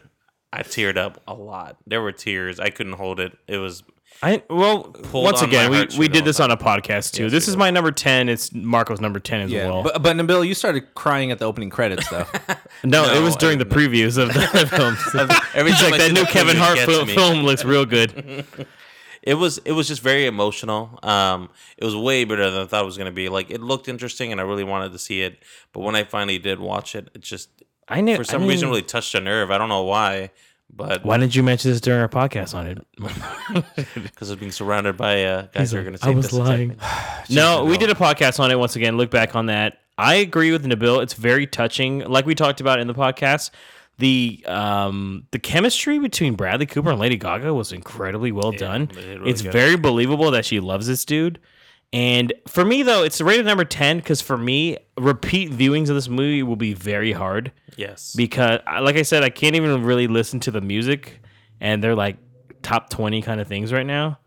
I 0.51 0.63
teared 0.63 0.97
up 0.97 1.21
a 1.27 1.34
lot. 1.34 1.77
There 1.85 2.01
were 2.01 2.11
tears. 2.11 2.59
I 2.59 2.69
couldn't 2.69 2.93
hold 2.93 3.19
it. 3.19 3.38
It 3.47 3.57
was. 3.57 3.84
I 4.21 4.43
well 4.49 4.84
pulled 4.84 5.23
once 5.23 5.41
on 5.41 5.47
again 5.47 5.71
we, 5.71 5.88
we 5.97 6.07
did 6.09 6.23
the 6.23 6.30
this 6.30 6.39
on 6.41 6.51
a 6.51 6.57
podcast 6.57 7.13
too. 7.13 7.23
Yes, 7.23 7.31
this 7.31 7.47
we 7.47 7.51
is 7.51 7.57
my 7.57 7.69
number 7.71 7.91
ten. 7.91 8.27
It's 8.27 8.51
Marco's 8.53 8.99
number 8.99 9.19
ten 9.19 9.41
as 9.41 9.51
Yeah, 9.51 9.67
well. 9.67 9.84
but 9.84 10.01
but 10.03 10.17
Nabil, 10.17 10.45
you 10.45 10.53
started 10.53 10.93
crying 10.93 11.31
at 11.31 11.39
the 11.39 11.45
opening 11.45 11.69
credits 11.69 12.09
though. 12.09 12.26
no, 12.84 13.05
it 13.13 13.21
was 13.23 13.38
during 13.38 13.61
I- 13.61 13.63
the 13.63 13.69
previews 13.69 14.17
of 14.17 14.34
the 14.34 14.67
films. 14.71 14.99
Every 15.53 15.71
He's 15.71 15.80
time 15.80 15.91
like 15.91 16.01
I 16.01 16.07
that 16.09 16.13
new 16.13 16.26
Kevin 16.26 16.57
Hart 16.57 16.76
gets 16.76 16.91
fil- 16.91 17.05
me." 17.05 17.13
film 17.15 17.43
looks 17.43 17.63
real 17.63 17.85
good. 17.85 18.45
it 19.21 19.35
was 19.35 19.59
it 19.59 19.71
was 19.71 19.88
just 19.88 20.01
very 20.01 20.26
emotional. 20.26 20.99
Um, 21.03 21.49
it 21.77 21.85
was 21.85 21.95
way 21.95 22.26
better 22.26 22.49
than 22.49 22.63
I 22.63 22.65
thought 22.65 22.81
it 22.81 22.85
was 22.88 22.97
going 22.97 23.09
to 23.09 23.15
be. 23.15 23.30
Like 23.30 23.49
it 23.51 23.61
looked 23.61 23.88
interesting, 23.88 24.34
and 24.34 24.41
I 24.41 24.43
really 24.43 24.65
wanted 24.65 24.91
to 24.91 24.99
see 24.99 25.21
it. 25.21 25.39
But 25.71 25.81
when 25.81 25.95
I 25.95 26.03
finally 26.03 26.39
did 26.39 26.59
watch 26.59 26.93
it, 26.93 27.09
it 27.13 27.21
just 27.21 27.59
I 27.90 28.02
knew 28.02 28.16
for 28.16 28.22
I 28.22 28.26
some 28.26 28.45
reason 28.48 28.70
really 28.70 28.82
touched 28.82 29.16
a 29.16 29.20
nerve. 29.20 29.52
I 29.52 29.57
don't 29.57 29.70
know 29.70 29.84
why, 29.84 30.32
but 30.74 31.03
Why 31.03 31.18
didn't 31.18 31.36
you 31.36 31.44
mention 31.44 31.72
this 31.72 31.82
during 31.82 31.99
our 31.99 32.07
podcast 32.07 32.53
on 32.53 32.68
it? 32.68 33.94
because 34.03 34.30
of 34.30 34.40
being 34.40 34.52
surrounded 34.52 34.95
by 34.98 35.24
uh, 35.24 35.41
guys 35.44 35.52
He's 35.56 35.72
who 35.72 35.80
are 35.80 35.82
going 35.82 35.94
to 35.94 35.99
say 35.99 36.11
I 36.11 36.14
was 36.14 36.26
this 36.26 36.34
lying. 36.34 36.78
no, 37.30 37.66
we 37.66 37.78
did 37.78 37.90
a 37.90 37.95
podcast 37.95 38.40
on 38.40 38.52
it 38.52 38.60
once 38.60 38.76
again. 38.76 38.95
Look 38.98 39.10
back 39.10 39.36
on 39.36 39.48
that. 39.48 39.80
I 39.98 40.16
agree 40.16 40.52
with 40.52 40.64
Nabil. 40.64 41.02
It's 41.03 41.14
very 41.14 41.48
touching. 41.48 41.99
Like 41.99 42.26
we 42.26 42.36
talked 42.36 42.61
about 42.61 42.80
in 42.80 42.88
the 42.88 42.94
podcast, 42.94 43.49
the 43.98 44.44
um 44.48 45.26
the 45.32 45.40
chemistry 45.40 45.99
between 45.99 46.36
Bradley 46.36 46.66
Cooper 46.66 46.91
and 46.91 46.99
Lady 46.99 47.18
Gaga 47.18 47.53
was 47.53 47.72
incredibly 47.74 48.32
well 48.32 48.52
done. 48.52 48.90
they 48.94 49.02
did 49.02 49.20
really 49.20 49.32
it's 49.32 49.41
good. 49.41 49.52
very 49.52 49.76
believable 49.76 50.32
that 50.32 50.45
she 50.45 50.60
loves 50.60 50.88
this 50.88 51.03
dude. 51.03 51.40
And 51.91 52.34
for 52.48 52.64
me 52.64 52.84
though, 52.84 53.03
it's 53.03 53.20
rated 53.20 53.45
number 53.45 53.66
10 53.66 53.98
because 53.98 54.22
for 54.22 54.38
me, 54.38 54.78
repeat 54.98 55.52
viewings 55.52 55.90
of 55.90 55.95
this 55.95 56.07
movie 56.07 56.44
will 56.44 56.56
be 56.56 56.74
very 56.74 57.11
hard. 57.11 57.52
Yes. 57.78 58.14
Because 58.16 58.60
like 58.82 58.95
I 58.95 59.02
said, 59.02 59.24
I 59.24 59.30
can't 59.30 59.56
even 59.56 59.84
really 59.84 60.07
listen 60.07 60.40
to 60.41 60.52
the 60.52 60.61
music 60.61 61.22
and 61.60 61.84
they're 61.84 61.95
like 61.95 62.18
top 62.61 62.90
20 62.90 63.22
kind 63.22 63.41
of 63.41 63.48
things 63.48 63.74
right 63.74 63.86
now 63.86 64.20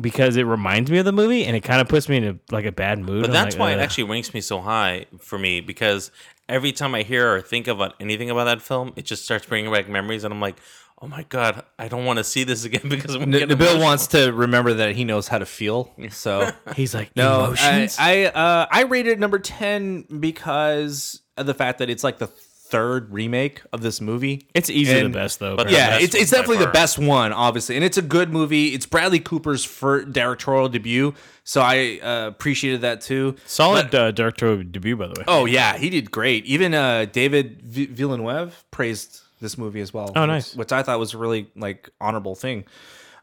because 0.00 0.36
it 0.36 0.44
reminds 0.44 0.90
me 0.90 0.98
of 0.98 1.04
the 1.04 1.12
movie 1.12 1.44
and 1.44 1.56
it 1.56 1.60
kind 1.60 1.80
of 1.80 1.88
puts 1.88 2.08
me 2.08 2.18
in 2.18 2.24
a, 2.24 2.38
like 2.52 2.64
a 2.64 2.72
bad 2.72 2.98
mood. 2.98 3.22
But 3.22 3.30
I'm 3.30 3.34
that's 3.34 3.56
like, 3.56 3.60
why 3.60 3.72
it 3.72 3.78
actually 3.78 4.04
ranks 4.04 4.34
me 4.34 4.40
so 4.40 4.60
high 4.60 5.06
for 5.18 5.38
me 5.38 5.60
because 5.60 6.10
every 6.48 6.72
time 6.72 6.94
I 6.94 7.02
hear 7.02 7.34
or 7.34 7.40
think 7.40 7.68
about 7.68 7.94
anything 8.00 8.30
about 8.30 8.44
that 8.44 8.62
film, 8.62 8.92
it 8.96 9.04
just 9.04 9.24
starts 9.24 9.46
bringing 9.46 9.70
back 9.72 9.88
memories, 9.88 10.24
and 10.24 10.32
I'm 10.32 10.40
like, 10.40 10.56
oh 11.00 11.06
my 11.06 11.22
god, 11.28 11.64
I 11.78 11.86
don't 11.88 12.04
want 12.04 12.18
to 12.18 12.24
see 12.24 12.44
this 12.44 12.64
again 12.64 12.82
because 12.88 13.14
I'm 13.14 13.22
N- 13.22 13.30
getting 13.30 13.48
Nabil 13.48 13.60
emotional. 13.60 13.82
wants 13.82 14.06
to 14.08 14.32
remember 14.32 14.74
that 14.74 14.96
he 14.96 15.04
knows 15.04 15.28
how 15.28 15.38
to 15.38 15.46
feel. 15.46 15.92
So 16.10 16.50
he's 16.76 16.94
like, 16.94 17.14
no, 17.16 17.42
I, 17.42 17.46
emotions? 17.46 17.96
I 17.98 18.24
uh, 18.24 18.66
I 18.70 18.82
rated 18.82 19.12
it 19.12 19.18
number 19.18 19.38
ten 19.38 20.02
because 20.20 21.22
of 21.36 21.46
the 21.46 21.54
fact 21.54 21.78
that 21.78 21.88
it's 21.90 22.02
like 22.02 22.18
the 22.18 22.28
third 22.70 23.12
remake 23.12 23.62
of 23.72 23.80
this 23.80 24.00
movie. 24.00 24.46
It's 24.54 24.68
easily 24.70 25.00
And- 25.00 25.14
the 25.14 25.18
best 25.18 25.38
though. 25.38 25.56
But 25.56 25.70
yeah, 25.70 25.98
it's, 25.98 26.14
it's 26.14 26.30
definitely 26.30 26.64
the 26.64 26.70
best 26.70 26.98
one, 26.98 27.32
obviously, 27.32 27.76
and 27.76 27.84
it's 27.84 27.96
a 27.96 28.02
good 28.02 28.30
movie. 28.32 28.68
It's 28.74 28.86
Bradley 28.86 29.20
Cooper's 29.20 29.64
first 29.64 30.12
directorial 30.12 30.68
debut, 30.68 31.14
so 31.44 31.60
I 31.62 31.98
uh, 32.02 32.28
appreciated 32.28 32.82
that 32.82 33.00
too. 33.00 33.36
solid 33.46 33.94
uh, 33.94 34.10
directorial 34.10 34.62
debut 34.64 34.96
by 34.96 35.06
the 35.06 35.14
way. 35.20 35.24
Oh 35.26 35.44
yeah, 35.46 35.76
he 35.78 35.90
did 35.90 36.10
great. 36.10 36.44
Even 36.44 36.74
uh, 36.74 37.06
David 37.10 37.62
V- 37.62 37.86
Villeneuve 37.86 38.64
praised 38.70 39.22
this 39.40 39.56
movie 39.56 39.80
as 39.80 39.94
well. 39.94 40.12
Oh, 40.16 40.20
which- 40.22 40.28
nice. 40.28 40.54
Which 40.56 40.72
I 40.72 40.82
thought 40.82 40.98
was 40.98 41.14
a 41.14 41.18
really 41.18 41.50
like 41.56 41.88
honorable 42.00 42.34
thing. 42.34 42.64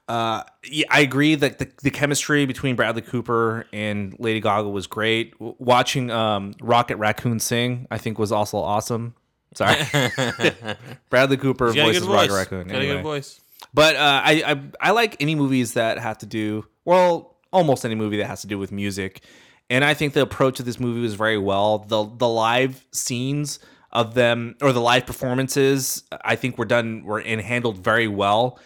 Uh, 0.07 0.43
yeah, 0.69 0.85
I 0.91 0.99
agree 0.99 1.33
that 1.33 1.57
the, 1.57 1.67
the 1.81 1.89
chemistry 1.89 2.45
between 2.45 2.75
Bradley 2.75 3.01
Cooper 3.01 3.65
and 3.73 4.15
Lady 4.19 4.39
Gaga 4.39 4.69
was 4.69 4.85
great. 4.85 5.31
W- 5.39 5.55
watching 5.57 6.11
um, 6.11 6.53
Rocket 6.61 6.97
Raccoon 6.97 7.39
sing, 7.39 7.87
I 7.89 7.97
think, 7.97 8.19
was 8.19 8.31
also 8.31 8.57
awesome. 8.59 9.15
Sorry, 9.55 9.75
Bradley 11.09 11.37
Cooper 11.37 11.67
He's 11.67 11.75
got 11.75 11.81
a 11.81 11.85
voices 11.85 12.01
good 12.01 12.09
voice. 12.09 12.29
Raccoon. 12.31 12.67
Got 12.67 12.75
a 12.75 12.77
anyway. 12.79 12.95
good 12.95 13.03
voice. 13.03 13.39
But 13.73 13.95
uh, 13.95 14.21
I, 14.23 14.43
I 14.45 14.89
I 14.89 14.91
like 14.91 15.15
any 15.21 15.35
movies 15.35 15.73
that 15.73 15.97
have 15.97 16.17
to 16.19 16.25
do 16.25 16.65
well, 16.85 17.35
almost 17.51 17.85
any 17.85 17.95
movie 17.95 18.17
that 18.17 18.27
has 18.27 18.41
to 18.41 18.47
do 18.47 18.57
with 18.59 18.71
music. 18.71 19.21
And 19.69 19.83
I 19.83 19.93
think 19.93 20.13
the 20.13 20.21
approach 20.21 20.59
of 20.59 20.65
this 20.65 20.79
movie 20.79 21.01
was 21.01 21.15
very 21.15 21.37
well. 21.37 21.79
The 21.79 22.03
the 22.05 22.27
live 22.27 22.85
scenes 22.91 23.59
of 23.91 24.13
them 24.13 24.55
or 24.61 24.73
the 24.73 24.81
live 24.81 25.05
performances, 25.05 26.03
I 26.23 26.35
think 26.35 26.57
were 26.57 26.65
done 26.65 27.03
were 27.03 27.19
and 27.19 27.41
handled 27.41 27.77
very 27.77 28.07
well. 28.07 28.59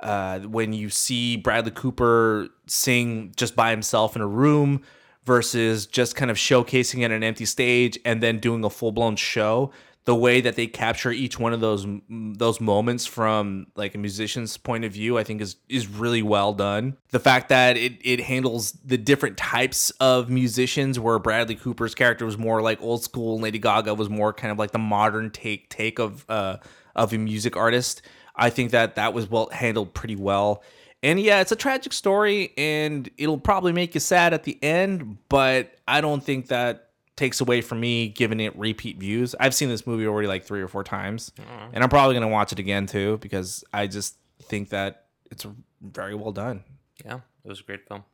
Uh, 0.00 0.40
when 0.40 0.74
you 0.74 0.90
see 0.90 1.36
Bradley 1.36 1.70
Cooper 1.70 2.48
sing 2.66 3.32
just 3.36 3.56
by 3.56 3.70
himself 3.70 4.14
in 4.14 4.20
a 4.20 4.26
room 4.26 4.82
versus 5.24 5.86
just 5.86 6.14
kind 6.14 6.30
of 6.30 6.36
showcasing 6.36 7.02
at 7.02 7.10
an 7.10 7.22
empty 7.22 7.46
stage 7.46 7.98
and 8.04 8.22
then 8.22 8.38
doing 8.38 8.62
a 8.64 8.70
full 8.70 8.92
blown 8.92 9.16
show, 9.16 9.72
the 10.04 10.14
way 10.14 10.40
that 10.42 10.54
they 10.54 10.66
capture 10.66 11.10
each 11.10 11.38
one 11.38 11.52
of 11.52 11.60
those 11.60 11.86
those 12.08 12.60
moments 12.60 13.06
from 13.06 13.68
like 13.74 13.94
a 13.94 13.98
musician's 13.98 14.56
point 14.56 14.84
of 14.84 14.92
view, 14.92 15.16
I 15.16 15.24
think 15.24 15.40
is 15.40 15.56
is 15.68 15.86
really 15.86 16.22
well 16.22 16.52
done. 16.52 16.96
The 17.10 17.20
fact 17.20 17.48
that 17.48 17.76
it 17.76 17.94
it 18.02 18.20
handles 18.20 18.72
the 18.84 18.98
different 18.98 19.38
types 19.38 19.90
of 20.00 20.28
musicians, 20.28 21.00
where 21.00 21.18
Bradley 21.18 21.54
Cooper's 21.54 21.94
character 21.94 22.26
was 22.26 22.36
more 22.36 22.60
like 22.60 22.82
old 22.82 23.02
school, 23.02 23.34
and 23.34 23.42
Lady 23.42 23.58
Gaga 23.58 23.94
was 23.94 24.10
more 24.10 24.32
kind 24.32 24.52
of 24.52 24.58
like 24.58 24.72
the 24.72 24.78
modern 24.78 25.30
take 25.30 25.70
take 25.70 25.98
of 25.98 26.24
uh 26.28 26.58
of 26.94 27.12
a 27.12 27.18
music 27.18 27.56
artist. 27.56 28.02
I 28.36 28.50
think 28.50 28.72
that 28.72 28.96
that 28.96 29.14
was 29.14 29.30
well 29.30 29.48
handled 29.50 29.94
pretty 29.94 30.16
well. 30.16 30.62
And 31.02 31.20
yeah, 31.20 31.40
it's 31.40 31.52
a 31.52 31.56
tragic 31.56 31.92
story 31.92 32.52
and 32.56 33.08
it'll 33.18 33.38
probably 33.38 33.72
make 33.72 33.94
you 33.94 34.00
sad 34.00 34.32
at 34.32 34.44
the 34.44 34.58
end, 34.62 35.18
but 35.28 35.74
I 35.86 36.00
don't 36.00 36.24
think 36.24 36.46
that 36.46 36.88
takes 37.16 37.40
away 37.40 37.60
from 37.60 37.80
me 37.80 38.08
giving 38.08 38.40
it 38.40 38.56
repeat 38.58 38.98
views. 38.98 39.34
I've 39.38 39.54
seen 39.54 39.68
this 39.68 39.86
movie 39.86 40.06
already 40.06 40.28
like 40.28 40.44
3 40.44 40.60
or 40.60 40.68
4 40.68 40.84
times. 40.84 41.32
Mm-hmm. 41.36 41.74
And 41.74 41.84
I'm 41.84 41.90
probably 41.90 42.14
going 42.14 42.26
to 42.26 42.32
watch 42.32 42.52
it 42.52 42.58
again 42.58 42.86
too 42.86 43.18
because 43.18 43.64
I 43.72 43.86
just 43.86 44.16
think 44.42 44.70
that 44.70 45.06
it's 45.30 45.46
very 45.80 46.14
well 46.14 46.32
done. 46.32 46.64
Yeah, 47.04 47.20
it 47.44 47.48
was 47.48 47.60
a 47.60 47.62
great 47.62 47.86
film. 47.86 48.04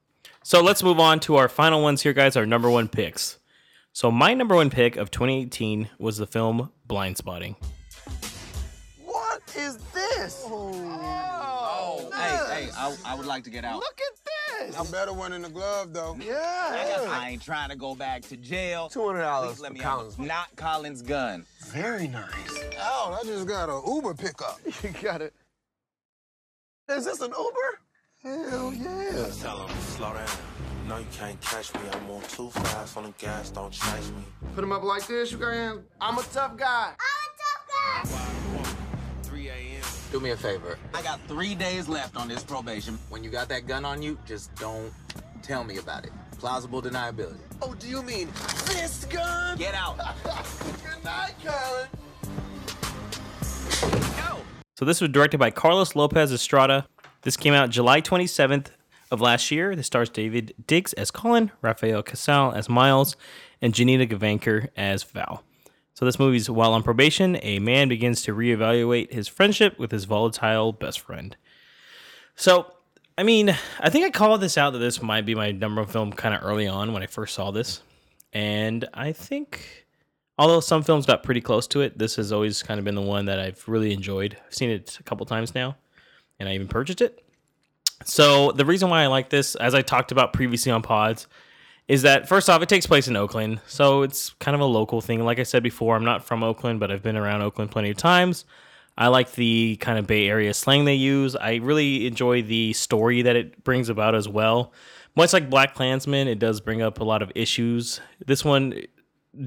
So 0.42 0.62
let's 0.62 0.82
move 0.82 0.98
on 0.98 1.20
to 1.20 1.36
our 1.36 1.48
final 1.48 1.82
ones 1.82 2.02
here, 2.02 2.12
guys. 2.12 2.36
Our 2.36 2.46
number 2.46 2.70
one 2.70 2.88
picks. 2.88 3.38
So 3.92 4.10
my 4.10 4.34
number 4.34 4.54
one 4.54 4.70
pick 4.70 4.96
of 4.96 5.10
2018 5.10 5.90
was 5.98 6.16
the 6.16 6.26
film 6.26 6.70
Blindspotting. 6.88 7.56
What 9.04 9.42
is 9.56 9.76
this? 9.92 10.42
Oh, 10.46 12.10
oh 12.10 12.10
hey, 12.14 12.64
hey, 12.64 12.70
I, 12.76 12.96
I 13.04 13.14
would 13.14 13.26
like 13.26 13.44
to 13.44 13.50
get 13.50 13.64
out. 13.64 13.80
Look 13.80 14.00
at 14.00 14.29
this. 14.58 14.88
A 14.88 14.92
better 14.92 15.12
one 15.12 15.32
in 15.32 15.42
the 15.42 15.48
glove, 15.48 15.92
though. 15.92 16.16
I, 16.20 16.24
Yeah. 16.24 17.06
I 17.10 17.28
ain't 17.30 17.42
trying 17.42 17.68
to 17.70 17.76
go 17.76 17.94
back 17.94 18.22
to 18.22 18.36
jail. 18.36 18.90
$200 18.92 19.58
let 19.60 19.68
for 19.68 19.72
me 19.74 19.80
out. 19.80 19.84
Collins. 19.98 20.18
Not 20.18 20.54
Collins' 20.56 21.02
gun. 21.02 21.44
Very 21.66 22.08
nice. 22.08 22.30
Oh, 22.80 23.18
I 23.20 23.24
just 23.26 23.46
got 23.46 23.68
an 23.68 23.82
Uber 23.86 24.14
pickup. 24.14 24.58
You 24.82 24.90
got 25.02 25.22
it. 25.22 25.34
Is 26.88 27.04
this 27.04 27.20
an 27.20 27.30
Uber? 27.38 27.80
Hell 28.22 28.72
yeah. 28.74 29.26
Tell 29.40 29.62
'em, 29.68 29.76
slow 29.80 30.12
down. 30.12 30.28
No, 30.88 30.98
you 30.98 31.06
can't 31.12 31.40
catch 31.40 31.72
me. 31.74 31.80
I'm 31.92 32.10
on 32.10 32.22
too 32.22 32.50
fast 32.50 32.96
on 32.96 33.04
the 33.04 33.12
gas. 33.16 33.50
Don't 33.50 33.72
chase 33.72 34.10
me. 34.10 34.24
Put 34.54 34.64
him 34.64 34.72
up 34.72 34.82
like 34.82 35.06
this, 35.06 35.30
you 35.30 35.38
got 35.38 35.52
hands. 35.54 35.80
I'm 36.00 36.18
a 36.18 36.22
tough 36.24 36.56
guy. 36.56 36.92
I'm 36.98 37.30
a 37.30 38.04
tough 38.04 38.10
guy. 38.10 38.10
3 38.10 38.18
a.m. 38.18 38.49
Do 40.10 40.18
me 40.18 40.30
a 40.30 40.36
favor. 40.36 40.76
I 40.92 41.02
got 41.02 41.20
three 41.28 41.54
days 41.54 41.88
left 41.88 42.16
on 42.16 42.26
this 42.26 42.42
probation. 42.42 42.98
When 43.10 43.22
you 43.22 43.30
got 43.30 43.48
that 43.50 43.68
gun 43.68 43.84
on 43.84 44.02
you, 44.02 44.18
just 44.26 44.52
don't 44.56 44.92
tell 45.40 45.62
me 45.62 45.76
about 45.76 46.04
it. 46.04 46.10
Plausible 46.38 46.82
deniability. 46.82 47.38
Oh, 47.62 47.74
do 47.74 47.86
you 47.86 48.02
mean 48.02 48.28
this 48.66 49.04
gun? 49.04 49.56
Get 49.56 49.74
out. 49.74 49.98
Good 50.24 51.04
night, 51.04 51.34
Colin. 51.44 51.88
Go. 54.16 54.38
So 54.76 54.84
this 54.84 55.00
was 55.00 55.10
directed 55.10 55.38
by 55.38 55.50
Carlos 55.50 55.94
Lopez 55.94 56.32
Estrada. 56.32 56.86
This 57.22 57.36
came 57.36 57.54
out 57.54 57.70
July 57.70 58.00
27th 58.00 58.68
of 59.12 59.20
last 59.20 59.50
year. 59.52 59.76
This 59.76 59.86
stars 59.86 60.10
Daveed 60.10 60.52
Diggs 60.66 60.92
as 60.94 61.12
Colin, 61.12 61.52
Rafael 61.62 62.02
Casal 62.02 62.52
as 62.52 62.68
Miles, 62.68 63.16
and 63.62 63.74
Janina 63.74 64.06
Gavankar 64.06 64.68
as 64.76 65.04
Val. 65.04 65.44
So 66.00 66.06
this 66.06 66.18
movie's 66.18 66.48
while 66.48 66.72
on 66.72 66.82
probation, 66.82 67.38
a 67.42 67.58
man 67.58 67.90
begins 67.90 68.22
to 68.22 68.34
reevaluate 68.34 69.12
his 69.12 69.28
friendship 69.28 69.78
with 69.78 69.90
his 69.90 70.06
volatile 70.06 70.72
best 70.72 70.98
friend. 70.98 71.36
So 72.34 72.72
I 73.18 73.22
mean, 73.22 73.54
I 73.78 73.90
think 73.90 74.06
I 74.06 74.10
called 74.10 74.40
this 74.40 74.56
out 74.56 74.70
that 74.70 74.78
this 74.78 75.02
might 75.02 75.26
be 75.26 75.34
my 75.34 75.50
number 75.50 75.82
one 75.82 75.90
film 75.90 76.10
kind 76.10 76.34
of 76.34 76.42
early 76.42 76.66
on 76.66 76.94
when 76.94 77.02
I 77.02 77.06
first 77.06 77.34
saw 77.34 77.50
this. 77.50 77.82
And 78.32 78.88
I 78.94 79.12
think, 79.12 79.84
although 80.38 80.60
some 80.60 80.82
films 80.82 81.04
got 81.04 81.22
pretty 81.22 81.42
close 81.42 81.66
to 81.66 81.82
it, 81.82 81.98
this 81.98 82.16
has 82.16 82.32
always 82.32 82.62
kind 82.62 82.78
of 82.78 82.84
been 82.86 82.94
the 82.94 83.02
one 83.02 83.26
that 83.26 83.38
I've 83.38 83.62
really 83.68 83.92
enjoyed. 83.92 84.38
I've 84.46 84.54
seen 84.54 84.70
it 84.70 84.96
a 84.98 85.02
couple 85.02 85.26
times 85.26 85.54
now, 85.54 85.76
and 86.38 86.48
I 86.48 86.54
even 86.54 86.66
purchased 86.66 87.02
it. 87.02 87.22
So, 88.06 88.52
the 88.52 88.64
reason 88.64 88.88
why 88.88 89.02
I 89.02 89.08
like 89.08 89.28
this, 89.28 89.54
as 89.54 89.74
I 89.74 89.82
talked 89.82 90.12
about 90.12 90.32
previously 90.32 90.72
on 90.72 90.80
pods, 90.80 91.26
is 91.90 92.02
that 92.02 92.28
first 92.28 92.48
off, 92.48 92.62
it 92.62 92.68
takes 92.68 92.86
place 92.86 93.08
in 93.08 93.16
Oakland. 93.16 93.60
So, 93.66 94.02
it's 94.02 94.30
kind 94.34 94.54
of 94.54 94.60
a 94.60 94.64
local 94.64 95.00
thing. 95.00 95.24
Like 95.24 95.40
I 95.40 95.42
said 95.42 95.64
before, 95.64 95.96
I'm 95.96 96.04
not 96.04 96.24
from 96.24 96.44
Oakland, 96.44 96.78
but 96.78 96.92
I've 96.92 97.02
been 97.02 97.16
around 97.16 97.42
Oakland 97.42 97.72
plenty 97.72 97.90
of 97.90 97.96
times. 97.96 98.44
I 98.96 99.08
like 99.08 99.32
the 99.32 99.76
kind 99.80 99.98
of 99.98 100.06
Bay 100.06 100.28
Area 100.28 100.54
slang 100.54 100.84
they 100.84 100.94
use. 100.94 101.34
I 101.34 101.56
really 101.56 102.06
enjoy 102.06 102.42
the 102.42 102.74
story 102.74 103.22
that 103.22 103.34
it 103.34 103.64
brings 103.64 103.88
about 103.88 104.14
as 104.14 104.28
well. 104.28 104.72
Much 105.16 105.32
like 105.32 105.50
BlacKkKlansman, 105.50 106.26
it 106.26 106.38
does 106.38 106.60
bring 106.60 106.80
up 106.80 107.00
a 107.00 107.04
lot 107.04 107.22
of 107.22 107.32
issues. 107.34 108.00
This 108.24 108.44
one 108.44 108.82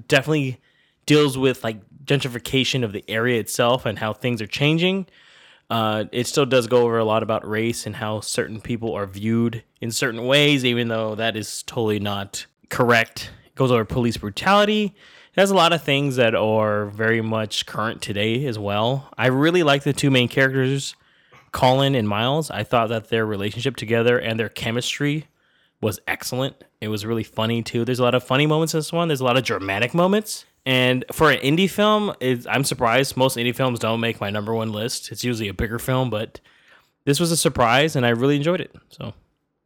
definitely 0.08 0.60
deals 1.06 1.38
with 1.38 1.64
like 1.64 1.80
gentrification 2.04 2.84
of 2.84 2.92
the 2.92 3.06
area 3.08 3.40
itself 3.40 3.86
and 3.86 4.00
how 4.00 4.12
things 4.12 4.42
are 4.42 4.48
changing. 4.48 5.06
Uh, 5.74 6.06
it 6.12 6.28
still 6.28 6.46
does 6.46 6.68
go 6.68 6.84
over 6.84 7.00
a 7.00 7.04
lot 7.04 7.24
about 7.24 7.50
race 7.50 7.88
and 7.88 7.96
how 7.96 8.20
certain 8.20 8.62
people 8.62 8.94
are 8.94 9.08
viewed 9.08 9.64
in 9.82 9.90
certain 9.90 10.28
ways, 10.28 10.64
even 10.64 10.88
though 10.88 11.16
that 11.16 11.36
is 11.36 11.64
totally 11.64 12.00
not 12.00 12.46
correct. 12.70 13.32
It 13.48 13.56
goes 13.56 13.72
over 13.72 13.84
police 13.84 14.16
brutality. 14.18 14.94
It 15.34 15.40
has 15.40 15.50
a 15.50 15.56
lot 15.56 15.74
of 15.74 15.82
things 15.82 16.18
that 16.18 16.36
are 16.36 16.86
very 16.86 17.22
much 17.22 17.66
current 17.66 18.04
today 18.04 18.46
as 18.46 18.60
well. 18.60 19.10
I 19.18 19.26
really 19.30 19.64
like 19.64 19.82
the 19.82 19.94
two 19.94 20.12
main 20.12 20.28
characters, 20.28 20.96
Colin 21.52 21.96
and 21.96 22.08
Miles. 22.08 22.52
I 22.52 22.64
thought 22.64 22.90
that 22.90 23.10
their 23.10 23.26
relationship 23.26 23.76
together 23.76 24.20
and 24.20 24.40
their 24.40 24.50
chemistry 24.50 25.26
was 25.82 26.00
excellent. 26.08 26.56
It 26.82 26.90
was 26.90 27.04
really 27.04 27.24
funny 27.24 27.64
too. 27.64 27.84
There's 27.84 27.98
a 27.98 28.04
lot 28.04 28.14
of 28.14 28.24
funny 28.24 28.46
moments 28.46 28.76
in 28.76 28.78
this 28.78 28.94
one. 28.94 29.08
There's 29.08 29.22
a 29.22 29.26
lot 29.26 29.38
of 29.38 29.44
dramatic 29.44 29.96
moments. 29.96 30.46
And 30.66 31.04
for 31.12 31.30
an 31.30 31.40
indie 31.40 31.70
film, 31.70 32.14
I'm 32.50 32.64
surprised 32.64 33.18
most 33.18 33.38
indie 33.38 33.56
films 33.56 33.80
don't 33.80 34.00
make 34.00 34.22
my 34.22 34.30
number 34.30 34.54
one 34.54 34.72
list. 34.72 35.12
It's 35.12 35.24
usually 35.24 35.50
a 35.50 35.54
bigger 35.54 35.78
film, 35.78 36.10
but 36.10 36.40
this 37.06 37.20
was 37.20 37.32
a 37.32 37.38
surprise, 37.38 37.96
and 37.96 38.06
I 38.06 38.10
really 38.10 38.38
enjoyed 38.38 38.62
it. 38.62 38.74
So 38.90 39.14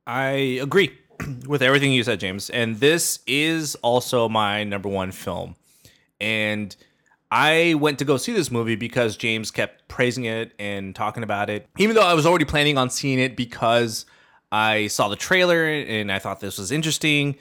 I 0.07 0.29
agree 0.61 0.97
with 1.47 1.61
everything 1.61 1.91
you 1.91 2.03
said, 2.03 2.19
James. 2.19 2.49
And 2.49 2.79
this 2.79 3.19
is 3.27 3.75
also 3.75 4.27
my 4.27 4.63
number 4.63 4.89
one 4.89 5.11
film. 5.11 5.55
And 6.19 6.75
I 7.29 7.75
went 7.75 7.99
to 7.99 8.05
go 8.05 8.17
see 8.17 8.33
this 8.33 8.49
movie 8.49 8.75
because 8.75 9.17
James 9.17 9.51
kept 9.51 9.87
praising 9.87 10.25
it 10.25 10.53
and 10.57 10.95
talking 10.95 11.23
about 11.23 11.49
it, 11.49 11.67
even 11.77 11.95
though 11.95 12.05
I 12.05 12.13
was 12.13 12.25
already 12.25 12.45
planning 12.45 12.77
on 12.77 12.89
seeing 12.89 13.19
it 13.19 13.35
because 13.35 14.05
I 14.51 14.87
saw 14.87 15.09
the 15.09 15.15
trailer 15.15 15.67
and 15.67 16.11
I 16.11 16.19
thought 16.19 16.39
this 16.39 16.57
was 16.57 16.71
interesting. 16.71 17.35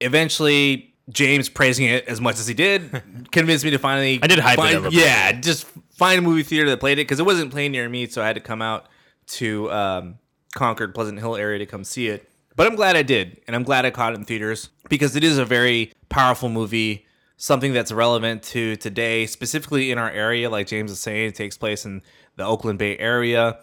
Eventually, 0.00 0.94
James 1.10 1.48
praising 1.48 1.86
it 1.86 2.06
as 2.08 2.20
much 2.20 2.38
as 2.38 2.46
he 2.46 2.54
did 2.54 3.02
convinced 3.32 3.64
me 3.64 3.70
to 3.70 3.78
finally. 3.78 4.18
I 4.22 4.26
did 4.26 4.38
hype 4.38 4.58
it 4.58 4.62
find, 4.62 4.86
up. 4.86 4.92
Yeah, 4.92 5.32
just 5.32 5.66
find 5.90 6.18
a 6.18 6.22
movie 6.22 6.42
theater 6.42 6.68
that 6.70 6.80
played 6.80 6.98
it 6.98 7.02
because 7.02 7.20
it 7.20 7.26
wasn't 7.26 7.50
playing 7.50 7.72
near 7.72 7.88
me, 7.88 8.06
so 8.06 8.22
I 8.22 8.26
had 8.26 8.34
to 8.34 8.40
come 8.40 8.60
out 8.60 8.86
to 9.28 9.70
um, 9.70 10.18
Concord, 10.54 10.94
Pleasant 10.94 11.18
Hill 11.18 11.36
area 11.36 11.58
to 11.58 11.66
come 11.66 11.84
see 11.84 12.08
it. 12.08 12.28
But 12.56 12.66
I'm 12.66 12.74
glad 12.74 12.96
I 12.96 13.02
did, 13.02 13.40
and 13.46 13.54
I'm 13.54 13.62
glad 13.62 13.84
I 13.84 13.90
caught 13.90 14.14
it 14.14 14.16
in 14.16 14.24
theaters 14.24 14.70
because 14.88 15.14
it 15.14 15.22
is 15.22 15.38
a 15.38 15.44
very 15.44 15.92
powerful 16.08 16.48
movie, 16.48 17.06
something 17.36 17.72
that's 17.72 17.92
relevant 17.92 18.42
to 18.44 18.76
today, 18.76 19.26
specifically 19.26 19.90
in 19.90 19.98
our 19.98 20.10
area. 20.10 20.48
Like 20.48 20.66
James 20.66 20.90
is 20.90 20.98
saying, 20.98 21.28
it 21.28 21.34
takes 21.34 21.56
place 21.58 21.84
in 21.84 22.02
the 22.36 22.44
Oakland 22.44 22.78
Bay 22.78 22.96
area. 22.96 23.58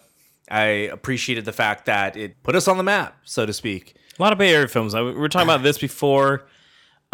I 0.50 0.62
appreciated 0.62 1.44
the 1.44 1.52
fact 1.52 1.86
that 1.86 2.16
it 2.16 2.42
put 2.42 2.54
us 2.54 2.68
on 2.68 2.76
the 2.76 2.82
map, 2.82 3.16
so 3.24 3.46
to 3.46 3.52
speak. 3.52 3.96
A 4.18 4.22
lot 4.22 4.32
of 4.32 4.38
Bay 4.38 4.54
Area 4.54 4.68
films. 4.68 4.94
We 4.94 5.12
were 5.12 5.28
talking 5.28 5.48
about 5.48 5.62
this 5.62 5.78
before. 5.78 6.46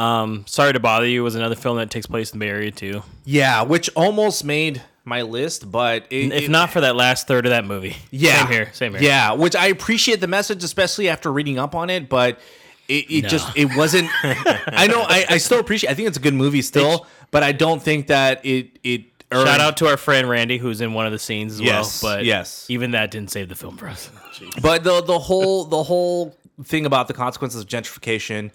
Um, 0.01 0.45
Sorry 0.47 0.73
to 0.73 0.81
Bother 0.81 1.07
You 1.07 1.23
was 1.23 1.35
another 1.35 1.55
film 1.57 1.77
that 1.79 1.91
takes 1.91 2.07
place 2.07 2.33
in 2.33 2.39
the 2.39 2.45
Bay 2.47 2.51
Area 2.51 2.71
too. 2.71 3.03
Yeah, 3.25 3.63
which 3.63 3.91
almost 3.97 4.45
made 4.45 4.81
my 5.05 5.23
list, 5.23 5.71
but 5.71 6.05
it, 6.11 6.33
if 6.33 6.43
it- 6.45 6.51
not 6.51 6.71
for 6.71 6.81
that 6.83 6.97
last 6.97 7.27
third 7.27 7.47
of 7.47 7.51
that 7.51 7.65
movie. 7.65 7.97
Yeah, 8.11 8.39
Same 8.45 8.53
here. 8.53 8.71
Same 8.73 8.93
here. 8.95 9.03
Yeah, 9.03 9.33
which 9.33 9.55
I 9.57 9.67
appreciate 9.67 10.21
the 10.21 10.27
message, 10.27 10.65
especially 10.65 11.09
after 11.09 11.33
reading 11.33 11.59
up 11.59 11.75
on 11.75 11.91
it. 11.91 12.09
But 12.09 12.39
it, 12.89 13.11
it 13.11 13.23
No. 13.25 13.29
just 13.29 13.57
it 13.57 13.77
wasn't. 13.77 14.09
I 14.23 14.87
know. 14.87 15.03
I, 15.03 15.25
I 15.29 15.39
still 15.39 15.61
appreciate. 15.61 15.91
I 15.91 15.95
think 15.95 16.09
it's 16.09 16.17
a 16.19 16.21
good 16.21 16.35
movie 16.35 16.63
still, 16.63 17.07
but 17.31 17.43
I 17.43 17.53
don't 17.53 17.83
think 17.83 18.09
that 18.09 18.45
it 18.45 18.79
it. 18.83 19.05
Shout 19.33 19.61
out 19.61 19.77
to 19.77 19.87
our 19.87 19.97
friend 19.97 20.29
Randy, 20.29 20.59
who's 20.59 20.81
in 20.81 20.93
one 20.93 21.07
of 21.07 21.13
the 21.13 21.19
scenes 21.21 21.53
as 21.53 21.61
Yes, 21.61 22.03
well. 22.03 22.17
But 22.17 22.25
yes. 22.25 22.67
even 22.69 22.91
that 22.93 23.13
didn't 23.13 23.31
save 23.31 23.49
the 23.49 23.55
film 23.55 23.77
for 23.77 23.87
us. 23.87 24.11
But 24.61 24.83
the 24.83 25.01
the 25.03 25.21
whole 25.21 25.67
the 25.67 25.85
whole 25.85 26.37
thing 26.65 26.85
about 26.85 27.07
the 27.07 27.15
consequences 27.15 27.61
of 27.63 27.69
gentrification 27.69 28.51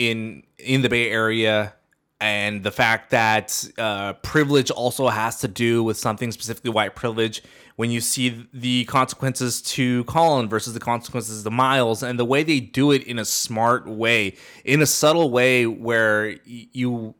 in 0.00 0.42
in 0.58 0.80
the 0.80 0.88
Bay 0.88 1.10
Area 1.10 1.74
and 2.22 2.62
the 2.62 2.70
fact 2.70 3.10
that 3.10 3.68
uh, 3.78 4.14
privilege 4.14 4.70
also 4.70 5.08
has 5.08 5.40
to 5.40 5.48
do 5.48 5.82
with 5.82 5.98
something 5.98 6.32
specifically 6.32 6.70
white 6.70 6.94
privilege. 6.94 7.42
When 7.76 7.90
you 7.90 8.00
see 8.00 8.46
the 8.52 8.84
consequences 8.86 9.62
to 9.62 10.04
Colin 10.04 10.48
versus 10.48 10.74
the 10.74 10.80
consequences 10.80 11.44
to 11.44 11.50
Miles, 11.50 12.02
and 12.02 12.18
the 12.18 12.24
way 12.24 12.42
they 12.42 12.60
do 12.60 12.92
it 12.92 13.04
in 13.04 13.18
a 13.18 13.24
smart 13.24 13.86
way, 13.86 14.36
in 14.64 14.82
a 14.82 14.86
subtle 14.86 15.30
way, 15.30 15.66
where 15.66 16.36
you 16.44 17.14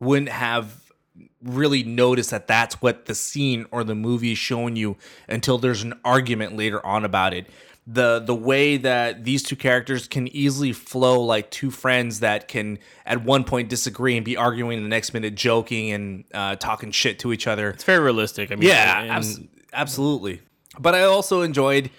wouldn't 0.00 0.30
have 0.30 0.92
really 1.42 1.82
noticed 1.82 2.30
that 2.30 2.46
that's 2.46 2.80
what 2.80 3.06
the 3.06 3.14
scene 3.14 3.66
or 3.70 3.84
the 3.84 3.94
movie 3.94 4.32
is 4.32 4.38
showing 4.38 4.76
you 4.76 4.96
until 5.28 5.58
there's 5.58 5.82
an 5.82 5.94
argument 6.04 6.56
later 6.56 6.84
on 6.84 7.04
about 7.04 7.34
it. 7.34 7.46
The 7.90 8.18
the 8.18 8.34
way 8.34 8.76
that 8.76 9.24
these 9.24 9.42
two 9.42 9.56
characters 9.56 10.06
can 10.06 10.28
easily 10.28 10.74
flow 10.74 11.22
like 11.22 11.50
two 11.50 11.70
friends 11.70 12.20
that 12.20 12.46
can 12.46 12.78
at 13.06 13.24
one 13.24 13.44
point 13.44 13.70
disagree 13.70 14.14
and 14.16 14.26
be 14.26 14.36
arguing 14.36 14.82
the 14.82 14.88
next 14.88 15.14
minute 15.14 15.34
joking 15.34 15.90
and 15.92 16.24
uh, 16.34 16.56
talking 16.56 16.90
shit 16.90 17.18
to 17.20 17.32
each 17.32 17.46
other. 17.46 17.70
It's 17.70 17.84
very 17.84 18.00
realistic. 18.00 18.52
I 18.52 18.56
mean, 18.56 18.68
yeah, 18.68 19.00
and- 19.00 19.10
abs- 19.10 19.40
absolutely. 19.72 20.42
But 20.78 20.94
I 20.94 21.04
also 21.04 21.40
enjoyed 21.40 21.90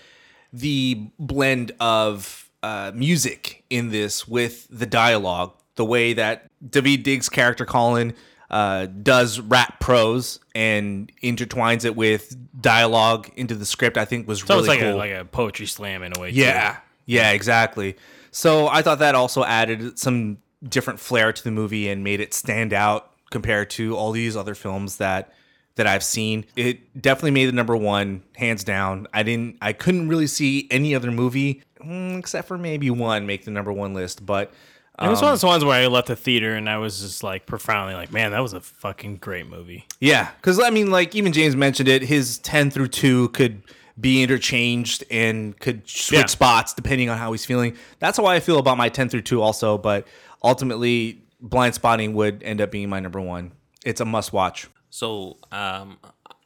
the 0.54 1.08
blend 1.18 1.72
of 1.80 2.50
uh, 2.62 2.92
music 2.94 3.64
in 3.72 3.90
this 3.90 4.28
with 4.28 4.68
the 4.70 4.86
dialogue, 4.86 5.54
the 5.76 5.86
way 5.86 6.14
that 6.14 6.46
Daveed 6.64 7.02
Diggs' 7.04 7.30
character 7.30 7.66
Colin 7.66 8.14
uh, 8.50 8.88
does 8.88 9.40
rap 9.40 9.80
prose 9.80 10.40
and 10.56 11.12
intertwines 11.22 11.86
it 11.86 11.96
with 11.96 12.36
dialogue 12.62 13.30
into 13.36 13.56
the 13.56 13.66
script. 13.66 13.98
I 13.98 14.06
think 14.06 14.28
was 14.28 14.42
So 14.42 14.56
really 14.56 14.68
like 14.68 14.80
cool. 14.80 14.94
a 14.94 14.98
like 14.98 15.12
a 15.12 15.26
poetry 15.26 15.68
slam 15.68 16.04
in 16.04 16.14
a 16.16 16.20
way. 16.20 16.32
too. 16.32 16.38
Yeah, 16.38 16.78
yeah, 17.06 17.32
exactly. 17.32 17.96
So 18.32 18.68
I 18.68 18.82
thought 18.82 19.00
that 19.00 19.16
also 19.16 19.44
added 19.44 19.98
some 20.00 20.38
different 20.68 21.00
flair 21.00 21.32
to 21.32 21.44
the 21.44 21.52
movie 21.52 21.90
and 21.90 22.04
made 22.04 22.20
it 22.20 22.34
stand 22.34 22.74
out 22.74 23.12
compared 23.32 23.70
to 23.72 23.96
all 23.96 24.12
these 24.12 24.36
other 24.36 24.56
films 24.56 24.98
that 24.98 25.34
that 25.76 25.88
I've 25.88 26.04
seen. 26.04 26.44
It 26.58 27.02
definitely 27.02 27.32
made 27.32 27.46
the 27.46 27.54
number 27.54 27.78
one, 27.78 28.24
hands 28.36 28.66
down. 28.66 29.08
I 29.14 29.24
didn't, 29.24 29.58
I 29.62 29.72
couldn't 29.72 30.10
really 30.10 30.28
see 30.28 30.68
any 30.70 30.94
other 30.94 31.10
movie 31.10 31.62
mm, 31.82 32.20
except 32.20 32.50
for 32.50 32.58
maybe 32.58 32.90
one 32.90 33.26
make 33.26 33.46
the 33.46 33.52
number 33.52 33.72
one 33.72 33.94
list. 33.94 34.26
But 34.26 34.52
And 35.00 35.08
it 35.08 35.10
was 35.12 35.22
one 35.22 35.30
um, 35.30 35.34
of 35.34 35.40
those 35.42 35.48
ones 35.48 35.64
where 35.66 35.82
I 35.82 35.88
left 35.88 36.08
the 36.08 36.16
theater 36.16 36.56
and 36.56 36.70
I 36.70 36.78
was 36.78 37.00
just 37.02 37.24
like 37.24 37.46
profoundly 37.46 37.96
like, 37.96 38.12
man, 38.12 38.32
that 38.32 38.40
was 38.42 38.54
a 38.54 38.60
fucking 38.60 39.18
great 39.18 39.48
movie. 39.48 39.86
Yeah, 40.00 40.30
because 40.38 40.60
I 40.60 40.70
mean, 40.70 40.92
like 40.92 41.16
even 41.16 41.32
James 41.32 41.56
mentioned 41.56 41.88
it. 41.88 42.02
His 42.04 42.38
ten 42.40 42.70
through 42.70 42.90
two 42.90 43.30
could 43.30 43.64
be 44.00 44.22
interchanged 44.24 45.04
and 45.10 45.58
could 45.60 45.88
switch 45.90 46.20
Yeah. 46.20 46.26
spots 46.28 46.74
depending 46.74 47.10
on 47.10 47.18
how 47.18 47.32
he's 47.32 47.46
feeling. 47.46 47.76
That's 48.00 48.18
how 48.18 48.26
I 48.26 48.40
feel 48.40 48.60
about 48.60 48.78
my 48.78 48.90
ten 48.90 49.10
through 49.10 49.22
two, 49.22 49.42
also. 49.42 49.78
But 49.78 50.08
ultimately, 50.44 51.22
Blindspotting 51.44 52.14
would 52.14 52.44
end 52.44 52.60
up 52.62 52.72
being 52.72 52.90
my 52.90 53.00
number 53.00 53.22
one. 53.22 53.54
It's 53.86 54.02
a 54.02 54.06
must 54.06 54.34
watch. 54.34 54.68
So 54.90 55.38
um, 55.52 55.98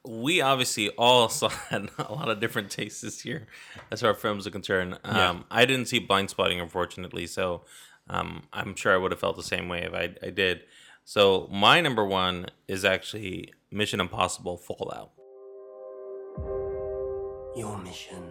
we 0.07 0.41
obviously 0.41 0.89
all 0.89 1.29
saw 1.39 1.49
had 1.49 1.89
a 1.97 2.11
lot 2.13 2.29
of 2.29 2.39
different 2.39 2.69
tastes 2.71 3.21
here 3.21 3.47
as 3.91 4.01
far 4.01 4.11
as 4.11 4.17
films 4.19 4.45
are 4.45 4.51
concerned. 4.51 4.99
Um, 5.03 5.15
Yeah. 5.15 5.39
I 5.49 5.65
didn't 5.65 5.87
see 5.87 5.99
Blindspotting, 6.05 6.61
unfortunately, 6.61 7.25
so 7.27 7.61
um, 8.09 8.43
I'm 8.51 8.75
sure 8.75 8.93
I 8.93 8.97
would 8.97 9.11
have 9.11 9.19
felt 9.19 9.35
the 9.35 9.43
same 9.43 9.69
way 9.69 9.83
if 9.83 9.93
I, 9.93 10.15
I 10.25 10.29
did. 10.29 10.61
So 11.05 11.49
my 11.51 11.81
number 11.81 12.05
one 12.05 12.47
is 12.67 12.85
actually 12.85 13.53
Mission 13.71 13.99
Impossible 13.99 14.57
Fallout. 14.57 15.11
Your 17.55 17.77
mission. 17.77 18.23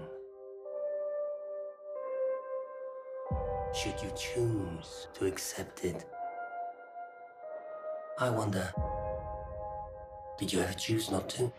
Should 3.75 3.95
you 4.03 4.13
choose 4.17 5.09
to 5.15 5.27
accept 5.27 5.85
it? 5.85 6.05
I 8.19 8.29
wonder, 8.29 8.73
did 10.39 10.53
you 10.53 10.61
ever 10.61 10.75
choose 10.75 11.11
not 11.11 11.29
to? 11.31 11.51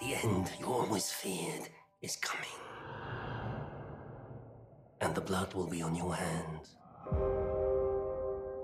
The 0.00 0.14
end 0.22 0.50
you 0.58 0.66
always 0.66 1.10
feared 1.10 1.68
is 2.02 2.16
coming. 2.16 2.48
And 5.00 5.14
the 5.14 5.20
blood 5.20 5.54
will 5.54 5.66
be 5.66 5.82
on 5.82 5.94
your 5.94 6.14
hands. 6.14 6.76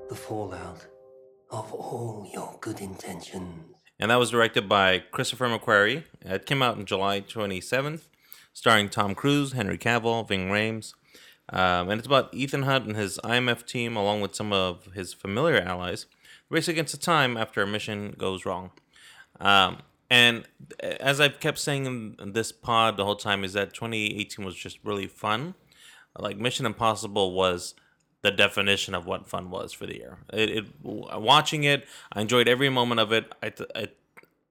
The 0.09 0.15
fallout 0.15 0.87
of 1.51 1.73
all 1.73 2.29
your 2.33 2.59
good 2.61 2.81
intentions. 2.81 3.75
and 3.99 4.11
that 4.11 4.17
was 4.19 4.31
directed 4.31 4.69
by 4.69 4.99
Christopher 4.99 5.47
McQuarrie. 5.47 6.05
It 6.23 6.45
came 6.45 6.63
out 6.63 6.77
in 6.77 6.85
July 6.85 7.23
27th, 7.23 8.09
starring 8.53 8.89
Tom 8.91 9.15
Cruise, 9.15 9.53
Henry 9.53 9.79
Cavill, 9.79 10.29
Ving 10.29 10.49
Rhames. 10.49 10.93
Um, 11.49 11.89
and 11.89 11.99
it's 11.99 12.07
about 12.07 12.35
Ethan 12.35 12.65
Hunt 12.65 12.87
and 12.87 12.97
his 12.97 13.19
IMF 13.25 13.65
team, 13.65 13.97
along 13.97 14.21
with 14.21 14.35
some 14.35 14.53
of 14.53 14.93
his 14.95 15.15
familiar 15.15 15.61
allies, 15.61 16.07
race 16.51 16.69
against 16.69 16.93
the 16.93 16.99
time 16.99 17.37
after 17.37 17.63
a 17.63 17.67
mission 17.67 18.15
goes 18.19 18.45
wrong. 18.45 18.73
Um, 19.41 19.79
and 20.11 20.47
as 20.81 21.21
I've 21.21 21.41
kept 21.41 21.59
saying 21.59 22.17
in 22.21 22.33
this 22.33 22.53
pod 22.53 22.97
the 22.97 23.05
whole 23.05 23.17
time, 23.17 23.45
is 23.45 23.55
that 23.55 23.73
2018 23.73 24.45
was 24.45 24.55
just 24.55 24.79
really 24.85 25.07
fun. 25.07 25.55
Like 26.19 26.39
Mission 26.39 26.67
Impossible 26.67 27.33
was 27.33 27.75
the 28.23 28.31
definition 28.31 28.95
of 28.95 29.07
what 29.07 29.29
fun 29.29 29.51
was 29.51 29.73
for 29.73 29.87
the 29.87 29.95
year. 29.97 30.19
It, 30.33 30.51
it 30.51 30.65
watching 30.83 31.65
it, 31.65 31.87
I 32.13 32.21
enjoyed 32.23 32.49
every 32.49 32.69
moment 32.71 33.01
of 33.01 33.13
it. 33.13 33.33
I, 33.43 33.53
I 33.75 33.89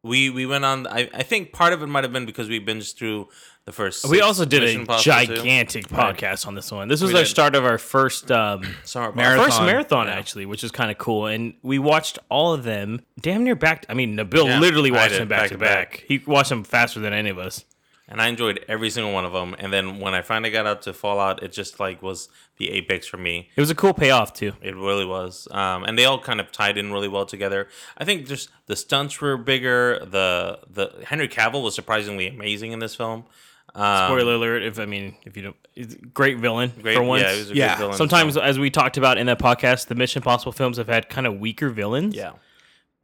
we 0.04 0.30
we 0.30 0.46
went 0.46 0.64
on. 0.66 0.86
I, 0.88 1.10
I 1.14 1.24
think 1.24 1.52
part 1.52 1.74
of 1.74 1.82
it 1.82 1.88
might 1.88 2.04
have 2.04 2.14
been 2.14 2.26
because 2.28 2.48
we 2.48 2.60
binged 2.64 2.96
through 2.96 3.28
the 3.66 3.72
first. 3.72 4.08
We 4.08 4.22
also 4.22 4.46
did 4.46 4.62
Mission 4.62 4.78
a 4.78 4.82
Impossible 4.82 5.36
gigantic 5.36 5.88
podcast 5.88 6.46
on 6.46 6.54
this 6.54 6.72
one. 6.72 6.88
This 6.88 7.02
was 7.02 7.12
We 7.12 7.18
our 7.18 7.24
did. 7.24 7.30
start 7.32 7.56
of 7.56 7.66
our 7.66 7.80
first 7.80 8.32
um, 8.32 8.62
our 8.96 9.12
marathon. 9.14 9.46
first 9.46 9.62
marathon 9.64 10.06
Yeah. 10.06 10.14
actually, 10.14 10.46
which 10.46 10.62
was 10.62 10.72
kind 10.72 10.92
of 10.92 11.00
cool. 11.00 11.26
And 11.26 11.56
we 11.64 11.80
watched 11.80 12.20
all 12.30 12.54
of 12.54 12.64
them 12.64 13.02
damn 13.20 13.44
near 13.44 13.56
back. 13.56 13.82
To, 13.84 13.92
I 13.92 13.94
mean, 13.96 14.16
Nabil 14.16 14.46
Yeah, 14.46 14.60
literally 14.60 14.92
watched 14.92 15.18
them 15.18 15.28
back, 15.28 15.40
back 15.40 15.50
to 15.50 15.56
to 15.56 15.60
back. 15.60 15.92
back. 15.92 16.06
He 16.08 16.20
watched 16.20 16.50
them 16.50 16.64
faster 16.64 17.00
than 17.00 17.12
any 17.12 17.32
of 17.32 17.40
us. 17.40 17.66
And 18.08 18.22
I 18.22 18.28
enjoyed 18.28 18.64
every 18.68 18.90
single 18.90 19.14
one 19.14 19.26
of 19.26 19.34
them. 19.34 19.56
And 19.58 19.74
then 19.74 20.00
when 20.00 20.14
I 20.14 20.22
finally 20.22 20.52
got 20.52 20.66
out 20.66 20.82
to 20.84 20.94
Fallout, 20.94 21.42
it 21.44 21.52
just 21.52 21.80
like 21.80 22.02
was 22.02 22.30
the 22.58 22.70
apex 22.72 23.08
for 23.08 23.18
me. 23.18 23.50
It 23.56 23.60
was 23.62 23.70
a 23.70 23.76
cool 23.76 23.94
payoff 23.94 24.34
too. 24.34 24.54
It 24.62 24.76
really 24.76 25.06
was, 25.06 25.48
um, 25.52 25.84
and 25.84 25.98
they 25.98 26.06
all 26.06 26.20
kind 26.20 26.40
of 26.40 26.52
tied 26.52 26.78
in 26.78 26.92
really 26.92 27.08
well 27.08 27.26
together. 27.26 27.68
I 27.98 28.06
think 28.06 28.28
just 28.28 28.50
the 28.68 28.76
stunts 28.76 29.20
were 29.22 29.38
bigger. 29.38 30.00
The 30.06 30.60
the 30.70 31.04
Henry 31.06 31.28
Cavill 31.28 31.64
was 31.64 31.76
surprisingly 31.76 32.28
amazing 32.28 32.72
in 32.72 32.80
this 32.80 32.96
film. 32.96 33.26
Um, 33.74 34.08
Spoiler 34.08 34.36
alert! 34.36 34.64
If 34.64 34.80
I 34.80 34.86
mean, 34.86 35.18
if 35.24 35.36
you 35.36 35.44
don't, 35.44 35.56
it's 35.76 35.96
a 35.96 35.98
great 35.98 36.38
villain 36.38 36.72
Great- 36.82 36.96
for 36.96 37.04
once. 37.04 37.24
yeah, 37.24 37.34
he 37.34 37.40
was 37.40 37.50
a 37.52 37.54
great 37.54 37.78
villain, 37.78 37.98
Sometimes, 37.98 38.38
as 38.38 38.58
we 38.58 38.70
talked 38.70 38.96
about 38.96 39.18
in 39.18 39.26
that 39.28 39.40
podcast, 39.40 39.88
the 39.88 39.96
Mission 39.96 40.22
Impossible 40.22 40.54
films 40.54 40.78
have 40.78 40.88
had 40.88 41.10
kind 41.10 41.28
of 41.28 41.40
weaker 41.40 41.70
villains. 41.70 42.16
Yeah. 42.16 42.32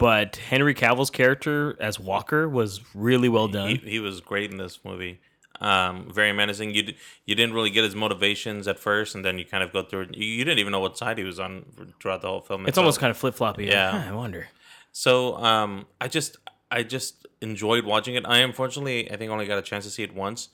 But 0.02 0.34
Henry 0.34 0.74
Cavill's 0.74 1.10
character 1.10 1.76
as 1.78 2.00
Walker 2.00 2.48
was 2.48 2.80
really 2.92 3.28
well 3.28 3.46
done. 3.46 3.68
He, 3.68 3.76
he 3.76 4.00
was 4.00 4.20
great 4.20 4.50
in 4.50 4.56
this 4.56 4.80
movie. 4.84 5.20
Um, 5.60 6.10
very 6.12 6.32
menacing. 6.32 6.74
You 6.74 6.82
d- 6.82 6.96
you 7.24 7.36
didn't 7.36 7.54
really 7.54 7.70
get 7.70 7.84
his 7.84 7.94
motivations 7.94 8.66
at 8.66 8.80
first, 8.80 9.14
and 9.14 9.24
then 9.24 9.38
you 9.38 9.44
kind 9.44 9.62
of 9.62 9.72
go 9.72 9.84
through 9.84 10.00
it. 10.00 10.16
You, 10.16 10.26
you 10.26 10.44
didn't 10.44 10.58
even 10.58 10.72
know 10.72 10.80
what 10.80 10.98
side 10.98 11.18
he 11.18 11.24
was 11.24 11.38
on 11.38 11.64
throughout 12.00 12.20
the 12.20 12.26
whole 12.26 12.40
film. 12.40 12.66
it's 12.66 12.78
almost 12.78 12.98
kind 12.98 13.12
of 13.12 13.16
flip 13.16 13.36
floppy. 13.36 13.66
Yeah. 13.66 14.04
I 14.08 14.12
wonder. 14.12 14.48
So 14.90 15.36
um, 15.36 15.86
I 16.00 16.08
just 16.08 16.36
I 16.68 16.82
just 16.82 17.28
enjoyed 17.40 17.84
watching 17.84 18.16
it. 18.16 18.24
I 18.26 18.38
unfortunately 18.38 19.08
I 19.08 19.16
think 19.16 19.30
only 19.30 19.46
got 19.46 19.58
a 19.58 19.62
chance 19.62 19.84
to 19.84 19.90
see 19.90 20.02
it 20.02 20.12
once. 20.12 20.48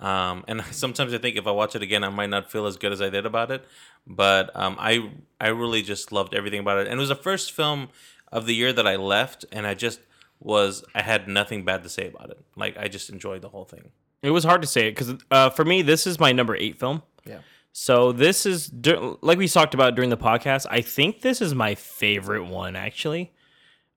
Um, 0.00 0.44
and 0.48 0.64
sometimes 0.70 1.12
I 1.12 1.18
think 1.18 1.36
if 1.36 1.46
I 1.46 1.50
watch 1.50 1.76
it 1.76 1.82
again, 1.82 2.04
I 2.04 2.08
might 2.08 2.30
not 2.30 2.50
feel 2.50 2.64
as 2.64 2.78
good 2.78 2.90
as 2.92 3.02
I 3.02 3.10
did 3.10 3.26
about 3.26 3.50
it. 3.50 3.66
But 4.06 4.50
um, 4.54 4.76
I 4.78 5.10
I 5.38 5.48
really 5.48 5.82
just 5.82 6.10
loved 6.10 6.34
everything 6.34 6.60
about 6.60 6.78
it, 6.78 6.86
and 6.88 6.94
it 6.94 7.00
was 7.00 7.10
the 7.10 7.14
first 7.14 7.52
film 7.52 7.88
of 8.32 8.46
the 8.46 8.54
year 8.54 8.72
that 8.72 8.86
I 8.86 8.96
left, 8.96 9.44
and 9.52 9.66
I 9.66 9.74
just 9.74 10.00
was 10.40 10.84
I 10.94 11.02
had 11.02 11.28
nothing 11.28 11.64
bad 11.64 11.82
to 11.82 11.88
say 11.88 12.08
about 12.08 12.30
it. 12.30 12.44
Like 12.56 12.76
I 12.76 12.88
just 12.88 13.10
enjoyed 13.10 13.42
the 13.42 13.48
whole 13.48 13.64
thing. 13.64 13.90
It 14.22 14.30
was 14.30 14.44
hard 14.44 14.62
to 14.62 14.68
say 14.68 14.88
it 14.88 14.92
because 14.92 15.14
uh, 15.30 15.50
for 15.50 15.64
me, 15.64 15.82
this 15.82 16.06
is 16.06 16.18
my 16.18 16.32
number 16.32 16.56
eight 16.56 16.78
film. 16.78 17.02
Yeah. 17.24 17.38
So 17.72 18.12
this 18.12 18.46
is 18.46 18.72
like 19.20 19.38
we 19.38 19.48
talked 19.48 19.74
about 19.74 19.94
during 19.94 20.10
the 20.10 20.16
podcast. 20.16 20.66
I 20.70 20.80
think 20.80 21.22
this 21.22 21.40
is 21.40 21.54
my 21.54 21.74
favorite 21.74 22.44
one 22.44 22.76
actually. 22.76 23.32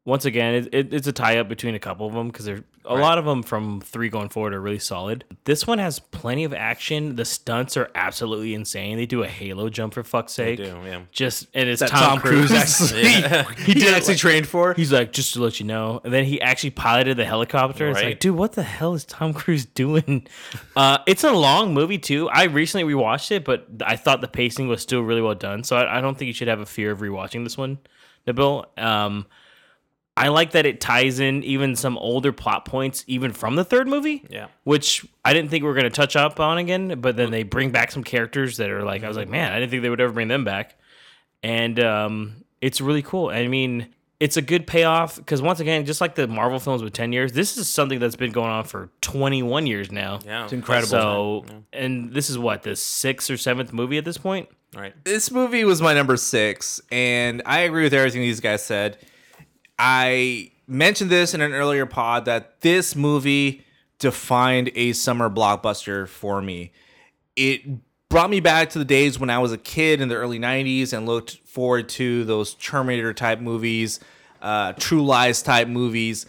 Once 0.04 0.24
again, 0.24 0.56
it, 0.56 0.74
it, 0.74 0.94
it's 0.94 1.08
a 1.08 1.12
tie 1.12 1.38
up 1.38 1.50
between 1.50 1.76
a 1.76 1.80
couple 1.80 2.08
of 2.08 2.14
them 2.14 2.28
because 2.30 2.46
there's 2.46 2.62
a 2.88 2.96
Right. 2.96 3.02
lot 3.02 3.18
of 3.18 3.26
them 3.26 3.44
from 3.44 3.82
three 3.82 4.10
going 4.10 4.30
forward 4.30 4.54
are 4.54 4.62
really 4.62 4.80
solid. 4.80 5.26
This 5.44 5.68
one 5.68 5.80
has 5.80 6.00
plenty 6.00 6.44
of 6.44 6.54
action. 6.54 7.16
The 7.16 7.26
stunts 7.26 7.78
are 7.78 7.90
absolutely 7.96 8.54
insane. 8.54 8.98
They 8.98 9.06
do 9.06 9.24
a 9.24 9.28
halo 9.28 9.70
jump 9.70 9.94
for 9.94 10.04
fuck's 10.04 10.34
sake. 10.34 10.58
They 10.58 10.66
sake. 10.66 10.74
do, 10.84 10.88
yeah. 10.88 11.02
Just 11.12 11.48
and 11.54 11.70
it's 11.70 11.82
Tom, 11.82 11.90
Tom 11.90 12.20
Cruise. 12.20 12.48
Cruise 12.50 12.52
actually- 12.92 13.02
Yeah. 13.12 13.44
he 13.66 13.74
did 13.74 13.94
actually 13.94 14.14
like- 14.14 14.18
trained 14.20 14.48
for. 14.48 14.74
He's 14.74 14.92
like, 14.92 15.12
just 15.14 15.34
to 15.34 15.42
let 15.44 15.60
you 15.60 15.66
know. 15.66 16.02
And 16.04 16.14
then 16.14 16.26
he 16.26 16.42
actually 16.42 16.72
piloted 16.72 17.18
the 17.18 17.26
helicopter. 17.26 17.90
It's 17.90 18.02
like, 18.02 18.20
dude, 18.20 18.36
what 18.36 18.54
the 18.54 18.64
hell 18.64 18.94
is 18.94 19.06
Tom 19.06 19.34
Cruise 19.34 19.66
doing? 19.66 20.28
Uh, 20.76 21.00
it's 21.08 21.24
a 21.24 21.32
long 21.32 21.74
movie 21.74 21.98
too. 21.98 22.30
I 22.30 22.44
recently 22.44 22.94
rewatched 22.94 23.32
it, 23.32 23.44
but 23.44 23.66
I 23.84 23.96
thought 23.96 24.22
the 24.22 24.28
pacing 24.28 24.68
was 24.68 24.80
still 24.82 25.02
really 25.02 25.22
well 25.22 25.34
done. 25.34 25.64
So 25.64 25.76
I, 25.76 25.98
I 25.98 26.02
don't 26.02 26.16
think 26.18 26.28
you 26.28 26.34
should 26.34 26.48
have 26.48 26.60
a 26.60 26.68
fear 26.68 26.92
of 26.92 27.00
rewatching 27.00 27.44
this 27.44 27.58
one, 27.58 27.80
Nabil. 28.28 28.66
Um, 28.80 29.26
I 30.18 30.30
like 30.30 30.52
that 30.52 30.66
it 30.66 30.82
ties 30.82 31.20
in 31.20 31.44
even 31.44 31.76
some 31.76 31.98
older 31.98 32.32
plot 32.34 32.66
points, 32.66 33.04
even 33.08 33.34
from 33.34 33.56
the 33.56 33.64
third 33.64 33.88
movie. 33.88 34.26
Yeah. 34.30 34.48
Which 34.64 35.06
I 35.24 35.32
didn't 35.32 35.52
think 35.52 35.62
we 35.62 35.68
were 35.68 35.76
going 35.76 35.84
to 35.84 35.90
touch 35.92 36.16
up 36.16 36.40
on 36.40 36.58
again, 36.58 37.00
but 37.00 37.16
then 37.16 37.30
they 37.30 37.44
bring 37.44 37.70
back 37.72 37.92
some 37.92 38.04
characters 38.04 38.58
that 38.58 38.70
are 38.72 38.84
like, 38.84 39.04
I 39.04 39.08
was 39.08 39.16
like, 39.16 39.30
man, 39.30 39.54
I 39.54 39.60
didn't 39.60 39.70
think 39.72 39.84
they 39.84 39.90
would 39.90 40.02
ever 40.02 40.12
bring 40.12 40.28
them 40.28 40.44
back. 40.44 40.76
And 41.44 41.80
um, 41.80 42.44
it's 42.62 42.82
really 42.82 43.04
cool. 43.04 43.30
I 43.30 43.48
mean, 43.48 43.90
it's 44.20 44.38
a 44.38 44.42
good 44.42 44.66
payoff 44.66 45.18
because 45.18 45.42
once 45.42 45.60
again, 45.60 45.86
just 45.86 46.02
like 46.02 46.16
the 46.16 46.28
Marvel 46.28 46.60
films 46.60 46.82
with 46.82 46.94
10 46.94 47.14
years, 47.14 47.34
this 47.34 47.56
is 47.56 47.70
something 47.70 48.00
that's 48.00 48.16
been 48.16 48.32
going 48.32 48.50
on 48.50 48.64
for 48.64 48.90
21 49.02 49.68
years 49.68 49.92
now. 49.92 50.20
Yeah, 50.26 50.46
It's 50.46 50.54
incredible. 50.54 50.90
So, 50.90 51.46
and 51.72 52.12
this 52.12 52.32
is 52.32 52.40
what, 52.40 52.64
the 52.64 52.76
sixth 52.76 53.30
or 53.30 53.38
seventh 53.38 53.72
movie 53.72 54.00
at 54.00 54.06
this 54.06 54.18
point? 54.18 54.50
Right. 54.76 54.94
This 55.04 55.32
movie 55.32 55.64
was 55.64 55.82
my 55.82 55.94
number 55.94 56.18
six, 56.18 56.82
and 56.92 57.44
I 57.46 57.60
agree 57.60 57.84
with 57.84 57.94
everything 57.94 58.22
these 58.22 58.40
guys 58.40 58.64
said. 58.66 58.98
I 59.80 60.52
mentioned 60.68 61.10
this 61.10 61.34
in 61.34 61.42
an 61.42 61.54
earlier 61.54 61.86
pod 61.86 62.26
that 62.26 62.62
this 62.62 62.96
movie 62.96 63.66
defined 64.00 64.72
a 64.76 64.94
summer 64.94 65.30
blockbuster 65.30 66.08
for 66.08 66.42
me. 66.42 66.72
It 67.36 67.62
brought 68.10 68.30
me 68.30 68.40
back 68.40 68.70
to 68.72 68.80
the 68.80 68.86
days 68.86 69.20
when 69.20 69.30
I 69.30 69.40
was 69.40 69.52
a 69.52 69.58
kid 69.58 70.02
in 70.02 70.10
the 70.10 70.16
early 70.16 70.40
90s 70.40 70.94
and 70.94 71.06
looked 71.06 71.38
forward 71.46 71.90
to 71.90 72.24
those 72.26 72.54
Terminator 72.56 73.14
type 73.14 73.40
movies, 73.40 74.00
uh, 74.42 74.74
True 74.74 75.06
Lies 75.06 75.42
type 75.42 75.68
movies. 75.68 76.26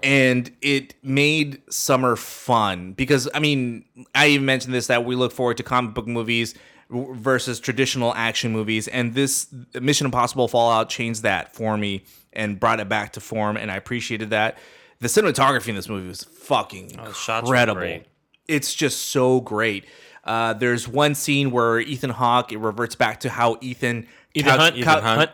And 0.00 0.50
it 0.62 0.94
made 1.02 1.60
summer 1.72 2.14
fun 2.14 2.92
because, 2.92 3.28
I 3.34 3.40
mean, 3.40 3.84
I 4.14 4.28
even 4.28 4.46
mentioned 4.46 4.72
this 4.72 4.86
that 4.86 5.04
we 5.04 5.16
look 5.16 5.32
forward 5.32 5.56
to 5.56 5.64
comic 5.64 5.94
book 5.94 6.06
movies 6.06 6.54
versus 6.88 7.58
traditional 7.58 8.14
action 8.14 8.52
movies. 8.52 8.86
And 8.86 9.14
this 9.14 9.52
Mission 9.74 10.04
Impossible 10.06 10.46
Fallout 10.46 10.88
changed 10.88 11.24
that 11.24 11.52
for 11.52 11.76
me 11.76 12.04
and 12.32 12.58
brought 12.60 12.80
it 12.80 12.88
back 12.88 13.12
to 13.14 13.20
form. 13.20 13.56
And 13.56 13.70
I 13.70 13.76
appreciated 13.76 14.30
that. 14.30 14.58
The 15.00 15.08
cinematography 15.08 15.68
in 15.68 15.74
this 15.76 15.88
movie 15.88 16.08
was 16.08 16.24
fucking 16.24 16.98
Oh, 16.98 17.06
incredible. 17.38 18.00
It's 18.48 18.74
just 18.74 19.06
so 19.10 19.40
great. 19.40 19.84
Uh, 20.24 20.52
there's 20.54 20.88
one 20.88 21.14
scene 21.14 21.50
where 21.50 21.78
Ethan 21.80 22.10
Hawke 22.10 22.52
it 22.52 22.58
reverts 22.58 22.94
back 22.94 23.20
to 23.20 23.30
how 23.30 23.58
Ethan 23.60 24.06
Ethan 24.34 24.50
cal- 24.50 24.58
Hunt? 24.58 24.74
cal- 24.82 24.98
Ethan 24.98 25.04
Hunt? 25.04 25.30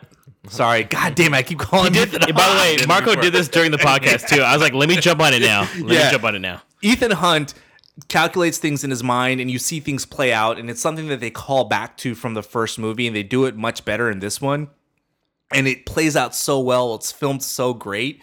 Sorry, 0.49 0.85
God 0.85 1.15
damn, 1.15 1.33
it, 1.33 1.39
I 1.39 1.43
keep 1.43 1.59
calling. 1.59 1.93
Did, 1.95 2.09
Ethan 2.15 2.35
by 2.35 2.49
the 2.49 2.55
way, 2.57 2.77
Marco 2.87 3.15
did 3.15 3.33
this 3.33 3.49
during 3.49 3.71
the 3.71 3.79
podcast 3.79 4.29
too. 4.29 4.43
I 4.43 4.53
was 4.53 4.61
like, 4.61 4.75
let 4.75 4.89
me 4.91 4.97
jump 4.97 5.21
on 5.21 5.33
it 5.33 5.41
now. 5.41 5.63
Let 5.77 5.81
me 5.83 6.11
jump 6.11 6.25
on 6.25 6.35
it 6.37 6.41
now. 6.41 6.61
Ethan 6.83 7.13
Hunt 7.13 7.55
calculates 8.09 8.59
things 8.59 8.85
in 8.85 8.91
his 8.91 9.03
mind 9.03 9.41
and 9.41 9.51
you 9.51 9.59
see 9.59 9.81
things 9.81 10.05
play 10.05 10.33
out 10.33 10.59
and 10.59 10.69
it's 10.69 10.81
something 10.81 11.09
that 11.09 11.21
they 11.21 11.31
call 11.31 11.65
back 11.65 11.97
to 11.99 12.15
from 12.15 12.35
the 12.35 12.43
first 12.43 12.79
movie 12.79 13.07
and 13.07 13.15
they 13.17 13.23
do 13.23 13.45
it 13.47 13.57
much 13.57 13.85
better 13.85 14.11
in 14.11 14.19
this 14.19 14.41
one 14.41 14.69
and 15.55 15.67
it 15.69 15.87
plays 15.87 16.17
out 16.17 16.35
so 16.35 16.61
well. 16.61 16.95
It's 16.95 17.13
filmed 17.13 17.43
so 17.43 17.73
great. 17.75 18.23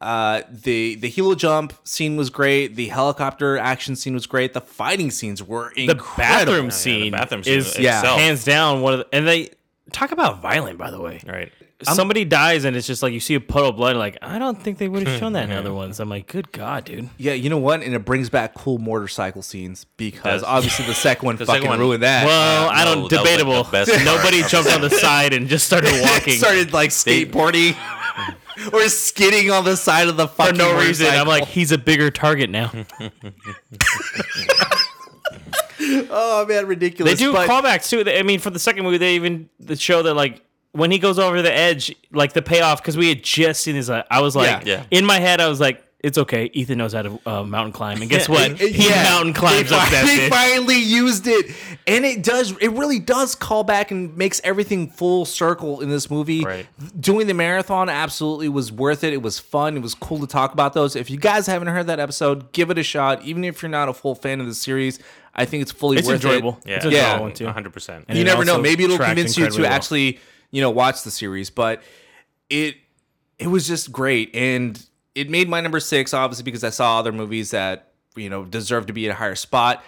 Uh, 0.00 0.42
the 0.50 0.96
the 0.96 1.08
helo 1.10 1.36
jump 1.36 1.72
scene 1.84 2.16
was 2.16 2.28
great. 2.28 2.74
The 2.74 2.88
helicopter 2.88 3.56
action 3.56 3.94
scene 3.94 4.14
was 4.14 4.26
great. 4.26 4.52
The 4.52 4.60
fighting 4.60 5.12
scenes 5.12 5.42
were 5.42 5.70
incredible. 5.70 5.94
the 5.94 6.16
bathroom 6.16 6.70
scene 6.72 7.12
the 7.12 7.18
bathroom 7.18 7.44
scene 7.44 7.58
is 7.58 7.76
itself. 7.76 8.18
hands 8.18 8.44
down 8.44 8.80
one 8.80 8.94
of 8.94 8.98
the, 9.00 9.06
and 9.12 9.28
they 9.28 9.50
talk 9.92 10.10
about 10.10 10.42
violent 10.42 10.76
by 10.76 10.90
the 10.90 11.00
way. 11.00 11.20
Right. 11.24 11.52
Somebody 11.84 12.24
dies 12.24 12.64
and 12.64 12.76
it's 12.76 12.86
just 12.86 13.02
like 13.02 13.12
you 13.12 13.20
see 13.20 13.34
a 13.34 13.40
puddle 13.40 13.70
of 13.70 13.76
blood 13.76 13.96
like 13.96 14.16
i 14.22 14.38
don't 14.38 14.62
think 14.62 14.78
they 14.78 14.88
would 14.88 15.06
have 15.06 15.16
hmm, 15.16 15.20
shown 15.20 15.32
that 15.34 15.44
in 15.50 15.52
other 15.52 15.72
ones. 15.72 16.00
I'm 16.00 16.08
like 16.08 16.26
good 16.26 16.52
god 16.52 16.84
dude. 16.84 17.08
Yeah 17.18 17.32
you 17.34 17.50
know 17.50 17.58
what? 17.58 17.82
And 17.82 17.94
it 17.94 18.04
brings 18.04 18.30
back 18.30 18.54
cool 18.54 18.78
motorcycle 18.78 19.42
scenes 19.42 19.84
because 19.96 20.40
Does. 20.40 20.42
obviously 20.44 20.86
the 20.86 20.94
second 20.94 21.26
one 21.26 21.36
The 21.38 21.46
fucking 21.46 21.62
second 21.62 21.70
one- 21.70 21.78
ruined 21.80 22.02
that. 22.02 22.26
Well 22.26 22.68
i 22.70 22.84
don't 22.84 22.94
that 22.94 23.02
was, 23.02 23.12
like, 23.12 23.22
the 23.22 23.30
debatable. 23.38 23.64
best 23.70 24.04
nobody 24.04 24.40
of 24.40 24.48
jumped 24.48 24.72
on 24.72 24.80
the 24.80 24.90
side 24.90 25.32
and 25.32 25.48
just 25.48 25.66
started 25.66 25.92
walking. 26.02 26.34
started 26.38 26.72
like 26.72 26.90
skateboarding. 26.90 27.76
Or 28.72 28.86
skidding 28.88 29.50
on 29.50 29.64
the 29.64 29.76
side 29.76 30.08
of 30.08 30.16
the 30.16 30.28
for 30.28 30.34
fucking 30.44 30.58
no 30.58 30.78
reason. 30.78 31.06
I'm 31.06 31.26
motorcycle. 31.26 31.30
like 31.30 31.44
he's 31.48 31.72
a 31.72 31.78
bigger 31.78 32.10
target 32.10 32.50
now. 32.50 32.70
Oh 36.10 36.46
man, 36.48 36.66
ridiculous. 36.66 37.12
they 37.18 37.24
do 37.24 37.32
but- 37.32 37.48
callbacks 37.48 37.88
too. 37.88 38.08
I 38.08 38.22
mean 38.22 38.38
for 38.40 38.50
the 38.50 38.58
second 38.58 38.84
movie 38.84 38.98
they 38.98 39.16
even 39.16 39.48
the 39.58 39.74
show 39.76 40.02
that 40.02 40.14
like 40.14 40.42
when 40.72 40.90
he 40.90 40.98
goes 40.98 41.18
over 41.18 41.42
the 41.42 41.52
edge 41.54 41.94
like 42.12 42.32
the 42.32 42.42
payoff 42.42 42.80
because 42.82 42.96
we 42.96 43.08
had 43.08 43.22
just 43.22 43.62
seen 43.62 43.74
this 43.74 43.88
uh, 43.88 44.02
i 44.10 44.20
was 44.20 44.34
like 44.34 44.64
Yeah. 44.66 44.78
Yeah. 44.90 44.98
in 44.98 45.04
my 45.04 45.18
head 45.18 45.40
i 45.40 45.48
was 45.48 45.60
like 45.60 45.84
it's 46.04 46.18
okay. 46.18 46.50
Ethan 46.52 46.78
knows 46.78 46.94
how 46.94 47.02
to 47.02 47.20
uh, 47.26 47.44
mountain 47.44 47.70
climb, 47.72 48.00
and 48.00 48.10
guess 48.10 48.28
what? 48.28 48.58
He 48.58 48.88
yeah. 48.88 49.04
mountain 49.04 49.32
climbs 49.32 49.70
they 49.70 49.76
up 49.76 49.88
that 49.90 50.02
finally, 50.04 50.18
bitch. 50.18 50.28
finally 50.30 50.78
used 50.82 51.28
it, 51.28 51.54
and 51.86 52.04
it 52.04 52.24
does. 52.24 52.50
It 52.60 52.70
really 52.72 52.98
does 52.98 53.36
call 53.36 53.62
back 53.62 53.92
and 53.92 54.16
makes 54.16 54.40
everything 54.42 54.90
full 54.90 55.24
circle 55.24 55.80
in 55.80 55.90
this 55.90 56.10
movie. 56.10 56.42
Right. 56.44 56.66
Doing 56.98 57.28
the 57.28 57.34
marathon 57.34 57.88
absolutely 57.88 58.48
was 58.48 58.72
worth 58.72 59.04
it. 59.04 59.12
It 59.12 59.22
was 59.22 59.38
fun. 59.38 59.76
It 59.76 59.80
was 59.80 59.94
cool 59.94 60.18
to 60.18 60.26
talk 60.26 60.52
about 60.52 60.72
those. 60.72 60.96
If 60.96 61.08
you 61.08 61.18
guys 61.18 61.46
haven't 61.46 61.68
heard 61.68 61.86
that 61.86 62.00
episode, 62.00 62.50
give 62.50 62.70
it 62.70 62.78
a 62.78 62.82
shot. 62.82 63.22
Even 63.22 63.44
if 63.44 63.62
you're 63.62 63.68
not 63.70 63.88
a 63.88 63.94
full 63.94 64.16
fan 64.16 64.40
of 64.40 64.48
the 64.48 64.54
series, 64.56 64.98
I 65.36 65.44
think 65.44 65.62
it's 65.62 65.70
fully 65.70 65.98
It's 65.98 66.08
worth 66.08 66.16
enjoyable. 66.16 66.58
it. 66.64 66.68
Yeah, 66.70 66.76
It's 66.78 66.84
a 66.86 66.90
yeah. 66.90 66.98
enjoyable 67.12 67.24
one, 67.26 67.34
too. 67.34 67.46
100%. 67.70 68.06
And 68.08 68.18
you 68.18 68.22
it 68.22 68.24
never 68.24 68.44
know. 68.44 68.54
also 68.54 68.62
Maybe 68.62 68.82
it'll 68.82 68.96
tracked 68.96 69.10
convince 69.10 69.36
you 69.36 69.42
to 69.44 69.46
incredibly 69.46 69.68
well. 69.68 69.72
actually, 69.76 70.20
you 70.52 70.60
know, 70.60 70.70
watch 70.70 71.02
the 71.02 71.10
series. 71.10 71.50
But 71.50 71.82
it 72.48 72.76
it 73.38 73.48
was 73.48 73.66
just 73.66 73.90
great, 73.90 74.32
and 74.34 74.80
it 75.16 75.28
made 75.28 75.48
my 75.48 75.60
number 75.60 75.80
six 75.80 76.14
obviously 76.14 76.44
because 76.44 76.62
I 76.62 76.70
saw 76.70 76.98
other 77.00 77.10
movies 77.12 77.50
that 77.50 77.92
you 78.14 78.30
know 78.30 78.44
deserve 78.44 78.86
to 78.86 78.92
be 78.92 79.06
at 79.08 79.12
a 79.12 79.14
higher 79.16 79.34
spot. 79.34 79.84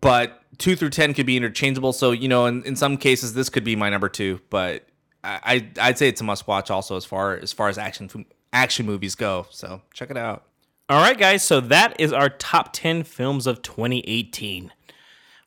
But 0.00 0.40
two 0.58 0.76
through 0.76 0.90
ten 0.90 1.12
could 1.14 1.26
be 1.26 1.36
interchangeable. 1.36 1.92
So 1.92 2.12
you 2.12 2.28
know, 2.28 2.46
in, 2.46 2.62
in 2.64 2.76
some 2.76 2.96
cases, 2.96 3.34
this 3.34 3.48
could 3.48 3.64
be 3.64 3.74
my 3.76 3.90
number 3.90 4.08
two. 4.08 4.40
But 4.50 4.86
I 5.24 5.40
I- 5.78 5.88
I'd 5.88 5.98
say 5.98 6.08
it's 6.08 6.20
a 6.20 6.24
must 6.24 6.46
watch 6.46 6.70
also 6.70 6.96
as 6.96 7.04
far 7.04 7.34
as 7.36 7.52
far 7.52 7.68
as 7.68 7.78
action 7.78 8.24
action 8.52 8.86
movies 8.86 9.14
go. 9.14 9.46
So 9.50 9.82
check 9.92 10.10
it 10.10 10.16
out. 10.16 10.44
All 10.88 11.00
right, 11.00 11.18
guys. 11.18 11.42
So 11.42 11.60
that 11.60 11.98
is 11.98 12.12
our 12.12 12.28
top 12.28 12.74
10 12.74 13.04
films 13.04 13.46
of 13.46 13.62
2018. 13.62 14.70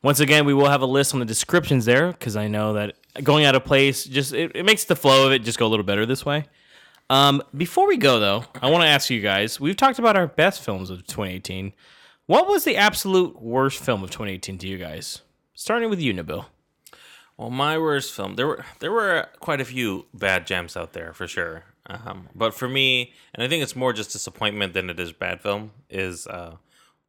Once 0.01 0.19
again, 0.19 0.45
we 0.45 0.53
will 0.53 0.67
have 0.67 0.81
a 0.81 0.85
list 0.87 1.13
on 1.13 1.19
the 1.19 1.25
descriptions 1.27 1.85
there 1.85 2.11
because 2.11 2.35
I 2.35 2.47
know 2.47 2.73
that 2.73 2.95
going 3.23 3.45
out 3.45 3.55
of 3.55 3.63
place 3.63 4.03
just 4.03 4.33
it, 4.33 4.51
it 4.55 4.65
makes 4.65 4.85
the 4.85 4.95
flow 4.95 5.25
of 5.27 5.31
it 5.31 5.43
just 5.43 5.59
go 5.59 5.65
a 5.65 5.69
little 5.69 5.85
better 5.85 6.05
this 6.05 6.25
way. 6.25 6.45
Um, 7.09 7.41
before 7.55 7.87
we 7.87 7.97
go 7.97 8.19
though, 8.19 8.45
I 8.61 8.69
want 8.69 8.83
to 8.83 8.87
ask 8.87 9.09
you 9.09 9.21
guys. 9.21 9.59
We've 9.59 9.77
talked 9.77 9.99
about 9.99 10.17
our 10.17 10.27
best 10.27 10.61
films 10.61 10.89
of 10.89 11.07
2018. 11.07 11.73
What 12.25 12.47
was 12.47 12.65
the 12.65 12.75
absolute 12.75 13.41
worst 13.41 13.79
film 13.79 14.03
of 14.03 14.11
2018 14.11 14.57
to 14.59 14.67
you 14.67 14.77
guys? 14.77 15.21
Starting 15.53 15.89
with 15.89 16.01
you, 16.01 16.13
Nabil. 16.13 16.45
Well, 17.37 17.49
my 17.49 17.77
worst 17.77 18.13
film. 18.13 18.35
There 18.35 18.47
were 18.47 18.65
there 18.79 18.91
were 18.91 19.27
quite 19.39 19.61
a 19.61 19.65
few 19.65 20.07
bad 20.13 20.45
gems 20.45 20.75
out 20.75 20.93
there 20.93 21.13
for 21.13 21.27
sure. 21.27 21.63
Um, 21.85 22.27
but 22.35 22.53
for 22.53 22.67
me, 22.67 23.13
and 23.33 23.41
I 23.41 23.47
think 23.47 23.63
it's 23.63 23.75
more 23.75 23.93
just 23.93 24.11
disappointment 24.11 24.73
than 24.73 24.89
it 24.89 24.99
is 24.99 25.13
bad 25.13 25.41
film. 25.41 25.71
Is 25.89 26.27
uh, 26.27 26.57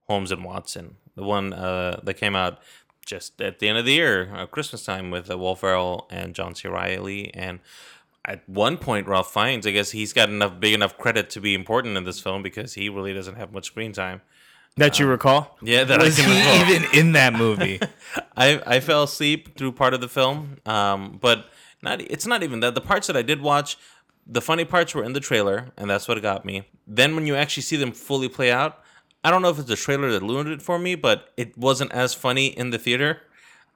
Holmes 0.06 0.30
and 0.30 0.44
Watson, 0.44 0.96
the 1.16 1.24
one 1.24 1.52
uh, 1.52 2.00
that 2.04 2.14
came 2.14 2.36
out 2.36 2.60
just 3.08 3.40
at 3.40 3.58
the 3.58 3.68
end 3.68 3.78
of 3.78 3.86
the 3.86 3.94
year, 3.94 4.30
uh, 4.34 4.46
Christmas 4.46 4.84
time, 4.84 5.10
with 5.10 5.30
uh, 5.30 5.36
Will 5.38 5.56
Ferrell 5.56 6.06
and 6.10 6.34
John 6.34 6.54
C. 6.54 6.68
Reilly. 6.68 7.34
And 7.34 7.58
at 8.24 8.46
one 8.46 8.76
point, 8.76 9.08
Ralph 9.08 9.32
Fiennes, 9.32 9.66
I 9.66 9.70
guess 9.70 9.90
he's 9.92 10.12
got 10.12 10.28
enough 10.28 10.60
big 10.60 10.74
enough 10.74 10.98
credit 10.98 11.30
to 11.30 11.40
be 11.40 11.54
important 11.54 11.96
in 11.96 12.04
this 12.04 12.20
film 12.20 12.42
because 12.42 12.74
he 12.74 12.88
really 12.90 13.14
doesn't 13.14 13.36
have 13.36 13.50
much 13.52 13.64
screen 13.64 13.92
time. 13.92 14.20
That 14.76 14.98
you 15.00 15.06
recall? 15.06 15.56
Yeah, 15.62 15.82
that 15.84 15.98
Was 16.00 16.20
I 16.20 16.22
can 16.22 16.30
he 16.30 16.38
recall. 16.38 16.70
even 16.76 16.98
in 17.00 17.12
that 17.12 17.32
movie? 17.32 17.80
I 18.36 18.62
I 18.64 18.80
fell 18.80 19.02
asleep 19.02 19.56
through 19.56 19.72
part 19.72 19.94
of 19.94 20.00
the 20.00 20.08
film, 20.08 20.58
um, 20.66 21.18
but 21.20 21.46
not. 21.82 22.00
It's 22.02 22.26
not 22.26 22.42
even 22.44 22.60
that. 22.60 22.74
The 22.76 22.80
parts 22.80 23.06
that 23.08 23.16
I 23.16 23.22
did 23.22 23.40
watch, 23.40 23.76
the 24.24 24.40
funny 24.42 24.64
parts 24.64 24.94
were 24.94 25.02
in 25.02 25.14
the 25.14 25.20
trailer, 25.20 25.72
and 25.76 25.90
that's 25.90 26.06
what 26.06 26.20
got 26.22 26.44
me. 26.44 26.68
Then 26.86 27.16
when 27.16 27.26
you 27.26 27.34
actually 27.34 27.64
see 27.64 27.76
them 27.76 27.90
fully 27.90 28.28
play 28.28 28.52
out, 28.52 28.80
I 29.24 29.30
don't 29.30 29.42
know 29.42 29.50
if 29.50 29.58
it's 29.58 29.68
the 29.68 29.76
trailer 29.76 30.10
that 30.12 30.22
ruined 30.22 30.48
it 30.50 30.62
for 30.62 30.78
me, 30.78 30.94
but 30.94 31.32
it 31.36 31.56
wasn't 31.56 31.92
as 31.92 32.14
funny 32.14 32.46
in 32.46 32.70
the 32.70 32.78
theater. 32.78 33.20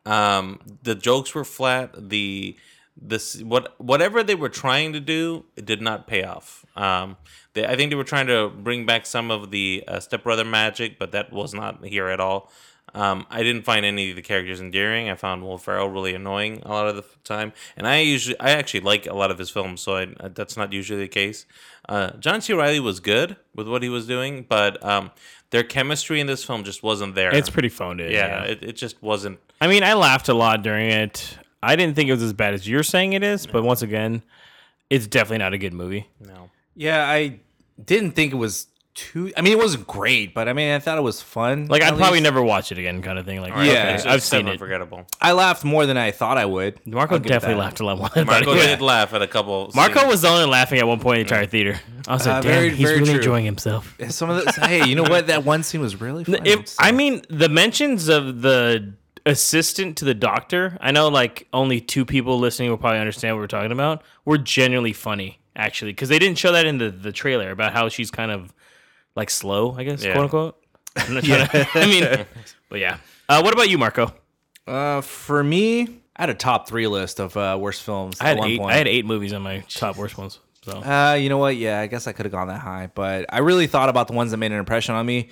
Um, 0.06 0.60
the 0.82 0.94
jokes 0.94 1.34
were 1.34 1.44
flat. 1.44 1.94
The 2.10 2.56
this 2.96 3.42
what 3.42 3.74
whatever 3.80 4.22
they 4.22 4.34
were 4.34 4.48
trying 4.48 4.92
to 4.92 5.00
do, 5.00 5.44
it 5.56 5.64
did 5.64 5.80
not 5.80 6.06
pay 6.06 6.24
off. 6.24 6.64
Um, 6.76 7.16
they, 7.54 7.66
I 7.66 7.76
think 7.76 7.90
they 7.90 7.96
were 7.96 8.04
trying 8.04 8.26
to 8.26 8.48
bring 8.50 8.86
back 8.86 9.06
some 9.06 9.30
of 9.30 9.50
the 9.50 9.84
uh, 9.88 10.00
stepbrother 10.00 10.44
magic, 10.44 10.98
but 10.98 11.12
that 11.12 11.32
was 11.32 11.54
not 11.54 11.84
here 11.84 12.08
at 12.08 12.20
all. 12.20 12.50
Um, 12.94 13.26
I 13.30 13.42
didn't 13.42 13.62
find 13.62 13.86
any 13.86 14.10
of 14.10 14.16
the 14.16 14.22
characters 14.22 14.60
endearing. 14.60 15.08
I 15.08 15.14
found 15.14 15.42
Will 15.42 15.56
Ferrell 15.58 15.88
really 15.88 16.14
annoying 16.14 16.62
a 16.64 16.68
lot 16.68 16.88
of 16.88 16.96
the 16.96 17.04
time, 17.24 17.52
and 17.76 17.86
I 17.86 18.00
usually, 18.00 18.38
I 18.38 18.50
actually 18.50 18.80
like 18.80 19.06
a 19.06 19.14
lot 19.14 19.30
of 19.30 19.38
his 19.38 19.48
films, 19.50 19.80
so 19.80 19.96
I, 19.96 20.06
that's 20.28 20.56
not 20.56 20.72
usually 20.72 21.00
the 21.00 21.08
case. 21.08 21.46
Uh, 21.88 22.10
John 22.18 22.40
C. 22.40 22.52
Reilly 22.52 22.80
was 22.80 23.00
good 23.00 23.36
with 23.54 23.66
what 23.66 23.82
he 23.82 23.88
was 23.88 24.06
doing, 24.06 24.44
but 24.48 24.82
um, 24.84 25.10
their 25.50 25.62
chemistry 25.64 26.20
in 26.20 26.26
this 26.26 26.44
film 26.44 26.64
just 26.64 26.82
wasn't 26.82 27.14
there. 27.14 27.34
It's 27.34 27.50
pretty 27.50 27.70
phoned 27.70 28.00
in, 28.00 28.10
Yeah, 28.12 28.44
yeah. 28.44 28.50
It, 28.50 28.62
it 28.62 28.72
just 28.76 29.02
wasn't. 29.02 29.38
I 29.60 29.68
mean, 29.68 29.84
I 29.84 29.94
laughed 29.94 30.28
a 30.28 30.34
lot 30.34 30.62
during 30.62 30.90
it. 30.90 31.38
I 31.62 31.76
didn't 31.76 31.94
think 31.96 32.08
it 32.08 32.12
was 32.12 32.22
as 32.22 32.32
bad 32.32 32.54
as 32.54 32.68
you're 32.68 32.82
saying 32.82 33.12
it 33.14 33.22
is, 33.22 33.46
but 33.46 33.62
once 33.62 33.82
again, 33.82 34.22
it's 34.90 35.06
definitely 35.06 35.38
not 35.38 35.54
a 35.54 35.58
good 35.58 35.72
movie. 35.72 36.08
No. 36.20 36.50
Yeah, 36.74 37.08
I 37.08 37.40
didn't 37.82 38.12
think 38.12 38.32
it 38.32 38.36
was 38.36 38.66
too. 38.94 39.32
I 39.36 39.40
mean, 39.40 39.52
it 39.54 39.58
wasn't 39.58 39.86
great, 39.86 40.34
but 40.34 40.48
I 40.48 40.52
mean, 40.52 40.72
I 40.72 40.78
thought 40.78 40.98
it 40.98 41.02
was 41.02 41.20
fun. 41.22 41.66
Like 41.68 41.82
I'd 41.82 41.92
at 41.92 41.96
probably 41.98 42.18
least. 42.18 42.24
never 42.24 42.42
watch 42.42 42.72
it 42.72 42.78
again, 42.78 43.00
kind 43.02 43.18
of 43.18 43.24
thing. 43.26 43.40
Like, 43.40 43.54
Right, 43.54 43.66
yeah, 43.66 43.72
okay. 43.72 43.94
It's 43.94 44.06
I've 44.06 44.14
just 44.18 44.28
seen 44.28 44.46
it. 44.48 44.58
forgettable. 44.58 45.06
I 45.20 45.32
laughed 45.32 45.64
more 45.64 45.86
than 45.86 45.96
I 45.96 46.10
thought 46.10 46.38
I 46.38 46.44
would. 46.46 46.84
Marco 46.86 47.14
I'll 47.14 47.18
give 47.20 47.26
it 47.26 47.28
definitely 47.34 47.54
that. 47.54 47.60
laughed 47.60 47.80
a 47.80 47.84
lot 47.86 47.98
more. 47.98 48.08
Than 48.10 48.26
Marco 48.26 48.52
I 48.52 48.56
did 48.66 48.80
laugh 48.80 49.12
at 49.14 49.22
a 49.22 49.26
couple. 49.26 49.70
Marco 49.74 50.00
scenes. 50.00 50.10
was 50.10 50.22
the 50.22 50.28
only 50.28 50.46
laughing 50.46 50.78
at 50.78 50.86
one 50.86 51.00
point 51.00 51.20
in 51.20 51.26
the 51.26 51.32
entire 51.34 51.46
theater. 51.46 51.80
I 52.06 52.12
was 52.14 52.26
like, 52.26 52.36
Uh, 52.36 52.40
damn, 52.42 52.52
very- 52.52 52.70
he's 52.70 52.78
very 52.86 52.94
really 52.98 53.06
true. 53.10 53.16
enjoying 53.18 53.44
himself. 53.44 53.94
Some 54.08 54.30
of 54.30 54.44
the 54.44 54.52
hey, 54.66 54.84
you 54.86 54.94
know 54.94 55.04
what? 55.04 55.26
That 55.28 55.44
one 55.44 55.62
scene 55.62 55.80
was 55.80 56.00
really 56.00 56.24
funny. 56.24 56.50
If, 56.50 56.74
I 56.78 56.92
mean, 56.92 57.22
the 57.30 57.48
mentions 57.48 58.08
of 58.08 58.42
the 58.42 58.92
assistant 59.24 59.96
to 59.98 60.04
the 60.04 60.14
doctor, 60.14 60.76
I 60.80 60.90
know 60.90 61.08
like 61.08 61.46
only 61.52 61.80
two 61.80 62.04
people 62.04 62.38
listening 62.38 62.70
will 62.70 62.76
probably 62.78 62.98
understand 62.98 63.36
what 63.36 63.40
we're 63.40 63.46
talking 63.46 63.72
about, 63.72 64.02
were 64.24 64.36
genuinely 64.38 64.92
funny, 64.92 65.38
actually, 65.54 65.92
because 65.92 66.08
they 66.08 66.18
didn't 66.18 66.38
show 66.38 66.50
that 66.52 66.66
in 66.66 66.78
the, 66.78 66.90
the 66.90 67.12
trailer 67.12 67.50
about 67.52 67.72
how 67.72 67.88
she's 67.88 68.10
kind 68.10 68.30
of 68.32 68.52
like 69.16 69.30
slow, 69.30 69.74
I 69.76 69.84
guess, 69.84 70.04
Yeah. 70.04 70.12
quote 70.12 70.24
unquote. 70.24 70.56
I'm 70.96 71.14
not 71.14 71.24
trying 71.24 71.48
to, 71.48 71.68
I 71.74 71.86
mean, 71.86 72.26
but 72.68 72.80
yeah. 72.80 72.98
Uh, 73.28 73.40
what 73.42 73.52
about 73.54 73.70
you, 73.70 73.78
Marco? 73.78 74.12
Uh, 74.66 75.00
for 75.00 75.42
me, 75.42 75.82
I 76.16 76.22
had 76.22 76.30
a 76.30 76.34
top 76.34 76.68
three 76.68 76.86
list 76.86 77.18
of 77.20 77.36
uh, 77.36 77.56
worst 77.60 77.82
films. 77.82 78.20
I 78.20 78.28
had 78.28 78.36
at 78.36 78.40
one 78.40 78.50
eight. 78.50 78.58
point. 78.60 78.72
I 78.72 78.76
had 78.76 78.88
eight 78.88 79.06
movies 79.06 79.32
on 79.32 79.42
my 79.42 79.60
top 79.68 79.96
worst 79.96 80.18
ones. 80.18 80.38
So 80.64 80.72
Uh, 80.82 81.14
you 81.14 81.28
know 81.28 81.38
what? 81.38 81.56
Yeah, 81.56 81.80
I 81.80 81.86
guess 81.86 82.06
I 82.06 82.12
could 82.12 82.26
have 82.26 82.32
gone 82.32 82.48
that 82.48 82.60
high, 82.60 82.90
but 82.94 83.26
I 83.30 83.38
really 83.38 83.66
thought 83.66 83.88
about 83.88 84.06
the 84.06 84.12
ones 84.12 84.30
that 84.30 84.36
made 84.36 84.52
an 84.52 84.58
impression 84.58 84.94
on 84.94 85.04
me. 85.06 85.30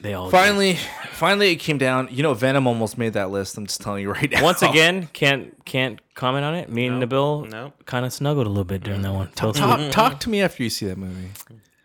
they 0.00 0.14
all 0.14 0.28
Finally, 0.30 0.78
finally, 1.12 1.52
it 1.52 1.56
came 1.56 1.78
down. 1.78 2.08
You 2.10 2.22
know, 2.24 2.34
Venom 2.34 2.66
almost 2.66 2.98
made 2.98 3.12
that 3.12 3.30
list. 3.30 3.56
I'm 3.58 3.66
just 3.66 3.80
telling 3.80 4.02
you 4.02 4.10
right 4.12 4.30
now. 4.30 4.42
Once 4.42 4.62
again, 4.62 5.08
can't 5.12 5.54
can't 5.64 6.00
comment 6.14 6.44
on 6.44 6.54
it. 6.54 6.68
Me 6.70 6.86
and 6.86 7.00
Nabil 7.02 7.48
no. 7.50 7.72
kind 7.84 8.04
of 8.06 8.12
snuggled 8.12 8.46
a 8.46 8.50
little 8.50 8.64
bit 8.64 8.82
during 8.82 9.02
that 9.02 9.12
one. 9.12 9.30
Tell 9.32 9.52
talk, 9.52 9.92
talk 9.92 10.18
to 10.20 10.30
me 10.30 10.40
after 10.42 10.62
you 10.64 10.70
see 10.70 10.86
that 10.86 10.98
movie. 10.98 11.28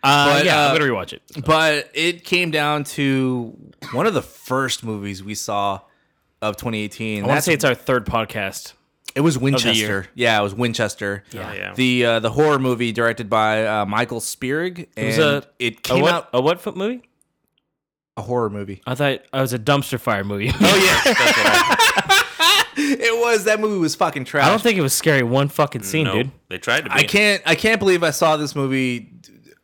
Uh, 0.04 0.34
But, 0.38 0.46
yeah, 0.46 0.66
uh, 0.66 0.70
I'm 0.70 0.78
gonna 0.78 0.92
rewatch 0.92 1.14
it. 1.14 1.22
But 1.46 1.92
it 1.94 2.24
came 2.24 2.52
down 2.52 2.84
to 2.86 3.56
one 3.92 4.08
of 4.08 4.14
the 4.14 4.22
first 4.22 4.84
movies 4.84 5.24
we 5.24 5.36
saw 5.36 5.82
of 6.42 6.58
2018. 6.58 7.24
I 7.24 7.28
want 7.28 7.38
to 7.38 7.42
say 7.42 7.54
it's 7.54 7.64
our 7.66 7.76
third 7.76 8.06
podcast. 8.06 8.74
It 9.14 9.22
was. 9.22 9.38
Winchester. 9.38 10.08
Yeah, 10.16 10.40
it 10.40 10.44
was 10.44 10.56
Winchester. 10.56 11.24
Yeah. 11.32 11.54
yeah. 11.54 11.74
The 11.76 12.06
uh, 12.06 12.20
the 12.20 12.32
horror 12.32 12.60
movie 12.60 12.92
directed 12.92 13.30
by 13.30 13.66
uh, 13.68 13.86
Michael 13.86 14.22
Spierig. 14.22 14.90
It 14.96 15.06
was 15.06 15.18
a 15.18 15.44
it 15.60 15.78
a 15.78 15.82
came 15.82 16.02
what, 16.04 16.14
out 16.14 16.30
a 16.34 16.42
what 16.42 16.62
foot 16.62 16.78
movie? 16.78 17.04
a 18.18 18.22
horror 18.22 18.50
movie. 18.50 18.82
I 18.86 18.96
thought 18.96 19.12
it 19.12 19.28
was 19.34 19.54
a 19.54 19.60
dumpster 19.60 20.00
fire 20.00 20.24
movie. 20.24 20.52
Oh 20.54 20.54
yeah, 20.60 21.02
it 22.78 23.20
was. 23.22 23.46
That 23.46 23.60
movie 23.60 23.80
was 23.80 23.96
fucking 23.96 24.26
trash. 24.26 24.46
I 24.46 24.50
don't 24.50 24.62
think 24.62 24.78
it 24.78 24.82
was 24.82 24.94
scary 24.94 25.24
one 25.24 25.48
fucking 25.48 25.84
scene, 25.84 26.06
No, 26.06 26.14
dude. 26.14 26.32
They 26.50 26.58
tried 26.58 26.82
to. 26.86 26.90
Be. 26.90 26.96
I 26.96 27.04
can't. 27.04 27.42
I 27.46 27.56
can't 27.56 27.80
believe 27.80 28.04
I 28.04 28.12
saw 28.12 28.38
this 28.38 28.56
movie. 28.56 29.10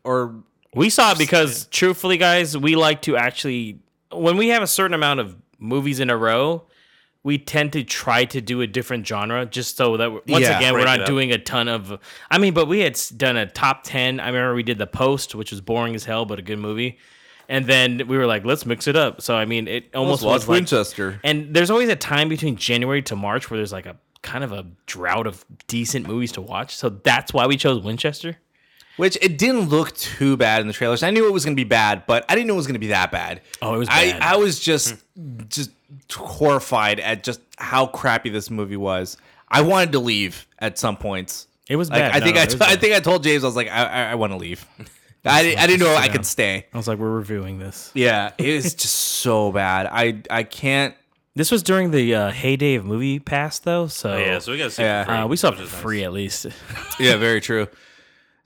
Or 0.07 0.35
We 0.73 0.89
saw 0.89 1.11
it 1.11 1.17
because, 1.17 1.65
truthfully, 1.67 2.17
guys, 2.17 2.57
we 2.57 2.75
like 2.75 3.01
to 3.03 3.17
actually 3.17 3.79
when 4.11 4.37
we 4.37 4.49
have 4.49 4.63
a 4.63 4.67
certain 4.67 4.93
amount 4.93 5.19
of 5.19 5.35
movies 5.59 5.99
in 5.99 6.09
a 6.09 6.17
row, 6.17 6.63
we 7.23 7.37
tend 7.37 7.73
to 7.73 7.83
try 7.83 8.25
to 8.25 8.39
do 8.39 8.61
a 8.61 8.67
different 8.67 9.05
genre 9.05 9.45
just 9.45 9.75
so 9.75 9.97
that 9.97 10.11
once 10.11 10.27
Yeah, 10.27 10.57
again 10.57 10.73
we're 10.73 10.85
not 10.85 11.05
doing 11.05 11.31
a 11.31 11.37
ton 11.37 11.67
of. 11.67 11.99
I 12.31 12.37
mean, 12.37 12.53
but 12.53 12.67
we 12.67 12.79
had 12.79 12.97
done 13.17 13.35
a 13.35 13.45
top 13.45 13.83
ten. 13.83 14.19
I 14.19 14.27
remember 14.27 14.55
we 14.55 14.63
did 14.63 14.77
the 14.77 14.87
Post, 14.87 15.35
which 15.35 15.51
was 15.51 15.61
boring 15.61 15.95
as 15.95 16.05
hell, 16.05 16.25
but 16.25 16.39
a 16.39 16.41
good 16.41 16.59
movie. 16.59 16.97
And 17.49 17.65
then 17.65 18.07
we 18.07 18.17
were 18.17 18.25
like, 18.25 18.43
let's 18.43 18.65
mix 18.65 18.87
it 18.87 18.95
up. 18.95 19.21
So 19.21 19.35
I 19.35 19.45
mean, 19.45 19.67
it 19.67 19.95
almost 19.95 20.23
was 20.23 20.47
like, 20.47 20.55
Winchester. 20.55 21.19
And 21.23 21.53
there's 21.53 21.69
always 21.69 21.89
a 21.89 21.95
time 21.95 22.29
between 22.29 22.55
January 22.55 23.01
to 23.03 23.15
March 23.15 23.49
where 23.49 23.57
there's 23.57 23.73
like 23.73 23.85
a 23.85 23.97
kind 24.21 24.43
of 24.43 24.51
a 24.51 24.65
drought 24.85 25.27
of 25.27 25.45
decent 25.67 26.07
movies 26.07 26.33
to 26.33 26.41
watch. 26.41 26.75
So 26.75 26.89
that's 26.89 27.33
why 27.33 27.45
we 27.45 27.57
chose 27.57 27.81
Winchester. 27.81 28.37
Which 28.97 29.17
it 29.21 29.37
didn't 29.37 29.69
look 29.69 29.95
too 29.95 30.35
bad 30.37 30.61
in 30.61 30.67
the 30.67 30.73
trailers. 30.73 31.01
I 31.03 31.09
knew 31.11 31.27
it 31.27 31.31
was 31.33 31.45
going 31.45 31.55
to 31.55 31.59
be 31.59 31.67
bad, 31.67 32.03
but 32.07 32.25
I 32.29 32.35
didn't 32.35 32.47
know 32.47 32.53
it 32.53 32.57
was 32.57 32.67
going 32.67 32.73
to 32.75 32.79
be 32.79 32.87
that 32.87 33.11
bad. 33.11 33.41
Oh, 33.61 33.75
it 33.75 33.77
was 33.77 33.87
I 33.89 34.11
bad. 34.11 34.21
I 34.21 34.35
was 34.37 34.59
just 34.59 34.95
just 35.47 35.71
horrified 36.13 36.99
at 36.99 37.23
just 37.23 37.41
how 37.57 37.87
crappy 37.87 38.29
this 38.29 38.49
movie 38.49 38.77
was. 38.77 39.17
I 39.49 39.61
wanted 39.61 39.93
to 39.93 39.99
leave 39.99 40.45
at 40.59 40.77
some 40.77 40.97
points. 40.97 41.47
It 41.69 41.75
was 41.75 41.89
Like, 41.89 41.99
bad. 41.99 42.11
I 42.15 42.19
No, 42.19 42.25
think 42.25 42.35
no, 42.35 42.41
I 42.41 42.43
it 42.43 42.51
was 42.51 42.59
t- 42.59 42.65
I 42.73 42.75
think 42.75 42.93
I 42.95 42.99
told 42.99 43.23
James 43.23 43.43
I 43.43 43.47
was 43.47 43.55
like 43.55 43.69
I 43.69 43.83
I, 43.83 44.11
I 44.11 44.15
want 44.15 44.31
to 44.33 44.37
leave. 44.37 44.65
I, 45.25 45.43
di- 45.43 45.57
I 45.57 45.67
didn't 45.67 45.81
know 45.81 45.93
I 45.93 46.07
could 46.07 46.25
stay. 46.25 46.65
I 46.73 46.77
was 46.77 46.87
like, 46.87 46.99
we're 46.99 47.09
reviewing 47.11 47.59
this. 47.59 47.91
Yeah, 47.93 48.31
it 48.37 48.55
was 48.55 48.73
just 48.75 48.95
so 48.95 49.51
bad. 49.51 49.87
I 49.91 50.21
I 50.29 50.43
can't. 50.43 50.95
This 51.35 51.51
was 51.51 51.61
during 51.63 51.91
the 51.91 52.15
uh, 52.15 52.31
heyday 52.31 52.75
of 52.75 52.85
Movie 52.85 53.19
Pass, 53.19 53.59
though. 53.59 53.87
So 53.87 54.11
Oh, 54.13 54.17
yeah, 54.17 54.39
so 54.39 54.51
we 54.53 54.57
got 54.57 54.65
to 54.65 54.71
see. 54.71 54.81
Yeah. 54.83 55.01
it 55.01 55.05
for 55.05 55.11
free, 55.11 55.17
uh, 55.19 55.27
we 55.27 55.35
saw 55.37 55.47
it 55.49 55.51
which 55.51 55.59
for 55.59 55.63
is 55.75 55.81
free 55.81 55.97
nice. 55.99 56.05
at 56.05 56.13
least. 56.13 56.45
Yeah, 56.99 57.17
very 57.17 57.41
true. 57.41 57.67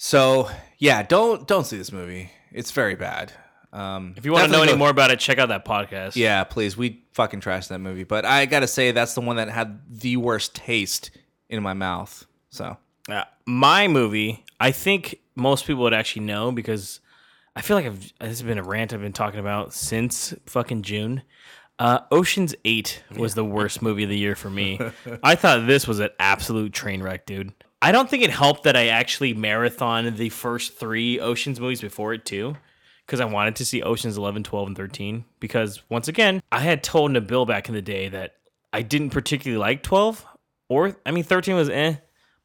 So 0.04 0.50
yeah, 0.80 1.04
don't 1.04 1.48
don't 1.48 1.64
see 1.64 1.78
this 1.78 1.92
movie. 1.92 2.32
It's 2.52 2.72
very 2.72 2.96
bad. 2.96 3.32
Um, 3.72 4.16
If 4.18 4.26
you 4.26 4.32
want 4.32 4.46
to 4.46 4.52
know 4.52 4.64
any 4.64 4.72
go- 4.72 4.78
more 4.80 4.90
about 4.90 5.12
it, 5.12 5.20
check 5.20 5.38
out 5.38 5.50
that 5.50 5.64
podcast. 5.64 6.16
Yeah, 6.16 6.44
please. 6.44 6.76
We 6.76 7.04
fucking 7.14 7.40
trashed 7.42 7.68
that 7.68 7.78
movie, 7.78 8.04
but 8.04 8.26
I 8.26 8.48
gotta 8.48 8.66
say 8.66 8.92
that's 8.92 9.14
the 9.14 9.22
one 9.22 9.36
that 9.36 9.48
had 9.50 9.80
the 9.88 10.18
worst 10.18 10.56
taste 10.56 11.12
in 11.50 11.62
my 11.62 11.74
mouth. 11.74 12.26
So 12.50 12.78
Uh, 13.08 13.26
my 13.46 13.88
movie, 13.88 14.44
I 14.60 14.72
think 14.72 15.20
most 15.36 15.68
people 15.68 15.84
would 15.84 15.94
actually 15.94 16.26
know 16.26 16.52
because 16.52 17.00
I 17.56 17.62
feel 17.62 17.78
like 17.78 17.86
I've 17.86 18.02
this 18.02 18.40
has 18.40 18.42
been 18.42 18.58
a 18.58 18.64
rant 18.64 18.94
I've 18.94 19.02
been 19.02 19.14
talking 19.14 19.40
about 19.40 19.72
since 19.72 20.34
fucking 20.48 20.82
June. 20.82 21.22
Uh, 21.78 22.00
Ocean's 22.10 22.56
Eight 22.66 23.04
was 23.16 23.36
the 23.36 23.46
worst 23.46 23.84
movie 23.84 24.04
of 24.06 24.10
the 24.10 24.18
year 24.18 24.34
for 24.36 24.50
me. 24.50 24.80
I 25.24 25.36
thought 25.36 25.68
this 25.68 25.88
was 25.88 26.00
an 26.00 26.10
absolute 26.20 26.74
train 26.74 27.04
wreck, 27.04 27.28
dude. 27.28 27.54
I 27.82 27.92
don't 27.92 28.10
think 28.10 28.24
it 28.24 28.30
helped 28.30 28.64
that 28.64 28.78
I 28.78 28.88
actually 28.88 29.34
marathoned 29.34 30.16
the 30.16 30.30
first 30.30 30.78
three 30.78 31.20
Ocean's 31.20 31.60
movies 31.60 31.82
before 31.82 32.14
it 32.14 32.26
too, 32.26 32.56
because 33.06 33.20
I 33.20 33.26
wanted 33.26 33.56
to 33.58 33.66
see 33.66 33.82
Ocean's 33.82 34.18
11, 34.18 34.44
12, 34.44 34.68
and 34.68 34.78
13. 34.78 35.26
Because 35.40 35.82
once 35.90 36.08
again, 36.08 36.42
I 36.52 36.60
had 36.60 36.84
told 36.84 37.12
Nabil 37.12 37.48
back 37.48 37.70
in 37.70 37.76
the 37.76 37.82
day 37.82 38.08
that 38.10 38.36
I 38.72 38.84
didn't 38.84 39.10
particularly 39.10 39.60
like 39.60 39.82
12, 39.82 40.26
or 40.70 40.96
I 41.06 41.12
mean 41.12 41.24
13 41.24 41.56
was 41.56 41.70
eh. 41.70 41.96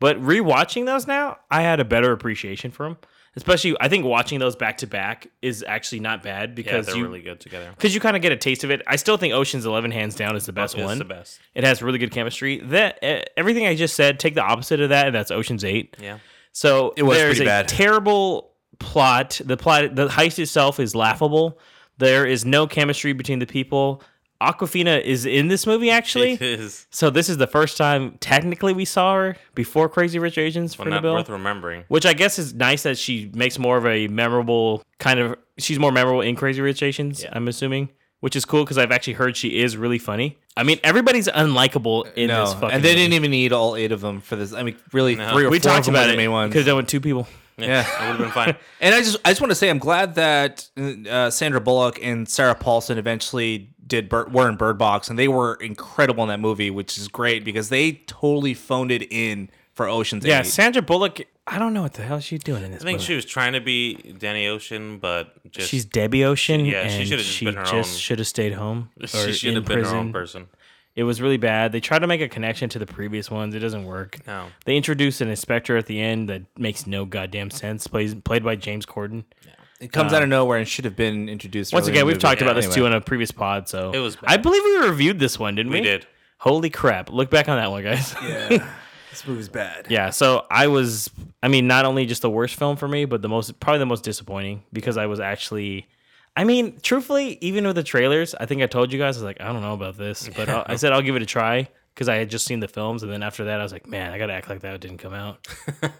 But 0.00 0.20
rewatching 0.20 0.86
those 0.86 1.06
now, 1.06 1.38
I 1.50 1.62
had 1.62 1.80
a 1.80 1.84
better 1.84 2.12
appreciation 2.12 2.70
for 2.70 2.84
them. 2.84 2.96
Especially, 3.36 3.76
I 3.80 3.88
think 3.88 4.06
watching 4.06 4.38
those 4.38 4.56
back 4.56 4.78
to 4.78 4.86
back 4.86 5.26
is 5.42 5.62
actually 5.66 6.00
not 6.00 6.22
bad 6.22 6.54
because 6.54 6.86
yeah, 6.86 6.92
they're 6.94 6.96
you, 6.96 7.04
really 7.06 7.20
good 7.20 7.38
together. 7.38 7.70
because 7.70 7.94
you 7.94 8.00
kind 8.00 8.16
of 8.16 8.22
get 8.22 8.32
a 8.32 8.36
taste 8.36 8.64
of 8.64 8.70
it. 8.70 8.80
I 8.86 8.96
still 8.96 9.18
think 9.18 9.34
Ocean's 9.34 9.66
Eleven 9.66 9.90
hands 9.90 10.14
down 10.14 10.36
is 10.36 10.46
the 10.46 10.52
best 10.54 10.74
It's 10.74 10.82
one. 10.82 10.96
the 10.98 11.04
best. 11.04 11.38
It 11.54 11.62
has 11.62 11.82
really 11.82 11.98
good 11.98 12.12
chemistry. 12.12 12.60
That 12.60 12.98
uh, 13.04 13.20
everything 13.36 13.66
I 13.66 13.74
just 13.74 13.94
said, 13.94 14.18
take 14.18 14.34
the 14.34 14.42
opposite 14.42 14.80
of 14.80 14.88
that, 14.88 15.06
and 15.06 15.14
that's 15.14 15.30
Ocean's 15.30 15.64
Eight. 15.64 15.96
Yeah. 16.00 16.18
So 16.52 16.94
It 16.96 17.02
was 17.02 17.18
there's 17.18 17.36
pretty 17.36 17.42
a 17.50 17.52
bad. 17.52 17.68
terrible 17.68 18.52
plot. 18.78 19.38
The 19.44 19.58
plot, 19.58 19.94
the 19.94 20.08
heist 20.08 20.38
itself 20.38 20.80
is 20.80 20.94
laughable. 20.94 21.58
There 21.98 22.24
is 22.26 22.46
no 22.46 22.66
chemistry 22.66 23.12
between 23.12 23.38
the 23.38 23.46
people. 23.46 24.02
Awkwafina 24.40 25.00
is 25.02 25.24
in 25.26 25.48
this 25.48 25.66
movie 25.66 25.90
actually. 25.90 26.32
It 26.32 26.42
is. 26.42 26.86
So 26.90 27.10
this 27.10 27.28
is 27.28 27.36
the 27.38 27.46
first 27.46 27.76
time 27.76 28.16
technically 28.20 28.72
we 28.72 28.84
saw 28.84 29.14
her 29.14 29.36
before 29.54 29.88
Crazy 29.88 30.18
Rich 30.18 30.38
Asians 30.38 30.76
Well, 30.78 30.84
for 30.84 30.90
not 30.90 31.02
Nabil. 31.02 31.14
worth 31.14 31.28
remembering. 31.30 31.84
Which 31.88 32.04
I 32.06 32.12
guess 32.12 32.38
is 32.38 32.54
nice 32.54 32.82
that 32.82 32.98
she 32.98 33.30
makes 33.34 33.58
more 33.58 33.76
of 33.78 33.86
a 33.86 34.08
memorable 34.08 34.82
kind 34.98 35.20
of. 35.20 35.36
She's 35.58 35.78
more 35.78 35.92
memorable 35.92 36.20
in 36.20 36.36
Crazy 36.36 36.60
Rich 36.60 36.82
Asians. 36.82 37.24
I'm 37.32 37.48
assuming, 37.48 37.88
which 38.20 38.36
is 38.36 38.44
cool 38.44 38.62
because 38.64 38.76
I've 38.78 38.92
actually 38.92 39.14
heard 39.14 39.36
she 39.36 39.60
is 39.60 39.76
really 39.76 39.98
funny. 39.98 40.36
I 40.56 40.62
mean, 40.64 40.78
everybody's 40.84 41.28
unlikable 41.28 42.12
in 42.14 42.28
no, 42.28 42.44
this 42.44 42.54
fucking. 42.54 42.70
and 42.70 42.84
they 42.84 42.90
movie. 42.90 43.00
didn't 43.02 43.14
even 43.14 43.30
need 43.30 43.52
all 43.52 43.74
eight 43.76 43.92
of 43.92 44.00
them 44.02 44.20
for 44.20 44.36
this. 44.36 44.52
I 44.52 44.62
mean, 44.62 44.76
really, 44.92 45.14
No. 45.16 45.30
three 45.32 45.44
or 45.44 45.50
we 45.50 45.58
four 45.60 45.70
talked 45.70 45.80
of 45.80 45.84
them 45.86 45.94
about 45.96 46.06
the 46.08 46.14
it. 46.14 46.16
main 46.18 46.30
ones. 46.30 46.52
Could 46.52 46.58
have 46.60 46.66
done 46.66 46.76
with 46.76 46.88
two 46.88 47.00
people. 47.00 47.26
Yeah, 47.58 47.82
that 47.82 48.00
would 48.00 48.08
have 48.08 48.18
been 48.18 48.30
fine. 48.30 48.56
And 48.80 48.94
I 48.94 49.00
just 49.00 49.16
I 49.24 49.30
just 49.30 49.40
want 49.40 49.50
to 49.50 49.54
say 49.54 49.70
I'm 49.70 49.78
glad 49.78 50.14
that 50.16 50.68
uh, 51.10 51.30
Sandra 51.30 51.60
Bullock 51.60 51.98
and 52.02 52.28
Sarah 52.28 52.54
Paulson 52.54 52.98
eventually 52.98 53.70
did 53.86 54.08
Bird, 54.08 54.32
were 54.32 54.48
in 54.48 54.56
Bird 54.56 54.76
Box, 54.78 55.08
and 55.08 55.18
they 55.18 55.28
were 55.28 55.54
incredible 55.54 56.22
in 56.24 56.28
that 56.28 56.40
movie, 56.40 56.70
which 56.70 56.98
is 56.98 57.08
great 57.08 57.44
because 57.44 57.68
they 57.70 57.92
totally 58.06 58.52
phoned 58.52 58.90
it 58.90 59.06
in 59.12 59.48
for 59.72 59.88
Ocean's 59.88 60.24
Yeah, 60.24 60.40
Eight. 60.40 60.46
Sandra 60.46 60.82
Bullock. 60.82 61.20
I 61.46 61.58
don't 61.60 61.72
know 61.72 61.82
what 61.82 61.92
the 61.94 62.02
hell 62.02 62.18
she's 62.18 62.42
doing 62.42 62.64
in 62.64 62.72
this. 62.72 62.82
I 62.82 62.84
think 62.84 62.96
movie. 62.96 63.06
she 63.06 63.14
was 63.14 63.24
trying 63.24 63.52
to 63.52 63.60
be 63.60 63.94
Danny 64.18 64.48
Ocean, 64.48 64.98
but 64.98 65.50
just 65.52 65.68
she's 65.70 65.84
Debbie 65.84 66.24
Ocean. 66.24 66.64
Yeah, 66.66 66.88
she 66.88 67.04
should 67.04 67.18
have 67.18 67.20
just 67.20 67.30
she 67.30 67.44
been 67.44 67.54
her 67.54 67.64
just 67.64 67.92
own. 67.92 67.98
should 67.98 68.18
have 68.18 68.26
stayed 68.28 68.52
home. 68.54 68.90
She 69.06 69.32
should 69.32 69.54
have 69.54 69.64
been 69.64 69.78
her 69.78 69.82
prison. 69.84 69.98
own 69.98 70.12
person. 70.12 70.48
It 70.96 71.04
was 71.04 71.20
really 71.20 71.36
bad. 71.36 71.72
They 71.72 71.80
tried 71.80 71.98
to 72.00 72.06
make 72.06 72.22
a 72.22 72.28
connection 72.28 72.68
to 72.70 72.78
the 72.78 72.86
previous 72.86 73.30
ones. 73.30 73.54
It 73.54 73.58
doesn't 73.60 73.84
work. 73.84 74.18
No. 74.26 74.46
They 74.64 74.76
introduced 74.76 75.20
an 75.20 75.28
inspector 75.28 75.76
at 75.76 75.84
the 75.86 76.00
end 76.00 76.28
that 76.30 76.42
makes 76.58 76.86
no 76.86 77.04
goddamn 77.04 77.50
sense. 77.50 77.86
Plays 77.86 78.14
played 78.14 78.42
by 78.42 78.56
James 78.56 78.86
Corden. 78.86 79.24
Yeah. 79.44 79.52
It 79.78 79.92
comes 79.92 80.14
Uh, 80.14 80.16
out 80.16 80.22
of 80.22 80.30
nowhere 80.30 80.56
and 80.58 80.66
should 80.66 80.86
have 80.86 80.96
been 80.96 81.28
introduced. 81.28 81.74
Once 81.74 81.84
earlier 81.84 81.92
in 81.92 81.96
again, 81.98 82.06
we've 82.06 82.18
talked 82.18 82.40
about 82.40 82.56
Yeah, 82.56 82.62
this 82.62 82.74
too 82.74 82.86
in 82.86 82.94
a 82.94 83.00
previous 83.02 83.30
pod. 83.30 83.68
So 83.68 83.90
It 83.92 83.98
was 83.98 84.16
I 84.24 84.38
believe 84.38 84.62
we 84.64 84.88
reviewed 84.88 85.18
this 85.18 85.38
one, 85.38 85.54
didn't 85.54 85.70
we? 85.70 85.80
We 85.80 85.86
did. 85.86 86.06
Holy 86.38 86.70
crap! 86.70 87.10
Look 87.10 87.30
back 87.30 87.48
on 87.48 87.56
that 87.58 87.70
one, 87.70 87.82
guys. 87.82 88.14
Yeah, 88.22 88.48
this 89.10 89.26
movie's 89.26 89.50
bad. 89.50 89.86
Yeah, 89.90 90.08
so 90.10 90.46
I 90.50 90.66
was 90.68 91.10
I 91.42 91.48
mean 91.48 91.66
not 91.66 91.84
only 91.84 92.06
just 92.06 92.22
the 92.22 92.30
worst 92.30 92.54
film 92.54 92.76
for 92.76 92.88
me, 92.88 93.04
but 93.04 93.20
the 93.20 93.28
most 93.28 93.60
probably 93.60 93.80
the 93.80 93.86
most 93.86 94.02
disappointing 94.02 94.62
because 94.72 94.96
I 94.96 95.04
was 95.06 95.20
actually 95.20 95.88
I 96.36 96.44
mean, 96.44 96.78
truthfully, 96.82 97.38
even 97.40 97.66
with 97.66 97.76
the 97.76 97.82
trailers, 97.82 98.34
I 98.34 98.44
think 98.44 98.62
I 98.62 98.66
told 98.66 98.92
you 98.92 98.98
guys 98.98 99.16
I 99.16 99.20
was 99.20 99.24
like, 99.24 99.40
I 99.40 99.52
don't 99.52 99.62
know 99.62 99.72
about 99.72 99.96
this, 99.96 100.28
but 100.36 100.48
I'll, 100.50 100.64
I 100.66 100.76
said 100.76 100.92
I'll 100.92 101.02
give 101.02 101.16
it 101.16 101.22
a 101.22 101.26
try 101.26 101.68
because 101.94 102.10
I 102.10 102.16
had 102.16 102.28
just 102.28 102.44
seen 102.44 102.60
the 102.60 102.68
films 102.68 103.02
and 103.02 103.10
then 103.10 103.22
after 103.22 103.44
that 103.44 103.58
I 103.58 103.62
was 103.62 103.72
like, 103.72 103.86
man, 103.86 104.12
I 104.12 104.18
got 104.18 104.26
to 104.26 104.34
act 104.34 104.50
like 104.50 104.60
that 104.60 104.78
didn't 104.80 104.98
come 104.98 105.14
out. 105.14 105.48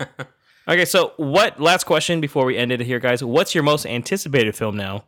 okay, 0.68 0.84
so 0.84 1.14
what 1.16 1.58
last 1.58 1.84
question 1.84 2.20
before 2.20 2.44
we 2.44 2.56
end 2.56 2.70
it 2.70 2.80
here 2.80 2.98
guys, 2.98 3.24
what's 3.24 3.54
your 3.54 3.64
most 3.64 3.86
anticipated 3.86 4.54
film 4.54 4.76
now? 4.76 5.04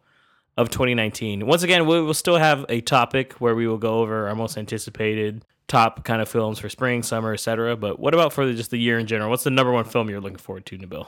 Of 0.56 0.70
2019. 0.70 1.46
Once 1.46 1.62
again, 1.62 1.86
we 1.86 2.00
will 2.00 2.12
still 2.14 2.36
have 2.36 2.66
a 2.68 2.80
topic 2.80 3.34
where 3.34 3.54
we 3.54 3.68
will 3.68 3.78
go 3.78 4.00
over 4.00 4.26
our 4.26 4.34
most 4.34 4.58
anticipated 4.58 5.44
top 5.68 6.02
kind 6.02 6.20
of 6.20 6.28
films 6.28 6.58
for 6.58 6.68
spring, 6.68 7.04
summer, 7.04 7.32
etc. 7.32 7.76
But 7.76 8.00
what 8.00 8.12
about 8.12 8.32
for 8.32 8.50
just 8.52 8.72
the 8.72 8.78
year 8.78 8.98
in 8.98 9.06
general? 9.06 9.30
What's 9.30 9.44
the 9.44 9.50
number 9.50 9.70
one 9.70 9.84
film 9.84 10.10
you're 10.10 10.20
looking 10.20 10.38
forward 10.38 10.66
to, 10.66 10.78
Nabil? 10.78 11.06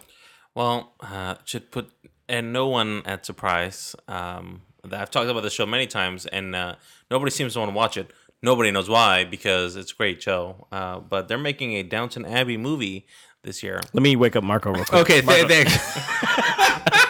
Well, 0.55 0.93
uh, 1.01 1.37
should 1.45 1.71
put 1.71 1.91
and 2.29 2.53
no 2.53 2.69
one 2.69 3.03
at 3.05 3.27
surprise. 3.27 3.95
Um, 4.09 4.63
that 4.85 5.01
I've 5.01 5.11
talked 5.11 5.29
about 5.29 5.43
the 5.43 5.51
show 5.51 5.67
many 5.67 5.87
times, 5.87 6.27
and 6.27 6.55
uh, 6.55 6.77
nobody 7.11 7.31
seems 7.31 7.53
to 7.55 7.59
want 7.59 7.71
to 7.71 7.77
watch 7.77 7.97
it. 7.97 8.13
Nobody 8.43 8.71
knows 8.71 8.89
why 8.89 9.25
because 9.25 9.77
it's 9.77 9.93
a 9.93 9.95
great 9.95 10.23
show. 10.23 10.67
Uh, 10.73 11.01
but 11.01 11.29
they're 11.29 11.37
making 11.39 11.75
a 11.75 11.83
Downton 11.83 12.25
Abbey 12.25 12.57
movie 12.57 13.07
this 13.43 13.63
year. 13.63 13.81
Let 13.93 14.03
me 14.03 14.17
wake 14.17 14.37
up 14.37 14.45
Marco 14.45 14.73
real 14.73 14.85
quick. 14.85 15.03
Okay, 15.03 15.21
th- 15.21 15.27
Marco- 15.27 15.49
thanks. 15.49 15.77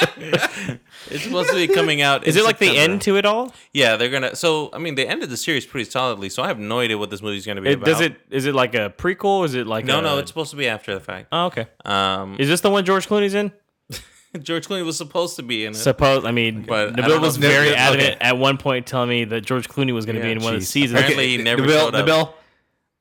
It's 1.10 1.24
supposed 1.24 1.48
to 1.50 1.56
be 1.56 1.66
coming 1.66 2.02
out. 2.02 2.26
Is 2.26 2.36
in 2.36 2.42
it 2.42 2.44
like 2.44 2.58
the 2.58 2.76
end 2.76 3.00
to 3.02 3.16
it 3.16 3.24
all? 3.24 3.52
Yeah, 3.72 3.96
they're 3.96 4.10
gonna. 4.10 4.36
So 4.36 4.70
I 4.72 4.78
mean, 4.78 4.94
they 4.94 5.06
ended 5.06 5.30
the 5.30 5.36
series 5.36 5.66
pretty 5.66 5.90
solidly. 5.90 6.28
So 6.28 6.42
I 6.42 6.48
have 6.48 6.58
no 6.58 6.78
idea 6.80 6.98
what 6.98 7.10
this 7.10 7.22
movie's 7.22 7.46
gonna 7.46 7.62
be 7.62 7.70
It, 7.70 7.74
about. 7.74 7.86
does 7.86 8.00
it? 8.00 8.16
Is 8.30 8.46
it 8.46 8.54
like 8.54 8.74
a 8.74 8.92
prequel? 8.96 9.44
Is 9.44 9.54
it 9.54 9.66
like 9.66 9.84
No, 9.86 9.98
a, 9.98 10.02
no, 10.02 10.18
it's 10.18 10.30
supposed 10.30 10.50
to 10.50 10.56
be 10.56 10.68
after 10.68 10.94
the 10.94 11.00
fact. 11.00 11.28
Oh, 11.32 11.46
okay. 11.46 11.66
Um, 11.84 12.36
Is 12.38 12.48
this 12.48 12.60
the 12.60 12.70
one 12.70 12.84
George 12.84 13.08
Clooney's 13.08 13.34
in? 13.34 13.50
George 14.42 14.68
Clooney 14.68 14.84
was 14.84 14.96
supposed 14.96 15.36
to 15.36 15.42
be 15.42 15.64
in 15.64 15.72
it. 15.72 15.76
Suppose 15.76 16.24
I 16.24 16.30
mean, 16.32 16.62
But 16.62 16.90
I 16.90 17.02
Nabil 17.02 17.08
don't 17.08 17.22
was 17.22 17.38
know 17.38 17.46
if- 17.46 17.52
very 17.52 17.68
Okay. 17.70 17.76
adamant 17.78 18.18
at 18.20 18.36
one 18.38 18.56
point, 18.58 18.86
telling 18.86 19.08
me 19.08 19.24
that 19.24 19.40
George 19.40 19.68
Clooney 19.68 19.92
was 19.92 20.04
going 20.06 20.16
to 20.16 20.22
be 20.22 20.28
Yeah, 20.28 20.34
in 20.36 20.42
one 20.42 20.54
of 20.54 20.60
the 20.60 20.66
seasons. 20.66 21.00
Apparently 21.00 21.28
he 21.28 21.38
never 21.38 21.62
Nabil, 21.62 21.68
showed 21.80 21.94
up. 21.94 22.06
Nabil, 22.06 22.32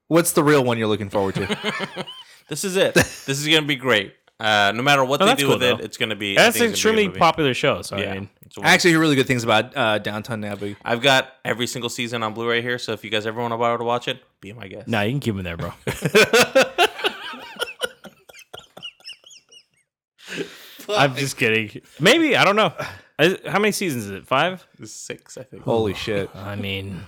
what's 0.08 0.32
the 0.32 0.44
real 0.44 0.64
one 0.64 0.78
you're 0.80 0.88
looking 0.88 1.10
forward 1.10 1.36
to? 1.36 2.06
This 2.50 2.64
is 2.64 2.78
it. 2.78 2.96
this 2.96 3.28
is 3.28 3.48
gonna 3.48 3.62
be 3.68 3.76
great. 3.76 4.16
Uh, 4.40 4.72
no 4.74 4.82
matter 4.82 5.04
what 5.04 5.22
Oh, 5.22 5.26
they 5.26 5.36
do 5.36 5.48
cool, 5.48 5.60
with 5.60 5.64
it, 5.64 5.82
it's 5.82 5.98
gonna 5.98 6.16
be. 6.16 6.36
That's 6.36 6.56
an 6.56 6.62
it's 6.62 6.62
be 6.62 6.68
a 6.68 6.72
extremely 6.72 7.10
popular 7.10 7.54
show. 7.54 7.82
So 7.82 7.98
Yeah. 7.98 8.12
I 8.12 8.14
mean, 8.14 8.30
It's 8.46 8.58
actually 8.64 8.92
hear 8.92 9.00
really 9.00 9.16
good 9.16 9.28
things 9.28 9.44
about 9.44 9.76
uh, 9.76 9.98
Downton 10.00 10.44
Abbey. 10.46 10.78
I've 10.86 11.02
got 11.02 11.34
every 11.44 11.68
single 11.68 11.90
season 11.90 12.24
on 12.24 12.34
Blu-ray 12.34 12.62
here. 12.62 12.80
So 12.80 12.94
if 12.94 13.04
you 13.04 13.10
guys 13.10 13.26
ever 13.26 13.42
want 13.42 13.52
to 13.54 13.58
borrow 13.58 13.78
to 13.78 13.84
watch 13.84 14.08
it, 14.08 14.24
be 14.40 14.54
my 14.54 14.68
guest. 14.70 14.88
nah, 14.88 15.02
you 15.02 15.12
can 15.12 15.20
keep 15.20 15.36
them 15.36 15.44
there, 15.44 15.58
bro. 15.58 15.74
I'm 20.90 21.16
just 21.16 21.38
kidding. 21.38 21.82
Maybe 22.00 22.36
I 22.36 22.44
don't 22.46 22.56
know. 22.56 22.74
How 23.46 23.60
many 23.60 23.72
seasons 23.72 24.06
is 24.06 24.12
it? 24.12 24.26
Five? 24.28 24.66
Six, 24.84 25.38
I 25.38 25.44
think. 25.44 25.64
Holy 25.64 25.94
shit! 25.94 26.30
I 26.34 26.56
mean, 26.56 27.04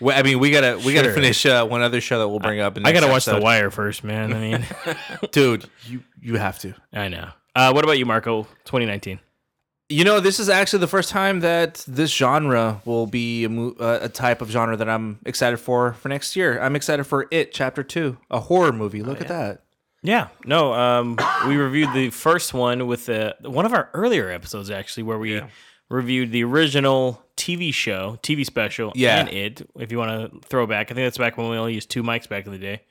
Well, 0.00 0.18
I 0.18 0.22
mean, 0.22 0.38
we 0.38 0.50
gotta 0.50 0.78
we 0.84 0.92
gotta 0.94 1.08
Sure. 1.08 1.14
finish 1.14 1.46
uh, 1.46 1.64
one 1.66 1.82
other 1.82 2.00
show 2.00 2.18
that 2.18 2.28
we'll 2.28 2.38
bring 2.40 2.60
up. 2.60 2.76
In 2.76 2.84
I 2.84 2.90
next 2.90 3.00
gotta 3.00 3.12
watch 3.12 3.26
episode. 3.28 3.38
The 3.40 3.44
Wire 3.44 3.70
first, 3.70 4.04
man. 4.04 4.32
I 4.32 4.38
mean, 4.38 4.66
dude. 5.32 5.68
You 5.86 6.02
you 6.20 6.36
have 6.36 6.58
to. 6.60 6.74
I 6.92 7.08
know. 7.08 7.30
Uh, 7.54 7.72
what 7.72 7.84
about 7.84 7.98
you, 7.98 8.04
Marco? 8.06 8.42
2019. 8.66 9.20
You 9.88 10.02
know, 10.04 10.18
this 10.18 10.40
is 10.40 10.48
actually 10.48 10.80
the 10.80 10.88
first 10.88 11.10
time 11.10 11.40
that 11.40 11.84
this 11.86 12.10
genre 12.12 12.82
will 12.84 13.06
be 13.06 13.44
a, 13.44 13.48
mo- 13.48 13.76
uh, 13.78 14.00
a 14.02 14.08
type 14.08 14.42
of 14.42 14.50
genre 14.50 14.76
that 14.76 14.88
I'm 14.88 15.20
excited 15.24 15.58
for 15.58 15.92
for 15.94 16.08
next 16.08 16.34
year. 16.36 16.60
I'm 16.60 16.74
excited 16.76 17.04
for 17.04 17.28
It 17.30 17.52
Chapter 17.52 17.82
Two, 17.84 18.18
a 18.30 18.40
horror 18.40 18.72
movie. 18.72 19.02
Look 19.02 19.20
at 19.20 19.28
that. 19.28 19.62
Yeah, 20.02 20.28
no. 20.44 20.72
Um, 20.74 21.16
we 21.46 21.56
reviewed 21.56 21.92
the 21.94 22.10
first 22.10 22.52
one 22.52 22.86
with 22.88 23.06
the 23.06 23.36
one 23.42 23.64
of 23.64 23.72
our 23.72 23.88
earlier 23.94 24.28
episodes 24.28 24.70
actually, 24.70 25.04
where 25.04 25.18
we 25.18 25.40
reviewed 25.88 26.32
the 26.32 26.42
original 26.44 27.22
TV 27.36 27.72
show, 27.72 28.18
TV 28.22 28.44
special, 28.44 28.92
Yeah. 28.94 29.18
and 29.20 29.28
it. 29.28 29.68
If 29.78 29.92
you 29.92 29.98
want 29.98 30.32
to 30.42 30.48
throw 30.48 30.66
back, 30.66 30.90
I 30.90 30.94
think 30.94 31.06
that's 31.06 31.18
back 31.18 31.36
when 31.36 31.48
we 31.50 31.56
only 31.56 31.74
used 31.74 31.90
two 31.90 32.02
mics 32.02 32.28
back 32.28 32.46
in 32.46 32.52
the 32.52 32.58
day. 32.58 32.82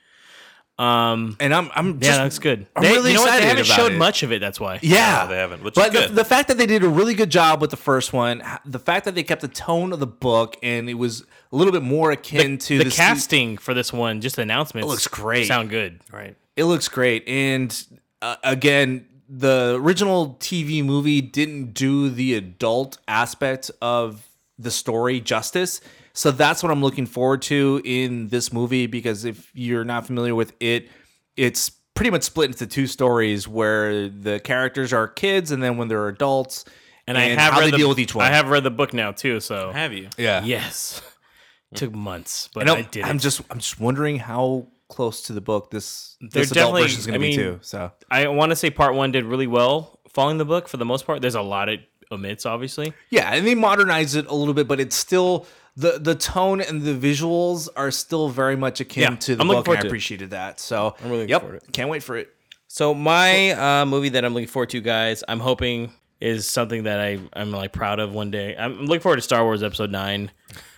Um, 0.77 1.37
and 1.39 1.53
I'm 1.55 1.69
I'm 1.73 1.91
yeah, 2.03 2.17
that's 2.17 2.37
good. 2.37 2.67
I'm 2.75 2.83
They- 2.83 2.91
really 2.91 3.11
you 3.11 3.15
know 3.15 3.21
what? 3.21 3.31
They 3.31 3.37
excited 3.37 3.47
haven't 3.47 3.65
about 3.67 3.75
showed 3.77 3.91
it. 3.93 3.97
much 3.97 4.23
of 4.23 4.33
it. 4.33 4.39
That's 4.41 4.59
why. 4.59 4.79
Yeah, 4.81 5.21
No, 5.23 5.29
they 5.29 5.37
haven't, 5.37 5.63
which 5.63 5.73
but 5.73 5.87
is 5.87 6.01
the, 6.01 6.07
good. 6.07 6.15
the 6.17 6.25
fact 6.25 6.49
that 6.49 6.57
they 6.57 6.65
did 6.65 6.83
a 6.83 6.89
really 6.89 7.13
good 7.13 7.29
job 7.29 7.61
with 7.61 7.69
the 7.71 7.77
first 7.77 8.11
one, 8.11 8.43
the 8.65 8.79
fact 8.79 9.05
that 9.05 9.15
they 9.15 9.23
kept 9.23 9.41
the 9.41 9.47
tone 9.47 9.93
of 9.93 9.99
the 10.01 10.07
book, 10.07 10.57
and 10.61 10.89
it 10.89 10.95
was 10.95 11.21
a 11.53 11.55
little 11.55 11.71
bit 11.71 11.81
more 11.81 12.11
akin 12.11 12.57
to 12.57 12.77
the 12.79 12.83
the 12.83 12.91
casting 12.91 13.57
for 13.57 13.73
this 13.73 13.93
one, 13.93 14.19
just 14.19 14.35
the 14.35 14.41
announcements, 14.41 14.85
It 14.85 14.89
looks 14.89 15.07
great. 15.07 15.47
Sound 15.47 15.69
good, 15.69 16.01
right? 16.11 16.35
It 16.57 16.65
looks 16.65 16.89
great, 16.89 17.25
and 17.25 17.73
uh, 18.21 18.35
again, 18.43 19.05
the 19.27 19.77
original 19.79 20.35
TV 20.39 20.83
movie 20.83 21.21
didn't 21.21 21.73
do 21.73 22.09
the 22.09 22.35
adult 22.35 22.97
aspect 23.07 23.71
of 23.81 24.27
the 24.57 24.71
story 24.71 25.19
justice. 25.19 25.81
So 26.13 26.31
that's 26.31 26.63
what 26.63 26.71
I'm 26.71 26.81
looking 26.81 27.05
forward 27.05 27.41
to 27.43 27.81
in 27.83 28.29
this 28.29 28.53
movie 28.53 28.87
because 28.87 29.25
if 29.25 29.51
you're 29.53 29.83
not 29.83 30.05
familiar 30.05 30.33
with 30.35 30.53
it, 30.59 30.89
it's 31.35 31.69
pretty 31.93 32.09
much 32.11 32.23
split 32.23 32.51
into 32.51 32.67
two 32.67 32.87
stories 32.87 33.47
where 33.47 34.07
the 34.07 34.39
characters 34.39 34.93
are 34.93 35.07
kids 35.07 35.51
and 35.51 35.61
then 35.61 35.77
when 35.77 35.87
they're 35.87 36.07
adults 36.07 36.65
And, 37.07 37.17
I 37.17 37.29
have 37.29 37.53
how 37.53 37.59
read 37.59 37.67
they 37.67 37.71
the, 37.71 37.77
deal 37.77 37.89
with 37.89 37.99
each 37.99 38.15
one. 38.15 38.25
I 38.25 38.29
have 38.29 38.49
read 38.49 38.63
the 38.63 38.71
book 38.71 38.93
now 38.93 39.11
too. 39.11 39.39
So 39.39 39.71
Have 39.71 39.93
you? 39.93 40.09
Yeah. 40.17 40.43
Yes. 40.43 41.01
Took 41.75 41.93
months, 41.93 42.49
but 42.53 42.69
I'm, 42.69 42.77
I 42.77 42.81
did. 42.83 43.03
I'm 43.03 43.17
it. 43.17 43.19
just 43.19 43.41
I'm 43.49 43.59
just 43.59 43.79
wondering 43.79 44.17
how 44.17 44.67
close 44.87 45.21
to 45.23 45.33
the 45.33 45.41
book 45.41 45.71
this 45.71 46.15
They're 46.21 46.41
this 46.43 46.51
adult 46.51 46.75
definitely. 46.75 46.81
version 46.83 46.99
is 46.99 47.05
going 47.07 47.15
I 47.15 47.17
to 47.17 47.21
mean, 47.21 47.31
be 47.31 47.35
too. 47.43 47.59
So 47.61 47.91
I 48.11 48.27
want 48.27 48.51
to 48.51 48.55
say 48.55 48.69
part 48.69 48.95
one 48.95 49.11
did 49.11 49.25
really 49.25 49.47
well 49.47 49.99
following 50.09 50.37
the 50.37 50.45
book 50.45 50.67
for 50.67 50.77
the 50.77 50.85
most 50.85 51.05
part. 51.05 51.21
There's 51.21 51.35
a 51.35 51.41
lot 51.41 51.69
it 51.69 51.81
omits, 52.11 52.45
obviously. 52.45 52.93
yeah, 53.09 53.33
and 53.33 53.45
they 53.47 53.55
modernized 53.55 54.15
it 54.15 54.27
a 54.27 54.35
little 54.35 54.53
bit, 54.53 54.67
but 54.67 54.79
it's 54.79 54.95
still 54.95 55.47
the 55.75 55.97
the 55.99 56.15
tone 56.15 56.61
and 56.61 56.83
the 56.83 56.93
visuals 56.95 57.67
are 57.75 57.91
still 57.91 58.29
very 58.29 58.55
much 58.55 58.79
akin 58.79 59.01
Yeah, 59.03 59.15
to 59.17 59.35
the 59.35 59.41
I'm 59.41 59.47
looking 59.47 59.59
book. 59.59 59.65
forward 59.65 59.75
And 59.75 59.79
I 59.79 59.81
to 59.81 59.87
it. 59.87 59.89
appreciated 59.89 60.29
that. 60.31 60.59
So 60.59 60.95
I'm 60.99 61.05
really 61.09 61.17
looking 61.23 61.29
yep, 61.29 61.41
forward 61.41 61.61
to 61.61 61.67
it. 61.67 61.73
can't 61.73 61.89
wait 61.89 62.03
for 62.03 62.15
it. 62.17 62.29
So 62.67 62.93
my 62.93 63.51
uh, 63.81 63.85
movie 63.85 64.09
that 64.09 64.23
I'm 64.25 64.33
looking 64.33 64.47
forward 64.49 64.69
to, 64.71 64.81
guys, 64.81 65.23
I'm 65.27 65.39
hoping 65.39 65.91
is 66.21 66.49
something 66.49 66.83
that 66.83 66.99
I 66.99 67.19
I'm 67.33 67.51
like 67.51 67.73
proud 67.73 67.99
of 67.99 68.13
one 68.13 68.31
day. 68.31 68.55
I'm 68.57 68.85
looking 68.85 69.01
forward 69.01 69.17
to 69.17 69.21
Star 69.21 69.43
Wars 69.43 69.63
Episode 69.63 69.91
Nine. 69.91 70.31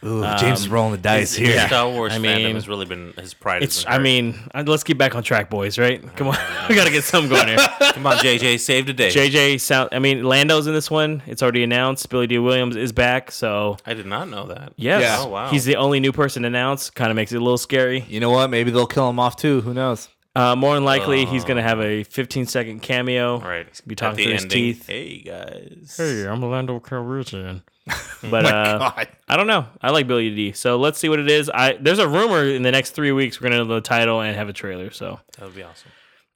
Ooh, 0.03 0.21
James 0.37 0.59
is 0.61 0.69
rolling 0.69 0.91
the 0.91 0.97
dice 0.99 1.33
His 1.35 1.47
here. 1.49 1.67
Star 1.67 1.89
Wars 1.89 2.13
I 2.13 2.17
fandom 2.17 2.21
mean, 2.43 2.55
has 2.55 2.67
really 2.69 2.85
been 2.85 3.13
his 3.19 3.33
pride. 3.33 3.63
It's. 3.63 3.85
I 3.87 3.97
mean, 3.97 4.37
uh, 4.53 4.63
let's 4.67 4.83
get 4.83 4.97
back 4.97 5.15
on 5.15 5.23
track, 5.23 5.49
boys. 5.49 5.77
Right? 5.79 6.01
Come 6.15 6.27
on, 6.27 6.37
we 6.69 6.75
gotta 6.75 6.91
get 6.91 7.03
some 7.03 7.27
going 7.27 7.47
here. 7.47 7.57
Come 7.93 8.05
on, 8.05 8.17
JJ, 8.17 8.59
save 8.59 8.85
the 8.85 8.93
day. 8.93 9.09
JJ 9.09 9.59
sound. 9.59 9.89
I 9.91 9.99
mean, 9.99 10.23
Lando's 10.23 10.67
in 10.67 10.73
this 10.73 10.91
one. 10.91 11.23
It's 11.25 11.41
already 11.41 11.63
announced. 11.63 12.07
Billy 12.09 12.27
Dee 12.27 12.37
Williams 12.37 12.75
is 12.75 12.91
back. 12.91 13.31
So 13.31 13.77
I 13.85 13.93
did 13.95 14.05
not 14.05 14.29
know 14.29 14.45
that. 14.47 14.73
yes, 14.75 15.01
Yeah. 15.01 15.17
Oh 15.21 15.27
wow. 15.29 15.49
he's 15.49 15.65
the 15.65 15.75
only 15.77 15.99
new 15.99 16.11
person 16.11 16.45
announced. 16.45 16.93
Kind 16.95 17.09
of 17.09 17.15
makes 17.15 17.31
it 17.31 17.37
a 17.37 17.41
little 17.43 17.57
scary. 17.57 18.05
You 18.07 18.19
know 18.19 18.29
what? 18.31 18.49
Maybe 18.49 18.69
they'll 18.71 18.87
kill 18.87 19.09
him 19.09 19.19
off 19.19 19.35
too. 19.35 19.61
Who 19.61 19.73
knows? 19.73 20.09
Uh, 20.35 20.55
more 20.55 20.75
than 20.75 20.85
likely, 20.85 21.25
he's 21.25 21.43
gonna 21.43 21.63
have 21.63 21.79
a 21.81 22.03
15 22.03 22.45
second 22.45 22.81
cameo. 22.81 23.39
right. 23.39 23.65
He's 23.67 23.81
gonna 23.81 23.87
be 23.87 23.93
At 23.93 23.97
talking 23.97 24.17
the 24.17 24.23
through 24.25 24.33
his 24.33 24.43
ending, 24.43 24.57
teeth. 24.73 24.85
Hey 24.87 25.17
guys. 25.21 25.95
Hey, 25.97 26.27
I'm 26.27 26.43
Lando 26.43 26.79
Calrissian. 26.79 27.63
But 28.23 28.43
my 28.43 28.49
uh, 28.51 28.77
God. 28.79 29.07
I 29.27 29.37
don't 29.37 29.47
know. 29.47 29.67
I 29.81 29.91
like 29.91 30.07
Billy 30.07 30.33
Dee 30.33 30.51
So 30.51 30.77
let's 30.77 30.97
see 30.99 31.07
what 31.07 31.19
it 31.19 31.29
is. 31.29 31.49
I 31.53 31.73
there's 31.73 31.99
a 31.99 32.07
rumor 32.07 32.43
in 32.45 32.63
the 32.63 32.71
next 32.71 32.91
three 32.91 33.11
weeks 33.11 33.39
we're 33.39 33.49
gonna 33.49 33.63
know 33.63 33.75
the 33.75 33.81
title 33.81 34.21
and 34.21 34.35
have 34.35 34.49
a 34.49 34.53
trailer. 34.53 34.89
So 34.91 35.19
That 35.37 35.45
would 35.45 35.55
be 35.55 35.63
awesome. 35.63 35.91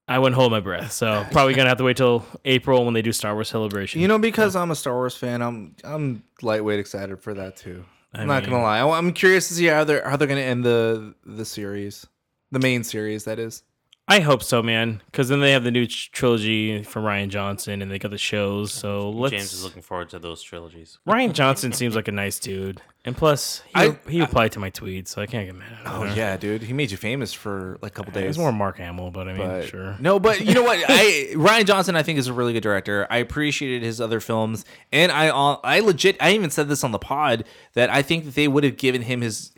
I 0.08 0.20
wouldn't 0.20 0.36
hold 0.36 0.52
my 0.52 0.60
breath. 0.60 0.92
So 0.92 1.26
probably 1.32 1.54
gonna 1.54 1.70
have 1.70 1.78
to 1.80 1.84
wait 1.84 1.98
till 1.98 2.26
April 2.46 2.86
when 2.86 2.94
they 2.94 3.02
do 3.02 3.12
Star 3.12 3.34
Wars 3.34 3.50
Celebration. 3.50 4.00
You 4.02 4.08
know, 4.08 4.20
because 4.20 4.56
I'm 4.56 4.72
a 4.72 4.76
Star 4.76 4.94
Wars 4.94 5.16
fan, 5.18 5.42
I'm 5.42 5.76
I'm 5.84 6.24
lightweight 6.42 6.80
excited 6.80 7.20
for 7.20 7.34
that 7.34 7.58
too. 7.58 7.84
I'm 8.14 8.28
not 8.28 8.44
mean- 8.44 8.52
gonna 8.52 8.64
lie. 8.64 8.80
I- 8.80 8.98
I'm 8.98 9.12
curious 9.14 9.48
to 9.48 9.54
see 9.56 9.66
how 9.66 9.84
they're 9.84 10.08
how 10.08 10.18
they're 10.18 10.28
gonna 10.28 10.42
end 10.42 10.64
the 10.64 11.16
the 11.26 11.46
series, 11.46 12.06
the 12.52 12.60
main 12.60 12.84
series. 12.84 13.24
That 13.24 13.40
is. 13.40 13.64
I 14.12 14.20
hope 14.20 14.44
so, 14.44 14.62
man. 14.62 15.02
Because 15.06 15.30
then 15.30 15.40
they 15.40 15.54
have 15.54 15.64
the 15.64 15.72
new 15.72 15.88
tr- 15.88 16.10
trilogy 16.12 16.84
from 16.84 17.06
Rian 17.06 17.30
Johnson, 17.30 17.82
and 17.82 17.90
they 17.90 17.98
got 17.98 18.12
the 18.12 18.18
shows. 18.18 18.74
So 18.74 19.10
let's. 19.10 19.32
James 19.32 19.54
is 19.54 19.64
looking 19.64 19.82
forward 19.82 20.10
to 20.10 20.20
those 20.20 20.44
trilogies. 20.44 21.00
Rian 21.08 21.32
Johnson 21.32 21.72
seems 21.72 21.96
like 21.96 22.10
a 22.10 22.12
nice 22.12 22.38
dude, 22.38 22.82
and 23.04 23.18
plus 23.18 23.62
he 23.66 23.72
I- 23.76 23.98
he 24.08 24.22
replied 24.22 24.52
to 24.52 24.60
my 24.60 24.70
tweet, 24.70 25.08
so 25.08 25.22
I 25.22 25.26
can't 25.26 25.48
get 25.48 25.56
mad. 25.56 25.72
At 25.72 25.78
him. 25.80 25.84
Oh 25.88 26.04
him. 26.04 26.16
yeah, 26.18 26.38
dude, 26.38 26.62
he 26.62 26.72
made 26.74 26.92
you 26.92 26.98
famous 26.98 27.34
for 27.34 27.80
like 27.82 27.94
a 27.94 27.96
couple 27.96 28.12
days. 28.14 28.30
It's 28.30 28.38
more 28.38 28.52
Mark 28.52 28.78
Hamill, 28.78 29.10
but 29.10 29.28
I 29.28 29.34
mean, 29.34 29.48
but 29.48 29.68
sure. 29.68 29.96
no, 30.00 30.20
but 30.20 30.42
you 30.42 30.54
know 30.54 30.62
what? 30.64 30.78
I 30.88 31.30
Rian 31.34 31.66
Johnson, 31.66 31.96
I 31.96 32.04
think, 32.04 32.20
is 32.20 32.28
a 32.28 32.34
really 32.34 32.54
good 32.54 32.62
director. 32.64 33.08
I 33.10 33.18
appreciated 33.18 33.82
his 33.82 34.00
other 34.00 34.20
films, 34.20 34.66
and 34.92 35.12
I 35.12 35.30
I 35.30 35.80
legit, 35.80 36.16
I 36.20 36.34
even 36.34 36.52
said 36.52 36.68
this 36.68 36.84
on 36.84 36.92
the 36.92 37.00
pod 37.00 37.46
that 37.74 37.90
I 37.90 38.02
think 38.04 38.26
that 38.26 38.36
they 38.36 38.48
would 38.48 38.64
have 38.64 38.78
given 38.78 39.02
him 39.02 39.22
his 39.22 39.52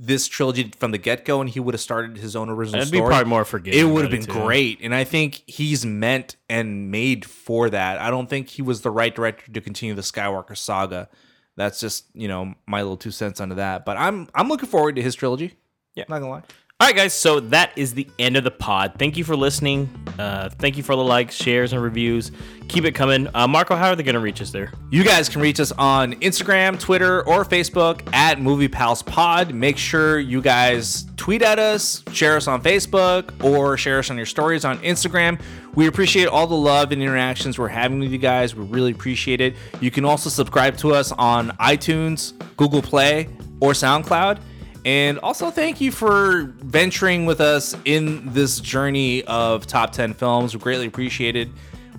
this 0.00 0.26
trilogy 0.26 0.72
from 0.78 0.90
the 0.90 0.98
get 0.98 1.24
go, 1.24 1.40
and 1.40 1.48
he 1.48 1.60
would 1.60 1.74
have 1.74 1.80
started 1.80 2.16
his 2.16 2.34
own 2.34 2.48
original 2.50 2.82
I'd 2.82 2.90
be 2.90 2.98
probably 3.00 3.24
more 3.28 3.44
forgiving 3.44 3.78
It 3.78 3.84
would 3.92 4.02
have 4.02 4.10
been 4.10 4.24
too. 4.26 4.32
great, 4.32 4.80
and 4.82 4.92
I 4.94 5.04
think 5.04 5.42
he's 5.46 5.86
meant 5.86 6.34
and 6.48 6.90
made 6.90 7.24
for 7.24 7.70
that. 7.70 8.00
I 8.00 8.10
don't 8.10 8.28
think 8.28 8.48
he 8.48 8.62
was 8.62 8.80
the 8.80 8.90
right 8.90 9.14
director 9.14 9.52
to 9.52 9.60
continue 9.60 9.94
the 9.94 10.02
Skywalker 10.02 10.56
saga. 10.56 11.08
That's 11.56 11.80
just 11.80 12.06
you 12.14 12.28
know 12.28 12.54
my 12.66 12.82
little 12.82 12.96
two 12.96 13.10
cents 13.10 13.40
onto 13.40 13.56
that. 13.56 13.84
But 13.84 13.96
I'm 13.96 14.28
I'm 14.34 14.48
looking 14.48 14.68
forward 14.68 14.96
to 14.96 15.02
his 15.02 15.14
trilogy. 15.14 15.54
Yeah. 15.94 16.04
not 16.08 16.20
gonna 16.20 16.30
lie. 16.30 16.42
All 16.80 16.86
right, 16.86 16.96
guys. 16.96 17.12
So 17.12 17.40
that 17.40 17.72
is 17.76 17.92
the 17.92 18.08
end 18.18 18.38
of 18.38 18.44
the 18.44 18.50
pod. 18.50 18.94
Thank 18.98 19.18
you 19.18 19.24
for 19.24 19.36
listening. 19.36 19.90
Uh, 20.18 20.48
thank 20.48 20.78
you 20.78 20.82
for 20.82 20.96
the 20.96 21.04
likes, 21.04 21.34
shares, 21.34 21.74
and 21.74 21.82
reviews. 21.82 22.32
Keep 22.68 22.86
it 22.86 22.92
coming. 22.92 23.28
Uh, 23.34 23.46
Marco, 23.46 23.76
how 23.76 23.90
are 23.90 23.96
they 23.96 24.02
going 24.02 24.14
to 24.14 24.20
reach 24.20 24.40
us 24.40 24.50
there? 24.50 24.72
You 24.90 25.04
guys 25.04 25.28
can 25.28 25.42
reach 25.42 25.60
us 25.60 25.72
on 25.72 26.14
Instagram, 26.20 26.80
Twitter, 26.80 27.20
or 27.28 27.44
Facebook 27.44 28.00
at 28.14 28.40
Movie 28.40 28.68
Pals 28.68 29.02
Pod. 29.02 29.52
Make 29.52 29.76
sure 29.76 30.18
you 30.18 30.40
guys 30.40 31.04
tweet 31.18 31.42
at 31.42 31.58
us, 31.58 32.02
share 32.12 32.36
us 32.36 32.48
on 32.48 32.62
Facebook, 32.62 33.44
or 33.44 33.76
share 33.76 33.98
us 33.98 34.08
on 34.08 34.16
your 34.16 34.24
stories 34.24 34.64
on 34.64 34.78
Instagram. 34.78 35.38
We 35.74 35.86
appreciate 35.86 36.26
all 36.26 36.48
the 36.48 36.56
love 36.56 36.90
and 36.90 37.00
interactions 37.00 37.56
we're 37.56 37.68
having 37.68 38.00
with 38.00 38.10
you 38.10 38.18
guys. 38.18 38.56
We 38.56 38.64
really 38.64 38.90
appreciate 38.90 39.40
it. 39.40 39.54
You 39.80 39.90
can 39.92 40.04
also 40.04 40.28
subscribe 40.28 40.76
to 40.78 40.94
us 40.94 41.12
on 41.12 41.50
iTunes, 41.58 42.32
Google 42.56 42.82
Play, 42.82 43.28
or 43.60 43.72
SoundCloud. 43.72 44.40
And 44.84 45.18
also, 45.20 45.50
thank 45.50 45.80
you 45.80 45.92
for 45.92 46.54
venturing 46.58 47.24
with 47.24 47.40
us 47.40 47.76
in 47.84 48.32
this 48.32 48.58
journey 48.60 49.22
of 49.24 49.66
top 49.66 49.92
10 49.92 50.14
films. 50.14 50.54
We 50.54 50.60
greatly 50.60 50.86
appreciate 50.86 51.36
it. 51.36 51.48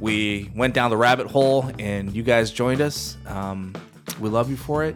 We 0.01 0.51
went 0.55 0.73
down 0.73 0.89
the 0.89 0.97
rabbit 0.97 1.27
hole 1.27 1.71
and 1.79 2.13
you 2.13 2.23
guys 2.23 2.51
joined 2.51 2.81
us. 2.81 3.17
Um, 3.27 3.73
we 4.19 4.29
love 4.29 4.49
you 4.49 4.57
for 4.57 4.83
it. 4.83 4.95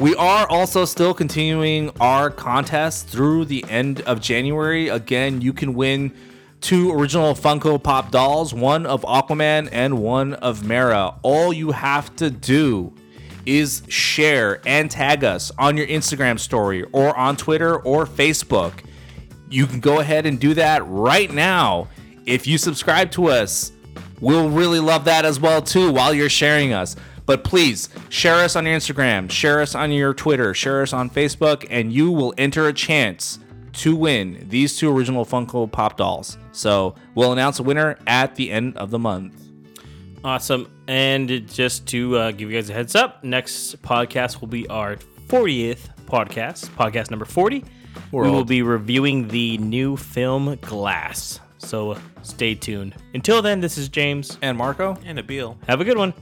We 0.00 0.16
are 0.16 0.48
also 0.48 0.84
still 0.84 1.14
continuing 1.14 1.90
our 2.00 2.30
contest 2.30 3.06
through 3.06 3.44
the 3.44 3.64
end 3.68 4.00
of 4.02 4.20
January. 4.20 4.88
Again, 4.88 5.40
you 5.40 5.52
can 5.52 5.74
win 5.74 6.12
two 6.66 6.90
original 6.90 7.32
Funko 7.32 7.80
Pop 7.80 8.10
dolls, 8.10 8.52
one 8.52 8.86
of 8.86 9.02
Aquaman 9.02 9.68
and 9.70 10.02
one 10.02 10.34
of 10.34 10.64
Mera. 10.64 11.14
All 11.22 11.52
you 11.52 11.70
have 11.70 12.16
to 12.16 12.28
do 12.28 12.92
is 13.46 13.84
share 13.86 14.60
and 14.66 14.90
tag 14.90 15.22
us 15.22 15.52
on 15.60 15.76
your 15.76 15.86
Instagram 15.86 16.40
story 16.40 16.82
or 16.90 17.16
on 17.16 17.36
Twitter 17.36 17.76
or 17.76 18.04
Facebook. 18.04 18.80
You 19.48 19.68
can 19.68 19.78
go 19.78 20.00
ahead 20.00 20.26
and 20.26 20.40
do 20.40 20.54
that 20.54 20.84
right 20.88 21.32
now. 21.32 21.86
If 22.26 22.48
you 22.48 22.58
subscribe 22.58 23.12
to 23.12 23.28
us, 23.28 23.70
we'll 24.20 24.50
really 24.50 24.80
love 24.80 25.04
that 25.04 25.24
as 25.24 25.38
well 25.38 25.62
too 25.62 25.92
while 25.92 26.12
you're 26.12 26.28
sharing 26.28 26.72
us. 26.72 26.96
But 27.26 27.44
please 27.44 27.90
share 28.08 28.42
us 28.42 28.56
on 28.56 28.66
your 28.66 28.76
Instagram, 28.76 29.30
share 29.30 29.60
us 29.60 29.76
on 29.76 29.92
your 29.92 30.14
Twitter, 30.14 30.52
share 30.52 30.82
us 30.82 30.92
on 30.92 31.10
Facebook, 31.10 31.64
and 31.70 31.92
you 31.92 32.10
will 32.10 32.34
enter 32.36 32.66
a 32.66 32.72
chance 32.72 33.38
to 33.76 33.94
win 33.96 34.46
these 34.48 34.76
two 34.76 34.94
original 34.94 35.24
Funko 35.24 35.70
Pop 35.70 35.96
dolls. 35.96 36.38
So 36.52 36.94
we'll 37.14 37.32
announce 37.32 37.58
a 37.58 37.62
winner 37.62 37.98
at 38.06 38.34
the 38.34 38.50
end 38.50 38.76
of 38.76 38.90
the 38.90 38.98
month. 38.98 39.42
Awesome. 40.24 40.70
And 40.88 41.48
just 41.48 41.86
to 41.88 42.16
uh, 42.16 42.30
give 42.32 42.50
you 42.50 42.56
guys 42.56 42.70
a 42.70 42.72
heads 42.72 42.94
up, 42.94 43.22
next 43.22 43.80
podcast 43.82 44.40
will 44.40 44.48
be 44.48 44.66
our 44.68 44.96
40th 45.28 45.88
podcast, 46.06 46.68
podcast 46.70 47.10
number 47.10 47.24
40. 47.24 47.64
We're 48.12 48.24
we 48.24 48.30
will 48.30 48.44
be 48.44 48.62
reviewing 48.62 49.28
the 49.28 49.58
new 49.58 49.96
film 49.96 50.56
Glass. 50.62 51.40
So 51.58 51.98
stay 52.22 52.54
tuned. 52.54 52.94
Until 53.14 53.42
then, 53.42 53.60
this 53.60 53.78
is 53.78 53.88
James 53.88 54.38
and 54.42 54.56
Marco 54.56 54.96
And 55.04 55.18
Nabil. 55.18 55.56
Have 55.68 55.80
a 55.80 55.84
good 55.84 55.98
one. 55.98 56.14